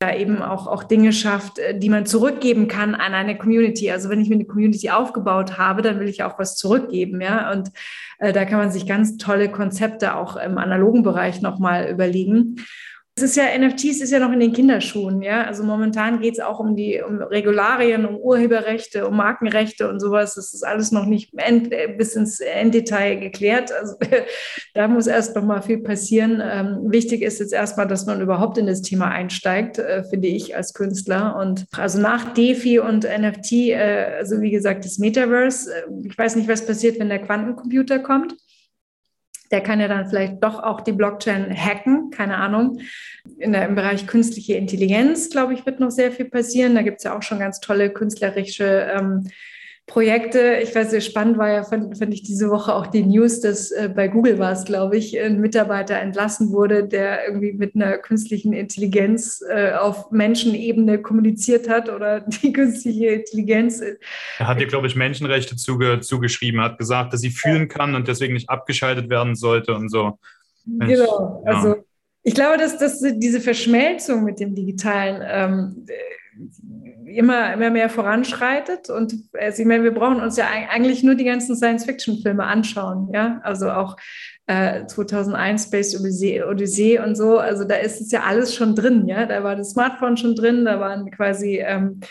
da 0.00 0.14
eben 0.14 0.40
auch, 0.40 0.66
auch 0.66 0.82
Dinge 0.82 1.12
schafft, 1.12 1.58
äh, 1.58 1.78
die 1.78 1.90
man 1.90 2.06
zurückgeben 2.06 2.68
kann 2.68 2.94
an 2.94 3.12
eine 3.12 3.36
Community. 3.36 3.90
Also 3.90 4.08
wenn 4.08 4.20
ich 4.20 4.30
mir 4.30 4.36
eine 4.36 4.46
Community 4.46 4.88
aufgebaut 4.88 5.58
habe, 5.58 5.82
dann 5.82 6.00
will 6.00 6.08
ich 6.08 6.22
auch 6.22 6.38
was 6.38 6.56
zurückgeben, 6.56 7.20
ja. 7.20 7.52
Und 7.52 7.70
äh, 8.18 8.32
da 8.32 8.46
kann 8.46 8.58
man 8.58 8.72
sich 8.72 8.86
ganz 8.86 9.18
tolle 9.18 9.50
Konzepte 9.50 10.16
auch 10.16 10.36
im 10.36 10.56
analogen 10.56 11.02
Bereich 11.02 11.42
nochmal 11.42 11.90
überlegen. 11.90 12.56
Ist 13.22 13.36
ja, 13.36 13.44
NFTs 13.58 14.00
ist 14.00 14.10
ja 14.10 14.18
noch 14.18 14.32
in 14.32 14.40
den 14.40 14.52
Kinderschuhen, 14.52 15.22
ja. 15.22 15.44
Also 15.44 15.62
momentan 15.62 16.20
geht 16.20 16.34
es 16.34 16.40
auch 16.40 16.60
um 16.60 16.76
die 16.76 17.00
um 17.06 17.22
Regularien, 17.22 18.06
um 18.06 18.16
Urheberrechte, 18.16 19.06
um 19.06 19.16
Markenrechte 19.16 19.88
und 19.88 20.00
sowas. 20.00 20.34
Das 20.34 20.54
ist 20.54 20.62
alles 20.62 20.92
noch 20.92 21.06
nicht 21.06 21.32
end, 21.36 21.70
bis 21.98 22.16
ins 22.16 22.40
Enddetail 22.40 23.16
geklärt. 23.16 23.72
Also 23.72 23.96
da 24.74 24.88
muss 24.88 25.06
erst 25.06 25.34
noch 25.36 25.44
mal 25.44 25.62
viel 25.62 25.78
passieren. 25.78 26.42
Ähm, 26.44 26.90
wichtig 26.90 27.22
ist 27.22 27.40
jetzt 27.40 27.52
erstmal, 27.52 27.86
dass 27.86 28.06
man 28.06 28.20
überhaupt 28.20 28.58
in 28.58 28.66
das 28.66 28.82
Thema 28.82 29.08
einsteigt, 29.08 29.78
äh, 29.78 30.04
finde 30.04 30.28
ich 30.28 30.56
als 30.56 30.74
Künstler. 30.74 31.36
Und 31.36 31.66
also 31.76 32.00
nach 32.00 32.34
DeFi 32.34 32.80
und 32.80 33.04
NFT, 33.04 33.52
äh, 33.52 34.16
also 34.18 34.40
wie 34.40 34.50
gesagt, 34.50 34.84
das 34.84 34.98
Metaverse. 34.98 35.72
Äh, 35.72 36.08
ich 36.08 36.16
weiß 36.16 36.36
nicht, 36.36 36.48
was 36.48 36.66
passiert, 36.66 36.98
wenn 36.98 37.08
der 37.08 37.20
Quantencomputer 37.20 37.98
kommt 37.98 38.34
der 39.50 39.62
kann 39.62 39.80
ja 39.80 39.88
dann 39.88 40.08
vielleicht 40.08 40.42
doch 40.42 40.62
auch 40.62 40.80
die 40.80 40.92
Blockchain 40.92 41.54
hacken, 41.54 42.10
keine 42.10 42.36
Ahnung. 42.36 42.80
In 43.38 43.52
der, 43.52 43.66
Im 43.66 43.74
Bereich 43.74 44.06
künstliche 44.06 44.54
Intelligenz, 44.54 45.30
glaube 45.30 45.54
ich, 45.54 45.66
wird 45.66 45.80
noch 45.80 45.90
sehr 45.90 46.12
viel 46.12 46.26
passieren. 46.26 46.74
Da 46.74 46.82
gibt 46.82 46.98
es 46.98 47.04
ja 47.04 47.16
auch 47.16 47.22
schon 47.22 47.40
ganz 47.40 47.60
tolle 47.60 47.90
künstlerische 47.90 48.90
ähm, 48.96 49.28
Projekte. 49.90 50.60
Ich 50.62 50.72
weiß, 50.72 50.90
sehr 50.90 51.00
spannend 51.00 51.36
war 51.36 51.50
ja, 51.50 51.64
fand, 51.64 51.98
fand 51.98 52.14
ich 52.14 52.22
diese 52.22 52.48
Woche 52.48 52.72
auch 52.72 52.86
die 52.86 53.02
News, 53.02 53.40
dass 53.40 53.72
äh, 53.72 53.90
bei 53.94 54.06
Google 54.06 54.38
war 54.38 54.52
es, 54.52 54.64
glaube 54.64 54.96
ich, 54.96 55.20
ein 55.20 55.40
Mitarbeiter 55.40 55.96
entlassen 55.96 56.52
wurde, 56.52 56.86
der 56.86 57.26
irgendwie 57.26 57.52
mit 57.52 57.74
einer 57.74 57.98
künstlichen 57.98 58.52
Intelligenz 58.52 59.42
äh, 59.48 59.72
auf 59.72 60.12
Menschenebene 60.12 61.02
kommuniziert 61.02 61.68
hat 61.68 61.88
oder 61.88 62.20
die 62.42 62.52
künstliche 62.52 63.06
Intelligenz. 63.06 63.80
Äh, 63.80 63.96
er 64.38 64.46
hat 64.46 64.60
dir, 64.60 64.68
glaube 64.68 64.86
ich, 64.86 64.94
Menschenrechte 64.94 65.56
zuge 65.56 65.98
zugeschrieben, 66.00 66.60
hat 66.60 66.78
gesagt, 66.78 67.12
dass 67.12 67.20
sie 67.20 67.30
fühlen 67.30 67.66
kann 67.66 67.96
und 67.96 68.06
deswegen 68.06 68.34
nicht 68.34 68.48
abgeschaltet 68.48 69.10
werden 69.10 69.34
sollte 69.34 69.74
und 69.74 69.88
so. 69.88 70.18
Genau, 70.66 71.42
also 71.44 71.76
Ich 72.22 72.34
glaube, 72.34 72.58
dass, 72.58 72.78
dass 72.78 73.00
diese 73.00 73.40
Verschmelzung 73.40 74.22
mit 74.22 74.38
dem 74.38 74.54
Digitalen 74.54 75.22
ähm, 75.26 75.86
immer, 77.16 77.52
immer 77.52 77.70
mehr 77.70 77.88
voranschreitet. 77.88 78.90
Und 78.90 79.14
also 79.38 79.62
ich 79.62 79.68
meine, 79.68 79.84
wir 79.84 79.94
brauchen 79.94 80.20
uns 80.20 80.36
ja 80.36 80.46
eigentlich 80.70 81.02
nur 81.02 81.14
die 81.14 81.24
ganzen 81.24 81.56
Science-Fiction-Filme 81.56 82.44
anschauen. 82.44 83.10
Ja, 83.12 83.40
also 83.42 83.70
auch 83.70 83.96
äh, 84.46 84.86
2001 84.86 85.64
Space 85.64 85.98
Odyssey, 85.98 86.42
Odyssey 86.42 86.98
und 86.98 87.16
so. 87.16 87.38
Also 87.38 87.64
da 87.64 87.76
ist 87.76 88.00
es 88.00 88.10
ja 88.10 88.22
alles 88.22 88.54
schon 88.54 88.74
drin. 88.74 89.06
Ja, 89.06 89.26
da 89.26 89.44
war 89.44 89.56
das 89.56 89.70
Smartphone 89.70 90.16
schon 90.16 90.34
drin, 90.34 90.64
da 90.64 90.80
waren 90.80 91.10
quasi 91.10 91.58
ähm, 91.58 92.00
äh, 92.00 92.06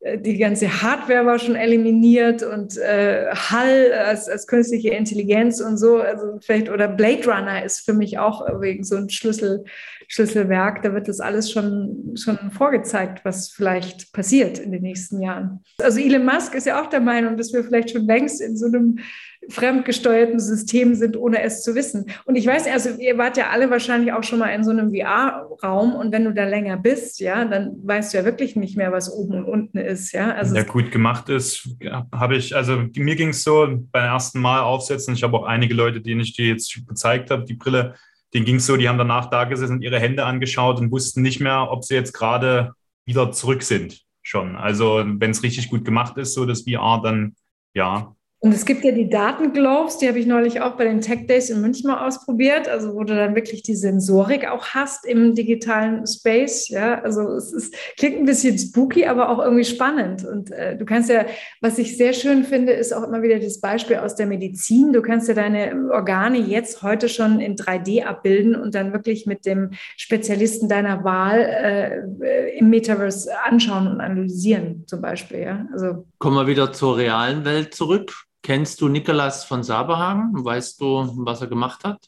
die 0.00 0.38
ganze 0.38 0.82
Hardware 0.82 1.26
war 1.26 1.38
schon 1.40 1.56
eliminiert 1.56 2.44
und 2.44 2.76
äh, 2.76 3.26
Hall 3.34 3.92
als, 3.92 4.28
als 4.28 4.46
künstliche 4.46 4.90
Intelligenz 4.90 5.60
und 5.60 5.76
so, 5.76 5.96
also 5.96 6.38
vielleicht, 6.40 6.70
oder 6.70 6.86
Blade 6.86 7.26
Runner 7.26 7.64
ist 7.64 7.80
für 7.80 7.94
mich 7.94 8.16
auch 8.18 8.46
wegen 8.60 8.84
so 8.84 8.96
ein 8.96 9.10
Schlüssel, 9.10 9.64
Schlüsselwerk, 10.06 10.82
da 10.82 10.94
wird 10.94 11.08
das 11.08 11.18
alles 11.20 11.50
schon, 11.50 12.14
schon 12.16 12.38
vorgezeigt, 12.52 13.24
was 13.24 13.50
vielleicht 13.50 14.12
passiert 14.12 14.58
in 14.58 14.70
den 14.70 14.82
nächsten 14.82 15.20
Jahren. 15.20 15.64
Also 15.82 15.98
Elon 15.98 16.24
Musk 16.24 16.54
ist 16.54 16.66
ja 16.66 16.80
auch 16.80 16.86
der 16.86 17.00
Meinung, 17.00 17.36
dass 17.36 17.52
wir 17.52 17.64
vielleicht 17.64 17.90
schon 17.90 18.06
längst 18.06 18.40
in 18.40 18.56
so 18.56 18.66
einem 18.66 19.00
fremdgesteuerten 19.48 20.40
System 20.40 20.94
sind, 20.94 21.16
ohne 21.16 21.42
es 21.42 21.62
zu 21.62 21.74
wissen. 21.74 22.06
Und 22.24 22.36
ich 22.36 22.46
weiß, 22.46 22.66
also 22.66 22.90
ihr 22.98 23.16
wart 23.18 23.36
ja 23.36 23.48
alle 23.50 23.70
wahrscheinlich 23.70 24.12
auch 24.12 24.22
schon 24.22 24.38
mal 24.38 24.48
in 24.48 24.64
so 24.64 24.70
einem 24.70 24.92
VR-Raum 24.92 25.94
und 25.94 26.12
wenn 26.12 26.24
du 26.24 26.32
da 26.32 26.44
länger 26.44 26.76
bist, 26.76 27.20
ja, 27.20 27.44
dann 27.44 27.76
weißt 27.82 28.12
du 28.12 28.18
ja 28.18 28.24
wirklich 28.24 28.56
nicht 28.56 28.76
mehr, 28.76 28.92
was 28.92 29.10
oben 29.10 29.34
und 29.34 29.44
unten 29.44 29.78
ist, 29.78 30.12
ja. 30.12 30.32
Also 30.32 30.54
ja, 30.54 30.62
gut 30.62 30.90
gemacht 30.90 31.28
ist, 31.28 31.68
habe 32.12 32.36
ich, 32.36 32.54
also 32.54 32.84
mir 32.96 33.16
ging 33.16 33.30
es 33.30 33.42
so 33.42 33.66
beim 33.90 34.04
ersten 34.04 34.40
Mal 34.40 34.60
aufsetzen. 34.60 35.14
Ich 35.14 35.22
habe 35.22 35.36
auch 35.36 35.44
einige 35.44 35.74
Leute, 35.74 36.00
denen 36.00 36.20
ich 36.20 36.34
die 36.34 36.44
jetzt 36.44 36.86
gezeigt 36.86 37.30
habe, 37.30 37.44
die 37.44 37.54
Brille, 37.54 37.94
denen 38.34 38.44
ging 38.44 38.56
es 38.56 38.66
so, 38.66 38.76
die 38.76 38.88
haben 38.88 38.98
danach 38.98 39.30
da 39.30 39.44
gesessen 39.44 39.76
und 39.76 39.82
ihre 39.82 39.98
Hände 39.98 40.24
angeschaut 40.24 40.78
und 40.78 40.90
wussten 40.90 41.22
nicht 41.22 41.40
mehr, 41.40 41.70
ob 41.70 41.84
sie 41.84 41.94
jetzt 41.94 42.12
gerade 42.12 42.72
wieder 43.06 43.32
zurück 43.32 43.62
sind 43.62 44.02
schon. 44.22 44.56
Also 44.56 45.02
wenn 45.06 45.30
es 45.30 45.42
richtig 45.42 45.70
gut 45.70 45.86
gemacht 45.86 46.18
ist, 46.18 46.34
so 46.34 46.44
das 46.44 46.62
VR, 46.62 47.00
dann 47.02 47.34
ja, 47.74 48.14
und 48.40 48.54
es 48.54 48.64
gibt 48.64 48.84
ja 48.84 48.92
die 48.92 49.08
Datengloves, 49.08 49.98
die 49.98 50.06
habe 50.06 50.20
ich 50.20 50.26
neulich 50.26 50.60
auch 50.60 50.76
bei 50.76 50.84
den 50.84 51.00
Tech 51.00 51.26
Days 51.26 51.50
in 51.50 51.60
München 51.60 51.90
mal 51.90 52.06
ausprobiert, 52.06 52.68
also 52.68 52.94
wo 52.94 53.02
du 53.02 53.16
dann 53.16 53.34
wirklich 53.34 53.64
die 53.64 53.74
Sensorik 53.74 54.48
auch 54.48 54.64
hast 54.68 55.04
im 55.04 55.34
digitalen 55.34 56.06
Space. 56.06 56.68
Ja, 56.68 57.00
also 57.02 57.22
es 57.32 57.52
ist, 57.52 57.74
klingt 57.96 58.16
ein 58.16 58.26
bisschen 58.26 58.56
spooky, 58.56 59.06
aber 59.06 59.30
auch 59.30 59.40
irgendwie 59.40 59.64
spannend. 59.64 60.24
Und 60.24 60.52
äh, 60.52 60.76
du 60.76 60.84
kannst 60.84 61.10
ja, 61.10 61.26
was 61.60 61.78
ich 61.78 61.96
sehr 61.96 62.12
schön 62.12 62.44
finde, 62.44 62.74
ist 62.74 62.92
auch 62.92 63.02
immer 63.02 63.22
wieder 63.22 63.40
das 63.40 63.60
Beispiel 63.60 63.96
aus 63.96 64.14
der 64.14 64.26
Medizin. 64.26 64.92
Du 64.92 65.02
kannst 65.02 65.26
ja 65.26 65.34
deine 65.34 65.90
Organe 65.90 66.38
jetzt 66.38 66.84
heute 66.84 67.08
schon 67.08 67.40
in 67.40 67.56
3D 67.56 68.04
abbilden 68.04 68.54
und 68.54 68.72
dann 68.76 68.92
wirklich 68.92 69.26
mit 69.26 69.46
dem 69.46 69.70
Spezialisten 69.96 70.68
deiner 70.68 71.02
Wahl 71.02 71.40
äh, 71.40 72.56
im 72.56 72.70
Metaverse 72.70 73.30
anschauen 73.42 73.88
und 73.88 74.00
analysieren, 74.00 74.84
zum 74.86 75.00
Beispiel. 75.00 75.40
Ja, 75.40 75.66
also 75.72 76.06
kommen 76.18 76.36
wir 76.36 76.46
wieder 76.46 76.72
zur 76.72 76.96
realen 76.98 77.44
Welt 77.44 77.74
zurück. 77.74 78.27
Kennst 78.42 78.80
du 78.80 78.88
Nikolas 78.88 79.44
von 79.44 79.62
Saberhagen? 79.62 80.44
Weißt 80.44 80.80
du, 80.80 81.10
was 81.16 81.40
er 81.40 81.48
gemacht 81.48 81.84
hat? 81.84 81.98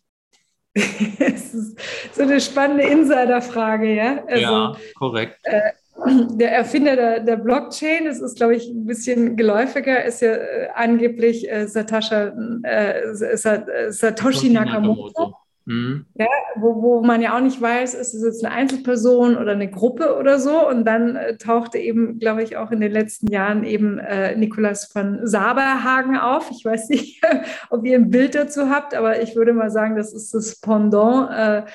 das 0.74 1.52
ist 1.52 1.78
so 2.12 2.22
eine 2.22 2.40
spannende 2.40 2.84
Insiderfrage, 2.84 3.94
ja? 3.94 4.24
Also, 4.26 4.40
ja, 4.40 4.76
korrekt. 4.96 5.38
Äh, 5.42 5.72
der 6.06 6.52
Erfinder 6.52 6.96
der, 6.96 7.20
der, 7.20 7.36
Blockchain, 7.36 8.04
das 8.06 8.20
ist, 8.20 8.36
glaube 8.36 8.54
ich, 8.56 8.68
ein 8.68 8.86
bisschen 8.86 9.36
geläufiger, 9.36 10.04
ist 10.04 10.22
ja 10.22 10.32
äh, 10.32 10.68
angeblich 10.74 11.50
äh, 11.50 11.66
Satasha, 11.66 12.32
äh, 12.62 13.14
Satoshi 13.14 14.50
Nakamoto. 14.50 15.08
Nakamoto. 15.08 15.39
Mhm. 15.66 16.06
Ja, 16.14 16.26
wo, 16.56 16.82
wo 16.82 17.00
man 17.02 17.22
ja 17.22 17.36
auch 17.36 17.40
nicht 17.40 17.60
weiß, 17.60 17.94
ist 17.94 18.14
es 18.14 18.24
jetzt 18.24 18.44
eine 18.44 18.54
Einzelperson 18.54 19.36
oder 19.36 19.52
eine 19.52 19.70
Gruppe 19.70 20.16
oder 20.16 20.38
so. 20.38 20.68
Und 20.68 20.84
dann 20.84 21.16
äh, 21.16 21.36
tauchte 21.36 21.78
eben, 21.78 22.18
glaube 22.18 22.42
ich, 22.42 22.56
auch 22.56 22.70
in 22.70 22.80
den 22.80 22.92
letzten 22.92 23.28
Jahren 23.28 23.64
eben 23.64 23.98
äh, 23.98 24.36
Nikolas 24.36 24.86
von 24.86 25.26
Saberhagen 25.26 26.16
auf. 26.16 26.50
Ich 26.50 26.64
weiß 26.64 26.88
nicht, 26.88 27.22
ob 27.70 27.84
ihr 27.84 27.96
ein 27.96 28.10
Bild 28.10 28.34
dazu 28.34 28.70
habt, 28.70 28.94
aber 28.94 29.22
ich 29.22 29.36
würde 29.36 29.52
mal 29.52 29.70
sagen, 29.70 29.96
das 29.96 30.12
ist 30.12 30.34
das 30.34 30.60
Pendant. 30.60 31.30
Äh, 31.30 31.70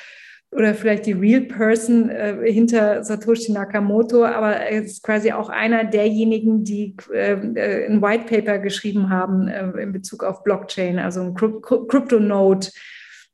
oder 0.56 0.74
vielleicht 0.74 1.06
die 1.06 1.14
Real 1.14 1.42
Person 1.42 2.10
äh, 2.10 2.52
hinter 2.52 3.04
Satoshi 3.04 3.52
Nakamoto, 3.52 4.24
aber 4.24 4.56
er 4.56 4.84
ist 4.84 5.04
quasi 5.04 5.32
auch 5.34 5.50
einer 5.50 5.84
derjenigen, 5.84 6.64
die 6.64 6.96
ähm, 7.14 7.56
äh, 7.58 7.86
ein 7.86 8.02
White 8.02 8.26
Paper 8.26 8.60
geschrieben 8.60 9.10
haben 9.10 9.48
äh, 9.48 9.68
in 9.82 9.92
Bezug 9.92 10.24
auf 10.24 10.44
Blockchain, 10.44 10.98
also 10.98 11.22
ein 11.22 11.34
Crypto-Node, 11.34 12.70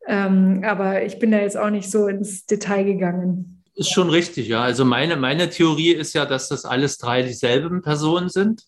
ähm, 0.07 0.63
aber 0.65 1.03
ich 1.03 1.19
bin 1.19 1.31
da 1.31 1.39
jetzt 1.39 1.57
auch 1.57 1.69
nicht 1.69 1.89
so 1.89 2.07
ins 2.07 2.45
Detail 2.45 2.83
gegangen. 2.83 3.63
Ist 3.75 3.91
schon 3.91 4.09
richtig, 4.09 4.47
ja. 4.47 4.61
Also 4.61 4.85
meine, 4.85 5.15
meine 5.15 5.49
Theorie 5.49 5.93
ist 5.93 6.13
ja, 6.13 6.25
dass 6.25 6.49
das 6.49 6.65
alles 6.65 6.97
drei 6.97 7.23
dieselben 7.23 7.81
Personen 7.81 8.29
sind. 8.29 8.63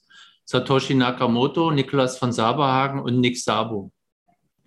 Satoshi 0.45 0.93
Nakamoto, 0.93 1.72
Niklas 1.72 2.18
von 2.18 2.31
Saberhagen 2.31 2.99
und 3.01 3.19
Nick 3.19 3.39
Sabo. 3.39 3.91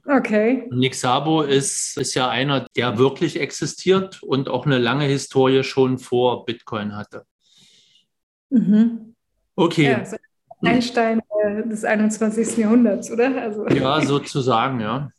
Okay. 0.06 0.68
Nick 0.70 0.94
Sabo 0.94 1.42
ist, 1.42 1.96
ist 1.98 2.14
ja 2.14 2.28
einer, 2.28 2.66
der 2.76 2.96
wirklich 2.98 3.40
existiert 3.40 4.22
und 4.22 4.48
auch 4.48 4.64
eine 4.64 4.78
lange 4.78 5.04
Historie 5.04 5.64
schon 5.64 5.98
vor 5.98 6.44
Bitcoin 6.44 6.96
hatte. 6.96 7.24
Mhm. 8.50 9.14
Okay. 9.56 9.90
Ja, 9.90 10.04
so 10.04 10.16
Einstein 10.62 11.20
äh, 11.44 11.68
des 11.68 11.84
21. 11.84 12.56
Jahrhunderts, 12.56 13.10
oder? 13.10 13.40
Also. 13.40 13.66
Ja, 13.68 14.00
sozusagen, 14.00 14.80
ja. 14.80 15.10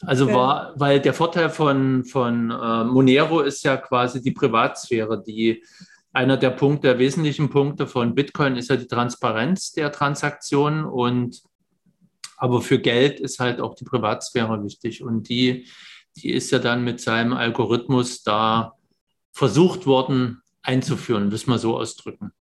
Also 0.00 0.24
okay. 0.24 0.34
war, 0.34 0.72
weil 0.76 1.00
der 1.00 1.14
Vorteil 1.14 1.50
von, 1.50 2.04
von 2.04 2.50
äh, 2.50 2.84
Monero 2.84 3.40
ist 3.40 3.64
ja 3.64 3.76
quasi 3.76 4.20
die 4.20 4.32
Privatsphäre. 4.32 5.22
Die, 5.22 5.64
einer 6.12 6.36
der 6.36 6.50
Punkte, 6.50 6.88
der 6.88 6.98
wesentlichen 6.98 7.50
Punkte 7.50 7.86
von 7.86 8.14
Bitcoin 8.14 8.56
ist 8.56 8.70
ja 8.70 8.76
die 8.76 8.86
Transparenz 8.86 9.72
der 9.72 9.92
Transaktionen 9.92 10.84
und 10.84 11.42
aber 12.36 12.60
für 12.60 12.78
Geld 12.78 13.20
ist 13.20 13.38
halt 13.38 13.60
auch 13.60 13.74
die 13.74 13.84
Privatsphäre 13.84 14.62
wichtig 14.64 15.02
und 15.02 15.28
die, 15.28 15.68
die 16.16 16.30
ist 16.30 16.50
ja 16.50 16.58
dann 16.58 16.84
mit 16.84 17.00
seinem 17.00 17.32
Algorithmus 17.32 18.22
da 18.22 18.74
versucht 19.32 19.86
worden 19.86 20.42
einzuführen, 20.62 21.28
müssen 21.28 21.50
wir 21.50 21.58
so 21.58 21.76
ausdrücken. 21.76 22.32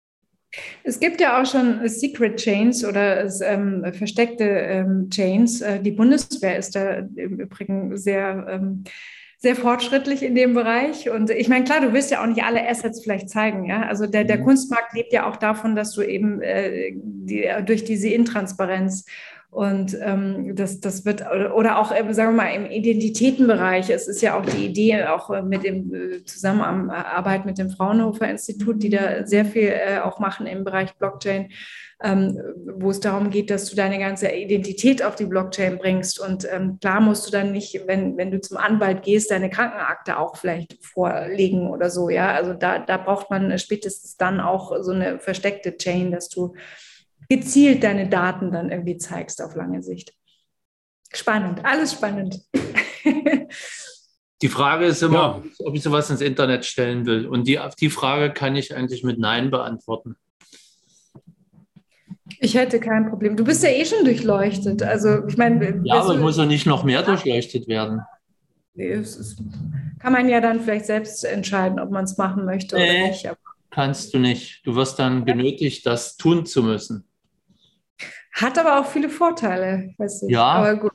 Es 0.83 0.99
gibt 0.99 1.21
ja 1.21 1.41
auch 1.41 1.45
schon 1.45 1.87
Secret 1.87 2.37
Chains 2.37 2.85
oder 2.85 3.29
ähm, 3.41 3.85
versteckte 3.93 4.43
ähm, 4.43 5.09
Chains. 5.09 5.61
Äh, 5.61 5.79
die 5.79 5.91
Bundeswehr 5.91 6.57
ist 6.57 6.75
da 6.75 6.99
im 7.15 7.39
Übrigen 7.39 7.97
sehr, 7.97 8.45
ähm, 8.49 8.83
sehr 9.37 9.55
fortschrittlich 9.55 10.23
in 10.23 10.35
dem 10.35 10.53
Bereich. 10.53 11.09
Und 11.09 11.29
ich 11.29 11.49
meine, 11.49 11.65
klar, 11.65 11.81
du 11.81 11.93
willst 11.93 12.11
ja 12.11 12.21
auch 12.21 12.27
nicht 12.27 12.43
alle 12.43 12.67
Assets 12.67 13.01
vielleicht 13.03 13.29
zeigen. 13.29 13.65
Ja? 13.65 13.83
Also 13.83 14.05
der, 14.07 14.23
der 14.23 14.39
mhm. 14.39 14.43
Kunstmarkt 14.43 14.93
lebt 14.93 15.11
ja 15.11 15.27
auch 15.27 15.37
davon, 15.37 15.75
dass 15.75 15.93
du 15.93 16.01
eben 16.01 16.41
äh, 16.41 16.91
die, 16.93 17.49
durch 17.65 17.83
diese 17.83 18.09
Intransparenz 18.09 19.05
und 19.53 19.95
ähm, 20.01 20.55
das, 20.55 20.79
das 20.79 21.05
wird, 21.05 21.21
oder 21.53 21.77
auch, 21.77 21.91
äh, 21.91 22.11
sagen 22.11 22.35
wir 22.35 22.43
mal, 22.43 22.55
im 22.55 22.65
Identitätenbereich, 22.65 23.91
es 23.91 24.07
ist 24.07 24.21
ja 24.21 24.35
auch 24.35 24.43
die 24.43 24.65
Idee, 24.65 25.03
auch 25.05 25.29
äh, 25.29 25.43
mit 25.43 25.63
dem 25.63 25.93
äh, 25.93 26.23
Zusammenarbeit 26.23 27.45
mit 27.45 27.59
dem 27.59 27.69
Fraunhofer 27.69 28.27
Institut, 28.27 28.81
die 28.81 28.89
da 28.89 29.27
sehr 29.27 29.45
viel 29.45 29.67
äh, 29.67 29.99
auch 29.99 30.17
machen 30.17 30.47
im 30.47 30.63
Bereich 30.63 30.95
Blockchain, 30.95 31.51
ähm, 32.01 32.39
wo 32.79 32.89
es 32.89 32.99
darum 32.99 33.29
geht, 33.29 33.51
dass 33.51 33.69
du 33.69 33.75
deine 33.75 33.99
ganze 33.99 34.27
Identität 34.31 35.03
auf 35.03 35.13
die 35.13 35.27
Blockchain 35.27 35.77
bringst. 35.77 36.19
Und 36.19 36.47
ähm, 36.51 36.79
klar 36.81 36.99
musst 36.99 37.27
du 37.27 37.31
dann 37.31 37.51
nicht, 37.51 37.79
wenn, 37.85 38.17
wenn 38.17 38.31
du 38.31 38.41
zum 38.41 38.57
Anwalt 38.57 39.03
gehst, 39.03 39.29
deine 39.29 39.51
Krankenakte 39.51 40.17
auch 40.17 40.35
vielleicht 40.35 40.83
vorlegen 40.83 41.69
oder 41.69 41.91
so. 41.91 42.09
Ja, 42.09 42.31
also 42.33 42.53
da, 42.53 42.79
da 42.79 42.97
braucht 42.97 43.29
man 43.29 43.55
spätestens 43.59 44.17
dann 44.17 44.39
auch 44.39 44.81
so 44.81 44.93
eine 44.93 45.19
versteckte 45.19 45.77
Chain, 45.77 46.11
dass 46.11 46.27
du 46.29 46.55
gezielt 47.29 47.83
deine 47.83 48.09
Daten 48.09 48.51
dann 48.51 48.71
irgendwie 48.71 48.97
zeigst 48.97 49.41
auf 49.41 49.55
lange 49.55 49.81
Sicht. 49.81 50.13
Spannend, 51.13 51.63
alles 51.63 51.93
spannend. 51.93 52.41
Die 54.41 54.49
Frage 54.49 54.85
ist 54.85 55.01
immer, 55.01 55.41
ja. 55.41 55.65
ob 55.65 55.75
ich 55.75 55.83
sowas 55.83 56.09
ins 56.09 56.19
Internet 56.19 56.65
stellen 56.65 57.05
will. 57.05 57.27
Und 57.27 57.47
die, 57.47 57.59
die 57.79 57.89
Frage 57.89 58.33
kann 58.33 58.57
ich 58.57 58.75
eigentlich 58.75 59.03
mit 59.03 59.17
Nein 59.17 59.51
beantworten. 59.51 60.17
Ich 62.39 62.55
hätte 62.55 62.81
kein 62.81 63.09
Problem. 63.09 63.37
Du 63.37 63.45
bist 63.45 63.63
ja 63.63 63.69
eh 63.69 63.85
schon 63.85 64.03
durchleuchtet. 64.03 64.83
Also 64.83 65.25
ich 65.27 65.37
meine. 65.37 65.81
Ja, 65.85 66.01
aber 66.01 66.17
muss 66.17 66.37
ja 66.37 66.45
nicht 66.45 66.65
noch 66.65 66.83
mehr 66.83 67.03
durchleuchtet 67.03 67.69
werden. 67.69 68.01
Ist, 68.75 69.37
kann 69.99 70.11
man 70.11 70.27
ja 70.27 70.41
dann 70.41 70.59
vielleicht 70.59 70.87
selbst 70.87 71.23
entscheiden, 71.23 71.79
ob 71.79 71.91
man 71.91 72.03
es 72.03 72.17
machen 72.17 72.43
möchte 72.43 72.75
nee, 72.75 72.83
oder 72.83 73.07
nicht. 73.07 73.29
Kannst 73.69 74.13
du 74.13 74.19
nicht. 74.19 74.65
Du 74.65 74.75
wirst 74.75 74.99
dann 74.99 75.25
genötigt, 75.25 75.85
das 75.85 76.17
tun 76.17 76.45
zu 76.45 76.63
müssen. 76.63 77.05
Hat 78.33 78.57
aber 78.57 78.79
auch 78.79 78.85
viele 78.87 79.09
Vorteile, 79.09 79.93
weiß 79.97 80.23
ich. 80.23 80.31
Ja, 80.31 80.43
aber 80.43 80.75
gut. 80.75 80.91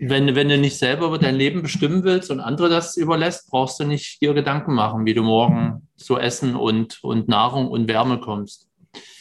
Wenn, 0.00 0.34
wenn 0.34 0.48
du 0.48 0.58
nicht 0.58 0.78
selber 0.78 1.06
über 1.06 1.18
dein 1.18 1.36
Leben 1.36 1.62
bestimmen 1.62 2.02
willst 2.02 2.30
und 2.30 2.40
andere 2.40 2.68
das 2.68 2.96
überlässt, 2.96 3.48
brauchst 3.50 3.78
du 3.78 3.84
nicht 3.84 4.20
dir 4.20 4.34
Gedanken 4.34 4.74
machen, 4.74 5.06
wie 5.06 5.14
du 5.14 5.22
morgen 5.22 5.86
zu 5.96 6.18
Essen 6.18 6.56
und, 6.56 6.98
und 7.04 7.28
Nahrung 7.28 7.68
und 7.68 7.86
Wärme 7.86 8.18
kommst. 8.18 8.68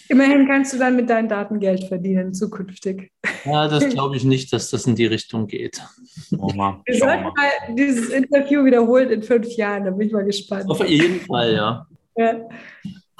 Immerhin 0.09 0.47
kannst 0.47 0.73
du 0.73 0.77
dann 0.77 0.95
mit 0.95 1.09
deinen 1.09 1.29
Daten 1.29 1.59
Geld 1.59 1.85
verdienen 1.85 2.33
zukünftig. 2.33 3.11
Ja, 3.45 3.67
das 3.67 3.87
glaube 3.89 4.17
ich 4.17 4.25
nicht, 4.25 4.51
dass 4.51 4.69
das 4.69 4.85
in 4.85 4.95
die 4.95 5.05
Richtung 5.05 5.47
geht. 5.47 5.81
Oh, 6.37 6.51
mal. 6.53 6.81
Wir 6.85 6.97
sollten 6.97 7.23
mal 7.23 7.75
dieses 7.77 8.09
Interview 8.09 8.65
wiederholen 8.65 9.09
in 9.09 9.23
fünf 9.23 9.55
Jahren, 9.55 9.85
da 9.85 9.91
bin 9.91 10.07
ich 10.07 10.13
mal 10.13 10.25
gespannt. 10.25 10.69
Auf 10.69 10.85
jeden 10.85 11.21
Fall, 11.21 11.53
ja. 11.53 11.87
Ja. 12.17 12.49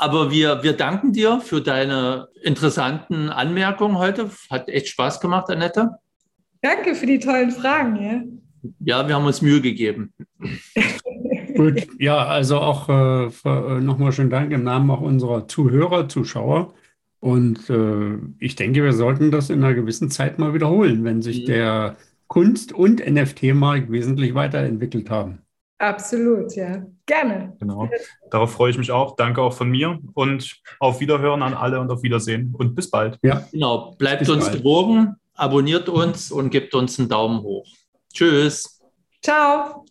Aber 0.02 0.32
wir, 0.32 0.64
wir 0.64 0.74
danken 0.74 1.14
dir 1.14 1.42
für 1.42 1.62
deine 1.62 2.28
interessanten 2.42 3.30
Anmerkungen 3.30 4.00
heute. 4.00 4.32
Hat 4.50 4.68
echt 4.68 4.88
Spaß 4.88 5.20
gemacht, 5.20 5.48
Annette. 5.52 5.92
Danke 6.64 6.96
für 6.96 7.06
die 7.06 7.20
tollen 7.20 7.52
Fragen. 7.52 8.02
Ja. 8.02 8.24
Ja, 8.80 9.08
wir 9.08 9.14
haben 9.14 9.26
uns 9.26 9.44
Mühe 9.44 9.62
gegeben. 9.62 10.12
Gut, 11.56 11.88
ja, 12.00 12.26
also 12.26 12.58
auch 12.58 12.90
äh, 12.90 13.26
äh 13.28 13.80
nochmal 13.80 14.12
schönen 14.12 14.32
Dank 14.32 14.52
im 14.52 14.64
Namen 14.64 14.90
auch 14.90 15.02
unserer 15.02 15.48
Zuhörer, 15.48 16.10
Zuschauer. 16.10 16.74
Und 17.20 17.70
äh, 17.70 18.18
ich 18.40 18.56
denke, 18.56 18.84
wir 18.84 18.94
sollten 18.94 19.30
das 19.30 19.52
in 19.52 19.64
einer 19.64 19.76
gewissen 19.76 20.10
Zeit 20.10 20.40
mal 20.40 20.56
wiederholen, 20.56 21.04
wenn 21.04 21.22
sich 21.22 21.44
Mhm. 21.44 21.46
der 21.46 21.96
Kunst- 22.26 22.74
und 22.74 23.06
NFT-Markt 23.08 23.92
wesentlich 23.92 24.34
weiterentwickelt 24.34 25.12
haben. 25.12 25.44
Absolut, 25.82 26.56
ja. 26.56 26.86
Gerne. 27.08 27.56
Genau. 27.60 27.90
Darauf 28.30 28.52
freue 28.52 28.70
ich 28.70 28.78
mich 28.78 28.92
auch. 28.92 29.16
Danke 29.16 29.42
auch 29.42 29.54
von 29.54 29.68
mir 29.68 29.98
und 30.14 30.62
auf 30.80 31.00
Wiederhören 31.00 31.42
an 31.42 31.56
alle 31.56 31.80
und 31.80 31.90
auf 31.90 32.04
Wiedersehen 32.04 32.54
und 32.56 32.76
bis 32.76 32.92
bald. 32.92 33.18
Ja, 33.24 33.48
Genau, 33.52 33.96
bleibt 33.98 34.20
Bis 34.20 34.30
uns 34.30 34.46
bald. 34.46 34.60
gewogen, 34.60 35.16
abonniert 35.34 35.90
uns 35.90 36.32
und 36.32 36.52
gebt 36.52 36.76
uns 36.76 37.00
einen 37.00 37.10
Daumen 37.10 37.42
hoch. 37.42 37.66
Tschüss. 38.14 38.80
Ciao. 39.24 39.86